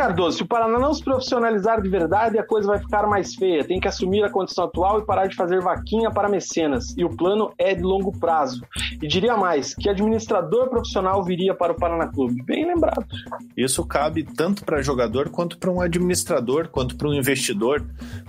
Cardoso, 0.03 0.35
se 0.35 0.43
o 0.43 0.45
Paraná 0.45 0.77
não 0.77 0.93
se 0.93 1.01
profissionalizar 1.01 1.81
de 1.81 1.87
verdade, 1.87 2.37
a 2.37 2.43
coisa 2.43 2.67
vai 2.67 2.77
ficar 2.77 3.07
mais 3.07 3.35
feia. 3.35 3.63
Tem 3.63 3.79
que 3.79 3.87
assumir 3.87 4.21
a 4.21 4.29
condição 4.29 4.65
atual 4.65 4.99
e 4.99 5.05
parar 5.05 5.27
de 5.27 5.35
fazer 5.37 5.61
vaquinha 5.61 6.11
para 6.11 6.27
mecenas. 6.27 6.93
E 6.97 7.05
o 7.05 7.09
plano 7.09 7.53
é 7.57 7.73
de 7.73 7.81
longo 7.81 8.11
prazo. 8.11 8.65
E 9.01 9.07
diria 9.07 9.37
mais, 9.37 9.73
que 9.73 9.87
administrador 9.87 10.69
profissional 10.69 11.23
viria 11.23 11.55
para 11.55 11.71
o 11.71 11.75
Paraná 11.77 12.05
Clube. 12.07 12.43
Bem 12.43 12.67
lembrado. 12.67 13.05
Isso 13.55 13.85
cabe 13.85 14.25
tanto 14.25 14.65
para 14.65 14.81
jogador 14.81 15.29
quanto 15.29 15.57
para 15.57 15.71
um 15.71 15.79
administrador, 15.79 16.67
quanto 16.67 16.97
para 16.97 17.07
um 17.07 17.13
investidor. 17.13 17.81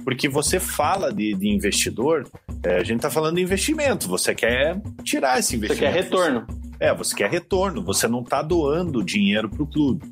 Porque 0.04 0.28
você 0.28 0.60
fala 0.60 1.12
de, 1.12 1.34
de 1.34 1.48
investidor, 1.48 2.24
é, 2.62 2.76
a 2.76 2.84
gente 2.84 2.98
está 2.98 3.10
falando 3.10 3.34
de 3.34 3.42
investimento. 3.42 4.06
Você 4.06 4.32
quer 4.32 4.80
tirar 5.02 5.40
esse 5.40 5.56
investimento. 5.56 5.92
Você 5.92 6.00
quer 6.00 6.04
retorno. 6.04 6.46
É, 6.78 6.94
você 6.94 7.16
quer 7.16 7.30
retorno, 7.30 7.82
você 7.82 8.06
não 8.06 8.20
está 8.20 8.42
doando 8.42 9.02
dinheiro 9.02 9.48
para 9.48 9.62
o 9.62 9.66
clube. 9.66 10.04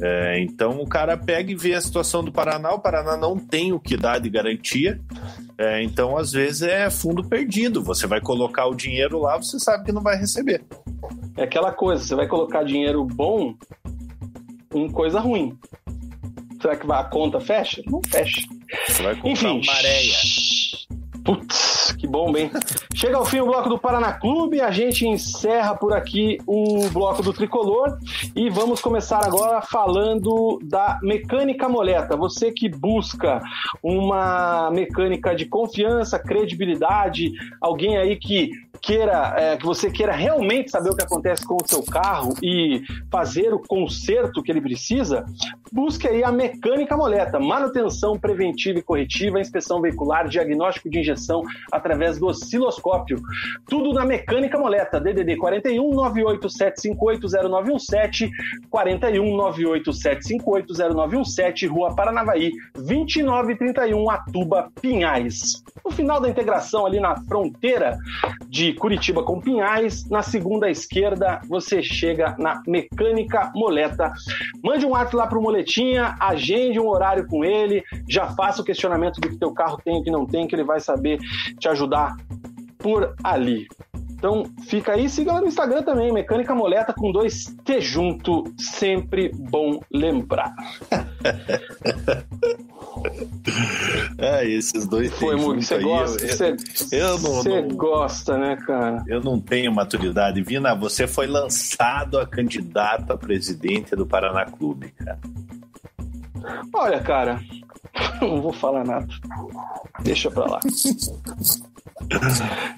É, 0.00 0.40
então 0.40 0.80
o 0.80 0.86
cara 0.86 1.16
pega 1.16 1.50
e 1.50 1.56
vê 1.56 1.74
a 1.74 1.80
situação 1.80 2.22
do 2.22 2.30
Paraná, 2.30 2.72
o 2.72 2.78
Paraná 2.78 3.16
não 3.16 3.36
tem 3.36 3.72
o 3.72 3.80
que 3.80 3.96
dar 3.96 4.20
de 4.20 4.30
garantia, 4.30 5.00
é, 5.56 5.82
então 5.82 6.16
às 6.16 6.30
vezes 6.30 6.62
é 6.62 6.88
fundo 6.88 7.24
perdido. 7.24 7.82
Você 7.82 8.06
vai 8.06 8.20
colocar 8.20 8.66
o 8.66 8.74
dinheiro 8.74 9.18
lá, 9.18 9.36
você 9.36 9.58
sabe 9.58 9.84
que 9.84 9.92
não 9.92 10.02
vai 10.02 10.16
receber. 10.16 10.62
É 11.36 11.42
aquela 11.42 11.72
coisa, 11.72 12.02
você 12.02 12.14
vai 12.14 12.28
colocar 12.28 12.62
dinheiro 12.62 13.04
bom 13.04 13.54
em 14.74 14.88
coisa 14.88 15.18
ruim. 15.18 15.58
Será 16.60 16.76
que 16.76 16.90
a 16.90 17.04
conta 17.04 17.40
fecha? 17.40 17.82
Não 17.86 18.00
fecha. 18.08 18.40
Você 18.86 19.02
vai 19.02 19.14
comprar 19.14 19.30
Enfim, 19.30 19.60
uma 19.62 19.72
areia. 19.74 20.16
Putz, 21.24 21.94
que 21.98 22.06
bom, 22.06 22.36
hein? 22.36 22.50
Chega 22.98 23.16
ao 23.16 23.24
fim 23.24 23.38
o 23.38 23.46
bloco 23.46 23.68
do 23.68 23.78
Paraná 23.78 24.12
Clube, 24.12 24.60
a 24.60 24.72
gente 24.72 25.06
encerra 25.06 25.72
por 25.76 25.92
aqui 25.92 26.36
o 26.44 26.90
bloco 26.90 27.22
do 27.22 27.32
Tricolor 27.32 27.96
e 28.34 28.50
vamos 28.50 28.80
começar 28.80 29.24
agora 29.24 29.62
falando 29.62 30.58
da 30.64 30.98
mecânica 31.00 31.68
moleta. 31.68 32.16
Você 32.16 32.50
que 32.50 32.68
busca 32.68 33.40
uma 33.80 34.68
mecânica 34.72 35.32
de 35.32 35.46
confiança, 35.46 36.18
credibilidade, 36.18 37.30
alguém 37.60 37.96
aí 37.96 38.16
que 38.16 38.50
queira, 38.82 39.34
é, 39.36 39.56
que 39.56 39.64
você 39.64 39.90
queira 39.90 40.12
realmente 40.12 40.70
saber 40.70 40.90
o 40.90 40.96
que 40.96 41.04
acontece 41.04 41.46
com 41.46 41.54
o 41.54 41.68
seu 41.68 41.84
carro 41.84 42.34
e 42.42 42.82
fazer 43.10 43.54
o 43.54 43.60
conserto 43.60 44.42
que 44.42 44.50
ele 44.50 44.60
precisa, 44.60 45.24
busque 45.72 46.08
aí 46.08 46.24
a 46.24 46.32
mecânica 46.32 46.96
moleta, 46.96 47.38
manutenção 47.38 48.18
preventiva 48.18 48.80
e 48.80 48.82
corretiva, 48.82 49.40
inspeção 49.40 49.80
veicular, 49.80 50.28
diagnóstico 50.28 50.90
de 50.90 50.98
injeção 50.98 51.42
através 51.70 52.18
do 52.18 52.26
osciloscópio. 52.26 52.87
Tudo 53.66 53.92
na 53.92 54.04
mecânica 54.04 54.58
moleta, 54.58 55.00
DDD 55.00 55.36
41 55.36 55.90
987580917, 55.90 58.30
41 58.70 59.36
987580917, 59.36 61.68
Rua 61.68 61.94
Paranavaí, 61.94 62.50
2931 62.74 64.10
Atuba, 64.10 64.70
Pinhais. 64.80 65.62
No 65.84 65.90
final 65.90 66.20
da 66.20 66.28
integração 66.28 66.86
ali 66.86 67.00
na 67.00 67.16
fronteira 67.24 67.98
de 68.48 68.72
Curitiba 68.74 69.22
com 69.22 69.40
Pinhais, 69.40 70.08
na 70.08 70.22
segunda 70.22 70.70
esquerda 70.70 71.40
você 71.48 71.82
chega 71.82 72.36
na 72.38 72.62
Mecânica 72.66 73.50
Moleta. 73.54 74.12
Mande 74.62 74.86
um 74.86 74.94
ato 74.94 75.16
lá 75.16 75.26
pro 75.26 75.42
Moletinha, 75.42 76.14
agende 76.20 76.78
um 76.78 76.88
horário 76.88 77.26
com 77.26 77.44
ele, 77.44 77.82
já 78.08 78.28
faça 78.28 78.62
o 78.62 78.64
questionamento 78.64 79.20
do 79.20 79.28
que 79.28 79.38
teu 79.38 79.52
carro 79.52 79.80
tem 79.84 80.00
e 80.00 80.04
que 80.04 80.10
não 80.10 80.26
tem, 80.26 80.46
que 80.46 80.54
ele 80.54 80.64
vai 80.64 80.80
saber 80.80 81.18
te 81.58 81.68
ajudar 81.68 82.16
por 82.78 83.14
ali. 83.22 83.68
Então 84.18 84.44
fica 84.66 84.92
aí, 84.92 85.08
siga 85.08 85.32
lá 85.32 85.40
no 85.40 85.46
Instagram 85.46 85.82
também, 85.82 86.12
Mecânica 86.12 86.52
Moleta 86.52 86.92
com 86.92 87.12
dois 87.12 87.44
T 87.64 87.80
junto, 87.80 88.52
sempre 88.58 89.30
bom 89.32 89.78
lembrar. 89.92 90.52
é, 94.18 94.44
esses 94.44 94.88
dois 94.88 95.14
Foi 95.14 95.36
muito. 95.36 95.64
Você 95.64 95.78
gosta? 95.78 96.56
Eu, 96.90 96.98
eu, 96.98 97.18
não. 97.18 97.34
Você 97.34 97.62
gosta, 97.62 98.36
né, 98.36 98.56
cara? 98.56 99.04
Eu 99.06 99.20
não 99.20 99.40
tenho 99.40 99.72
maturidade. 99.72 100.42
Vina, 100.42 100.74
você 100.74 101.06
foi 101.06 101.28
lançado 101.28 102.18
a 102.18 102.26
candidato 102.26 103.12
a 103.12 103.16
presidente 103.16 103.94
do 103.94 104.04
Paraná 104.04 104.46
Clube, 104.46 104.92
cara. 104.98 105.20
Olha, 106.74 107.00
cara, 107.00 107.40
não 108.20 108.42
vou 108.42 108.52
falar 108.52 108.84
nada. 108.84 109.06
Deixa 110.02 110.28
pra 110.28 110.44
lá. 110.44 110.58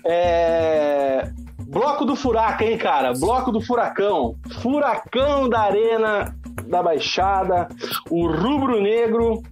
é... 0.05 1.31
Bloco 1.71 2.05
do 2.05 2.17
Furaca, 2.17 2.65
hein, 2.65 2.77
cara? 2.77 3.13
Bloco 3.13 3.53
do 3.53 3.61
Furacão. 3.61 4.35
Furacão 4.61 5.49
da 5.49 5.61
Arena 5.61 6.35
da 6.67 6.83
Baixada. 6.83 7.69
O 8.11 8.27
Rubro 8.27 8.81
Negro 8.81 9.43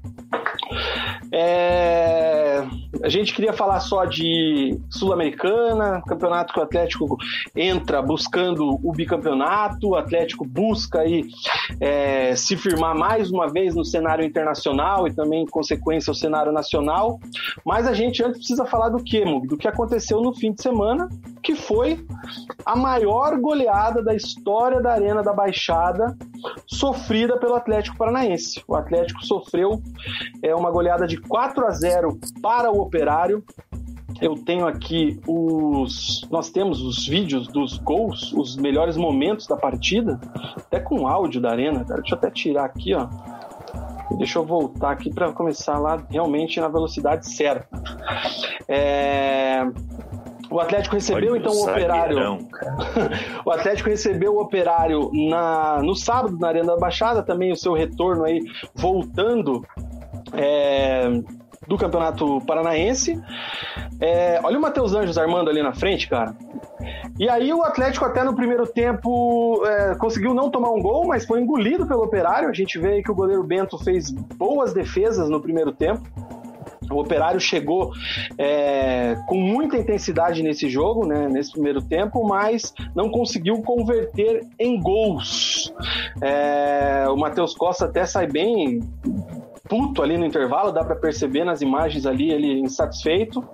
é... 1.33 2.67
A 3.03 3.09
gente 3.09 3.33
queria 3.33 3.53
falar 3.53 3.81
só 3.81 4.05
de 4.05 4.79
Sul-Americana, 4.91 6.03
campeonato 6.07 6.53
que 6.53 6.59
o 6.59 6.63
Atlético 6.63 7.17
entra 7.55 8.03
buscando 8.03 8.79
o 8.83 8.93
bicampeonato, 8.93 9.91
o 9.91 9.95
Atlético 9.95 10.45
busca 10.45 11.01
aí, 11.01 11.25
é, 11.81 12.35
se 12.35 12.57
firmar 12.57 12.97
mais 12.97 13.31
uma 13.31 13.49
vez 13.49 13.75
no 13.75 13.85
cenário 13.85 14.25
internacional 14.25 15.07
e 15.07 15.13
também, 15.13 15.43
em 15.43 15.47
consequência, 15.47 16.11
o 16.11 16.15
cenário 16.15 16.51
nacional. 16.51 17.21
Mas 17.65 17.87
a 17.87 17.93
gente 17.93 18.23
antes 18.23 18.39
precisa 18.39 18.67
falar 18.67 18.89
do 18.89 19.03
que, 19.03 19.25
Do 19.47 19.57
que 19.57 19.69
aconteceu 19.69 20.21
no 20.21 20.35
fim 20.35 20.53
de 20.53 20.63
semana, 20.63 21.09
que 21.43 21.55
foi 21.55 22.05
a 22.65 22.75
maior 22.75 23.39
goleada 23.39 24.03
da 24.03 24.15
história 24.15 24.81
da 24.81 24.93
Arena 24.93 25.23
da 25.23 25.33
Baixada, 25.33 26.17
sofrida 26.67 27.39
pelo 27.39 27.55
Atlético 27.55 27.97
Paranaense. 27.97 28.63
O 28.67 28.75
Atlético 28.75 29.25
sofreu 29.25 29.81
é, 30.43 30.55
uma 30.55 30.71
goleada 30.71 31.07
de 31.07 31.17
4 31.21 31.67
a 31.67 31.71
0 31.71 32.19
para 32.43 32.71
o 32.71 32.81
Operário. 32.81 33.45
Eu 34.21 34.35
tenho 34.35 34.67
aqui 34.67 35.21
os. 35.27 36.27
Nós 36.31 36.51
temos 36.51 36.81
os 36.83 37.07
vídeos 37.07 37.47
dos 37.47 37.79
gols, 37.79 38.33
os 38.33 38.57
melhores 38.57 38.97
momentos 38.97 39.47
da 39.47 39.57
partida, 39.57 40.19
até 40.57 40.81
com 40.81 41.07
áudio 41.07 41.41
da 41.41 41.51
arena. 41.51 41.85
Cara. 41.85 42.01
Deixa 42.01 42.15
eu 42.15 42.19
até 42.19 42.31
tirar 42.31 42.65
aqui, 42.65 42.95
ó. 42.95 43.07
Deixa 44.17 44.39
eu 44.39 44.45
voltar 44.45 44.91
aqui 44.91 45.13
para 45.13 45.31
começar 45.33 45.79
lá 45.79 46.03
realmente 46.11 46.59
na 46.61 46.69
velocidade 46.69 47.29
certa. 47.29 47.69
É... 48.67 49.63
O 50.51 50.59
Atlético 50.61 50.95
recebeu 50.95 51.33
Olha 51.33 51.41
então 51.41 51.53
o 51.53 51.63
Operário. 51.63 52.39
o 53.45 53.51
Atlético 53.51 53.91
recebeu 53.91 54.35
o 54.35 54.41
Operário 54.41 55.11
na, 55.13 55.83
no 55.83 55.95
sábado 55.95 56.39
na 56.39 56.49
Arena 56.49 56.75
da 56.75 56.77
Baixada, 56.77 57.23
também 57.23 57.53
o 57.53 57.57
seu 57.57 57.75
retorno 57.75 58.25
aí 58.25 58.41
voltando 58.75 59.63
é, 60.33 61.09
do 61.67 61.77
Campeonato 61.77 62.41
Paranaense. 62.47 63.21
É, 64.01 64.41
olha 64.43 64.59
o 64.59 64.61
Matheus 64.61 64.95
Anjos 64.95 65.19
armando 65.19 65.51
ali 65.51 65.63
na 65.63 65.73
frente, 65.73 66.09
cara. 66.09 66.35
E 67.19 67.29
aí 67.29 67.53
o 67.53 67.63
Atlético 67.63 68.05
até 68.05 68.23
no 68.23 68.35
primeiro 68.35 68.67
tempo 68.67 69.63
é, 69.67 69.95
conseguiu 69.97 70.33
não 70.33 70.51
tomar 70.51 70.71
um 70.71 70.81
gol, 70.81 71.07
mas 71.07 71.27
foi 71.27 71.41
engolido 71.41 71.87
pelo 71.87 72.03
Operário. 72.03 72.49
A 72.49 72.53
gente 72.53 72.79
vê 72.79 73.03
que 73.03 73.11
o 73.11 73.15
goleiro 73.15 73.43
Bento 73.43 73.77
fez 73.79 74.11
boas 74.11 74.73
defesas 74.73 75.29
no 75.29 75.41
primeiro 75.41 75.73
tempo. 75.73 76.03
O 76.91 77.01
Operário 77.01 77.39
chegou 77.39 77.93
é, 78.39 79.17
com 79.27 79.37
muita 79.37 79.77
intensidade 79.77 80.43
nesse 80.43 80.71
jogo, 80.71 81.07
né, 81.07 81.29
nesse 81.29 81.53
primeiro 81.53 81.83
tempo, 81.83 82.27
mas 82.27 82.73
não 82.95 83.11
conseguiu 83.11 83.61
converter 83.63 84.47
em 84.59 84.81
gols. 84.81 85.73
É, 86.23 87.05
o 87.09 87.17
Matheus 87.17 87.55
Costa 87.55 87.85
até 87.85 88.07
sai 88.07 88.27
bem 88.27 88.81
puto 89.69 90.03
ali 90.03 90.17
no 90.17 90.25
intervalo, 90.25 90.73
dá 90.73 90.83
para 90.85 90.97
perceber 90.97 91.45
nas 91.45 91.61
imagens 91.61 92.07
ali 92.07 92.31
ele 92.31 92.61
insatisfeito. 92.61 93.45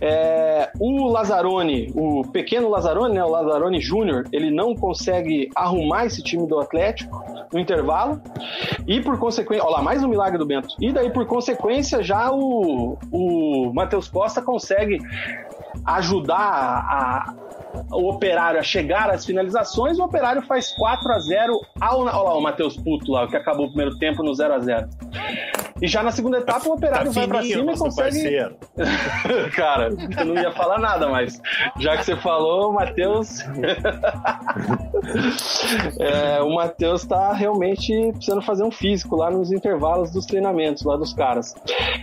É, 0.00 0.70
o 0.78 1.06
Lazzaroni, 1.08 1.92
o 1.94 2.22
pequeno 2.22 2.68
Lazzaroni, 2.68 3.14
né, 3.14 3.24
o 3.24 3.28
Lazzaroni 3.28 3.80
Júnior, 3.80 4.24
ele 4.32 4.50
não 4.50 4.74
consegue 4.74 5.48
arrumar 5.54 6.06
esse 6.06 6.22
time 6.22 6.46
do 6.46 6.58
Atlético 6.58 7.22
no 7.52 7.60
intervalo 7.60 8.20
e 8.86 9.00
por 9.00 9.18
consequência, 9.18 9.64
olha 9.64 9.76
lá, 9.76 9.82
mais 9.82 10.02
um 10.02 10.08
milagre 10.08 10.38
do 10.38 10.46
Bento. 10.46 10.74
E 10.80 10.92
daí 10.92 11.10
por 11.10 11.26
consequência 11.26 12.02
já 12.02 12.30
o, 12.32 12.98
o 13.10 13.72
Matheus 13.72 14.08
Costa 14.08 14.42
consegue 14.42 14.98
ajudar 15.84 16.36
a, 16.36 17.34
o 17.90 18.08
Operário 18.10 18.60
a 18.60 18.62
chegar 18.62 19.10
às 19.10 19.24
finalizações, 19.24 19.98
o 19.98 20.04
Operário 20.04 20.42
faz 20.42 20.72
4 20.72 21.12
a 21.12 21.18
0 21.18 21.60
ao. 21.80 22.00
Olha 22.00 22.12
lá 22.12 22.36
o 22.36 22.40
Matheus 22.40 22.76
Puto 22.76 23.12
lá, 23.12 23.26
que 23.26 23.36
acabou 23.36 23.66
o 23.66 23.68
primeiro 23.68 23.98
tempo 23.98 24.22
no 24.22 24.34
0 24.34 24.54
a 24.54 24.58
0 24.58 24.88
e 25.82 25.88
já 25.88 26.00
na 26.00 26.12
segunda 26.12 26.38
etapa 26.38 26.68
o 26.68 26.74
Operário 26.74 27.12
tá 27.12 27.20
vai 27.20 27.26
para 27.26 27.42
cima 27.42 27.72
e 27.72 27.76
consegue. 27.76 28.22
Cara, 29.56 29.88
eu 30.16 30.24
não 30.24 30.40
ia 30.40 30.52
falar 30.52 30.78
nada, 30.78 31.08
mas 31.08 31.42
já 31.80 31.96
que 31.96 32.04
você 32.04 32.14
falou, 32.16 32.72
Matheus. 32.72 33.40
é, 35.98 36.40
o 36.40 36.54
Matheus 36.54 37.04
tá 37.04 37.32
realmente 37.32 38.12
precisando 38.12 38.42
fazer 38.42 38.62
um 38.62 38.70
físico 38.70 39.16
lá 39.16 39.28
nos 39.28 39.50
intervalos 39.50 40.12
dos 40.12 40.24
treinamentos 40.24 40.84
lá 40.84 40.96
dos 40.96 41.12
caras. 41.12 41.52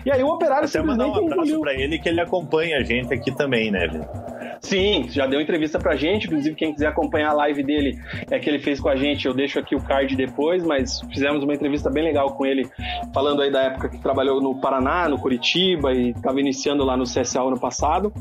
E 0.06 0.12
aí 0.12 0.22
o 0.22 0.28
Operário 0.28 0.68
Até 0.68 0.78
simplesmente 0.80 1.08
mandar 1.08 1.22
um 1.22 1.26
abraço 1.26 1.48
engoliu. 1.48 1.62
pra 1.62 1.74
ele 1.74 1.98
que 2.00 2.10
ele 2.10 2.20
acompanha 2.20 2.80
a 2.80 2.84
gente 2.84 3.14
aqui 3.14 3.32
também, 3.34 3.72
né, 3.72 3.88
Vitor? 3.88 4.49
Sim, 4.62 5.08
já 5.10 5.26
deu 5.26 5.40
entrevista 5.40 5.80
pra 5.80 5.96
gente. 5.96 6.28
Inclusive, 6.28 6.56
quem 6.56 6.74
quiser 6.74 6.88
acompanhar 6.88 7.32
a 7.32 7.34
live 7.34 7.64
dele 7.64 7.98
é 8.30 8.40
que 8.40 8.50
ele 8.50 8.60
fez 8.60 8.80
com 8.80 8.90
a 8.90 8.96
gente, 8.96 9.26
eu 9.26 9.34
deixo 9.34 9.60
aqui 9.60 9.76
o 9.76 9.82
card 9.82 10.16
depois, 10.16 10.64
mas 10.64 11.02
fizemos 11.12 11.44
uma 11.44 11.54
entrevista 11.54 11.90
bem 11.90 12.04
legal 12.04 12.34
com 12.36 12.46
ele, 12.46 12.70
falando 13.14 13.42
aí 13.42 13.52
da 13.52 13.64
época 13.64 13.90
que 13.90 13.98
trabalhou 14.00 14.42
no 14.42 14.60
Paraná, 14.60 15.08
no 15.08 15.20
Curitiba 15.20 15.94
e 15.94 16.10
estava 16.10 16.40
iniciando 16.40 16.84
lá 16.84 16.98
no 16.98 17.06
CSA 17.06 17.42
ano 17.42 17.60
passado. 17.60 18.12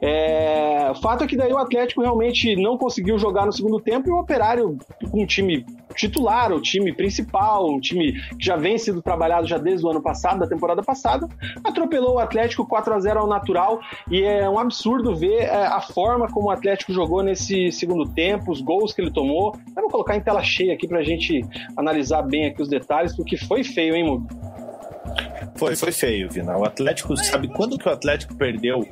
É, 0.00 0.88
o 0.90 0.94
fato 0.94 1.24
é 1.24 1.26
que 1.26 1.36
daí 1.36 1.52
o 1.52 1.58
Atlético 1.58 2.02
realmente 2.02 2.56
não 2.56 2.78
conseguiu 2.78 3.18
jogar 3.18 3.46
no 3.46 3.52
segundo 3.52 3.80
tempo 3.80 4.08
e 4.08 4.12
o 4.12 4.18
Operário, 4.18 4.78
com 5.10 5.22
um 5.22 5.26
time 5.26 5.64
titular, 5.94 6.52
o 6.52 6.60
time 6.60 6.92
principal, 6.92 7.68
um 7.68 7.80
time 7.80 8.12
que 8.12 8.44
já 8.44 8.56
vem 8.56 8.78
sendo 8.78 9.02
trabalhado 9.02 9.46
já 9.46 9.58
desde 9.58 9.84
o 9.84 9.90
ano 9.90 10.02
passado, 10.02 10.40
da 10.40 10.46
temporada 10.46 10.82
passada, 10.82 11.28
atropelou 11.62 12.14
o 12.14 12.18
Atlético 12.18 12.66
4 12.66 12.94
a 12.94 13.00
0 13.00 13.20
ao 13.20 13.26
natural 13.26 13.80
e 14.10 14.22
é 14.22 14.48
um 14.48 14.58
absurdo 14.58 15.14
ver 15.14 15.42
é, 15.42 15.66
a 15.76 15.80
forma 15.80 16.28
como 16.28 16.48
o 16.48 16.50
Atlético 16.50 16.92
jogou 16.92 17.22
nesse 17.22 17.72
segundo 17.72 18.08
tempo, 18.08 18.52
os 18.52 18.60
gols 18.60 18.92
que 18.92 19.00
ele 19.00 19.10
tomou. 19.10 19.54
Eu 19.76 19.82
vou 19.82 19.90
colocar 19.90 20.16
em 20.16 20.20
tela 20.20 20.42
cheia 20.42 20.74
aqui 20.74 20.86
pra 20.86 21.02
gente 21.02 21.44
analisar 21.76 22.22
bem 22.22 22.46
aqui 22.46 22.60
os 22.62 22.68
detalhes, 22.68 23.14
porque 23.16 23.36
foi 23.36 23.64
feio, 23.64 23.94
hein, 23.94 24.04
Mugo? 24.04 24.28
Foi, 25.56 25.76
foi 25.76 25.92
feio, 25.92 26.30
Vina. 26.30 26.56
O 26.56 26.64
Atlético, 26.64 27.16
sabe 27.16 27.48
quando 27.48 27.78
que 27.78 27.88
o 27.88 27.92
Atlético 27.92 28.34
perdeu 28.34 28.86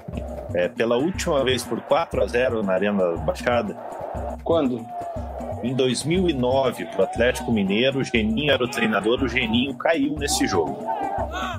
é, 0.54 0.68
pela 0.68 0.96
última 0.96 1.42
vez 1.44 1.62
por 1.62 1.80
4 1.80 2.22
a 2.22 2.26
0 2.26 2.62
na 2.62 2.72
Arena 2.74 3.16
Baixada? 3.16 3.74
Quando? 4.44 4.84
Em 5.62 5.74
2009, 5.74 6.86
para 6.86 7.00
o 7.00 7.04
Atlético 7.04 7.52
Mineiro, 7.52 7.98
o 7.98 8.04
Geninho 8.04 8.52
era 8.52 8.64
o 8.64 8.68
treinador, 8.68 9.22
o 9.22 9.28
Geninho 9.28 9.74
caiu 9.74 10.16
nesse 10.16 10.46
jogo. 10.46 10.78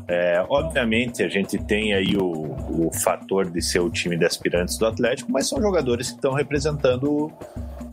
É, 0.07 0.43
obviamente, 0.49 1.23
a 1.23 1.29
gente 1.29 1.57
tem 1.57 1.93
aí 1.93 2.17
o, 2.17 2.87
o 2.87 2.91
fator 2.93 3.49
de 3.49 3.61
ser 3.61 3.79
o 3.79 3.89
time 3.89 4.17
de 4.17 4.25
aspirantes 4.25 4.77
do 4.77 4.87
Atlético, 4.87 5.31
mas 5.31 5.47
são 5.47 5.61
jogadores 5.61 6.09
que 6.09 6.15
estão 6.15 6.33
representando 6.33 7.31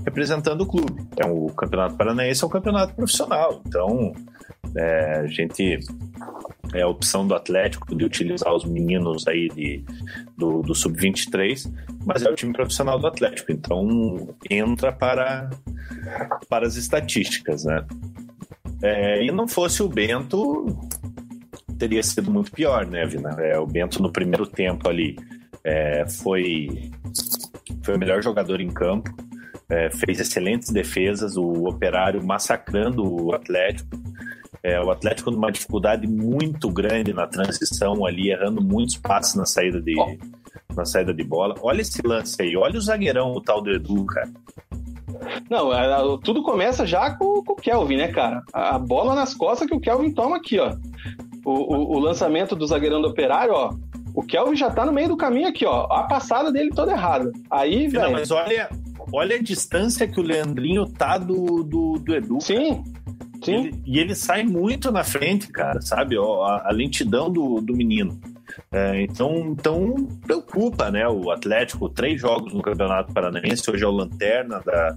representando 0.04 0.62
o 0.62 0.66
clube. 0.66 1.06
Então, 1.12 1.34
o 1.34 1.52
Campeonato 1.52 1.94
Paranaense 1.94 2.42
é 2.42 2.46
um 2.46 2.50
campeonato 2.50 2.94
profissional. 2.94 3.60
Então, 3.66 4.14
é, 4.76 5.20
a 5.20 5.26
gente 5.26 5.80
é 6.74 6.82
a 6.82 6.88
opção 6.88 7.26
do 7.26 7.34
Atlético 7.34 7.94
de 7.94 8.04
utilizar 8.04 8.54
os 8.54 8.64
meninos 8.64 9.26
aí 9.26 9.48
de, 9.48 9.82
do, 10.36 10.62
do 10.62 10.74
Sub-23, 10.74 11.72
mas 12.04 12.22
é 12.22 12.30
o 12.30 12.34
time 12.34 12.52
profissional 12.52 12.98
do 12.98 13.06
Atlético, 13.06 13.52
então 13.52 14.28
entra 14.50 14.92
para, 14.92 15.50
para 16.48 16.66
as 16.66 16.76
estatísticas, 16.76 17.64
né? 17.64 17.84
É, 18.82 19.24
e 19.24 19.32
não 19.32 19.48
fosse 19.48 19.82
o 19.82 19.88
Bento, 19.88 20.66
teria 21.78 22.02
sido 22.02 22.30
muito 22.30 22.52
pior, 22.52 22.86
né, 22.86 23.06
Vina? 23.06 23.30
É, 23.40 23.58
o 23.58 23.66
Bento 23.66 24.02
no 24.02 24.12
primeiro 24.12 24.46
tempo 24.46 24.88
ali 24.88 25.16
é, 25.64 26.06
foi, 26.06 26.90
foi 27.82 27.96
o 27.96 27.98
melhor 27.98 28.22
jogador 28.22 28.60
em 28.60 28.70
campo, 28.70 29.10
é, 29.68 29.90
fez 29.90 30.20
excelentes 30.20 30.70
defesas, 30.70 31.36
o 31.36 31.66
Operário 31.66 32.24
massacrando 32.24 33.02
o 33.02 33.34
Atlético, 33.34 33.98
é, 34.72 34.80
o 34.80 34.90
Atlético 34.90 35.30
numa 35.30 35.50
dificuldade 35.50 36.06
muito 36.06 36.70
grande 36.70 37.12
na 37.12 37.26
transição 37.26 38.04
ali, 38.04 38.30
errando 38.30 38.62
muitos 38.62 38.96
passes 38.96 39.34
na 39.34 39.46
saída 39.46 39.80
de, 39.80 39.98
oh. 39.98 40.16
na 40.74 40.84
saída 40.84 41.14
de 41.14 41.24
bola. 41.24 41.54
Olha 41.62 41.80
esse 41.80 42.00
lance 42.06 42.40
aí, 42.40 42.56
olha 42.56 42.78
o 42.78 42.80
zagueirão, 42.80 43.32
o 43.32 43.40
tal 43.40 43.62
do 43.62 43.70
Edu, 43.70 44.04
cara. 44.04 44.30
Não, 45.50 45.72
é, 45.72 46.18
tudo 46.22 46.42
começa 46.42 46.86
já 46.86 47.10
com, 47.10 47.42
com, 47.42 47.54
o 47.54 47.56
Kelvin, 47.56 47.96
né, 47.96 48.08
cara? 48.08 48.42
A 48.52 48.78
bola 48.78 49.14
nas 49.14 49.34
costas 49.34 49.68
que 49.68 49.74
o 49.74 49.80
Kelvin 49.80 50.12
toma 50.12 50.36
aqui, 50.36 50.58
ó. 50.58 50.74
O, 51.44 51.52
o, 51.52 51.96
o 51.96 51.98
lançamento 51.98 52.54
do 52.54 52.66
zagueirão 52.66 53.00
do 53.00 53.08
operário, 53.08 53.54
ó. 53.54 53.74
O 54.14 54.22
Kelvin 54.22 54.56
já 54.56 54.70
tá 54.70 54.84
no 54.84 54.92
meio 54.92 55.08
do 55.08 55.16
caminho 55.16 55.48
aqui, 55.48 55.64
ó. 55.64 55.84
A 55.90 56.02
passada 56.04 56.52
dele 56.52 56.70
toda 56.70 56.92
errada. 56.92 57.32
Aí, 57.50 57.88
velho. 57.88 58.12
Mas 58.12 58.30
olha, 58.30 58.68
olha 59.12 59.36
a 59.36 59.42
distância 59.42 60.06
que 60.06 60.20
o 60.20 60.22
Leandrinho 60.22 60.86
tá 60.86 61.16
do, 61.18 61.62
do, 61.62 61.98
do 61.98 62.14
Edu. 62.14 62.40
Sim. 62.40 62.82
Cara. 62.82 62.97
Ele, 63.52 63.82
e 63.84 63.98
ele 63.98 64.14
sai 64.14 64.42
muito 64.42 64.90
na 64.90 65.04
frente, 65.04 65.48
cara, 65.48 65.80
sabe? 65.80 66.16
Ó, 66.16 66.44
a, 66.44 66.68
a 66.68 66.72
lentidão 66.72 67.30
do, 67.30 67.60
do 67.60 67.74
menino. 67.74 68.18
É, 68.72 69.02
então, 69.02 69.36
então 69.48 69.94
preocupa, 70.26 70.90
né? 70.90 71.06
O 71.08 71.30
Atlético, 71.30 71.88
três 71.88 72.20
jogos 72.20 72.52
no 72.52 72.62
Campeonato 72.62 73.12
Paranaense, 73.12 73.70
hoje 73.70 73.84
é 73.84 73.86
o 73.86 73.90
lanterna 73.90 74.60
da, 74.60 74.96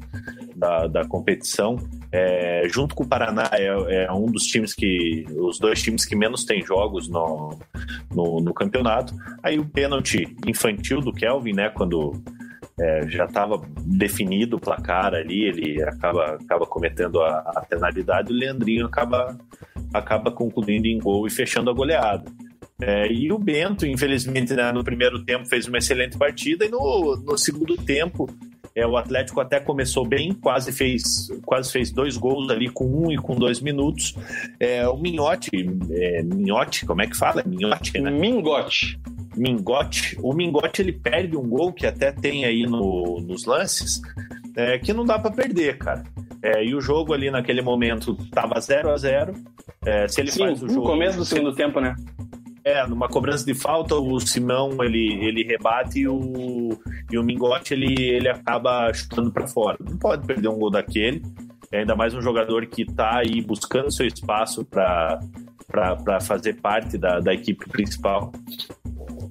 da, 0.55 0.87
da 0.87 1.05
competição. 1.05 1.77
É, 2.11 2.67
junto 2.69 2.95
com 2.95 3.03
o 3.03 3.07
Paraná, 3.07 3.49
é, 3.53 4.05
é, 4.05 4.11
um 4.11 4.25
dos 4.25 4.43
times 4.43 4.73
que. 4.73 5.25
os 5.35 5.59
dois 5.59 5.81
times 5.81 6.05
que 6.05 6.15
menos 6.15 6.43
tem 6.43 6.63
jogos 6.63 7.07
no, 7.07 7.57
no, 8.13 8.41
no 8.41 8.53
campeonato. 8.53 9.13
Aí 9.41 9.59
o 9.59 9.65
pênalti 9.65 10.35
infantil 10.45 11.01
do 11.01 11.13
Kelvin, 11.13 11.53
né? 11.53 11.69
Quando 11.69 12.21
é, 12.81 13.07
já 13.07 13.25
estava 13.25 13.61
definido 13.85 14.57
o 14.57 14.59
placar 14.59 15.13
ali, 15.13 15.43
ele 15.43 15.83
acaba, 15.83 16.33
acaba 16.33 16.65
cometendo 16.65 17.21
a, 17.21 17.37
a 17.55 17.65
penalidade, 17.69 18.33
o 18.33 18.35
Leandrinho 18.35 18.87
acaba, 18.87 19.37
acaba 19.93 20.31
concluindo 20.31 20.87
em 20.87 20.97
gol 20.97 21.27
e 21.27 21.29
fechando 21.29 21.69
a 21.69 21.73
goleada. 21.73 22.25
É, 22.81 23.11
e 23.11 23.31
o 23.31 23.37
Bento, 23.37 23.85
infelizmente, 23.85 24.55
né, 24.55 24.71
no 24.71 24.83
primeiro 24.83 25.23
tempo 25.23 25.47
fez 25.47 25.67
uma 25.67 25.77
excelente 25.77 26.17
partida 26.17 26.65
e 26.65 26.69
no, 26.69 27.15
no 27.17 27.37
segundo 27.37 27.77
tempo 27.77 28.27
é, 28.75 28.85
o 28.85 28.95
Atlético 28.97 29.39
até 29.41 29.59
começou 29.59 30.07
bem, 30.07 30.33
quase 30.33 30.71
fez, 30.71 31.29
quase 31.45 31.71
fez 31.71 31.91
dois 31.91 32.17
gols 32.17 32.49
ali 32.49 32.69
com 32.69 32.85
um 32.85 33.11
e 33.11 33.17
com 33.17 33.35
dois 33.35 33.59
minutos. 33.59 34.15
É, 34.59 34.87
o 34.87 34.97
Minhote, 34.97 35.49
é, 35.91 36.23
Minhote, 36.23 36.85
como 36.85 37.01
é 37.01 37.07
que 37.07 37.17
fala? 37.17 37.43
Minhote, 37.45 37.99
né? 37.99 38.09
Mingote. 38.09 38.99
Mingote. 39.35 40.17
O 40.21 40.33
Mingote 40.33 40.81
ele 40.81 40.93
perde 40.93 41.37
um 41.37 41.47
gol 41.47 41.73
que 41.73 41.85
até 41.85 42.11
tem 42.11 42.45
aí 42.45 42.63
no, 42.63 43.19
nos 43.21 43.45
lances, 43.45 44.01
é, 44.55 44.77
que 44.77 44.93
não 44.93 45.05
dá 45.05 45.19
para 45.19 45.31
perder, 45.31 45.77
cara. 45.77 46.03
É, 46.41 46.63
e 46.63 46.73
o 46.73 46.81
jogo 46.81 47.13
ali 47.13 47.29
naquele 47.29 47.61
momento 47.61 48.15
tava 48.31 48.59
0 48.59 48.89
a 48.89 48.97
0 48.97 49.33
é, 49.85 50.07
Se 50.07 50.21
ele 50.21 50.31
Sim, 50.31 50.39
faz 50.39 50.63
o 50.63 50.67
jogo. 50.67 50.81
No 50.81 50.85
começo 50.87 51.17
do 51.17 51.25
segundo 51.25 51.53
tempo, 51.53 51.79
né? 51.79 51.95
É, 52.63 52.85
numa 52.85 53.07
cobrança 53.07 53.43
de 53.43 53.55
falta, 53.55 53.95
o 53.95 54.19
Simão 54.19 54.83
ele, 54.83 55.17
ele 55.25 55.43
rebate 55.43 56.01
e 56.01 56.07
o, 56.07 56.77
e 57.11 57.17
o 57.17 57.23
Mingote 57.23 57.73
ele, 57.73 57.99
ele 57.99 58.29
acaba 58.29 58.93
chutando 58.93 59.31
para 59.31 59.47
fora. 59.47 59.77
Não 59.79 59.97
pode 59.97 60.27
perder 60.27 60.47
um 60.47 60.59
gol 60.59 60.69
daquele, 60.69 61.23
é 61.71 61.79
ainda 61.79 61.95
mais 61.95 62.13
um 62.13 62.21
jogador 62.21 62.67
que 62.67 62.83
está 62.83 63.17
aí 63.17 63.41
buscando 63.41 63.91
seu 63.91 64.05
espaço 64.05 64.63
para 64.65 65.19
fazer 66.21 66.61
parte 66.61 66.97
da, 66.97 67.19
da 67.19 67.33
equipe 67.33 67.67
principal. 67.69 68.31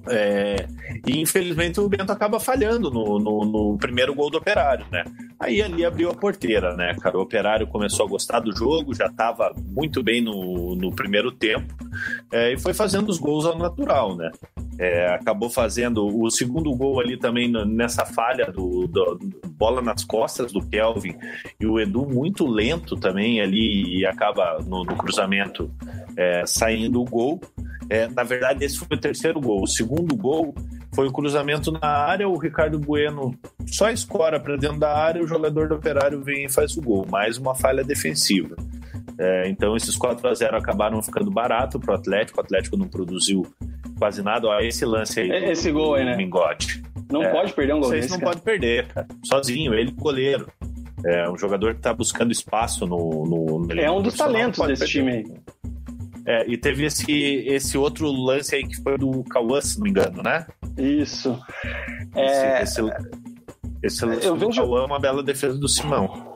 É, 0.09 0.67
e 1.07 1.21
infelizmente 1.21 1.79
o 1.79 1.87
Bento 1.87 2.11
acaba 2.11 2.39
falhando 2.39 2.89
no, 2.89 3.19
no, 3.19 3.45
no, 3.45 3.77
primeiro 3.77 4.15
gol 4.15 4.31
do 4.31 4.37
Operário, 4.37 4.85
né? 4.91 5.03
Aí 5.39 5.61
ali 5.61 5.85
abriu 5.85 6.09
a 6.09 6.13
porteira, 6.15 6.75
né, 6.75 6.95
cara? 6.99 7.17
O 7.17 7.21
Operário 7.21 7.67
começou 7.67 8.05
a 8.05 8.09
gostar 8.09 8.39
do 8.39 8.55
jogo, 8.55 8.95
já 8.95 9.05
estava 9.05 9.53
muito 9.69 10.01
bem 10.01 10.21
no, 10.21 10.75
no 10.75 10.91
primeiro 10.91 11.31
tempo 11.31 11.73
é, 12.31 12.53
e 12.53 12.59
foi 12.59 12.73
fazendo 12.73 13.09
os 13.09 13.19
gols 13.19 13.45
ao 13.45 13.57
natural, 13.57 14.15
né? 14.15 14.31
É, 14.79 15.13
acabou 15.13 15.49
fazendo 15.49 16.07
o 16.07 16.31
segundo 16.31 16.73
gol 16.75 16.99
ali 16.99 17.15
também 17.15 17.51
nessa 17.67 18.03
falha 18.03 18.51
do, 18.51 18.87
do, 18.87 19.15
do, 19.15 19.49
bola 19.49 19.81
nas 19.81 20.03
costas 20.03 20.51
do 20.51 20.65
Kelvin 20.67 21.15
e 21.59 21.67
o 21.67 21.79
Edu 21.79 22.07
muito 22.07 22.47
lento 22.47 22.95
também 22.95 23.39
ali 23.41 23.99
e 23.99 24.05
acaba 24.07 24.57
no, 24.65 24.83
cruzamento 24.85 25.69
é, 26.17 26.43
saindo 26.47 26.99
o 26.99 27.05
gol. 27.05 27.39
É, 27.91 28.07
na 28.07 28.23
verdade, 28.23 28.63
esse 28.63 28.77
foi 28.79 28.87
o 28.95 28.97
terceiro 28.97 29.41
gol. 29.41 29.63
O 29.63 29.67
segundo 29.67 30.15
gol 30.15 30.55
foi 30.95 31.09
o 31.09 31.11
cruzamento 31.11 31.73
na 31.73 31.85
área, 31.85 32.25
o 32.25 32.37
Ricardo 32.37 32.79
Bueno 32.79 33.37
só 33.67 33.89
escora 33.89 34.39
para 34.39 34.55
dentro 34.55 34.79
da 34.79 34.97
área, 34.97 35.21
o 35.21 35.27
jogador 35.27 35.67
do 35.67 35.75
Operário 35.75 36.21
vem 36.21 36.45
e 36.45 36.49
faz 36.49 36.77
o 36.77 36.81
gol. 36.81 37.05
Mais 37.11 37.37
uma 37.37 37.53
falha 37.53 37.83
defensiva. 37.83 38.55
É, 39.19 39.49
então 39.49 39.75
esses 39.75 39.97
4 39.97 40.25
a 40.25 40.33
0 40.33 40.55
acabaram 40.55 41.01
ficando 41.01 41.29
barato 41.29 41.81
para 41.81 41.91
o 41.91 41.95
Atlético. 41.95 42.39
O 42.39 42.41
Atlético 42.41 42.77
não 42.77 42.87
produziu 42.87 43.45
quase 43.99 44.23
nada. 44.23 44.47
Olha 44.47 44.65
esse 44.65 44.85
lance 44.85 45.19
aí. 45.19 45.29
Esse 45.51 45.69
gol 45.69 45.95
aí, 45.95 46.05
né? 46.05 46.15
Mingote. 46.15 46.81
Não 47.11 47.23
é, 47.23 47.27
pode 47.29 47.51
perder 47.51 47.73
um 47.73 47.81
gol 47.81 47.89
Vocês 47.89 48.09
não 48.09 48.21
pode 48.21 48.39
perder, 48.39 48.87
cara. 48.87 49.07
Sozinho, 49.21 49.73
ele 49.73 49.91
goleiro. 49.91 50.47
É 51.05 51.29
um 51.29 51.37
jogador 51.37 51.73
que 51.73 51.79
está 51.79 51.93
buscando 51.93 52.31
espaço 52.31 52.87
no, 52.87 53.25
no, 53.25 53.59
no 53.65 53.73
É 53.73 53.91
um 53.91 54.01
dos 54.01 54.15
talentos 54.15 54.65
desse 54.65 54.85
perder. 54.85 54.91
time 54.93 55.11
aí. 55.11 55.60
É, 56.25 56.47
e 56.47 56.57
teve 56.57 56.85
esse, 56.85 57.11
esse 57.47 57.77
outro 57.77 58.11
lance 58.11 58.55
aí 58.55 58.67
que 58.67 58.75
foi 58.81 58.97
do 58.97 59.23
Cauã, 59.23 59.59
se 59.59 59.77
não 59.77 59.83
me 59.83 59.89
engano, 59.89 60.21
né? 60.21 60.45
Isso. 60.77 61.39
É... 62.15 62.61
Esse, 62.61 62.81
esse, 62.81 62.91
esse 63.83 64.05
lance 64.05 64.25
eu 64.25 64.35
do 64.35 64.47
vejo... 64.47 64.61
Cauã 64.61 64.83
é 64.83 64.85
uma 64.85 64.99
bela 64.99 65.23
defesa 65.23 65.57
do 65.57 65.67
Simão. 65.67 66.31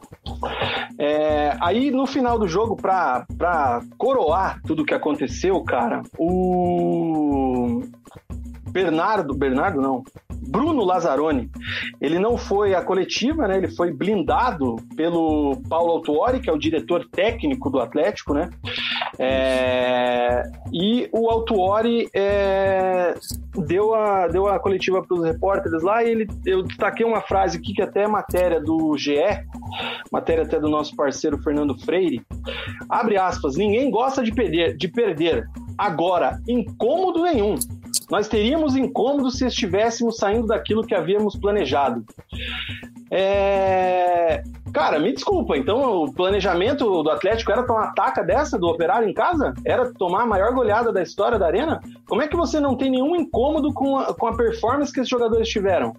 É, 0.98 1.56
aí 1.62 1.92
no 1.92 2.08
final 2.08 2.40
do 2.40 2.48
jogo, 2.48 2.76
pra, 2.76 3.26
pra 3.38 3.82
coroar 3.98 4.62
tudo 4.66 4.86
que 4.86 4.94
aconteceu, 4.94 5.62
cara, 5.64 6.02
o 6.18 7.84
Bernardo, 8.70 9.36
Bernardo 9.36 9.82
não, 9.82 10.04
Bruno 10.48 10.84
Lazzaroni, 10.84 11.50
ele 12.00 12.20
não 12.20 12.38
foi 12.38 12.74
à 12.74 12.82
coletiva, 12.82 13.48
né? 13.48 13.58
Ele 13.58 13.70
foi 13.70 13.92
blindado 13.92 14.76
pelo 14.96 15.62
Paulo 15.70 15.94
Autuori, 15.94 16.40
que 16.40 16.50
é 16.50 16.54
o 16.54 16.58
diretor 16.58 17.08
técnico 17.10 17.70
do 17.70 17.80
Atlético, 17.80 18.34
né? 18.34 18.50
É, 19.18 20.44
e 20.74 21.10
o 21.12 21.30
Autuori 21.30 22.10
é, 22.14 23.16
deu, 23.66 23.94
a, 23.94 24.28
deu 24.28 24.48
a 24.48 24.60
coletiva 24.60 25.02
para 25.02 25.18
os 25.18 25.24
repórteres 25.24 25.82
lá 25.82 26.04
e 26.04 26.10
ele, 26.10 26.28
eu 26.46 26.64
destaquei 26.64 27.06
uma 27.06 27.22
frase 27.22 27.58
aqui 27.58 27.74
que 27.74 27.82
até 27.82 28.04
é 28.04 28.08
matéria 28.08 28.60
do 28.60 28.98
GE, 28.98 29.16
matéria 30.12 30.44
até 30.44 30.60
do 30.60 30.70
nosso 30.70 30.96
parceiro 30.96 31.42
Fernando 31.42 31.78
Freire. 31.80 32.22
Abre 32.90 33.18
aspas, 33.18 33.56
ninguém 33.56 33.90
gosta 33.90 34.22
de 34.24 34.34
perder, 34.34 34.76
de 34.76 34.88
perder. 34.88 35.46
Agora, 35.78 36.40
incômodo 36.48 37.24
nenhum. 37.24 37.56
Nós 38.10 38.28
teríamos 38.28 38.76
incômodo 38.76 39.32
se 39.32 39.46
estivéssemos 39.46 40.18
saindo 40.18 40.48
daquilo 40.48 40.86
que 40.86 40.96
havíamos 40.96 41.36
planejado. 41.36 42.04
É... 43.12 44.44
Cara, 44.74 45.00
me 45.00 45.14
desculpa, 45.14 45.56
então 45.56 46.04
o 46.04 46.14
planejamento 46.14 47.02
do 47.02 47.10
Atlético 47.10 47.52
era 47.52 47.66
tomar 47.66 47.86
ataca 47.86 48.24
dessa 48.24 48.60
do 48.60 48.68
Operário 48.68 49.08
em 49.08 49.14
casa? 49.14 49.54
Era 49.64 49.92
tomar 49.94 50.24
a 50.24 50.26
maior 50.26 50.54
goleada 50.54 50.92
da 50.92 51.02
história 51.02 51.40
da 51.40 51.48
Arena? 51.48 51.80
Como 52.08 52.22
é 52.22 52.28
que 52.28 52.36
você 52.36 52.60
não 52.60 52.76
tem 52.76 52.92
nenhum 52.92 53.16
incômodo 53.16 53.74
com 53.74 53.98
a, 53.98 54.14
com 54.14 54.28
a 54.28 54.36
performance 54.36 54.92
que 54.92 55.00
esses 55.00 55.10
jogadores 55.10 55.48
tiveram? 55.48 55.94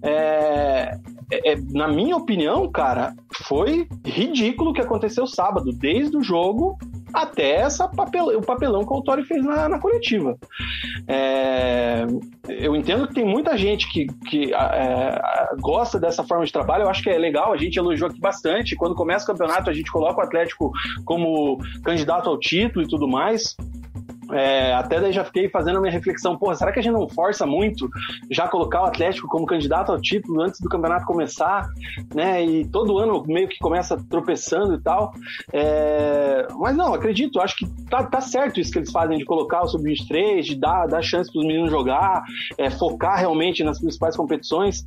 É, 0.00 0.96
é, 1.30 1.56
na 1.72 1.88
minha 1.88 2.16
opinião, 2.16 2.70
cara, 2.70 3.14
foi 3.44 3.88
ridículo 4.04 4.70
o 4.70 4.72
que 4.72 4.80
aconteceu 4.80 5.26
sábado, 5.26 5.72
desde 5.72 6.16
o 6.16 6.22
jogo 6.22 6.78
até 7.12 7.56
essa 7.56 7.88
papel, 7.88 8.26
o 8.38 8.42
papelão 8.42 8.84
que 8.84 8.92
o 8.92 8.96
Autori 8.96 9.24
fez 9.24 9.44
na, 9.44 9.68
na 9.68 9.78
coletiva. 9.78 10.36
É, 11.06 12.06
eu 12.48 12.74
entendo 12.76 13.06
que 13.08 13.14
tem 13.14 13.24
muita 13.24 13.56
gente 13.56 13.90
que, 13.90 14.06
que 14.28 14.52
é, 14.54 15.20
gosta 15.60 15.98
dessa 15.98 16.24
forma 16.24 16.44
de 16.44 16.52
trabalho, 16.52 16.84
eu 16.84 16.90
acho 16.90 17.02
que 17.02 17.10
é 17.10 17.18
legal, 17.18 17.52
a 17.52 17.56
gente 17.56 17.76
elogiou 17.76 18.10
aqui 18.10 18.20
bastante. 18.20 18.76
Quando 18.76 18.94
começa 18.94 19.24
o 19.24 19.28
campeonato, 19.28 19.70
a 19.70 19.72
gente 19.72 19.90
coloca 19.90 20.20
o 20.20 20.24
Atlético 20.24 20.70
como 21.04 21.58
candidato 21.82 22.28
ao 22.28 22.38
título 22.38 22.84
e 22.84 22.88
tudo 22.88 23.08
mais. 23.08 23.56
É, 24.32 24.74
até 24.74 25.00
daí 25.00 25.12
já 25.12 25.24
fiquei 25.24 25.48
fazendo 25.48 25.78
a 25.78 25.80
minha 25.80 25.92
reflexão, 25.92 26.36
porra, 26.36 26.54
será 26.54 26.72
que 26.72 26.78
a 26.78 26.82
gente 26.82 26.92
não 26.92 27.08
força 27.08 27.46
muito 27.46 27.88
já 28.30 28.46
colocar 28.46 28.82
o 28.82 28.86
Atlético 28.86 29.28
como 29.28 29.46
candidato 29.46 29.90
ao 29.90 30.00
título 30.00 30.42
antes 30.42 30.60
do 30.60 30.68
campeonato 30.68 31.06
começar, 31.06 31.68
né? 32.14 32.44
E 32.44 32.66
todo 32.68 32.98
ano 32.98 33.22
meio 33.26 33.48
que 33.48 33.58
começa 33.58 33.96
tropeçando 34.08 34.74
e 34.74 34.80
tal. 34.80 35.12
É, 35.52 36.46
mas 36.58 36.76
não, 36.76 36.92
acredito, 36.92 37.40
acho 37.40 37.56
que 37.56 37.66
tá, 37.88 38.04
tá, 38.04 38.20
certo 38.20 38.60
isso 38.60 38.70
que 38.70 38.78
eles 38.78 38.90
fazem 38.90 39.16
de 39.18 39.24
colocar 39.24 39.62
o 39.62 39.68
Sub-23, 39.68 40.42
de 40.42 40.54
dar, 40.56 40.86
dar 40.86 41.02
chance 41.02 41.30
para 41.32 41.40
os 41.40 41.46
meninos 41.46 41.70
jogar, 41.70 42.22
é, 42.58 42.70
focar 42.70 43.18
realmente 43.18 43.64
nas 43.64 43.78
principais 43.78 44.16
competições. 44.16 44.86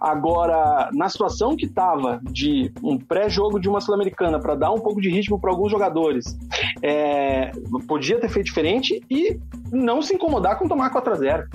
Agora, 0.00 0.90
na 0.92 1.08
situação 1.08 1.56
que 1.56 1.66
tava 1.66 2.20
de 2.30 2.72
um 2.82 2.98
pré-jogo 2.98 3.58
de 3.58 3.68
uma 3.68 3.80
Sul-Americana 3.80 4.38
para 4.38 4.54
dar 4.54 4.70
um 4.70 4.80
pouco 4.80 5.00
de 5.00 5.08
ritmo 5.08 5.40
para 5.40 5.50
alguns 5.50 5.70
jogadores, 5.70 6.36
é, 6.82 7.52
podia 7.86 8.20
ter 8.20 8.28
feito 8.28 8.46
diferente 8.46 8.81
frente 8.82 9.00
e 9.08 9.38
não 9.70 10.02
se 10.02 10.14
incomodar 10.14 10.58
com 10.58 10.68
tomar 10.68 10.90
4 10.90 11.12
a 11.12 11.16
0 11.16 11.48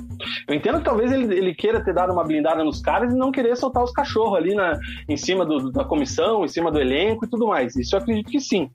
Eu 0.48 0.56
entendo 0.56 0.80
que 0.80 0.86
talvez 0.86 1.12
ele, 1.12 1.36
ele 1.36 1.54
queira 1.54 1.84
ter 1.84 1.94
dado 1.94 2.14
uma 2.14 2.24
blindada 2.24 2.64
nos 2.64 2.82
caras 2.82 3.14
e 3.14 3.18
não 3.18 3.32
querer 3.32 3.56
soltar 3.56 3.84
os 3.84 3.92
cachorros 3.92 4.38
ali 4.38 4.56
na, 4.56 4.80
em 5.08 5.18
cima 5.18 5.46
do, 5.46 5.72
da 5.72 5.84
comissão, 5.84 6.46
em 6.46 6.48
cima 6.48 6.72
do 6.72 6.80
elenco 6.80 7.26
e 7.26 7.28
tudo 7.30 7.48
mais. 7.48 7.76
Isso 7.76 7.96
eu 7.96 8.00
acredito 8.00 8.32
que 8.32 8.40
sim. 8.40 8.70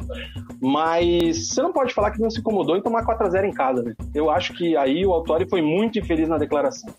Mas 0.61 1.49
você 1.49 1.63
não 1.63 1.73
pode 1.73 1.95
falar 1.95 2.11
que 2.13 2.21
não 2.21 2.31
se 2.31 2.41
incomodou 2.41 2.77
em 2.77 2.83
tomar 2.83 3.05
4 3.05 3.27
a 3.27 3.31
0 3.31 3.47
em 3.47 3.53
casa, 3.53 3.83
né? 3.83 3.95
Eu 4.15 4.31
acho 4.31 4.53
que 4.53 4.77
aí 4.77 5.05
o 5.05 5.13
Autori 5.13 5.49
foi 5.49 5.63
muito 5.63 5.99
infeliz 5.99 6.29
na 6.29 6.39
declaração. 6.39 6.93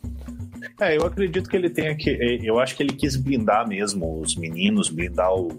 É, 0.84 0.98
eu 0.98 1.06
acredito 1.06 1.50
que 1.50 1.56
ele 1.56 1.70
tenha 1.70 1.96
que. 1.96 2.10
É, 2.10 2.40
eu 2.44 2.60
acho 2.60 2.76
que 2.76 2.84
ele 2.84 2.94
quis 2.94 3.16
blindar 3.16 3.68
mesmo 3.68 4.20
os 4.20 4.36
meninos, 4.36 4.90
blindar 4.90 5.34
o, 5.34 5.50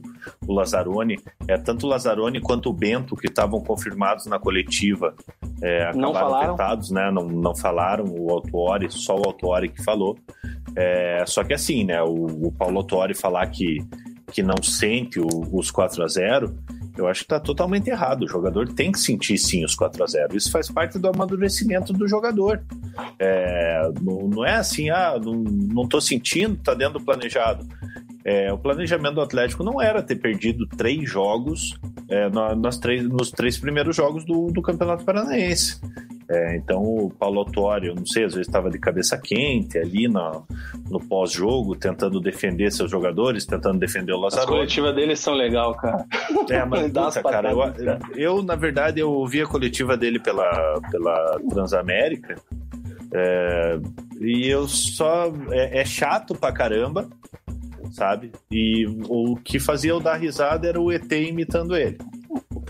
o 0.46 0.52
Lazzaroni. 0.52 1.18
É, 1.48 1.56
tanto 1.56 1.86
o 1.86 1.88
Lazzaroni 1.88 2.40
quanto 2.40 2.68
o 2.68 2.72
Bento, 2.72 3.16
que 3.16 3.26
estavam 3.26 3.60
confirmados 3.60 4.26
na 4.26 4.38
coletiva, 4.38 5.14
é, 5.62 5.82
acabaram 5.82 6.00
não 6.00 6.12
falaram. 6.12 6.50
Tentados, 6.52 6.90
né? 6.90 7.10
Não, 7.10 7.26
não 7.26 7.54
falaram 7.54 8.04
o 8.06 8.30
Autuori, 8.30 8.90
só 8.90 9.16
o 9.16 9.26
Autuori 9.26 9.68
que 9.68 9.82
falou. 9.82 10.18
É, 10.76 11.24
só 11.26 11.42
que 11.42 11.54
assim, 11.54 11.84
né? 11.84 12.02
O, 12.02 12.48
o 12.48 12.52
Paulo 12.52 12.78
Autuori 12.78 13.14
falar 13.14 13.46
que, 13.46 13.78
que 14.32 14.42
não 14.42 14.62
sente 14.62 15.20
o, 15.20 15.26
os 15.52 15.70
4 15.70 16.02
a 16.02 16.08
0 16.08 16.54
eu 16.96 17.06
acho 17.08 17.20
que 17.20 17.24
está 17.24 17.40
totalmente 17.40 17.88
errado. 17.88 18.22
O 18.22 18.28
jogador 18.28 18.68
tem 18.72 18.92
que 18.92 18.98
sentir 18.98 19.36
sim 19.38 19.64
os 19.64 19.74
4 19.74 20.02
a 20.02 20.06
0 20.06 20.36
Isso 20.36 20.50
faz 20.50 20.70
parte 20.70 20.98
do 20.98 21.08
amadurecimento 21.08 21.92
do 21.92 22.06
jogador. 22.06 22.62
É, 23.18 23.90
não, 24.00 24.28
não, 24.28 24.44
é 24.44 24.54
assim, 24.54 24.90
ah, 24.90 25.18
não 25.18 25.84
estou 25.84 26.00
sentindo, 26.00 26.54
está 26.54 26.74
dentro 26.74 26.98
do 26.98 27.04
planejado. 27.04 27.66
É, 28.24 28.50
o 28.52 28.56
planejamento 28.56 29.16
do 29.16 29.20
Atlético 29.20 29.62
não 29.62 29.80
era 29.82 30.02
ter 30.02 30.16
perdido 30.16 30.66
três 30.66 31.08
jogos 31.08 31.78
é, 32.08 32.28
nas 32.56 32.78
três, 32.78 33.06
nos 33.06 33.30
três 33.30 33.58
primeiros 33.58 33.94
jogos 33.94 34.24
do, 34.24 34.46
do 34.46 34.62
Campeonato 34.62 35.04
Paranaense. 35.04 35.78
É, 36.28 36.56
então 36.56 36.80
o 36.82 37.10
Paulo 37.10 37.40
Autuori, 37.40 37.88
eu 37.88 37.94
não 37.94 38.06
sei, 38.06 38.24
às 38.24 38.32
vezes 38.32 38.48
estava 38.48 38.70
de 38.70 38.78
cabeça 38.78 39.18
quente 39.18 39.76
ali 39.76 40.08
no, 40.08 40.46
no 40.90 40.98
pós-jogo, 40.98 41.76
tentando 41.76 42.18
defender 42.18 42.72
seus 42.72 42.90
jogadores, 42.90 43.44
tentando 43.44 43.78
defender 43.78 44.12
o 44.12 44.20
Lazaro. 44.20 44.44
As 44.44 44.48
coletivas 44.48 44.94
deles 44.94 45.20
são 45.20 45.34
legal, 45.34 45.74
cara. 45.74 46.06
É, 46.48 46.64
mas 46.64 46.86
puta, 46.92 47.22
cara, 47.22 47.52
eu, 47.52 47.58
eu, 48.14 48.42
na 48.42 48.54
verdade, 48.54 49.00
eu 49.00 49.12
ouvi 49.12 49.42
a 49.42 49.46
coletiva 49.46 49.98
dele 49.98 50.18
pela, 50.18 50.80
pela 50.90 51.38
Transamérica 51.50 52.36
é, 53.12 53.78
e 54.18 54.48
eu 54.48 54.66
só... 54.66 55.30
É, 55.50 55.80
é 55.80 55.84
chato 55.84 56.34
pra 56.34 56.50
caramba, 56.52 57.06
sabe? 57.92 58.32
E 58.50 58.86
o 59.08 59.36
que 59.36 59.58
fazia 59.58 59.90
eu 59.90 60.00
dar 60.00 60.16
risada 60.16 60.68
era 60.68 60.80
o 60.80 60.92
ET 60.92 61.10
imitando 61.10 61.76
ele. 61.76 61.98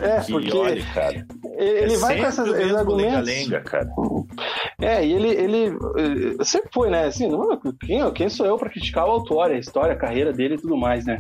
É, 0.01 0.21
que, 0.21 0.33
porque 0.33 0.57
olha, 0.57 0.85
cara, 0.93 1.27
ele 1.57 1.95
é 1.95 1.99
vai 1.99 2.19
com 2.19 2.27
essas, 2.27 2.49
esses 2.49 2.75
argumentos. 2.75 3.27
Lenga, 3.27 3.61
cara. 3.61 3.89
É, 4.81 5.07
e 5.07 5.13
ele, 5.13 5.29
ele 5.29 6.45
sempre 6.45 6.69
foi, 6.73 6.91
né? 6.91 7.05
Assim, 7.05 7.29
não, 7.29 7.59
quem, 7.81 8.13
quem 8.13 8.29
sou 8.29 8.45
eu 8.45 8.57
para 8.59 8.71
criticar 8.71 9.07
o 9.07 9.11
autor, 9.11 9.51
a 9.51 9.59
história, 9.59 9.93
a 9.93 9.99
carreira 9.99 10.33
dele 10.33 10.55
e 10.55 10.59
tudo 10.59 10.77
mais, 10.77 11.07
né? 11.07 11.19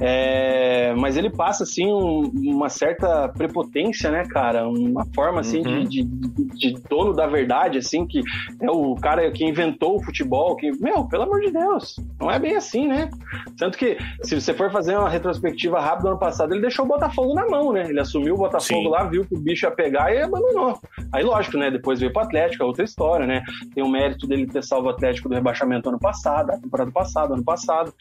É, 0.00 0.92
mas 0.96 1.16
ele 1.16 1.30
passa, 1.30 1.62
assim, 1.62 1.86
um, 1.86 2.30
uma 2.34 2.68
certa 2.68 3.28
prepotência, 3.28 4.10
né, 4.10 4.24
cara? 4.28 4.68
Uma 4.68 5.06
forma, 5.14 5.40
assim, 5.40 5.58
uhum. 5.58 5.84
de, 5.84 6.04
de, 6.04 6.72
de, 6.72 6.82
dono 6.88 7.12
da 7.12 7.26
verdade, 7.26 7.78
assim, 7.78 8.06
que 8.06 8.20
é 8.60 8.70
o 8.70 8.94
cara 8.96 9.30
que 9.30 9.44
inventou 9.44 9.96
o 9.96 10.02
futebol, 10.02 10.56
que, 10.56 10.70
meu, 10.80 11.06
pelo 11.06 11.24
amor 11.24 11.40
de 11.40 11.52
Deus, 11.52 11.96
não 12.20 12.30
é 12.30 12.38
bem 12.38 12.56
assim, 12.56 12.88
né? 12.88 13.08
Tanto 13.56 13.78
que, 13.78 13.96
se 14.22 14.38
você 14.38 14.52
for 14.52 14.70
fazer 14.72 14.96
uma 14.96 15.08
retrospectiva 15.08 15.80
rápida 15.80 16.02
do 16.02 16.08
ano 16.08 16.18
passado, 16.18 16.52
ele 16.52 16.62
deixou 16.62 16.84
o 16.84 16.88
Botafogo 16.88 17.34
na 17.34 17.46
mão, 17.46 17.69
né? 17.72 17.88
Ele 17.88 18.00
assumiu 18.00 18.34
o 18.34 18.38
Botafogo 18.38 18.82
Sim. 18.82 18.88
lá, 18.88 19.04
viu 19.04 19.24
que 19.24 19.34
o 19.34 19.38
bicho 19.38 19.66
ia 19.66 19.70
pegar 19.70 20.12
e 20.14 20.22
abandonou. 20.22 20.78
Aí, 21.12 21.22
lógico, 21.22 21.56
né? 21.56 21.70
Depois 21.70 22.00
veio 22.00 22.12
pro 22.12 22.22
Atlético, 22.22 22.62
é 22.62 22.66
outra 22.66 22.84
história, 22.84 23.26
né? 23.26 23.42
Tem 23.74 23.82
o 23.82 23.88
mérito 23.88 24.26
dele 24.26 24.46
ter 24.46 24.62
salvo 24.62 24.88
o 24.88 24.90
Atlético 24.90 25.28
do 25.28 25.34
rebaixamento 25.34 25.88
ano 25.88 25.98
passado, 25.98 26.60
temporada 26.60 26.90
passada, 26.90 27.34
ano 27.34 27.44
passado. 27.44 27.92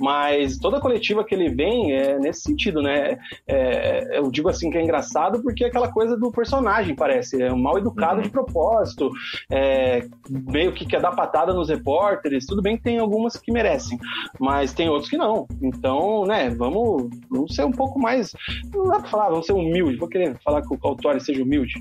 Mas 0.00 0.58
toda 0.58 0.80
coletiva 0.80 1.24
que 1.24 1.34
ele 1.34 1.48
vem 1.48 1.92
é 1.92 2.18
nesse 2.18 2.42
sentido, 2.42 2.82
né? 2.82 3.18
É, 3.46 4.18
eu 4.18 4.30
digo 4.30 4.48
assim 4.48 4.70
que 4.70 4.78
é 4.78 4.82
engraçado 4.82 5.42
porque 5.42 5.64
é 5.64 5.68
aquela 5.68 5.90
coisa 5.90 6.16
do 6.16 6.30
personagem, 6.30 6.94
parece. 6.94 7.42
É 7.42 7.52
um 7.52 7.60
mal 7.60 7.78
educado 7.78 8.16
uhum. 8.16 8.22
de 8.22 8.30
propósito, 8.30 9.10
é, 9.50 10.06
meio 10.28 10.72
que 10.72 10.86
quer 10.86 11.00
dar 11.00 11.12
patada 11.12 11.54
nos 11.54 11.68
repórteres. 11.68 12.46
Tudo 12.46 12.62
bem 12.62 12.76
que 12.76 12.82
tem 12.82 12.98
algumas 12.98 13.36
que 13.36 13.52
merecem, 13.52 13.98
mas 14.38 14.72
tem 14.72 14.88
outros 14.88 15.08
que 15.08 15.16
não. 15.16 15.46
Então, 15.62 16.24
né, 16.24 16.50
vamos, 16.50 17.08
vamos 17.30 17.54
ser 17.54 17.64
um 17.64 17.72
pouco 17.72 17.98
mais. 17.98 18.32
Não 18.74 18.84
dá 18.84 19.00
pra 19.00 19.08
falar, 19.08 19.30
vamos 19.30 19.46
ser 19.46 19.52
humildes. 19.52 19.98
Vou 19.98 20.08
querer 20.08 20.36
falar 20.44 20.62
que 20.62 20.72
o 20.72 20.78
Autori 20.82 21.20
seja 21.20 21.42
humilde. 21.42 21.74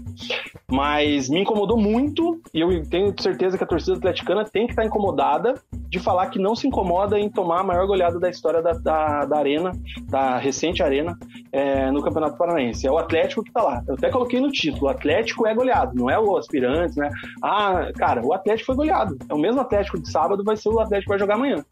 Mas 0.72 1.30
me 1.30 1.42
incomodou 1.42 1.78
muito, 1.78 2.42
e 2.54 2.62
eu 2.62 2.84
tenho 2.90 3.14
certeza 3.20 3.58
que 3.58 3.64
a 3.64 3.68
torcida 3.68 3.98
atleticana 3.98 4.46
tem 4.46 4.66
que 4.66 4.74
estar 4.74 4.86
incomodada 4.86 5.56
de 5.72 6.00
falar 6.00 6.28
que 6.28 6.40
não 6.40 6.56
se 6.56 6.68
incomoda 6.68 7.20
em 7.20 7.30
tomar 7.30 7.62
a 7.62 7.64
maior 7.64 7.86
goleada 7.86 8.05
da 8.12 8.30
história 8.30 8.62
da, 8.62 8.74
da, 8.74 9.26
da 9.26 9.38
Arena, 9.38 9.72
da 10.10 10.38
recente 10.38 10.82
Arena, 10.82 11.18
é, 11.52 11.92
no 11.92 12.02
Campeonato 12.02 12.38
Paranaense. 12.38 12.88
É 12.88 12.92
o 12.92 12.98
Atlético 12.98 13.44
que 13.44 13.52
tá 13.52 13.62
lá. 13.62 13.84
Eu 13.88 13.96
até 13.96 14.10
coloquei 14.10 14.40
no 14.40 14.52
título: 14.52 14.86
o 14.86 14.90
Atlético 14.90 15.48
é 15.48 15.54
goleado, 15.54 15.96
não 15.96 16.10
é 16.10 16.20
o 16.20 16.38
aspirante, 16.38 16.98
né? 16.98 17.10
Ah, 17.42 17.92
cara, 17.98 18.26
o 18.26 18.34
Atlético 18.34 18.68
foi 18.68 18.76
goleado. 18.76 19.18
É 19.30 19.34
o 19.34 19.40
mesmo 19.40 19.62
Atlético 19.62 20.00
de 20.00 20.10
sábado, 20.10 20.44
vai 20.44 20.58
ser 20.58 20.70
o 20.70 20.80
Atlético 20.80 21.06
que 21.06 21.10
vai 21.10 21.20
jogar 21.20 21.36
amanhã. 21.36 21.64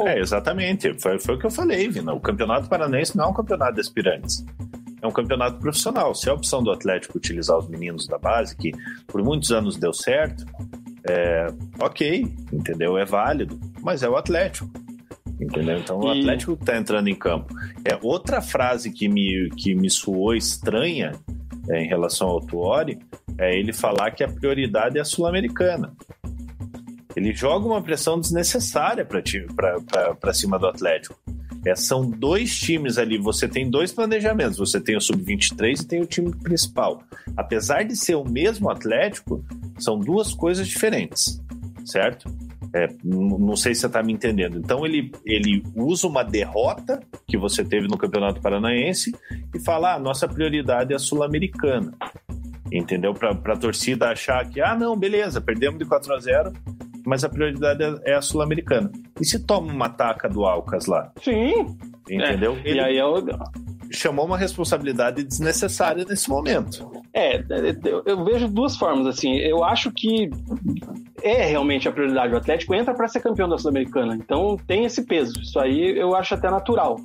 É, 0.00 0.18
exatamente. 0.18 0.94
Foi, 1.00 1.18
foi 1.18 1.36
o 1.36 1.38
que 1.38 1.46
eu 1.46 1.50
falei, 1.50 1.88
Vina. 1.88 2.12
O 2.12 2.20
Campeonato 2.20 2.68
Paranaense 2.68 3.16
não 3.16 3.24
é 3.24 3.28
um 3.28 3.32
campeonato 3.32 3.74
de 3.74 3.80
aspirantes. 3.80 4.44
É 5.00 5.06
um 5.06 5.12
campeonato 5.12 5.58
profissional. 5.58 6.14
Se 6.14 6.28
é 6.28 6.32
a 6.32 6.34
opção 6.34 6.62
do 6.62 6.70
Atlético 6.70 7.16
utilizar 7.16 7.56
os 7.56 7.68
meninos 7.68 8.06
da 8.06 8.18
base, 8.18 8.56
que 8.56 8.72
por 9.06 9.22
muitos 9.22 9.52
anos 9.52 9.76
deu 9.76 9.92
certo, 9.92 10.44
é, 11.08 11.46
ok, 11.78 12.26
entendeu? 12.52 12.98
É 12.98 13.04
válido, 13.04 13.58
mas 13.80 14.02
é 14.02 14.08
o 14.08 14.16
Atlético. 14.16 14.68
Entendeu? 15.40 15.78
Então 15.78 15.98
o 15.98 16.08
Atlético 16.08 16.52
está 16.52 16.76
entrando 16.76 17.08
em 17.08 17.14
campo. 17.14 17.54
É 17.84 17.98
outra 18.02 18.40
frase 18.40 18.90
que 18.90 19.08
me, 19.08 19.50
que 19.56 19.74
me 19.74 19.90
soou 19.90 20.34
estranha 20.34 21.12
é, 21.68 21.82
em 21.82 21.86
relação 21.86 22.28
ao 22.28 22.40
Tuori 22.40 22.98
é 23.38 23.58
ele 23.58 23.72
falar 23.72 24.12
que 24.12 24.24
a 24.24 24.28
prioridade 24.28 24.98
é 24.98 25.00
a 25.00 25.04
sul-americana. 25.04 25.92
Ele 27.14 27.32
joga 27.32 27.66
uma 27.66 27.82
pressão 27.82 28.20
desnecessária 28.20 29.06
para 29.06 30.34
cima 30.34 30.58
do 30.58 30.66
Atlético. 30.66 31.18
É, 31.64 31.74
são 31.74 32.08
dois 32.08 32.56
times 32.56 32.96
ali, 32.96 33.18
você 33.18 33.48
tem 33.48 33.68
dois 33.68 33.92
planejamentos, 33.92 34.58
você 34.58 34.80
tem 34.80 34.96
o 34.96 35.00
sub-23 35.00 35.82
e 35.82 35.86
tem 35.86 36.00
o 36.00 36.06
time 36.06 36.30
principal. 36.36 37.02
Apesar 37.36 37.82
de 37.82 37.96
ser 37.96 38.14
o 38.14 38.24
mesmo 38.24 38.70
Atlético, 38.70 39.44
são 39.78 39.98
duas 39.98 40.32
coisas 40.32 40.68
diferentes, 40.68 41.42
certo? 41.84 42.30
É, 42.74 42.88
não 43.04 43.56
sei 43.56 43.74
se 43.74 43.82
você 43.82 43.86
está 43.86 44.02
me 44.02 44.12
entendendo. 44.12 44.58
Então 44.58 44.84
ele, 44.84 45.12
ele 45.24 45.62
usa 45.74 46.06
uma 46.06 46.22
derrota 46.22 47.00
que 47.26 47.36
você 47.36 47.64
teve 47.64 47.88
no 47.88 47.98
Campeonato 47.98 48.40
Paranaense 48.40 49.14
e 49.54 49.60
fala: 49.60 49.94
ah, 49.94 49.98
nossa 49.98 50.28
prioridade 50.28 50.92
é 50.92 50.96
a 50.96 50.98
Sul-Americana. 50.98 51.92
Entendeu? 52.70 53.14
Para 53.14 53.30
a 53.30 53.56
torcida 53.56 54.10
achar 54.10 54.44
que, 54.48 54.60
ah, 54.60 54.74
não, 54.74 54.96
beleza, 54.96 55.40
perdemos 55.40 55.78
de 55.78 55.84
4 55.84 56.14
a 56.14 56.18
0 56.18 56.52
mas 57.06 57.22
a 57.22 57.28
prioridade 57.28 57.84
é, 57.84 58.12
é 58.12 58.14
a 58.14 58.20
Sul-Americana. 58.20 58.90
E 59.20 59.24
se 59.24 59.38
toma 59.38 59.72
uma 59.72 59.88
taca 59.88 60.28
do 60.28 60.44
Alcas 60.44 60.86
lá? 60.86 61.12
Sim. 61.22 61.78
Entendeu? 62.10 62.58
É. 62.64 62.72
E 62.72 62.80
aí 62.80 62.98
é 62.98 63.04
o 63.04 63.14
chamou 63.98 64.26
uma 64.26 64.38
responsabilidade 64.38 65.22
desnecessária 65.22 66.04
nesse 66.04 66.28
momento. 66.28 66.90
É, 67.12 67.42
eu 68.04 68.24
vejo 68.24 68.48
duas 68.48 68.76
formas 68.76 69.06
assim. 69.06 69.36
Eu 69.36 69.64
acho 69.64 69.90
que 69.90 70.30
é 71.22 71.44
realmente 71.44 71.88
a 71.88 71.92
prioridade 71.92 72.30
do 72.30 72.36
Atlético 72.36 72.74
entra 72.74 72.94
para 72.94 73.08
ser 73.08 73.20
campeão 73.20 73.48
da 73.48 73.58
Sul-Americana. 73.58 74.14
Então 74.14 74.56
tem 74.66 74.84
esse 74.84 75.02
peso. 75.04 75.40
Isso 75.40 75.58
aí 75.58 75.98
eu 75.98 76.14
acho 76.14 76.34
até 76.34 76.50
natural. 76.50 76.96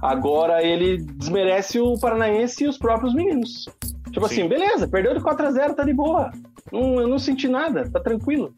Agora 0.00 0.62
ele 0.62 0.98
desmerece 0.98 1.80
o 1.80 1.98
Paranaense 1.98 2.64
e 2.64 2.68
os 2.68 2.78
próprios 2.78 3.14
meninos. 3.14 3.66
Tipo 4.12 4.28
Sim. 4.28 4.34
assim, 4.42 4.48
beleza, 4.48 4.88
perdeu 4.88 5.14
de 5.14 5.20
4 5.20 5.46
a 5.46 5.50
0, 5.50 5.74
tá 5.74 5.84
de 5.84 5.92
boa. 5.92 6.30
Não, 6.72 7.00
eu 7.00 7.08
não 7.08 7.18
senti 7.18 7.48
nada, 7.48 7.88
tá 7.90 8.00
tranquilo 8.00 8.54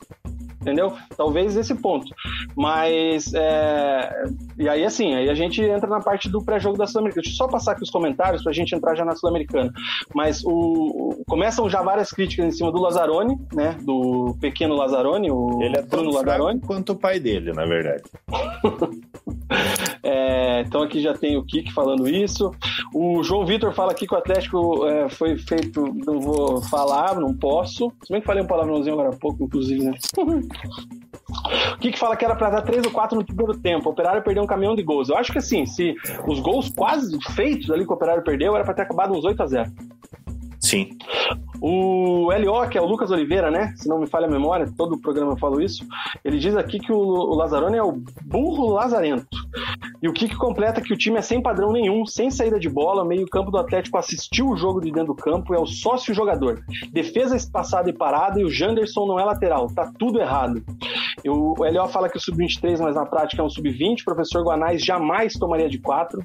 entendeu? 0.60 0.92
Talvez 1.16 1.56
esse 1.56 1.74
ponto. 1.74 2.14
Mas, 2.56 3.32
é... 3.34 4.24
e 4.58 4.68
aí 4.68 4.84
assim, 4.84 5.14
aí 5.14 5.28
a 5.28 5.34
gente 5.34 5.62
entra 5.62 5.88
na 5.88 6.00
parte 6.00 6.28
do 6.28 6.42
pré-jogo 6.42 6.76
da 6.76 6.86
Sul-Americana. 6.86 7.22
Deixa 7.22 7.34
eu 7.34 7.36
só 7.36 7.48
passar 7.48 7.72
aqui 7.72 7.82
os 7.82 7.90
comentários 7.90 8.42
pra 8.42 8.52
gente 8.52 8.74
entrar 8.74 8.94
já 8.94 9.04
na 9.04 9.14
Sul-Americana. 9.14 9.72
Mas 10.14 10.42
o... 10.44 11.22
começam 11.26 11.68
já 11.68 11.82
várias 11.82 12.10
críticas 12.10 12.46
em 12.46 12.50
cima 12.50 12.72
do 12.72 12.80
Lazzaroni, 12.80 13.38
né? 13.52 13.76
Do 13.82 14.36
pequeno 14.40 14.74
Lazzaroni, 14.74 15.30
o 15.30 15.62
Ele 15.62 15.78
é 15.78 15.82
Bruno 15.82 16.12
Lazzaroni. 16.12 16.60
quanto 16.60 16.92
o 16.92 16.96
pai 16.96 17.20
dele, 17.20 17.52
na 17.52 17.64
verdade. 17.64 18.02
é, 20.02 20.62
então 20.62 20.82
aqui 20.82 21.00
já 21.00 21.14
tem 21.14 21.36
o 21.36 21.44
Kik 21.44 21.72
falando 21.72 22.08
isso. 22.08 22.50
O 22.94 23.22
João 23.22 23.46
Vitor 23.46 23.72
fala 23.72 23.92
aqui 23.92 24.06
que 24.06 24.14
o 24.14 24.18
Atlético 24.18 24.86
é, 24.86 25.08
foi 25.08 25.36
feito, 25.36 25.82
não 26.06 26.20
vou 26.20 26.62
falar, 26.62 27.16
não 27.16 27.34
posso. 27.34 27.92
Se 28.02 28.12
bem 28.12 28.20
que 28.20 28.26
falei 28.26 28.42
um 28.42 28.46
palavrãozinho 28.46 28.94
agora 28.94 29.10
há 29.14 29.18
pouco, 29.18 29.44
inclusive, 29.44 29.84
né? 29.84 29.92
O 31.74 31.78
que, 31.78 31.96
fala 31.96 32.16
que 32.16 32.24
era 32.24 32.34
para 32.34 32.50
dar 32.50 32.62
3 32.62 32.86
ou 32.86 32.90
4 32.90 33.18
no 33.18 33.24
primeiro 33.24 33.56
tempo? 33.58 33.88
O 33.88 33.92
Operário 33.92 34.22
perdeu 34.22 34.42
um 34.42 34.46
caminhão 34.46 34.74
de 34.74 34.82
gols. 34.82 35.08
Eu 35.08 35.16
acho 35.16 35.30
que 35.30 35.38
assim, 35.38 35.66
se 35.66 35.94
os 36.26 36.40
gols 36.40 36.70
quase 36.70 37.16
feitos 37.34 37.70
ali 37.70 37.84
que 37.84 37.92
o 37.92 37.94
Operário 37.94 38.24
perdeu, 38.24 38.54
era 38.54 38.64
para 38.64 38.74
ter 38.74 38.82
acabado 38.82 39.12
uns 39.12 39.24
8 39.24 39.42
a 39.42 39.46
0 39.46 39.72
Sim. 40.60 40.90
O 41.60 42.30
LO, 42.32 42.68
que 42.68 42.78
é 42.78 42.80
o 42.80 42.86
Lucas 42.86 43.10
Oliveira, 43.10 43.50
né? 43.50 43.74
Se 43.76 43.88
não 43.88 43.98
me 43.98 44.06
falha 44.06 44.26
a 44.26 44.30
memória, 44.30 44.72
todo 44.76 44.94
o 44.94 45.00
programa 45.00 45.32
eu 45.32 45.36
falo 45.36 45.60
isso. 45.60 45.84
Ele 46.24 46.38
diz 46.38 46.56
aqui 46.56 46.78
que 46.78 46.92
o, 46.92 46.98
o 46.98 47.34
Lazzaroni 47.34 47.76
é 47.76 47.82
o 47.82 48.00
burro 48.24 48.70
lazarento. 48.70 49.26
E 50.00 50.08
o 50.08 50.12
que 50.12 50.32
completa 50.36 50.80
que 50.80 50.92
o 50.92 50.96
time 50.96 51.18
é 51.18 51.22
sem 51.22 51.42
padrão 51.42 51.72
nenhum, 51.72 52.06
sem 52.06 52.30
saída 52.30 52.60
de 52.60 52.68
bola, 52.68 53.04
meio 53.04 53.26
campo 53.26 53.50
do 53.50 53.58
Atlético 53.58 53.98
assistiu 53.98 54.48
o 54.48 54.56
jogo 54.56 54.80
de 54.80 54.92
dentro 54.92 55.14
do 55.14 55.14
campo, 55.14 55.54
é 55.54 55.58
o 55.58 55.66
sócio 55.66 56.14
jogador. 56.14 56.62
Defesa 56.92 57.36
espaçada 57.36 57.90
e 57.90 57.92
parada 57.92 58.40
e 58.40 58.44
o 58.44 58.50
Janderson 58.50 59.06
não 59.06 59.18
é 59.18 59.24
lateral. 59.24 59.66
Tá 59.68 59.90
tudo 59.98 60.20
errado. 60.20 60.62
o 61.26 61.54
LO 61.58 61.88
fala 61.88 62.08
que 62.08 62.16
o 62.16 62.20
sub-23, 62.20 62.78
mas 62.80 62.94
na 62.94 63.04
prática 63.04 63.42
é 63.42 63.44
um 63.44 63.50
sub-20. 63.50 64.02
O 64.02 64.04
professor 64.04 64.44
Guanais 64.44 64.84
jamais 64.84 65.32
tomaria 65.34 65.68
de 65.68 65.78
4. 65.78 66.24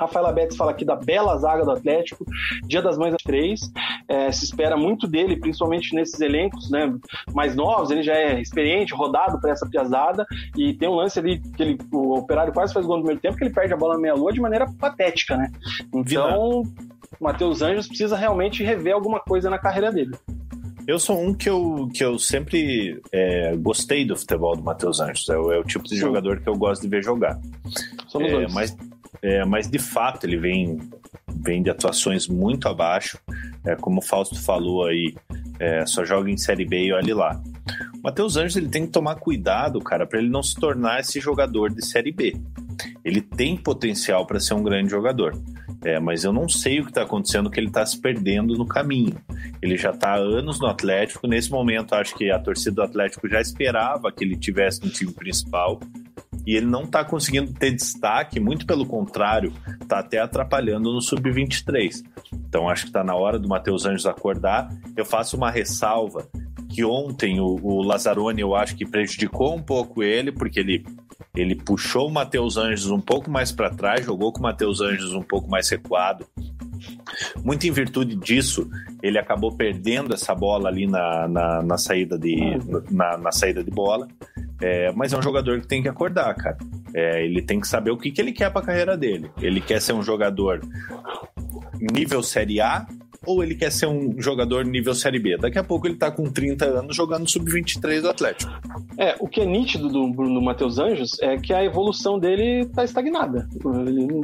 Rafaela 0.00 0.32
Betts 0.32 0.56
fala 0.56 0.70
aqui 0.70 0.84
da 0.84 0.96
bela 0.96 1.36
zaga 1.36 1.64
do 1.64 1.70
Atlético, 1.70 2.24
Dia 2.64 2.80
das 2.80 2.96
Mães 2.96 3.14
3. 3.24 3.60
É, 4.08 4.32
se 4.32 4.44
espera 4.44 4.76
muito 4.76 5.06
dele, 5.06 5.36
principalmente 5.36 5.94
nesses 5.94 6.20
elencos 6.20 6.70
né, 6.70 6.92
mais 7.34 7.54
novos. 7.54 7.90
Ele 7.90 8.02
já 8.02 8.14
é 8.14 8.40
experiente, 8.40 8.94
rodado 8.94 9.40
para 9.40 9.52
essa 9.52 9.68
piazada. 9.68 10.26
E 10.56 10.72
tem 10.72 10.88
um 10.88 10.94
lance 10.94 11.18
ali 11.18 11.40
que 11.40 11.62
ele, 11.62 11.78
o 11.92 12.18
operário 12.18 12.52
quase 12.52 12.72
faz 12.72 12.86
gol 12.86 12.96
no 12.96 13.02
primeiro 13.02 13.20
tempo, 13.20 13.36
que 13.36 13.44
ele 13.44 13.54
perde 13.54 13.74
a 13.74 13.76
bola 13.76 13.94
na 13.94 14.00
meia-lua 14.00 14.32
de 14.32 14.40
maneira 14.40 14.66
patética, 14.78 15.36
né? 15.36 15.50
Então, 15.94 16.62
o 16.62 16.64
Matheus 17.20 17.60
Anjos 17.60 17.86
precisa 17.86 18.16
realmente 18.16 18.64
rever 18.64 18.94
alguma 18.94 19.20
coisa 19.20 19.50
na 19.50 19.58
carreira 19.58 19.92
dele. 19.92 20.16
Eu 20.86 20.98
sou 20.98 21.20
um 21.20 21.34
que 21.34 21.48
eu, 21.48 21.88
que 21.94 22.02
eu 22.02 22.18
sempre 22.18 23.00
é, 23.12 23.54
gostei 23.56 24.04
do 24.04 24.16
futebol 24.16 24.56
do 24.56 24.62
Matheus 24.62 24.98
Anjos. 24.98 25.28
É 25.28 25.38
o, 25.38 25.52
é 25.52 25.58
o, 25.58 25.64
tipo 25.64 25.84
de 25.84 25.90
Sim. 25.90 26.00
jogador 26.00 26.40
que 26.40 26.48
eu 26.48 26.56
gosto 26.56 26.82
de 26.82 26.88
ver 26.88 27.04
jogar. 27.04 27.38
Somos 28.08 28.28
é, 28.28 28.32
dois. 28.32 28.52
Mas 28.52 28.76
é, 29.22 29.44
mas 29.44 29.68
de 29.68 29.78
fato 29.78 30.24
ele 30.24 30.36
vem, 30.36 30.78
vem 31.28 31.62
de 31.62 31.70
atuações 31.70 32.26
muito 32.26 32.68
abaixo. 32.68 33.18
É, 33.64 33.76
como 33.76 33.98
o 33.98 34.02
Fausto 34.02 34.40
falou 34.40 34.86
aí, 34.86 35.14
é, 35.58 35.84
só 35.84 36.04
joga 36.04 36.30
em 36.30 36.36
Série 36.36 36.64
B 36.64 36.86
e 36.86 36.92
olhe 36.92 37.12
lá. 37.12 37.40
O 37.94 38.02
Matheus 38.02 38.36
Anjos 38.36 38.56
ele 38.56 38.68
tem 38.68 38.86
que 38.86 38.92
tomar 38.92 39.16
cuidado, 39.16 39.78
cara, 39.80 40.06
para 40.06 40.18
ele 40.18 40.30
não 40.30 40.42
se 40.42 40.54
tornar 40.54 41.00
esse 41.00 41.20
jogador 41.20 41.70
de 41.70 41.84
Série 41.84 42.12
B. 42.12 42.34
Ele 43.04 43.20
tem 43.20 43.56
potencial 43.56 44.26
para 44.26 44.40
ser 44.40 44.54
um 44.54 44.62
grande 44.62 44.90
jogador. 44.90 45.34
É, 45.82 45.98
mas 45.98 46.24
eu 46.24 46.32
não 46.32 46.48
sei 46.48 46.80
o 46.80 46.84
que 46.84 46.90
está 46.90 47.02
acontecendo, 47.02 47.50
que 47.50 47.58
ele 47.58 47.68
está 47.68 47.84
se 47.84 47.98
perdendo 47.98 48.54
no 48.54 48.66
caminho. 48.66 49.16
Ele 49.62 49.76
já 49.76 49.90
está 49.90 50.12
há 50.12 50.16
anos 50.16 50.60
no 50.60 50.66
Atlético. 50.66 51.26
Nesse 51.26 51.50
momento, 51.50 51.94
acho 51.94 52.14
que 52.14 52.30
a 52.30 52.38
torcida 52.38 52.76
do 52.76 52.82
Atlético 52.82 53.28
já 53.28 53.40
esperava 53.40 54.12
que 54.12 54.24
ele 54.24 54.36
tivesse 54.36 54.82
no 54.84 54.90
time 54.90 55.12
principal 55.12 55.80
e 56.50 56.56
ele 56.56 56.66
não 56.66 56.82
está 56.82 57.04
conseguindo 57.04 57.52
ter 57.52 57.70
destaque, 57.70 58.40
muito 58.40 58.66
pelo 58.66 58.84
contrário, 58.84 59.52
está 59.80 60.00
até 60.00 60.18
atrapalhando 60.18 60.92
no 60.92 61.00
sub-23. 61.00 62.02
Então 62.32 62.68
acho 62.68 62.82
que 62.82 62.88
está 62.88 63.04
na 63.04 63.14
hora 63.14 63.38
do 63.38 63.48
Matheus 63.48 63.86
Anjos 63.86 64.04
acordar. 64.04 64.68
Eu 64.96 65.04
faço 65.04 65.36
uma 65.36 65.48
ressalva 65.48 66.28
que 66.68 66.84
ontem 66.84 67.38
o, 67.38 67.56
o 67.62 67.82
Lazzaroni 67.84 68.40
eu 68.40 68.56
acho 68.56 68.74
que 68.74 68.84
prejudicou 68.84 69.54
um 69.54 69.62
pouco 69.62 70.02
ele, 70.02 70.32
porque 70.32 70.58
ele, 70.58 70.84
ele 71.36 71.54
puxou 71.54 72.08
o 72.08 72.12
Matheus 72.12 72.56
Anjos 72.56 72.90
um 72.90 73.00
pouco 73.00 73.30
mais 73.30 73.52
para 73.52 73.70
trás, 73.70 74.04
jogou 74.04 74.32
com 74.32 74.40
o 74.40 74.42
Matheus 74.42 74.80
Anjos 74.80 75.14
um 75.14 75.22
pouco 75.22 75.48
mais 75.48 75.70
recuado. 75.70 76.26
Muito 77.44 77.64
em 77.64 77.70
virtude 77.70 78.16
disso, 78.16 78.68
ele 79.00 79.20
acabou 79.20 79.54
perdendo 79.54 80.14
essa 80.14 80.34
bola 80.34 80.68
ali 80.68 80.88
na, 80.88 81.28
na, 81.28 81.62
na 81.62 81.78
saída, 81.78 82.18
de, 82.18 82.58
na, 82.90 83.16
na 83.16 83.30
saída 83.30 83.62
de 83.62 83.70
bola. 83.70 84.08
É, 84.60 84.92
mas 84.92 85.12
é 85.12 85.18
um 85.18 85.22
jogador 85.22 85.60
que 85.60 85.66
tem 85.66 85.82
que 85.82 85.88
acordar, 85.88 86.34
cara. 86.34 86.58
É, 86.94 87.24
ele 87.24 87.40
tem 87.40 87.60
que 87.60 87.68
saber 87.68 87.90
o 87.90 87.96
que, 87.96 88.10
que 88.10 88.20
ele 88.20 88.32
quer 88.32 88.50
para 88.50 88.60
a 88.60 88.64
carreira 88.64 88.96
dele. 88.96 89.30
Ele 89.40 89.60
quer 89.60 89.80
ser 89.80 89.92
um 89.92 90.02
jogador 90.02 90.60
nível 91.80 92.22
Série 92.22 92.60
A 92.60 92.86
ou 93.26 93.42
ele 93.42 93.54
quer 93.54 93.70
ser 93.70 93.86
um 93.86 94.20
jogador 94.20 94.64
nível 94.64 94.94
Série 94.94 95.18
B? 95.18 95.36
Daqui 95.36 95.58
a 95.58 95.64
pouco 95.64 95.86
ele 95.86 95.96
tá 95.96 96.10
com 96.10 96.24
30 96.24 96.64
anos 96.64 96.96
jogando 96.96 97.28
sub-23 97.28 98.00
do 98.00 98.08
Atlético. 98.08 98.52
É, 98.96 99.16
o 99.20 99.28
que 99.28 99.40
é 99.40 99.46
nítido 99.46 99.88
do 99.88 100.08
Bruno 100.10 100.40
Matheus 100.40 100.78
Anjos 100.78 101.18
é 101.20 101.36
que 101.36 101.52
a 101.52 101.64
evolução 101.64 102.18
dele 102.18 102.66
tá 102.66 102.84
estagnada. 102.84 103.48
Ele 103.86 104.20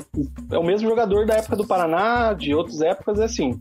é 0.50 0.58
o 0.58 0.64
mesmo 0.64 0.88
jogador 0.88 1.26
da 1.26 1.34
época 1.34 1.56
do 1.56 1.66
Paraná, 1.66 2.32
de 2.32 2.54
outras 2.54 2.80
épocas, 2.80 3.20
é 3.20 3.24
assim. 3.24 3.60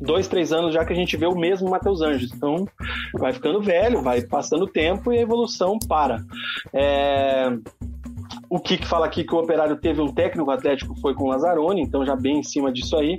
Dois, 0.00 0.28
três 0.28 0.52
anos 0.52 0.74
já 0.74 0.84
que 0.84 0.92
a 0.92 0.96
gente 0.96 1.16
vê 1.16 1.26
o 1.26 1.36
mesmo 1.36 1.68
Matheus 1.68 2.00
Anjos. 2.00 2.32
Então, 2.32 2.66
vai 3.14 3.32
ficando 3.32 3.60
velho, 3.60 4.02
vai 4.02 4.22
passando 4.22 4.66
tempo 4.66 5.12
e 5.12 5.18
a 5.18 5.22
evolução 5.22 5.78
para. 5.88 6.24
É... 6.72 7.50
O 8.48 8.60
Kik 8.60 8.86
fala 8.86 9.06
aqui 9.06 9.24
que 9.24 9.34
o 9.34 9.38
Operário 9.38 9.76
teve 9.76 10.00
um 10.00 10.12
técnico 10.12 10.50
atlético, 10.50 10.94
foi 11.00 11.14
com 11.14 11.24
o 11.24 11.28
Lazzaroni, 11.28 11.82
então 11.82 12.04
já 12.04 12.16
bem 12.16 12.38
em 12.38 12.42
cima 12.42 12.72
disso 12.72 12.96
aí. 12.96 13.18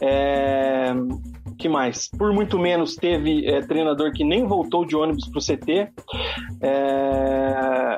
É... 0.00 0.92
que 1.58 1.68
mais? 1.68 2.08
Por 2.08 2.32
muito 2.32 2.58
menos 2.58 2.94
teve 2.94 3.46
é, 3.46 3.60
treinador 3.60 4.12
que 4.12 4.24
nem 4.24 4.46
voltou 4.46 4.84
de 4.84 4.96
ônibus 4.96 5.28
pro 5.28 5.40
CT. 5.40 5.88
É... 6.60 7.96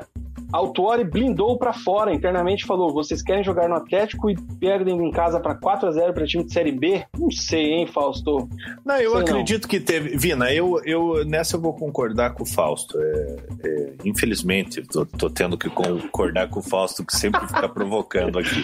Autuori 0.53 1.03
blindou 1.03 1.57
para 1.57 1.73
fora, 1.73 2.13
internamente 2.13 2.63
falou: 2.63 2.93
vocês 2.93 3.23
querem 3.23 3.43
jogar 3.43 3.67
no 3.67 3.73
Atlético 3.73 4.29
e 4.29 4.35
perdem 4.59 5.03
em 5.03 5.09
casa 5.09 5.39
para 5.39 5.55
4 5.55 5.89
a 5.89 5.91
0 5.91 6.13
para 6.13 6.27
time 6.27 6.43
de 6.43 6.53
Série 6.53 6.71
B? 6.71 7.03
Não 7.17 7.31
sei, 7.31 7.71
hein, 7.71 7.87
Fausto? 7.87 8.47
Não, 8.85 8.95
eu 8.97 9.13
sei 9.13 9.21
acredito 9.21 9.63
não. 9.63 9.69
que 9.69 9.79
teve. 9.79 10.15
Vina, 10.15 10.53
eu, 10.53 10.79
eu 10.85 11.25
nessa 11.25 11.55
eu 11.55 11.61
vou 11.61 11.73
concordar 11.73 12.35
com 12.35 12.43
o 12.43 12.45
Fausto. 12.45 12.99
É, 13.01 13.35
é, 13.65 13.93
infelizmente, 14.05 14.83
tô, 14.83 15.05
tô, 15.07 15.27
tendo 15.27 15.57
que 15.57 15.71
concordar 15.71 16.47
com 16.49 16.59
o 16.59 16.63
Fausto, 16.63 17.03
que 17.03 17.15
sempre 17.17 17.47
fica 17.47 17.67
provocando 17.67 18.37
aqui. 18.37 18.63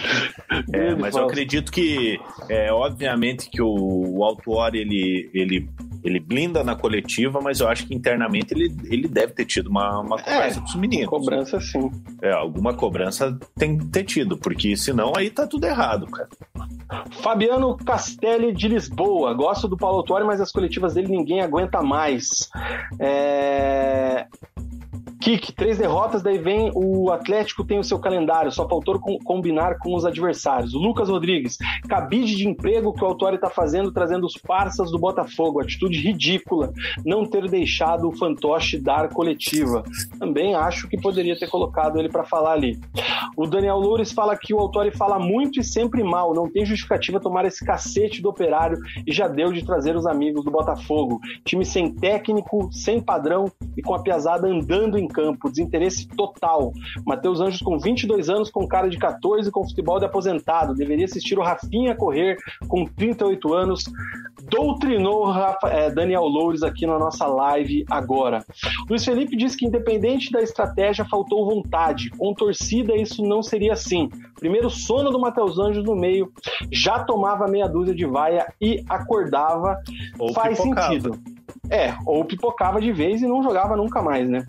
É, 0.72 0.94
mas 0.94 1.16
eu 1.16 1.24
acredito 1.24 1.72
que, 1.72 2.20
é, 2.48 2.72
obviamente, 2.72 3.48
que 3.48 3.62
o, 3.62 4.18
o 4.18 4.24
Autuori 4.24 4.78
ele, 4.78 5.30
ele 5.32 5.68
ele 6.02 6.18
blinda 6.18 6.64
na 6.64 6.74
coletiva, 6.74 7.40
mas 7.40 7.60
eu 7.60 7.68
acho 7.68 7.86
que 7.86 7.94
internamente 7.94 8.54
ele, 8.54 8.74
ele 8.84 9.08
deve 9.08 9.32
ter 9.32 9.44
tido 9.44 9.68
uma, 9.68 10.00
uma 10.00 10.18
conversa 10.18 10.58
é, 10.58 10.60
com 10.60 10.68
os 10.68 10.74
meninos. 10.74 11.08
Cobrança 11.08 11.60
sim. 11.60 11.79
É, 12.20 12.32
alguma 12.32 12.74
cobrança 12.74 13.38
tem 13.56 13.78
que 13.78 13.86
ter 13.86 14.04
tido, 14.04 14.36
porque 14.36 14.76
senão 14.76 15.12
aí 15.16 15.30
tá 15.30 15.46
tudo 15.46 15.64
errado, 15.64 16.06
cara. 16.06 16.28
Fabiano 17.22 17.76
Castelli 17.76 18.52
de 18.52 18.68
Lisboa. 18.68 19.32
Gosto 19.32 19.68
do 19.68 19.76
Paulo 19.76 19.98
Autuori, 19.98 20.24
mas 20.24 20.40
as 20.40 20.50
coletivas 20.50 20.94
dele 20.94 21.08
ninguém 21.08 21.40
aguenta 21.40 21.82
mais. 21.82 22.50
É... 22.98 24.26
Kik, 25.20 25.52
três 25.52 25.76
derrotas, 25.76 26.22
daí 26.22 26.38
vem 26.38 26.70
o 26.74 27.10
Atlético 27.10 27.62
tem 27.62 27.78
o 27.78 27.84
seu 27.84 27.98
calendário, 27.98 28.50
só 28.50 28.66
faltou 28.66 28.98
com, 28.98 29.18
combinar 29.18 29.78
com 29.78 29.94
os 29.94 30.06
adversários. 30.06 30.74
O 30.74 30.78
Lucas 30.78 31.10
Rodrigues, 31.10 31.58
cabide 31.86 32.34
de 32.34 32.48
emprego 32.48 32.92
que 32.94 33.04
o 33.04 33.06
Autori 33.06 33.36
está 33.36 33.50
fazendo, 33.50 33.92
trazendo 33.92 34.24
os 34.24 34.34
parças 34.34 34.90
do 34.90 34.98
Botafogo, 34.98 35.60
atitude 35.60 36.00
ridícula, 36.00 36.72
não 37.04 37.26
ter 37.26 37.48
deixado 37.50 38.08
o 38.08 38.16
fantoche 38.16 38.78
dar 38.78 39.10
coletiva. 39.10 39.84
Também 40.18 40.54
acho 40.54 40.88
que 40.88 40.98
poderia 40.98 41.38
ter 41.38 41.48
colocado 41.48 41.98
ele 41.98 42.08
para 42.08 42.24
falar 42.24 42.52
ali. 42.52 42.78
O 43.36 43.46
Daniel 43.46 43.76
Loures 43.76 44.12
fala 44.12 44.36
que 44.36 44.54
o 44.54 44.58
Autori 44.58 44.90
fala 44.90 45.18
muito 45.18 45.60
e 45.60 45.64
sempre 45.64 46.02
mal, 46.02 46.32
não 46.32 46.50
tem 46.50 46.64
justificativa 46.64 47.20
tomar 47.20 47.44
esse 47.44 47.64
cacete 47.64 48.22
do 48.22 48.30
operário 48.30 48.78
e 49.06 49.12
já 49.12 49.28
deu 49.28 49.52
de 49.52 49.64
trazer 49.64 49.94
os 49.96 50.06
amigos 50.06 50.44
do 50.44 50.50
Botafogo. 50.50 51.20
Time 51.44 51.64
sem 51.64 51.92
técnico, 51.94 52.70
sem 52.72 53.02
padrão 53.02 53.52
e 53.76 53.82
com 53.82 53.94
a 53.94 54.02
piazada 54.02 54.48
andando 54.48 54.98
em 54.98 55.09
campo, 55.10 55.50
desinteresse 55.50 56.06
total. 56.08 56.72
Matheus 57.04 57.40
Anjos 57.40 57.60
com 57.60 57.78
22 57.78 58.28
anos, 58.28 58.50
com 58.50 58.66
cara 58.66 58.88
de 58.88 58.98
14, 58.98 59.50
com 59.50 59.68
futebol 59.68 59.98
de 59.98 60.06
aposentado. 60.06 60.74
Deveria 60.74 61.04
assistir 61.04 61.38
o 61.38 61.42
Rafinha 61.42 61.94
correr 61.94 62.36
com 62.68 62.84
38 62.84 63.54
anos. 63.54 63.84
Doutrinou 64.42 65.24
Rafa, 65.24 65.68
é, 65.68 65.90
Daniel 65.90 66.22
Loures 66.22 66.62
aqui 66.62 66.86
na 66.86 66.98
nossa 66.98 67.26
live 67.26 67.84
agora. 67.90 68.44
Luiz 68.88 69.04
Felipe 69.04 69.36
diz 69.36 69.54
que, 69.54 69.66
independente 69.66 70.30
da 70.32 70.40
estratégia, 70.40 71.04
faltou 71.04 71.44
vontade. 71.44 72.10
Com 72.10 72.34
torcida, 72.34 72.96
isso 72.96 73.22
não 73.22 73.42
seria 73.42 73.74
assim. 73.74 74.08
Primeiro 74.38 74.70
sono 74.70 75.10
do 75.10 75.20
Matheus 75.20 75.58
Anjos 75.58 75.84
no 75.84 75.94
meio, 75.94 76.32
já 76.72 76.98
tomava 77.04 77.46
meia 77.46 77.68
dúzia 77.68 77.94
de 77.94 78.06
vaia 78.06 78.52
e 78.60 78.82
acordava. 78.88 79.78
Ou 80.18 80.32
Faz 80.32 80.58
pipocava. 80.58 80.88
sentido. 80.88 81.18
É, 81.68 81.94
ou 82.06 82.24
pipocava 82.24 82.80
de 82.80 82.92
vez 82.92 83.22
e 83.22 83.26
não 83.26 83.42
jogava 83.42 83.76
nunca 83.76 84.02
mais, 84.02 84.28
né? 84.28 84.44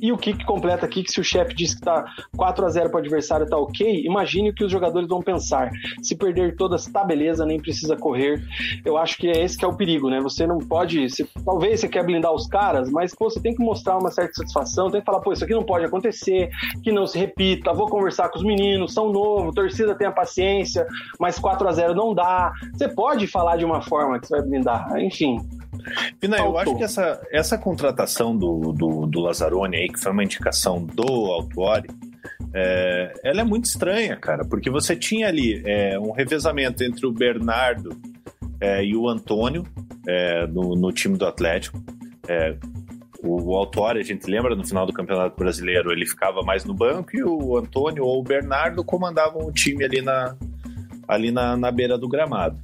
E 0.00 0.12
o 0.12 0.18
Kik 0.18 0.44
completa 0.44 0.86
aqui 0.86 1.02
que 1.02 1.10
se 1.10 1.20
o 1.20 1.24
chefe 1.24 1.54
diz 1.54 1.74
que 1.74 1.80
tá 1.82 2.04
4 2.36 2.64
a 2.64 2.68
0 2.68 2.90
para 2.90 2.96
o 2.96 3.00
adversário 3.00 3.46
tá 3.46 3.56
ok, 3.56 4.04
imagine 4.04 4.50
o 4.50 4.54
que 4.54 4.64
os 4.64 4.72
jogadores 4.72 5.08
vão 5.08 5.20
pensar. 5.20 5.70
Se 6.02 6.16
perder 6.16 6.56
todas, 6.56 6.86
tá 6.86 7.04
beleza, 7.04 7.44
nem 7.44 7.60
precisa 7.60 7.96
correr. 7.96 8.42
Eu 8.84 8.96
acho 8.96 9.16
que 9.18 9.28
é 9.28 9.44
esse 9.44 9.56
que 9.56 9.64
é 9.64 9.68
o 9.68 9.76
perigo, 9.76 10.08
né? 10.08 10.20
Você 10.20 10.46
não 10.46 10.58
pode. 10.58 11.08
Você, 11.08 11.26
talvez 11.44 11.80
você 11.80 11.88
quer 11.88 12.04
blindar 12.04 12.32
os 12.32 12.46
caras, 12.46 12.90
mas 12.90 13.14
pô, 13.14 13.28
você 13.28 13.40
tem 13.40 13.54
que 13.54 13.62
mostrar 13.62 13.98
uma 13.98 14.10
certa 14.10 14.34
satisfação, 14.34 14.90
tem 14.90 15.00
que 15.00 15.06
falar, 15.06 15.20
pô, 15.20 15.32
isso 15.32 15.44
aqui 15.44 15.54
não 15.54 15.64
pode 15.64 15.84
acontecer, 15.84 16.50
que 16.82 16.90
não 16.90 17.06
se 17.06 17.18
repita, 17.18 17.72
vou 17.72 17.88
conversar 17.88 18.28
com 18.30 18.38
os 18.38 18.44
meninos, 18.44 18.94
são 18.94 19.10
novos, 19.12 19.54
torcida 19.54 19.94
tenha 19.94 20.10
paciência, 20.10 20.86
mas 21.18 21.38
4 21.38 21.68
a 21.68 21.72
0 21.72 21.94
não 21.94 22.14
dá. 22.14 22.52
Você 22.72 22.88
pode 22.88 23.26
falar 23.26 23.56
de 23.56 23.64
uma 23.64 23.82
forma 23.82 24.18
que 24.18 24.26
você 24.26 24.36
vai 24.36 24.46
blindar, 24.46 24.98
enfim. 24.98 25.38
Pina, 26.18 26.38
eu 26.38 26.58
acho 26.58 26.76
que 26.76 26.84
essa, 26.84 27.20
essa 27.30 27.56
contratação 27.56 28.36
do, 28.36 28.72
do, 28.72 29.06
do 29.06 29.20
Lazzaroni 29.20 29.76
aí, 29.76 29.88
que 29.90 30.00
foi 30.00 30.12
uma 30.12 30.24
indicação 30.24 30.84
do 30.84 31.02
Autuori, 31.02 31.88
é, 32.52 33.12
ela 33.24 33.40
é 33.40 33.44
muito 33.44 33.66
estranha, 33.66 34.16
cara, 34.16 34.44
porque 34.44 34.70
você 34.70 34.96
tinha 34.96 35.28
ali 35.28 35.62
é, 35.64 35.98
um 35.98 36.10
revezamento 36.10 36.82
entre 36.82 37.06
o 37.06 37.12
Bernardo 37.12 37.90
é, 38.60 38.84
e 38.84 38.96
o 38.96 39.08
Antônio 39.08 39.64
é, 40.06 40.46
no, 40.46 40.74
no, 40.74 40.92
time 40.92 41.16
do 41.16 41.26
Atlético. 41.26 41.82
É, 42.26 42.56
o, 43.22 43.52
o 43.52 43.86
a 43.86 44.02
gente 44.02 44.28
lembra, 44.28 44.54
no 44.54 44.66
final 44.66 44.86
do 44.86 44.92
Campeonato 44.92 45.36
Brasileiro, 45.36 45.92
ele 45.92 46.06
ficava 46.06 46.42
mais 46.42 46.64
no 46.64 46.74
banco 46.74 47.16
e 47.16 47.22
o 47.22 47.56
Antônio 47.56 48.04
ou 48.04 48.20
o 48.20 48.24
Bernardo 48.24 48.84
comandavam 48.84 49.46
o 49.46 49.52
time 49.52 49.84
ali 49.84 50.02
na, 50.02 50.36
ali 51.06 51.30
na, 51.30 51.56
na 51.56 51.70
beira 51.70 51.96
do 51.96 52.08
gramado. 52.08 52.58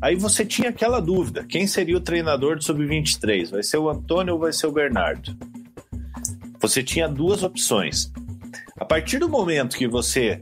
Aí 0.00 0.16
você 0.16 0.44
tinha 0.44 0.70
aquela 0.70 1.00
dúvida: 1.00 1.44
quem 1.44 1.66
seria 1.66 1.96
o 1.96 2.00
treinador 2.00 2.56
do 2.56 2.64
Sub-23? 2.64 3.50
Vai 3.50 3.62
ser 3.62 3.78
o 3.78 3.88
Antônio 3.88 4.34
ou 4.34 4.40
vai 4.40 4.52
ser 4.52 4.66
o 4.66 4.72
Bernardo? 4.72 5.36
Você 6.60 6.82
tinha 6.82 7.08
duas 7.08 7.42
opções. 7.42 8.12
A 8.78 8.84
partir 8.84 9.18
do 9.18 9.28
momento 9.28 9.76
que 9.76 9.86
você 9.86 10.40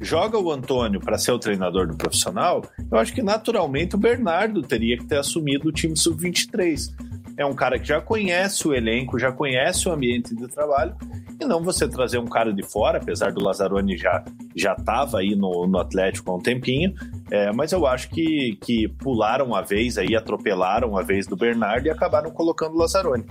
joga 0.00 0.38
o 0.38 0.52
Antônio 0.52 1.00
para 1.00 1.16
ser 1.16 1.32
o 1.32 1.38
treinador 1.38 1.86
do 1.86 1.96
profissional, 1.96 2.62
eu 2.90 2.98
acho 2.98 3.12
que 3.12 3.22
naturalmente 3.22 3.94
o 3.94 3.98
Bernardo 3.98 4.62
teria 4.62 4.98
que 4.98 5.06
ter 5.06 5.18
assumido 5.18 5.68
o 5.68 5.72
time 5.72 5.96
Sub-23. 5.96 6.92
É 7.36 7.44
um 7.44 7.54
cara 7.54 7.78
que 7.78 7.86
já 7.86 8.00
conhece 8.00 8.66
o 8.66 8.74
elenco, 8.74 9.18
já 9.18 9.32
conhece 9.32 9.88
o 9.88 9.92
ambiente 9.92 10.34
de 10.34 10.46
trabalho, 10.48 10.94
e 11.40 11.44
não 11.44 11.62
você 11.62 11.88
trazer 11.88 12.18
um 12.18 12.26
cara 12.26 12.52
de 12.52 12.62
fora, 12.62 12.98
apesar 12.98 13.32
do 13.32 13.42
Lazzaroni 13.42 13.96
já 13.96 14.24
já 14.56 14.72
estava 14.72 15.18
aí 15.18 15.34
no, 15.34 15.66
no 15.66 15.78
Atlético 15.78 16.30
há 16.30 16.36
um 16.36 16.40
tempinho, 16.40 16.94
é, 17.30 17.52
mas 17.52 17.72
eu 17.72 17.86
acho 17.86 18.08
que, 18.10 18.56
que 18.62 18.86
pularam 18.86 19.54
a 19.54 19.62
vez 19.62 19.98
aí, 19.98 20.14
atropelaram 20.14 20.96
a 20.96 21.02
vez 21.02 21.26
do 21.26 21.36
Bernardo 21.36 21.86
e 21.86 21.90
acabaram 21.90 22.30
colocando 22.30 22.74
o 22.74 22.78
Lazzaroni. 22.78 23.24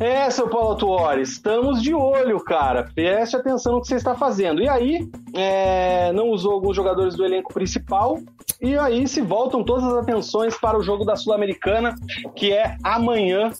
É, 0.00 0.30
seu 0.30 0.48
Paulo 0.48 0.76
Tuori, 0.76 1.22
estamos 1.22 1.82
de 1.82 1.92
olho, 1.92 2.38
cara. 2.38 2.88
Preste 2.94 3.34
atenção 3.34 3.74
no 3.74 3.80
que 3.80 3.88
você 3.88 3.96
está 3.96 4.14
fazendo. 4.14 4.62
E 4.62 4.68
aí, 4.68 5.10
é, 5.34 6.12
não 6.12 6.28
usou 6.28 6.52
alguns 6.52 6.76
jogadores 6.76 7.16
do 7.16 7.24
elenco 7.24 7.52
principal, 7.52 8.20
e 8.60 8.76
aí 8.76 9.06
se 9.06 9.20
voltam 9.20 9.62
todas 9.62 9.84
as 9.84 9.94
atenções 9.94 10.56
para 10.56 10.78
o 10.78 10.82
jogo 10.82 11.04
da 11.04 11.14
Sul-Americana, 11.14 11.94
que 12.34 12.52
é 12.52 12.76
amanhã, 12.82 13.50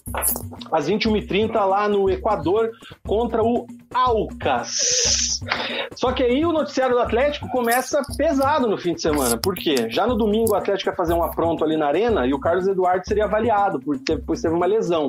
às 0.71 0.89
21h30, 0.89 1.53
lá 1.65 1.87
no 1.87 2.09
Equador, 2.09 2.71
contra 3.05 3.41
o 3.43 3.65
Alcas. 3.93 5.39
Só 5.95 6.11
que 6.11 6.21
aí 6.21 6.45
o 6.45 6.51
noticiário 6.51 6.95
do 6.95 7.01
Atlético 7.01 7.47
começa 7.49 8.01
pesado 8.17 8.67
no 8.67 8.77
fim 8.77 8.93
de 8.93 9.01
semana. 9.01 9.37
Por 9.37 9.55
quê? 9.55 9.89
Já 9.89 10.05
no 10.05 10.15
domingo 10.15 10.51
o 10.51 10.55
Atlético 10.55 10.89
ia 10.89 10.95
fazer 10.95 11.13
um 11.13 11.23
apronto 11.23 11.63
ali 11.63 11.77
na 11.77 11.87
arena 11.87 12.27
e 12.27 12.33
o 12.33 12.39
Carlos 12.39 12.67
Eduardo 12.67 13.07
seria 13.07 13.25
avaliado, 13.25 13.79
porque 13.79 14.15
depois 14.15 14.41
teve 14.41 14.53
uma 14.53 14.65
lesão. 14.65 15.07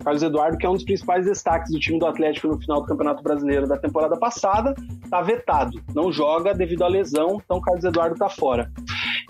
O 0.00 0.04
Carlos 0.04 0.22
Eduardo, 0.22 0.58
que 0.58 0.66
é 0.66 0.69
um 0.70 0.74
dos 0.74 0.84
principais 0.84 1.24
destaques 1.24 1.72
do 1.72 1.78
time 1.78 1.98
do 1.98 2.06
Atlético 2.06 2.48
no 2.48 2.60
final 2.60 2.80
do 2.80 2.86
Campeonato 2.86 3.22
Brasileiro 3.22 3.66
da 3.66 3.76
temporada 3.76 4.16
passada, 4.16 4.74
tá 5.10 5.20
vetado. 5.20 5.80
Não 5.94 6.12
joga 6.12 6.54
devido 6.54 6.84
à 6.84 6.88
lesão, 6.88 7.40
então 7.44 7.58
o 7.58 7.60
Carlos 7.60 7.84
Eduardo 7.84 8.16
tá 8.16 8.28
fora. 8.28 8.70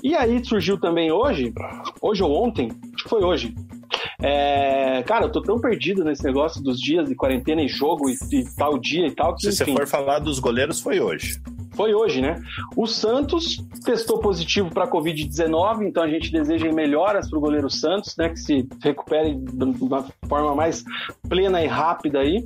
E 0.03 0.15
aí 0.15 0.45
surgiu 0.45 0.79
também 0.79 1.11
hoje, 1.13 1.53
hoje 2.01 2.23
ou 2.23 2.45
ontem, 2.45 2.71
acho 2.95 3.05
que 3.05 3.11
foi 3.11 3.23
hoje, 3.23 3.55
é, 4.23 5.03
cara, 5.03 5.27
eu 5.27 5.33
tô 5.33 5.43
tão 5.43 5.59
perdido 5.59 6.05
nesse 6.05 6.23
negócio 6.25 6.63
dos 6.63 6.79
dias 6.79 7.09
de 7.09 7.15
quarentena 7.15 7.63
e 7.63 7.69
jogo 7.69 8.09
e, 8.09 8.15
e 8.33 8.45
tal 8.55 8.79
dia 8.79 9.07
e 9.07 9.11
tal. 9.11 9.35
Que, 9.35 9.51
Se 9.51 9.63
enfim, 9.63 9.73
você 9.73 9.79
for 9.79 9.87
falar 9.87 10.19
dos 10.19 10.39
goleiros, 10.39 10.81
foi 10.81 11.01
hoje. 11.01 11.41
Foi 11.81 11.95
hoje, 11.95 12.21
né? 12.21 12.39
O 12.77 12.87
Santos 12.87 13.57
testou 13.83 14.19
positivo 14.19 14.69
para 14.69 14.87
Covid-19, 14.87 15.87
então 15.87 16.03
a 16.03 16.09
gente 16.09 16.31
deseja 16.31 16.71
melhoras 16.71 17.31
para 17.31 17.39
o 17.39 17.41
goleiro 17.41 17.71
Santos, 17.71 18.15
né? 18.19 18.29
Que 18.29 18.39
se 18.39 18.69
recupere 18.83 19.35
de 19.35 19.65
uma 19.83 20.05
forma 20.29 20.55
mais 20.55 20.85
plena 21.27 21.65
e 21.65 21.67
rápida 21.67 22.19
aí. 22.19 22.45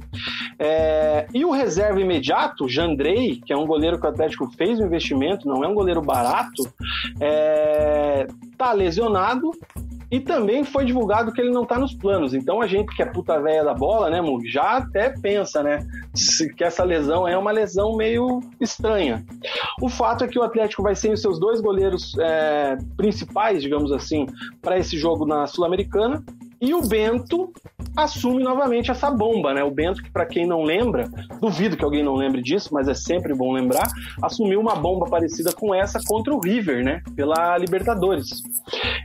É, 0.56 1.27
e 1.35 1.44
o 1.44 1.51
reserva 1.51 2.01
imediato, 2.01 2.69
Jandrei, 2.69 3.40
que 3.44 3.52
é 3.52 3.56
um 3.56 3.66
goleiro 3.66 3.98
que 3.98 4.06
o 4.06 4.09
Atlético 4.09 4.48
fez 4.56 4.78
um 4.78 4.86
investimento, 4.86 5.48
não 5.48 5.65
é 5.65 5.66
um 5.66 5.74
goleiro 5.74 6.01
barato, 6.01 6.73
é, 7.19 8.28
tá 8.56 8.73
lesionado 8.73 9.51
e 10.15 10.20
também 10.20 10.62
foi 10.62 10.85
divulgado 10.85 11.32
que 11.32 11.40
ele 11.40 11.51
não 11.51 11.65
tá 11.65 11.77
nos 11.77 11.93
planos. 11.93 12.35
Então 12.35 12.62
a 12.62 12.69
gente 12.69 12.94
que 12.94 13.02
é 13.02 13.06
puta 13.06 13.40
velha 13.40 13.65
da 13.65 13.74
bola, 13.74 14.09
né, 14.11 14.20
Mug, 14.20 14.48
já 14.48 14.77
até 14.77 15.09
pensa, 15.11 15.61
né, 15.61 15.85
que 16.57 16.65
essa 16.65 16.85
lesão 16.85 17.27
é 17.27 17.36
uma 17.36 17.51
lesão 17.51 17.97
meio 17.97 18.41
estranha. 18.61 19.24
O 19.81 19.89
fato 19.89 20.24
é 20.24 20.28
que 20.28 20.39
o 20.39 20.43
Atlético 20.43 20.82
vai 20.82 20.95
sem 20.95 21.12
os 21.12 21.20
seus 21.20 21.39
dois 21.39 21.61
goleiros 21.61 22.16
é, 22.19 22.77
principais, 22.97 23.62
digamos 23.62 23.93
assim, 23.93 24.27
para 24.62 24.78
esse 24.78 24.97
jogo 24.97 25.27
na 25.27 25.47
Sul-Americana. 25.47 26.24
E 26.61 26.73
o 26.73 26.82
Bento 26.82 27.53
assume 27.97 28.43
novamente 28.43 28.91
essa 28.91 29.11
bomba, 29.11 29.55
né? 29.55 29.62
O 29.62 29.71
Bento, 29.71 30.03
que 30.03 30.11
para 30.11 30.27
quem 30.27 30.47
não 30.47 30.62
lembra, 30.62 31.09
duvido 31.41 31.77
que 31.77 31.85
alguém 31.85 32.03
não 32.03 32.15
lembre 32.15 32.43
disso, 32.43 32.71
mas 32.73 32.89
é 32.89 32.95
sempre 32.95 33.35
bom 33.35 33.53
lembrar, 33.53 33.87
assumiu 34.23 34.61
uma 34.61 34.75
bomba 34.75 35.07
parecida 35.07 35.53
com 35.53 35.75
essa 35.75 35.99
contra 36.05 36.35
o 36.35 36.41
River, 36.41 36.85
né? 36.85 37.03
Pela 37.15 37.57
Libertadores. 37.59 38.43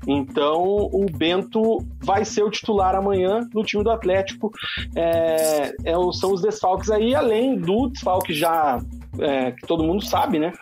Então 0.08 0.90
o 0.92 1.06
Bento 1.12 1.78
vai 2.02 2.26
ser 2.26 2.44
o 2.44 2.50
titular 2.50 2.96
amanhã 2.96 3.48
no 3.54 3.64
time 3.64 3.84
do 3.84 3.92
Atlético. 3.92 4.52
É, 4.96 5.74
é, 5.84 5.94
são 6.14 6.34
os 6.34 6.42
desfalques 6.42 6.90
aí, 6.90 7.14
além 7.14 7.56
do 7.56 7.90
desfalque 7.90 8.34
já 8.34 8.80
é, 9.20 9.52
que 9.52 9.66
todo 9.66 9.84
mundo 9.84 10.04
sabe, 10.04 10.40
né? 10.40 10.54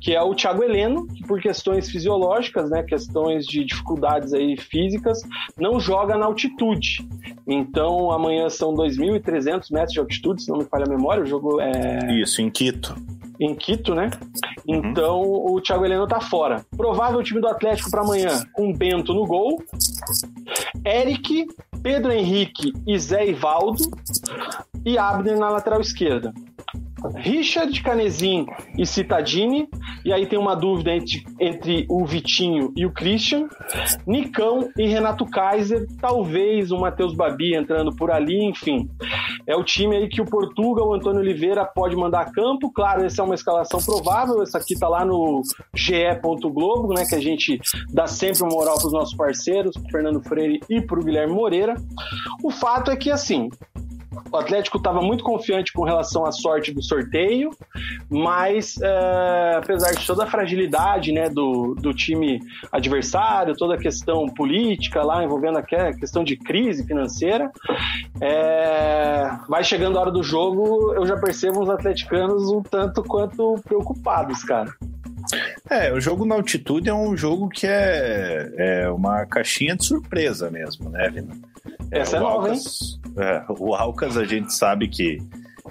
Que 0.00 0.14
é 0.14 0.22
o 0.22 0.34
Thiago 0.34 0.62
Heleno, 0.62 1.06
que 1.06 1.22
por 1.22 1.40
questões 1.40 1.90
fisiológicas, 1.90 2.70
né? 2.70 2.82
Questões 2.82 3.46
de 3.46 3.64
dificuldades 3.64 4.32
aí 4.32 4.56
físicas, 4.56 5.22
não 5.58 5.78
joga 5.78 6.16
na 6.16 6.26
altitude. 6.26 7.06
Então 7.46 8.10
amanhã 8.10 8.48
são 8.48 8.74
2.300 8.74 9.70
metros 9.70 9.92
de 9.92 10.00
altitude, 10.00 10.42
se 10.42 10.50
não 10.50 10.58
me 10.58 10.64
falha 10.64 10.84
a 10.86 10.90
memória. 10.90 11.22
O 11.22 11.26
jogo 11.26 11.60
é. 11.60 12.20
Isso, 12.20 12.40
em 12.42 12.50
Quito 12.50 12.94
em 13.44 13.54
Quito, 13.54 13.94
né? 13.94 14.10
Uhum. 14.66 14.76
Então 14.76 15.20
o 15.20 15.60
Thiago 15.60 15.84
Heleno 15.84 16.06
tá 16.06 16.20
fora. 16.20 16.64
Provável 16.76 17.22
time 17.22 17.40
do 17.40 17.48
Atlético 17.48 17.90
para 17.90 18.02
amanhã 18.02 18.44
com 18.52 18.72
Bento 18.72 19.12
no 19.12 19.26
gol, 19.26 19.60
Eric, 20.84 21.46
Pedro 21.82 22.12
Henrique 22.12 22.72
e 22.86 22.98
Zé 22.98 23.26
Ivaldo 23.26 23.82
e 24.84 24.96
Abner 24.96 25.38
na 25.38 25.48
lateral 25.48 25.80
esquerda. 25.80 26.32
Richard 27.16 27.82
Canezin 27.82 28.46
e 28.78 28.86
Citadini, 28.86 29.68
e 30.04 30.12
aí 30.12 30.26
tem 30.26 30.38
uma 30.38 30.54
dúvida 30.54 30.94
entre, 30.94 31.24
entre 31.40 31.86
o 31.88 32.04
Vitinho 32.04 32.72
e 32.76 32.86
o 32.86 32.92
Christian, 32.92 33.48
Nicão 34.06 34.68
e 34.76 34.86
Renato 34.86 35.24
Kaiser, 35.26 35.86
talvez 36.00 36.70
o 36.70 36.78
Matheus 36.78 37.14
Babi 37.14 37.54
entrando 37.54 37.94
por 37.94 38.10
ali, 38.10 38.44
enfim. 38.44 38.88
É 39.46 39.56
o 39.56 39.64
time 39.64 39.96
aí 39.96 40.08
que 40.08 40.20
o 40.20 40.24
Portugal, 40.24 40.88
o 40.88 40.94
Antônio 40.94 41.20
Oliveira 41.20 41.64
pode 41.64 41.96
mandar 41.96 42.20
a 42.20 42.32
campo, 42.32 42.70
claro, 42.72 43.04
essa 43.04 43.22
é 43.22 43.24
uma 43.24 43.34
escalação 43.34 43.80
provável, 43.80 44.42
essa 44.42 44.58
aqui 44.58 44.78
tá 44.78 44.88
lá 44.88 45.04
no 45.04 45.42
ge.globo, 45.74 46.94
né, 46.94 47.04
que 47.08 47.14
a 47.14 47.20
gente 47.20 47.60
dá 47.92 48.06
sempre 48.06 48.42
uma 48.42 48.52
moral 48.52 48.78
pros 48.78 48.92
nossos 48.92 49.14
parceiros, 49.14 49.76
pro 49.76 49.90
Fernando 49.90 50.22
Freire 50.22 50.60
e 50.68 50.80
pro 50.80 51.02
Guilherme 51.02 51.34
Moreira. 51.34 51.74
O 52.42 52.50
fato 52.50 52.90
é 52.90 52.96
que, 52.96 53.10
assim, 53.10 53.48
o 54.30 54.36
Atlético 54.36 54.78
estava 54.78 55.00
muito 55.00 55.24
confiante 55.24 55.72
com 55.72 55.84
relação 55.84 56.24
à 56.24 56.32
sorte 56.32 56.72
do 56.72 56.82
sorteio, 56.82 57.50
mas 58.10 58.80
é, 58.80 59.54
apesar 59.56 59.92
de 59.92 60.06
toda 60.06 60.24
a 60.24 60.26
fragilidade 60.26 61.12
né, 61.12 61.28
do, 61.28 61.74
do 61.74 61.94
time 61.94 62.40
adversário, 62.70 63.54
toda 63.56 63.74
a 63.74 63.78
questão 63.78 64.26
política 64.26 65.02
lá 65.02 65.24
envolvendo 65.24 65.58
a 65.58 65.62
questão 65.62 66.24
de 66.24 66.36
crise 66.36 66.86
financeira, 66.86 67.50
é, 68.20 69.30
vai 69.48 69.64
chegando 69.64 69.98
a 69.98 70.00
hora 70.00 70.10
do 70.10 70.22
jogo, 70.22 70.92
eu 70.94 71.06
já 71.06 71.16
percebo 71.16 71.62
os 71.62 71.70
atleticanos 71.70 72.50
um 72.50 72.62
tanto 72.62 73.02
quanto 73.02 73.54
preocupados, 73.64 74.42
cara. 74.44 74.72
É, 75.68 75.92
o 75.92 76.00
jogo 76.00 76.24
na 76.24 76.34
altitude 76.34 76.88
é 76.88 76.94
um 76.94 77.16
jogo 77.16 77.48
que 77.48 77.66
é, 77.66 78.52
é 78.56 78.90
uma 78.90 79.24
caixinha 79.26 79.76
de 79.76 79.84
surpresa 79.84 80.50
mesmo, 80.50 80.90
né, 80.90 81.10
Vina? 81.10 81.34
Essa 81.90 82.16
é, 82.16 82.18
é 82.18 82.22
nova, 82.22 82.48
Alcas, 82.48 82.98
hein? 83.16 83.24
É, 83.24 83.44
o 83.48 83.74
Alcas 83.74 84.16
a 84.16 84.24
gente 84.24 84.52
sabe 84.52 84.88
que 84.88 85.18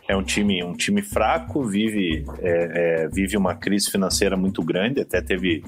é 0.07 0.15
um 0.15 0.23
time, 0.23 0.63
um 0.63 0.73
time 0.73 1.01
fraco, 1.01 1.63
vive, 1.65 2.25
é, 2.39 3.03
é, 3.03 3.07
vive 3.07 3.37
uma 3.37 3.55
crise 3.55 3.89
financeira 3.89 4.35
muito 4.35 4.63
grande, 4.63 5.01
até 5.01 5.21
teve 5.21 5.63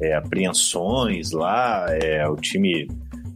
é, 0.00 0.14
apreensões 0.14 1.32
lá, 1.32 1.86
é, 1.90 2.28
o 2.28 2.36
time 2.36 2.88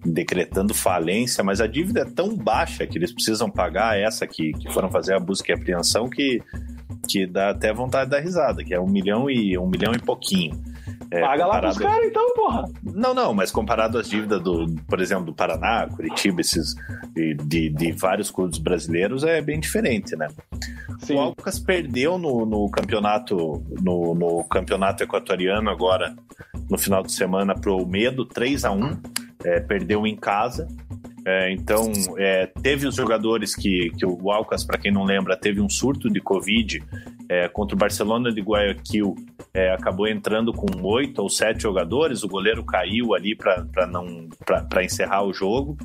decretando 0.04 0.74
falência, 0.74 1.44
mas 1.44 1.60
a 1.60 1.66
dívida 1.66 2.00
é 2.00 2.04
tão 2.04 2.36
baixa 2.36 2.86
que 2.86 2.96
eles 2.96 3.12
precisam 3.12 3.50
pagar 3.50 3.98
essa 3.98 4.26
que, 4.26 4.52
que 4.52 4.72
foram 4.72 4.90
fazer 4.90 5.14
a 5.14 5.20
busca 5.20 5.52
e 5.52 5.54
apreensão 5.54 6.08
que, 6.08 6.42
que 7.08 7.26
dá 7.26 7.50
até 7.50 7.72
vontade 7.72 8.06
de 8.06 8.16
dar 8.16 8.20
risada, 8.20 8.64
que 8.64 8.72
é 8.72 8.80
um 8.80 8.88
milhão 8.88 9.28
e 9.28 9.56
um 9.58 9.66
milhão 9.66 9.92
e 9.92 9.98
pouquinho. 9.98 10.58
É, 11.10 11.20
Paga 11.20 11.46
lá 11.46 11.60
pros 11.60 11.76
caras 11.76 12.06
então, 12.06 12.34
porra. 12.34 12.64
Não, 12.82 13.12
não, 13.12 13.34
mas 13.34 13.50
comparado 13.50 13.98
às 13.98 14.08
dívidas 14.08 14.40
do, 14.40 14.66
por 14.88 15.00
exemplo, 15.00 15.26
do 15.26 15.34
Paraná, 15.34 15.88
Curitiba, 15.88 16.40
esses 16.40 16.74
de, 17.12 17.34
de, 17.34 17.68
de 17.68 17.92
vários 17.92 18.30
clubes 18.30 18.58
brasileiros, 18.58 19.24
é 19.24 19.42
bem 19.42 19.58
diferente, 19.58 20.14
né? 20.14 20.28
Sim. 21.00 21.14
O 21.14 21.20
Alcas 21.20 21.58
perdeu 21.58 22.16
no, 22.16 22.46
no 22.46 22.70
campeonato 22.70 23.62
no, 23.80 24.14
no, 24.14 24.44
campeonato 24.44 25.02
equatoriano 25.02 25.68
agora 25.68 26.14
no 26.68 26.78
final 26.78 27.02
de 27.02 27.12
semana 27.12 27.54
pro 27.54 27.84
Medo 27.86 28.24
3 28.24 28.64
a 28.64 28.70
1 28.70 29.00
é, 29.44 29.60
perdeu 29.60 30.06
em 30.06 30.16
casa. 30.16 30.68
É, 31.26 31.52
então, 31.52 31.92
é, 32.16 32.46
teve 32.62 32.86
os 32.86 32.94
jogadores 32.94 33.54
que, 33.54 33.90
que 33.90 34.06
o 34.06 34.30
Alcas, 34.30 34.64
para 34.64 34.78
quem 34.78 34.90
não 34.90 35.04
lembra, 35.04 35.36
teve 35.36 35.60
um 35.60 35.68
surto 35.68 36.08
de 36.08 36.20
Covid 36.20 36.82
é, 37.28 37.46
contra 37.48 37.76
o 37.76 37.78
Barcelona 37.78 38.32
de 38.32 38.40
Guayaquil 38.40 39.14
é, 39.52 39.72
acabou 39.72 40.06
entrando 40.06 40.52
com 40.52 40.66
oito 40.82 41.20
ou 41.20 41.28
sete 41.28 41.62
jogadores, 41.62 42.22
o 42.22 42.28
goleiro 42.28 42.64
caiu 42.64 43.14
ali 43.14 43.36
para 43.36 44.84
encerrar 44.84 45.24
o 45.24 45.32
jogo. 45.32 45.76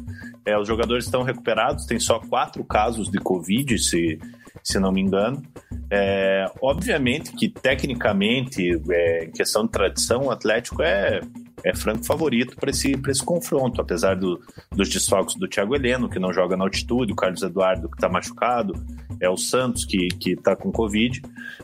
É, 0.46 0.58
os 0.58 0.68
jogadores 0.68 1.06
estão 1.06 1.24
recuperados, 1.24 1.86
tem 1.86 2.00
só 2.00 2.20
quatro 2.20 2.64
casos 2.64 3.10
de 3.10 3.18
Covid, 3.18 3.78
se, 3.80 4.20
se 4.64 4.80
não 4.80 4.92
me 4.92 5.02
engano. 5.02 5.42
É, 5.90 6.46
obviamente 6.62 7.32
que, 7.32 7.50
tecnicamente, 7.50 8.62
em 8.62 9.32
questão 9.32 9.66
de 9.66 9.72
tradição, 9.72 10.26
o 10.26 10.32
Atlético 10.32 10.84
é, 10.84 11.22
é 11.66 11.76
franco 11.76 12.06
favorito 12.06 12.56
para 12.56 12.70
esse, 12.70 12.96
esse 13.08 13.26
confronto, 13.26 13.82
apesar 13.82 14.16
do, 14.16 14.40
dos 14.72 14.88
desfalques 14.88 15.36
do 15.36 15.48
Thiago 15.48 15.76
Heleno, 15.76 16.08
que 16.08 16.20
não 16.20 16.32
joga 16.32 16.56
na 16.56 16.64
altitude, 16.64 17.12
o 17.12 17.16
Carlos 17.16 17.42
Eduardo, 17.42 17.90
que 17.90 17.98
está 17.98 18.08
machucado, 18.08 18.74
é 19.20 19.28
o 19.28 19.36
Santos, 19.36 19.84
que 19.84 20.08
está 20.26 20.56
com 20.56 20.72
Covid, 20.72 21.22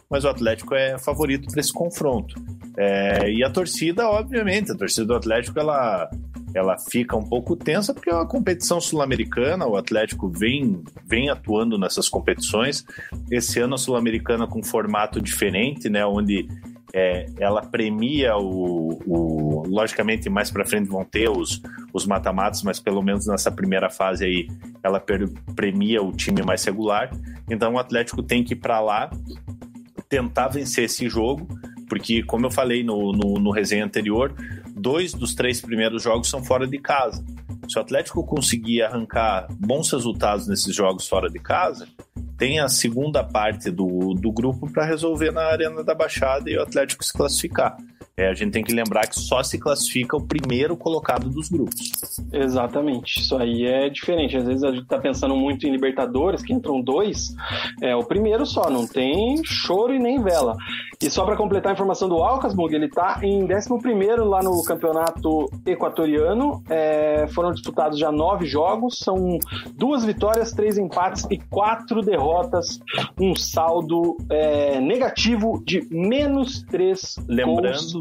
mas 0.10 0.26
o 0.26 0.28
Atlético 0.30 0.74
é 0.74 0.98
favorito 0.98 1.48
para 1.52 1.60
esse 1.60 1.72
confronto. 1.72 2.36
É, 2.76 3.32
e 3.32 3.44
a 3.44 3.50
torcida, 3.50 4.10
obviamente, 4.10 4.72
a 4.72 4.76
torcida 4.76 5.06
do 5.06 5.14
Atlético, 5.14 5.60
ela, 5.60 6.10
ela 6.56 6.78
fica 6.80 7.16
um 7.16 7.24
pouco 7.24 7.56
tensa 7.56 7.94
porque 7.94 8.10
é 8.10 8.14
uma 8.14 8.28
competição 8.28 8.82
sul-americana, 8.82 9.68
o 9.68 9.78
Atlético 9.78 10.30
vem, 10.30 10.84
vem 11.06 11.30
atuando 11.30 11.78
nessas 11.78 12.10
competições. 12.10 12.84
Esse 13.30 13.60
ano 13.60 13.76
a 13.76 13.78
Sul-Americana 13.78 14.48
com 14.48 14.64
formato 14.64 15.22
diferente, 15.22 15.90
né, 15.90 16.04
onde 16.06 16.48
é, 16.94 17.26
ela 17.40 17.62
premia 17.62 18.36
o, 18.38 19.00
o 19.06 19.68
logicamente 19.68 20.30
mais 20.30 20.52
para 20.52 20.66
frente 20.66 20.90
vão 20.90 21.06
ter 21.06 21.30
os 21.30 21.62
os 21.94 22.06
mata-matas, 22.06 22.64
mas 22.64 22.80
pelo 22.80 23.02
menos 23.02 23.28
nessa 23.28 23.52
primeira 23.52 23.90
fase 23.90 24.26
aí 24.26 24.48
ela 24.84 25.04
premia 25.56 26.02
o 26.02 26.12
time 26.12 26.42
mais 26.42 26.64
regular. 26.64 27.12
Então 27.50 27.74
o 27.74 27.80
Atlético 27.80 28.24
tem 28.24 28.44
que 28.44 28.54
ir 28.54 28.58
para 28.58 28.80
lá 28.80 29.10
tentar 30.08 30.50
vencer 30.50 30.86
esse 30.86 31.10
jogo, 31.10 31.48
porque 31.88 32.24
como 32.24 32.46
eu 32.46 32.52
falei 32.52 32.84
no, 32.84 33.12
no, 33.12 33.36
no 33.36 33.52
resenha 33.52 33.86
anterior, 33.86 34.34
dois 34.76 35.14
dos 35.14 35.36
três 35.36 35.62
primeiros 35.62 36.04
jogos 36.04 36.30
são 36.30 36.44
fora 36.44 36.68
de 36.68 36.78
casa. 36.78 37.24
Se 37.72 37.80
o 37.80 37.82
Atlético 37.82 38.22
conseguir 38.26 38.82
arrancar 38.82 39.48
bons 39.58 39.90
resultados 39.94 40.46
nesses 40.46 40.76
jogos 40.76 41.08
fora 41.08 41.30
de 41.30 41.40
casa, 41.40 41.88
tem 42.38 42.60
a 42.60 42.68
segunda 42.68 43.24
parte 43.24 43.72
do, 43.72 44.14
do 44.14 44.30
grupo 44.30 44.70
para 44.70 44.84
resolver 44.84 45.32
na 45.32 45.44
Arena 45.44 45.82
da 45.82 45.96
Baixada 45.96 46.50
e 46.50 46.58
o 46.58 46.62
Atlético 46.62 47.02
se 47.02 47.14
classificar. 47.14 47.78
É, 48.18 48.28
a 48.28 48.34
gente 48.34 48.52
tem 48.52 48.64
que 48.64 48.74
lembrar 48.74 49.08
que 49.08 49.20
só 49.20 49.42
se 49.42 49.58
classifica 49.58 50.18
o 50.18 50.28
primeiro 50.28 50.76
colocado 50.76 51.30
dos 51.30 51.50
grupos. 51.50 51.92
Exatamente. 52.32 53.20
Isso 53.20 53.38
aí 53.38 53.66
é 53.66 53.90
diferente. 53.90 54.36
Às 54.36 54.46
vezes 54.46 54.64
a 54.64 54.72
gente 54.72 54.86
tá 54.86 55.00
pensando 55.00 55.36
muito 55.36 55.66
em 55.66 55.72
Libertadores, 55.72 56.44
que 56.44 56.54
entram 56.54 56.82
dois. 56.82 57.34
É 57.82 57.96
o 57.96 58.04
primeiro 58.04 58.46
só, 58.46 58.70
não 58.70 58.86
tem 58.86 59.42
choro 59.44 59.94
e 59.94 60.00
nem 60.00 60.22
vela. 60.22 60.56
E 61.02 61.10
só 61.10 61.26
para 61.26 61.38
completar 61.38 61.72
a 61.72 61.74
informação 61.74 62.10
do 62.10 62.18
Alcasburg, 62.18 62.76
ele 62.76 62.90
tá 62.90 63.20
em 63.24 63.44
11 63.44 63.70
lá 64.24 64.44
no 64.44 64.62
campeonato 64.64 65.50
equatoriano. 65.66 66.62
É, 66.70 67.28
foram 67.34 67.52
disputados 67.52 67.98
já 67.98 68.12
nove 68.12 68.46
jogos, 68.46 69.00
são 69.00 69.40
duas 69.76 70.04
vitórias, 70.04 70.52
três 70.52 70.78
empates 70.78 71.26
e 71.32 71.38
quatro 71.38 72.02
derrotas. 72.02 72.80
Um 73.20 73.36
saldo 73.36 74.18
é, 74.30 74.80
negativo 74.80 75.64
de 75.66 75.88
menos 75.90 76.62
três 76.64 77.16
Lembrando, 77.28 77.62
gols. 77.62 78.01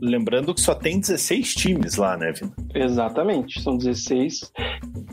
Lembrando 0.00 0.54
que 0.54 0.60
só 0.60 0.74
tem 0.74 1.00
16 1.00 1.54
times 1.54 1.96
lá, 1.96 2.16
né, 2.16 2.32
Vina? 2.32 2.52
Exatamente, 2.74 3.60
são 3.60 3.76
16 3.76 4.52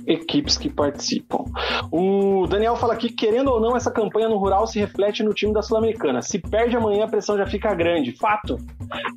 equipes 0.06 0.57
que 0.57 0.70
participam. 0.70 1.44
O 1.91 2.45
Daniel 2.48 2.76
fala 2.76 2.94
aqui, 2.94 3.10
querendo 3.10 3.49
ou 3.52 3.60
não, 3.60 3.76
essa 3.76 3.91
campanha 3.91 4.30
no 4.30 4.38
Rural 4.38 4.68
se 4.68 4.80
reflete 4.80 5.24
no 5.24 5.34
time 5.34 5.53
da 5.53 5.62
Sul-Americana. 5.62 6.22
Se 6.22 6.40
perde 6.40 6.76
amanhã, 6.76 7.06
a 7.06 7.07
pressão 7.07 7.38
já 7.38 7.45
fica 7.45 7.74
grande. 7.74 8.12
Fato. 8.12 8.57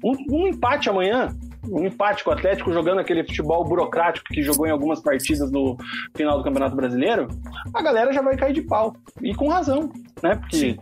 Um, 0.03 0.43
um 0.43 0.49
empate 0.49 0.89
amanhã 0.89 1.29
um 1.71 1.85
empate 1.85 2.25
com 2.25 2.31
o 2.31 2.33
Atlético 2.33 2.73
jogando 2.73 3.01
aquele 3.01 3.25
futebol 3.25 3.65
burocrático 3.65 4.27
que 4.29 4.43
jogou 4.43 4.67
em 4.67 4.71
algumas 4.71 5.01
partidas 5.01 5.51
no 5.51 5.77
final 6.17 6.39
do 6.39 6.45
Campeonato 6.45 6.77
Brasileiro, 6.77 7.29
a 7.75 7.83
galera 7.83 8.13
já 8.13 8.23
vai 8.23 8.37
cair 8.37 8.55
de 8.55 8.63
pau. 8.63 8.95
E 9.23 9.35
com 9.35 9.49
razão, 9.49 9.91
né? 10.23 10.37
Porque 10.37 10.79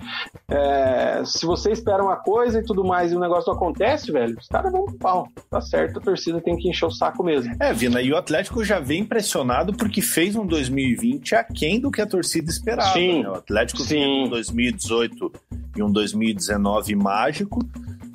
É, 0.49 1.23
se 1.25 1.45
você 1.45 1.73
espera 1.73 2.03
uma 2.03 2.17
coisa 2.17 2.61
e 2.61 2.65
tudo 2.65 2.85
mais 2.85 3.11
e 3.13 3.17
o 3.17 3.21
negócio 3.21 3.53
acontece, 3.53 4.13
velho, 4.13 4.37
os 4.39 4.47
caras 4.47 4.73
pro 4.85 4.98
pau. 4.98 5.28
Tá 5.51 5.61
certo, 5.61 5.98
a 5.98 6.03
torcida 6.03 6.40
tem 6.40 6.57
que 6.57 6.69
encher 6.69 6.86
o 6.86 6.90
saco 6.90 7.23
mesmo. 7.24 7.55
É, 7.61 7.73
Vina, 7.73 8.03
e 8.03 8.12
o 8.12 8.16
Atlético 8.16 8.62
já 8.65 8.78
vem 8.78 9.01
impressionado 9.01 9.73
porque 9.74 10.01
fez 10.03 10.36
um 10.36 10.47
2020 10.47 11.35
aquém 11.35 11.81
do 11.81 11.90
que 11.90 12.01
a 12.03 12.07
torcida 12.07 12.51
esperava. 12.51 12.93
Sim. 12.93 13.23
Né? 13.23 13.28
O 13.28 13.35
Atlético 13.35 13.81
Sim. 13.82 13.89
fez 13.89 14.07
um 14.07 14.28
2018 14.28 15.32
e 15.77 15.82
um 15.82 15.90
2019 15.90 16.94
mágico. 16.97 17.61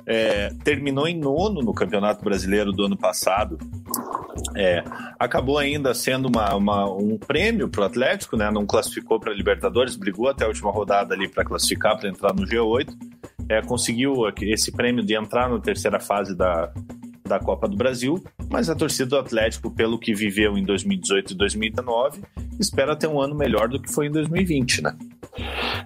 É, 0.04 0.52
terminou 0.64 1.06
em 1.06 1.16
nono 1.16 1.60
no 1.62 1.72
Campeonato 1.72 2.24
Brasileiro 2.24 2.72
do 2.72 2.84
ano 2.84 2.96
passado. 2.96 3.56
É, 4.56 4.82
acabou 5.18 5.58
ainda 5.58 5.94
sendo 5.94 6.26
uma, 6.26 6.54
uma- 6.56 6.90
um 6.92 7.16
prêmio 7.16 7.68
para 7.68 7.82
o 7.82 7.84
Atlético, 7.84 8.36
né? 8.36 8.50
Não 8.50 8.66
classificou 8.66 9.20
para 9.20 9.32
Libertadores, 9.32 9.94
brigou 9.94 10.28
até 10.28 10.44
a 10.44 10.48
última 10.48 10.72
rodada 10.72 11.14
ali 11.14 11.28
para 11.28 11.44
classificar, 11.44 11.96
para 11.98 12.08
entrar 12.08 12.34
no 12.34 12.44
G8. 12.44 12.88
É, 13.48 13.60
conseguiu 13.62 14.14
esse 14.40 14.72
prêmio 14.72 15.04
de 15.04 15.14
entrar 15.14 15.48
na 15.48 15.58
terceira 15.58 16.00
fase 16.00 16.34
da, 16.36 16.72
da 17.24 17.38
Copa 17.38 17.68
do 17.68 17.76
Brasil, 17.76 18.22
mas 18.50 18.68
a 18.68 18.74
torcida 18.74 19.10
do 19.10 19.18
Atlético, 19.18 19.70
pelo 19.70 19.98
que 19.98 20.14
viveu 20.14 20.56
em 20.58 20.64
2018 20.64 21.32
e 21.32 21.36
2019, 21.36 22.22
espera 22.58 22.96
ter 22.96 23.06
um 23.06 23.20
ano 23.20 23.34
melhor 23.34 23.68
do 23.68 23.80
que 23.80 23.92
foi 23.92 24.06
em 24.06 24.10
2020, 24.10 24.82
né? 24.82 24.96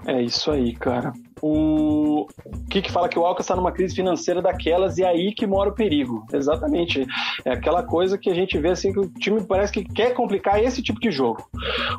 É 0.07 0.23
isso 0.23 0.51
aí, 0.51 0.75
cara. 0.75 1.13
O 1.43 2.27
Kiki 2.71 2.91
fala 2.91 3.09
que 3.09 3.19
o 3.19 3.25
Alcas 3.25 3.45
está 3.45 3.55
numa 3.55 3.73
crise 3.73 3.95
financeira 3.95 4.41
daquelas 4.41 4.99
e 4.99 5.03
é 5.03 5.09
aí 5.09 5.33
que 5.33 5.47
mora 5.47 5.71
o 5.71 5.75
perigo. 5.75 6.27
Exatamente. 6.33 7.07
É 7.45 7.53
aquela 7.53 7.83
coisa 7.83 8.17
que 8.17 8.31
a 8.31 8.35
gente 8.35 8.59
vê 8.59 8.71
assim 8.71 8.93
que 8.93 9.01
o 9.01 9.09
time 9.09 9.45
parece 9.45 9.73
que 9.73 9.85
quer 9.85 10.15
complicar 10.15 10.63
esse 10.63 10.83
tipo 10.83 10.99
de 11.01 11.11
jogo. 11.11 11.49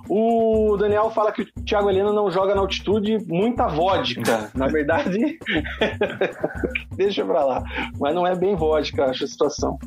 O 0.09 0.75
Daniel 0.77 1.11
fala 1.11 1.31
que 1.31 1.43
o 1.43 1.63
Thiago 1.63 1.89
Helena 1.89 2.11
não 2.11 2.31
joga 2.31 2.55
na 2.55 2.61
altitude 2.61 3.17
muita 3.27 3.67
vodka. 3.67 4.49
Na 4.55 4.67
verdade, 4.67 5.37
deixa 6.95 7.23
pra 7.23 7.43
lá. 7.45 7.63
Mas 7.99 8.15
não 8.15 8.25
é 8.25 8.35
bem 8.35 8.55
vodka, 8.55 9.05
acho 9.05 9.23
a 9.23 9.27
situação. 9.27 9.77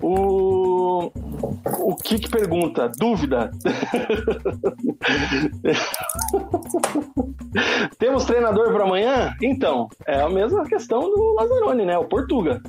O 0.00 1.10
o 1.78 1.96
Kiki 1.96 2.28
pergunta, 2.30 2.90
dúvida. 2.98 3.50
Temos 7.98 8.24
treinador 8.24 8.72
para 8.72 8.83
amanhã? 8.84 9.34
Então, 9.42 9.88
é 10.06 10.20
a 10.20 10.28
mesma 10.28 10.64
questão 10.64 11.00
do 11.00 11.34
Lazzaroni, 11.34 11.84
né? 11.84 11.98
O 11.98 12.04
Portuga. 12.04 12.62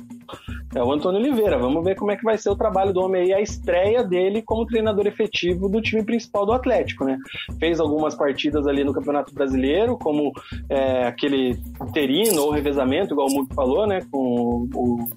É 0.76 0.82
o 0.82 0.92
Antônio 0.92 1.18
Oliveira. 1.18 1.56
Vamos 1.56 1.82
ver 1.82 1.96
como 1.96 2.10
é 2.10 2.16
que 2.16 2.22
vai 2.22 2.36
ser 2.36 2.50
o 2.50 2.54
trabalho 2.54 2.92
do 2.92 3.00
homem 3.00 3.22
aí, 3.22 3.32
a 3.32 3.40
estreia 3.40 4.04
dele 4.04 4.42
como 4.42 4.66
treinador 4.66 5.06
efetivo 5.06 5.70
do 5.70 5.80
time 5.80 6.04
principal 6.04 6.44
do 6.44 6.52
Atlético, 6.52 7.02
né? 7.02 7.16
Fez 7.58 7.80
algumas 7.80 8.14
partidas 8.14 8.66
ali 8.66 8.84
no 8.84 8.92
Campeonato 8.92 9.32
Brasileiro, 9.32 9.96
como 9.96 10.32
é, 10.68 11.06
aquele 11.06 11.58
interino 11.80 12.42
ou 12.42 12.50
revezamento, 12.50 13.14
igual 13.14 13.28
o 13.28 13.32
Mugo 13.32 13.54
falou, 13.54 13.86
né? 13.86 14.02
Com 14.10 14.68
o 14.74 15.08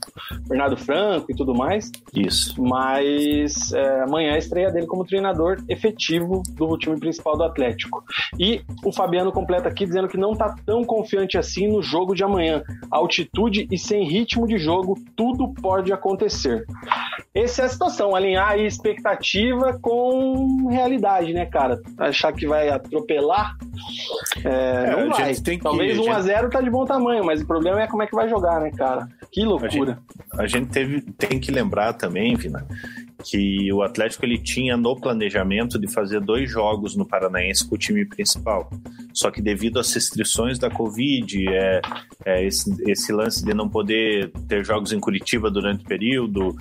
Bernardo 0.47 0.77
Franco 0.77 1.29
e 1.29 1.35
tudo 1.35 1.53
mais. 1.53 1.91
Isso. 2.15 2.55
Mas 2.63 3.73
é, 3.73 4.03
amanhã 4.03 4.31
é 4.31 4.35
a 4.35 4.37
estreia 4.37 4.71
dele 4.71 4.87
como 4.87 5.03
treinador 5.03 5.57
efetivo 5.67 6.41
do 6.55 6.77
time 6.77 6.97
principal 6.97 7.35
do 7.35 7.43
Atlético. 7.43 8.01
E 8.39 8.61
o 8.85 8.93
Fabiano 8.93 9.29
completa 9.29 9.67
aqui 9.67 9.85
dizendo 9.85 10.07
que 10.07 10.17
não 10.17 10.33
tá 10.33 10.55
tão 10.65 10.85
confiante 10.85 11.37
assim 11.37 11.67
no 11.67 11.81
jogo 11.81 12.15
de 12.15 12.23
amanhã. 12.23 12.63
Altitude 12.89 13.67
e 13.69 13.77
sem 13.77 14.07
ritmo 14.07 14.47
de 14.47 14.57
jogo, 14.57 14.97
tudo 15.17 15.48
pode 15.61 15.91
acontecer. 15.93 16.65
Essa 17.33 17.61
é 17.61 17.65
a 17.65 17.69
situação, 17.69 18.15
alinhar 18.15 18.49
aí 18.49 18.65
expectativa 18.65 19.77
com 19.81 20.67
realidade, 20.69 21.31
né, 21.33 21.45
cara? 21.45 21.79
Achar 21.97 22.33
que 22.33 22.47
vai 22.47 22.69
atropelar, 22.69 23.55
é, 24.43 24.85
É, 24.87 24.91
não 24.91 25.09
vai. 25.09 25.33
Talvez 25.61 25.97
a 25.97 26.01
1 26.01 26.11
a 26.11 26.13
gente- 26.15 26.23
0 26.23 26.49
tá 26.49 26.61
de 26.61 26.69
bom 26.69 26.85
tamanho, 26.85 27.23
mas 27.23 27.41
o 27.41 27.45
problema 27.47 27.81
é 27.81 27.87
como 27.87 28.01
é 28.03 28.07
que 28.07 28.15
vai 28.15 28.27
jogar, 28.27 28.59
né, 28.59 28.71
cara? 28.71 29.07
Que 29.31 29.43
loucura. 29.43 29.99
A 30.33 30.47
gente 30.47 30.69
teve, 30.69 31.01
tem 31.01 31.39
que 31.39 31.51
lembrar 31.51 31.93
também, 31.93 32.35
Vina, 32.35 32.65
que 33.23 33.71
o 33.71 33.83
Atlético 33.83 34.25
ele 34.25 34.37
tinha 34.37 34.75
no 34.75 34.99
planejamento 34.99 35.79
de 35.79 35.87
fazer 35.87 36.19
dois 36.19 36.49
jogos 36.49 36.95
no 36.95 37.05
Paranaense 37.05 37.67
com 37.67 37.75
o 37.75 37.77
time 37.77 38.05
principal. 38.05 38.69
Só 39.13 39.29
que 39.29 39.41
devido 39.41 39.79
às 39.79 39.93
restrições 39.93 40.57
da 40.57 40.69
Covid, 40.69 41.47
é, 41.47 41.81
é 42.25 42.45
esse, 42.45 42.73
esse 42.89 43.11
lance 43.11 43.45
de 43.45 43.53
não 43.53 43.69
poder 43.69 44.31
ter 44.47 44.65
jogos 44.65 44.93
em 44.93 44.99
Curitiba 44.99 45.51
durante 45.51 45.83
o 45.83 45.87
período, 45.87 46.55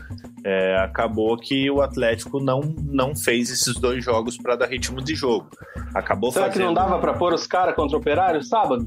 é, 0.45 0.77
acabou 0.77 1.37
que 1.37 1.71
o 1.71 1.81
Atlético 1.81 2.39
não, 2.39 2.61
não 2.61 3.17
fez 3.17 3.51
esses 3.51 3.75
dois 3.75 4.05
jogos 4.05 4.37
para 4.37 4.57
dar 4.57 4.67
ritmo 4.67 5.03
de 5.03 5.15
jogo. 5.15 5.49
Acabou 5.95 6.33
Será 6.33 6.47
que 6.47 6.55
fazendo... 6.55 6.67
não 6.67 6.75
dava 6.75 6.99
pra 6.99 7.15
pôr 7.15 7.33
os 7.33 7.47
caras 7.47 7.75
contra 7.75 7.97
o 7.97 8.01
Operário 8.01 8.43
sábado? 8.43 8.87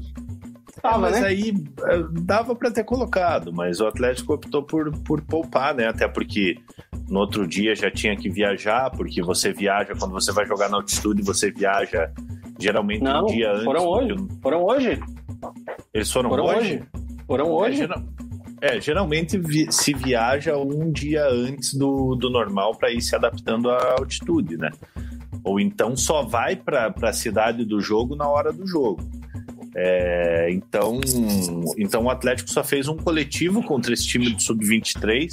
Tava, 0.82 0.98
mas 0.98 1.20
né? 1.20 1.28
aí 1.28 1.54
eh, 1.86 2.04
dava 2.22 2.54
para 2.56 2.70
ter 2.70 2.82
colocado, 2.84 3.52
mas 3.52 3.80
o 3.80 3.86
Atlético 3.86 4.34
optou 4.34 4.62
por, 4.64 4.90
por 5.02 5.20
poupar, 5.22 5.74
né? 5.74 5.86
Até 5.86 6.08
porque 6.08 6.56
no 7.08 7.20
outro 7.20 7.46
dia 7.46 7.74
já 7.76 7.90
tinha 7.90 8.16
que 8.16 8.28
viajar, 8.28 8.90
porque 8.90 9.22
você 9.22 9.52
viaja, 9.52 9.94
quando 9.98 10.10
você 10.12 10.32
vai 10.32 10.44
jogar 10.46 10.68
na 10.68 10.78
altitude, 10.78 11.22
você 11.22 11.52
viaja 11.52 12.10
geralmente 12.58 13.02
Não, 13.02 13.22
um 13.22 13.26
dia 13.26 13.50
antes. 13.52 13.64
foram 13.64 13.86
hoje. 13.86 14.12
o- 14.12 14.28
Foram 14.42 14.64
hoje? 14.64 15.00
Eles 15.94 16.10
foram, 16.10 16.30
Foram 16.30 16.44
hoje? 16.46 16.58
hoje? 16.58 16.82
Foram 17.26 17.46
É, 17.46 17.50
hoje? 17.50 17.76
geral- 17.76 18.02
é, 18.60 18.80
geralmente 18.80 19.38
vi- 19.38 19.70
se 19.72 19.92
viaja 19.94 20.56
um 20.56 20.90
dia 20.90 21.26
antes 21.28 21.74
do, 21.74 22.14
do 22.16 22.28
normal 22.30 22.74
para 22.76 22.90
ir 22.90 23.00
se 23.00 23.14
adaptando 23.14 23.70
à 23.70 23.94
altitude, 23.98 24.56
né? 24.56 24.70
Ou 25.44 25.58
então 25.58 25.96
só 25.96 26.22
vai 26.22 26.54
para 26.56 26.92
a 27.02 27.12
cidade 27.12 27.64
do 27.64 27.80
jogo 27.80 28.14
na 28.16 28.28
hora 28.28 28.52
do 28.52 28.66
jogo. 28.66 29.02
É, 29.74 30.48
então, 30.50 31.00
então 31.78 32.04
o 32.04 32.10
Atlético 32.10 32.50
só 32.50 32.62
fez 32.62 32.88
um 32.88 32.96
coletivo 32.96 33.62
contra 33.62 33.92
esse 33.94 34.06
time 34.06 34.30
do 34.30 34.40
Sub-23. 34.40 35.30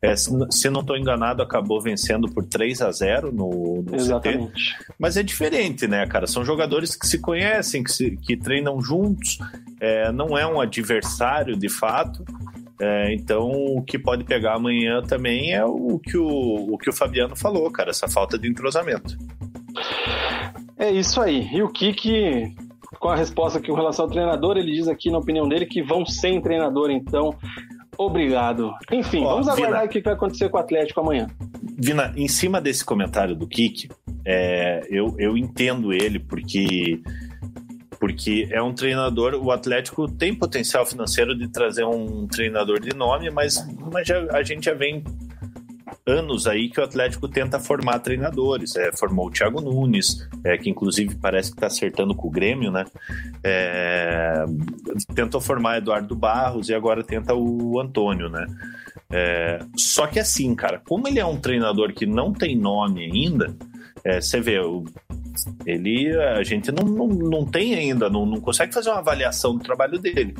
É, 0.00 0.14
se, 0.14 0.30
não 0.70 0.80
estou 0.80 0.96
enganado, 0.96 1.42
acabou 1.42 1.80
vencendo 1.80 2.28
por 2.28 2.44
3 2.44 2.82
a 2.82 2.90
0 2.92 3.32
no, 3.32 3.82
no 3.82 3.84
CT. 3.84 3.96
Exatamente. 3.96 4.76
Mas 4.98 5.16
é 5.16 5.22
diferente, 5.24 5.88
né, 5.88 6.06
cara? 6.06 6.26
São 6.26 6.44
jogadores 6.44 6.94
que 6.94 7.06
se 7.06 7.18
conhecem, 7.18 7.82
que, 7.82 7.90
se- 7.90 8.16
que 8.16 8.36
treinam 8.36 8.80
juntos, 8.80 9.38
é, 9.80 10.12
não 10.12 10.38
é 10.38 10.46
um 10.46 10.60
adversário 10.60 11.56
de 11.56 11.68
fato. 11.68 12.24
É, 12.80 13.12
então, 13.12 13.50
o 13.50 13.82
que 13.82 13.98
pode 13.98 14.22
pegar 14.22 14.54
amanhã 14.54 15.02
também 15.02 15.52
é 15.52 15.64
o 15.64 15.98
que 15.98 16.16
o, 16.16 16.72
o 16.72 16.78
que 16.78 16.88
o 16.90 16.92
Fabiano 16.92 17.34
falou, 17.34 17.68
cara, 17.70 17.90
essa 17.90 18.06
falta 18.06 18.38
de 18.38 18.48
entrosamento. 18.48 19.18
É 20.76 20.90
isso 20.92 21.20
aí. 21.20 21.48
E 21.52 21.60
o 21.60 21.68
Kiki, 21.68 22.54
com 22.98 23.08
a 23.08 23.16
resposta 23.16 23.58
aqui 23.58 23.68
com 23.68 23.74
relação 23.76 24.04
ao 24.06 24.10
treinador, 24.10 24.56
ele 24.56 24.72
diz 24.72 24.88
aqui, 24.88 25.10
na 25.10 25.18
opinião 25.18 25.48
dele, 25.48 25.66
que 25.66 25.82
vão 25.82 26.04
sem 26.06 26.40
treinador, 26.40 26.90
então. 26.90 27.34
Obrigado. 27.96 28.72
Enfim, 28.92 29.24
Ó, 29.24 29.30
vamos 29.30 29.48
aguardar 29.48 29.80
Vina. 29.80 29.84
o 29.84 29.88
que 29.88 30.00
vai 30.00 30.14
acontecer 30.14 30.48
com 30.48 30.56
o 30.56 30.60
Atlético 30.60 31.00
amanhã. 31.00 31.26
Vina, 31.76 32.12
em 32.16 32.28
cima 32.28 32.60
desse 32.60 32.84
comentário 32.84 33.34
do 33.34 33.46
Kik, 33.46 33.88
é, 34.24 34.86
eu, 34.88 35.14
eu 35.18 35.36
entendo 35.36 35.92
ele 35.92 36.18
porque 36.20 37.00
porque 37.98 38.46
é 38.52 38.62
um 38.62 38.72
treinador. 38.72 39.34
O 39.34 39.50
Atlético 39.50 40.06
tem 40.08 40.32
potencial 40.32 40.86
financeiro 40.86 41.36
de 41.36 41.48
trazer 41.48 41.84
um 41.84 42.28
treinador 42.28 42.78
de 42.80 42.94
nome, 42.94 43.28
mas, 43.30 43.66
mas 43.92 44.06
já- 44.06 44.24
a 44.32 44.42
gente 44.44 44.66
já 44.66 44.74
vem 44.74 45.02
anos 46.06 46.46
aí 46.46 46.68
que 46.68 46.80
o 46.80 46.84
Atlético 46.84 47.28
tenta 47.28 47.58
formar 47.58 47.98
treinadores. 48.00 48.74
É, 48.76 48.90
formou 48.96 49.26
o 49.26 49.30
Thiago 49.30 49.60
Nunes, 49.60 50.28
é, 50.44 50.56
que 50.58 50.70
inclusive 50.70 51.14
parece 51.16 51.50
que 51.50 51.56
está 51.56 51.66
acertando 51.66 52.14
com 52.14 52.28
o 52.28 52.30
Grêmio, 52.30 52.70
né? 52.70 52.84
É, 53.42 54.44
tentou 55.14 55.40
formar 55.40 55.78
Eduardo 55.78 56.14
Barros 56.14 56.68
e 56.68 56.74
agora 56.74 57.02
tenta 57.02 57.34
o 57.34 57.80
Antônio, 57.80 58.28
né? 58.28 58.46
É, 59.10 59.58
só 59.76 60.06
que 60.06 60.18
assim, 60.20 60.54
cara, 60.54 60.82
como 60.86 61.08
ele 61.08 61.18
é 61.18 61.24
um 61.26 61.40
treinador 61.40 61.92
que 61.94 62.04
não 62.06 62.32
tem 62.32 62.56
nome 62.56 63.04
ainda, 63.04 63.54
é, 64.04 64.20
você 64.20 64.40
vê, 64.40 64.58
o- 64.60 64.84
ele 65.64 66.14
a 66.16 66.42
gente 66.42 66.70
não, 66.72 66.84
não, 66.84 67.06
não 67.06 67.44
tem 67.46 67.74
ainda, 67.74 68.10
não, 68.10 68.26
não 68.26 68.40
consegue 68.40 68.74
fazer 68.74 68.90
uma 68.90 68.98
avaliação 68.98 69.56
do 69.56 69.62
trabalho 69.64 69.98
dele. 69.98 70.34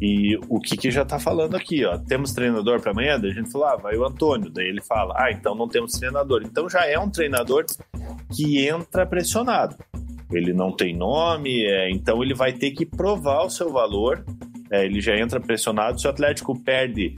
E 0.00 0.38
o 0.48 0.60
que 0.60 0.90
já 0.90 1.04
tá 1.04 1.18
falando 1.18 1.56
aqui, 1.56 1.84
ó, 1.84 1.98
temos 1.98 2.32
treinador 2.32 2.80
para 2.80 2.92
amanhã? 2.92 3.18
Daí 3.18 3.32
a 3.32 3.34
gente 3.34 3.50
falou, 3.50 3.66
ah, 3.66 3.76
vai 3.76 3.96
o 3.96 4.06
Antônio. 4.06 4.50
Daí 4.50 4.68
ele 4.68 4.80
fala, 4.80 5.14
ah, 5.16 5.30
então 5.32 5.54
não 5.54 5.68
temos 5.68 5.92
treinador. 5.92 6.42
Então 6.44 6.68
já 6.68 6.86
é 6.86 6.98
um 6.98 7.10
treinador 7.10 7.64
que 8.32 8.66
entra 8.66 9.04
pressionado. 9.04 9.76
Ele 10.32 10.52
não 10.52 10.70
tem 10.70 10.94
nome, 10.94 11.64
é, 11.64 11.90
então 11.90 12.22
ele 12.22 12.34
vai 12.34 12.52
ter 12.52 12.70
que 12.72 12.86
provar 12.86 13.44
o 13.44 13.50
seu 13.50 13.72
valor. 13.72 14.24
É, 14.70 14.84
ele 14.84 15.00
já 15.00 15.16
entra 15.16 15.40
pressionado. 15.40 16.00
Se 16.00 16.06
o 16.06 16.10
Atlético 16.10 16.56
perde 16.62 17.16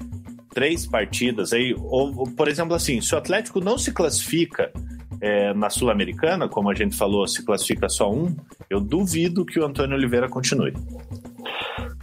três 0.55 0.86
partidas 0.86 1.52
aí, 1.52 1.74
ou, 1.78 2.16
ou, 2.16 2.31
por 2.31 2.48
exemplo, 2.48 2.74
assim, 2.74 3.01
se 3.01 3.15
o 3.15 3.19
Atlético 3.19 3.61
não 3.61 3.77
se 3.77 3.93
classifica 3.93 4.73
é, 5.20 5.52
na 5.52 5.69
Sul-Americana, 5.69 6.48
como 6.48 6.70
a 6.70 6.74
gente 6.74 6.97
falou, 6.97 7.27
se 7.27 7.44
classifica 7.44 7.89
só 7.89 8.11
um, 8.11 8.35
eu 8.69 8.81
duvido 8.81 9.44
que 9.44 9.59
o 9.59 9.66
Antônio 9.66 9.97
Oliveira 9.97 10.28
continue. 10.28 10.73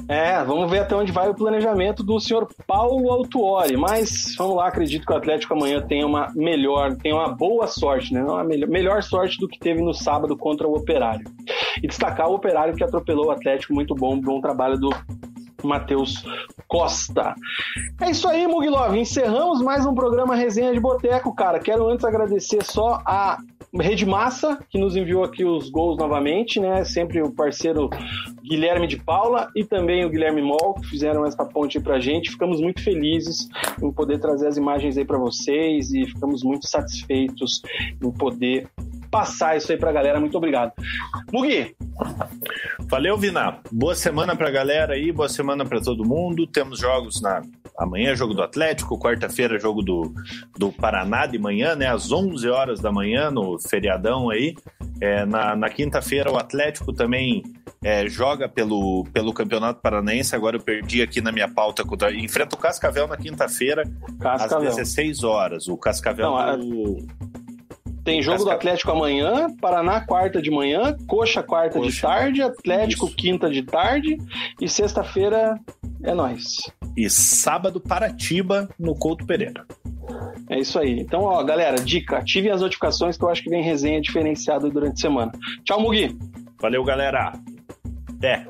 É, 0.10 0.42
vamos 0.44 0.72
ver 0.72 0.80
até 0.80 0.96
onde 0.96 1.12
vai 1.12 1.30
o 1.30 1.36
planejamento 1.36 2.02
do 2.02 2.18
senhor 2.20 2.48
Paulo 2.66 3.12
Autuori. 3.12 3.76
Mas 3.76 4.36
vamos 4.38 4.56
lá, 4.56 4.68
acredito 4.68 5.06
que 5.06 5.12
o 5.12 5.18
Atlético 5.18 5.54
amanhã 5.54 5.82
tenha 5.82 6.06
uma 6.06 6.32
melhor, 6.34 6.96
tenha 6.96 7.16
uma 7.16 7.28
boa 7.28 7.68
sorte, 7.68 8.14
né? 8.14 8.24
Uma 8.24 8.44
melhor, 8.44 8.70
melhor 8.70 9.04
sorte 9.04 9.38
do 9.38 9.48
que 9.48 9.60
teve 9.60 9.82
no 9.82 9.94
sábado 9.94 10.38
contra 10.38 10.68
o 10.68 10.76
Operário. 10.76 11.26
E 11.84 11.88
destacar 11.88 12.30
o 12.30 12.36
operário 12.36 12.76
que 12.76 12.84
atropelou 12.84 13.28
o 13.28 13.32
Atlético, 13.32 13.74
muito 13.74 13.94
bom, 13.94 14.20
bom 14.20 14.40
trabalho 14.40 14.78
do 14.78 14.90
Matheus 15.64 16.24
Costa. 16.68 17.36
É 18.02 18.12
isso 18.12 18.28
aí, 18.28 18.48
Mugilov. 18.48 18.96
Encerramos 18.96 19.62
mais 19.62 19.86
um 19.86 19.94
programa 19.94 20.36
Resenha 20.36 20.74
de 20.74 20.80
Boteco, 20.80 21.36
cara. 21.36 21.60
Quero 21.60 21.88
antes 21.90 22.06
agradecer 22.06 22.64
só 22.64 23.02
a 23.06 23.38
Rede 23.74 24.06
Massa, 24.06 24.60
que 24.70 24.80
nos 24.80 24.96
enviou 24.96 25.24
aqui 25.24 25.44
os 25.44 25.70
gols 25.70 25.98
novamente, 25.98 26.60
né? 26.60 26.84
Sempre 26.84 27.22
o 27.22 27.32
parceiro 27.32 27.90
Guilherme 28.48 28.88
de 28.88 28.98
Paula 28.98 29.50
e 29.56 29.64
também 29.64 30.06
o 30.06 30.10
Guilherme 30.10 30.42
Mol, 30.42 30.76
que 30.76 30.88
fizeram 30.88 31.26
essa 31.26 31.46
ponte 31.46 31.78
aí 31.78 31.84
pra 31.84 32.00
gente. 32.00 32.32
Ficamos 32.32 32.62
muito 32.62 32.82
felizes 32.82 33.50
em 33.82 33.92
poder 33.92 34.20
trazer 34.20 34.48
as 34.48 34.58
imagens 34.58 34.98
aí 34.98 35.06
para 35.06 35.18
vocês 35.18 35.94
e 35.94 36.06
ficamos 36.06 36.44
muito 36.44 36.68
satisfeitos 36.68 37.62
em 38.02 38.12
poder 38.12 38.70
passar 39.10 39.58
isso 39.58 39.72
aí 39.72 39.78
pra 39.78 39.92
galera. 39.92 40.20
Muito 40.20 40.38
obrigado. 40.38 40.72
Mugi. 41.32 41.76
Valeu, 42.90 43.18
Vina. 43.18 43.60
Boa 43.72 43.96
semana 43.96 44.36
pra 44.36 44.50
galera 44.50 44.94
aí, 44.94 45.12
boa 45.12 45.28
semana 45.28 45.66
para 45.66 45.82
todo 45.82 46.08
mundo. 46.08 46.48
Temos 46.48 46.80
jogos 46.80 47.22
na 47.22 47.42
amanhã, 47.78 48.16
jogo 48.16 48.34
do 48.34 48.42
Atlético, 48.42 48.98
quarta-feira, 48.98 49.60
jogo 49.60 49.84
do, 49.84 50.14
do 50.58 50.72
Paraná 50.72 51.26
de 51.26 51.38
manhã, 51.38 51.76
né? 51.76 51.88
Às 51.88 52.12
11 52.12 52.50
horas 52.50 52.80
da 52.80 52.92
manhã, 52.92 53.30
no 53.30 53.60
feriadão 53.60 54.30
aí. 54.30 54.56
É, 55.00 55.26
na 55.26 55.56
na 55.56 55.70
quinta-feira, 55.70 56.32
o 56.32 56.38
Atlético 56.38 56.92
também 56.92 57.44
é, 57.84 58.08
joga 58.08 58.50
pelo, 58.50 59.06
pelo 59.14 59.34
Campeonato 59.34 59.82
Paranaense. 59.82 60.36
Agora 60.36 60.58
eu 60.58 60.62
perdi 60.62 61.02
aqui 61.02 61.22
na 61.22 61.32
minha 61.32 61.48
pauta. 61.48 61.84
Enfrenta 62.14 62.56
o 62.56 62.60
Cascavel 62.60 63.08
na 63.08 63.18
quinta-feira, 63.18 63.84
às 64.22 64.76
16 64.76 65.24
horas. 65.24 65.68
O 65.68 65.78
Cascavel. 65.78 66.32
Não, 66.32 66.60
do... 66.60 66.98
Tem 68.08 68.22
jogo 68.22 68.46
do 68.46 68.52
Atlético 68.52 68.90
amanhã, 68.90 69.54
Paraná 69.60 70.00
quarta 70.00 70.42
de 70.42 70.50
manhã, 70.50 70.96
Coxa 71.10 71.44
quarta 71.44 71.78
Coxa. 71.78 71.92
de 71.92 72.02
tarde, 72.02 72.42
Atlético 72.42 73.06
Isso. 73.06 73.16
quinta 73.18 73.50
de 73.50 73.64
tarde 73.64 74.18
e 74.62 74.70
sexta-feira 74.70 75.60
é 76.02 76.14
nós. 76.14 76.72
E 76.96 77.10
sábado 77.10 77.82
Paratiba 77.82 78.70
no 78.80 78.96
Couto 78.96 79.26
Pereira. 79.26 79.66
É 80.50 80.58
isso 80.58 80.80
aí. 80.80 81.02
Então, 81.02 81.24
ó, 81.24 81.44
galera, 81.44 81.76
dica, 81.76 82.20
ativem 82.20 82.50
as 82.50 82.62
notificações 82.62 83.18
que 83.18 83.26
eu 83.26 83.30
acho 83.30 83.44
que 83.44 83.50
vem 83.50 83.62
resenha 83.62 84.00
diferenciada 84.00 84.70
durante 84.70 84.94
a 84.94 85.02
semana. 85.02 85.34
Tchau, 85.66 85.82
Mugi. 85.82 86.18
Valeu, 86.62 86.86
galera. 86.86 87.34
Até. 88.16 88.48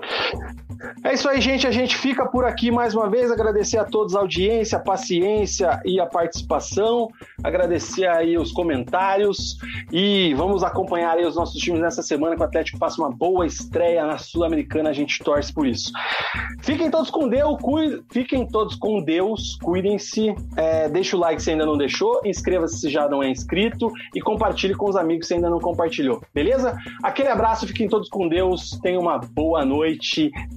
É 1.04 1.14
isso 1.14 1.28
aí, 1.30 1.42
gente. 1.42 1.66
A 1.66 1.72
gente 1.72 1.98
fica 1.98 2.26
por 2.26 2.46
aqui 2.46 2.72
mais 2.72 2.94
uma 2.94 3.10
vez. 3.10 3.32
Agradecer 3.32 3.78
a 3.78 3.86
todos 3.86 4.16
a 4.16 4.20
audiência, 4.20 4.78
a 4.78 4.82
paciência 4.82 5.82
e 5.86 6.00
a 6.00 6.06
participação. 6.06 7.10
Agradecer 7.44 8.08
aí 8.08 8.38
os 8.38 8.52
comentários. 8.52 9.58
E 9.92 10.34
vamos 10.36 10.64
acompanhar 10.64 11.18
aí 11.18 11.26
os 11.26 11.36
nossos 11.36 11.62
times 11.62 11.82
nessa 11.82 12.02
semana 12.02 12.36
que 12.36 12.42
o 12.42 12.46
Atlético 12.46 12.78
faça 12.78 13.02
uma 13.02 13.10
boa 13.10 13.46
estreia 13.46 14.06
na 14.06 14.18
Sul-Americana. 14.18 14.90
A 14.90 14.94
gente 14.94 15.24
torce 15.24 15.54
por 15.54 15.66
isso. 15.66 15.92
Fiquem 16.62 16.90
todos 16.90 17.10
com 17.10 17.28
Deus. 17.28 17.58
Cuide... 17.62 18.04
Fiquem 18.12 18.48
todos 18.48 18.76
com 18.76 19.02
Deus. 19.02 19.58
Cuidem-se. 19.62 20.36
É, 20.56 20.90
deixa 20.90 21.16
o 21.16 21.20
like 21.20 21.42
se 21.42 21.52
ainda 21.52 21.66
não 21.66 21.78
deixou. 21.78 22.22
Inscreva-se 22.26 22.80
se 22.80 22.90
já 22.90 23.08
não 23.08 23.24
é 23.24 23.30
inscrito. 23.30 23.92
E 24.16 24.22
compartilhe 24.22 24.76
com 24.76 24.90
os 24.90 24.96
amigos 24.96 25.28
se 25.28 25.34
ainda 25.34 25.50
não 25.50 25.60
compartilhou. 25.60 26.22
Beleza? 26.34 26.78
Aquele 27.04 27.30
abraço. 27.30 27.68
Fiquem 27.68 27.88
todos 27.88 28.10
com 28.10 28.28
Deus. 28.28 28.80
Tenham 28.82 29.02
uma 29.02 29.18
boa 29.18 29.66
noite. 29.66 30.32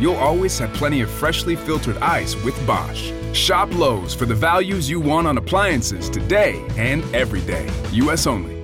you'll 0.00 0.16
always 0.16 0.58
have 0.58 0.72
plenty 0.74 1.00
of 1.00 1.10
freshly 1.10 1.56
filtered 1.56 1.98
ice 1.98 2.34
with 2.44 2.56
Bosch. 2.66 3.12
Shop 3.32 3.72
Lowe's 3.74 4.14
for 4.14 4.26
the 4.26 4.34
values 4.34 4.88
you 4.88 5.00
want 5.00 5.26
on 5.26 5.38
appliances 5.38 6.08
today 6.10 6.64
and 6.76 7.02
every 7.14 7.42
day. 7.42 7.68
U.S. 7.92 8.26
only. 8.26 8.59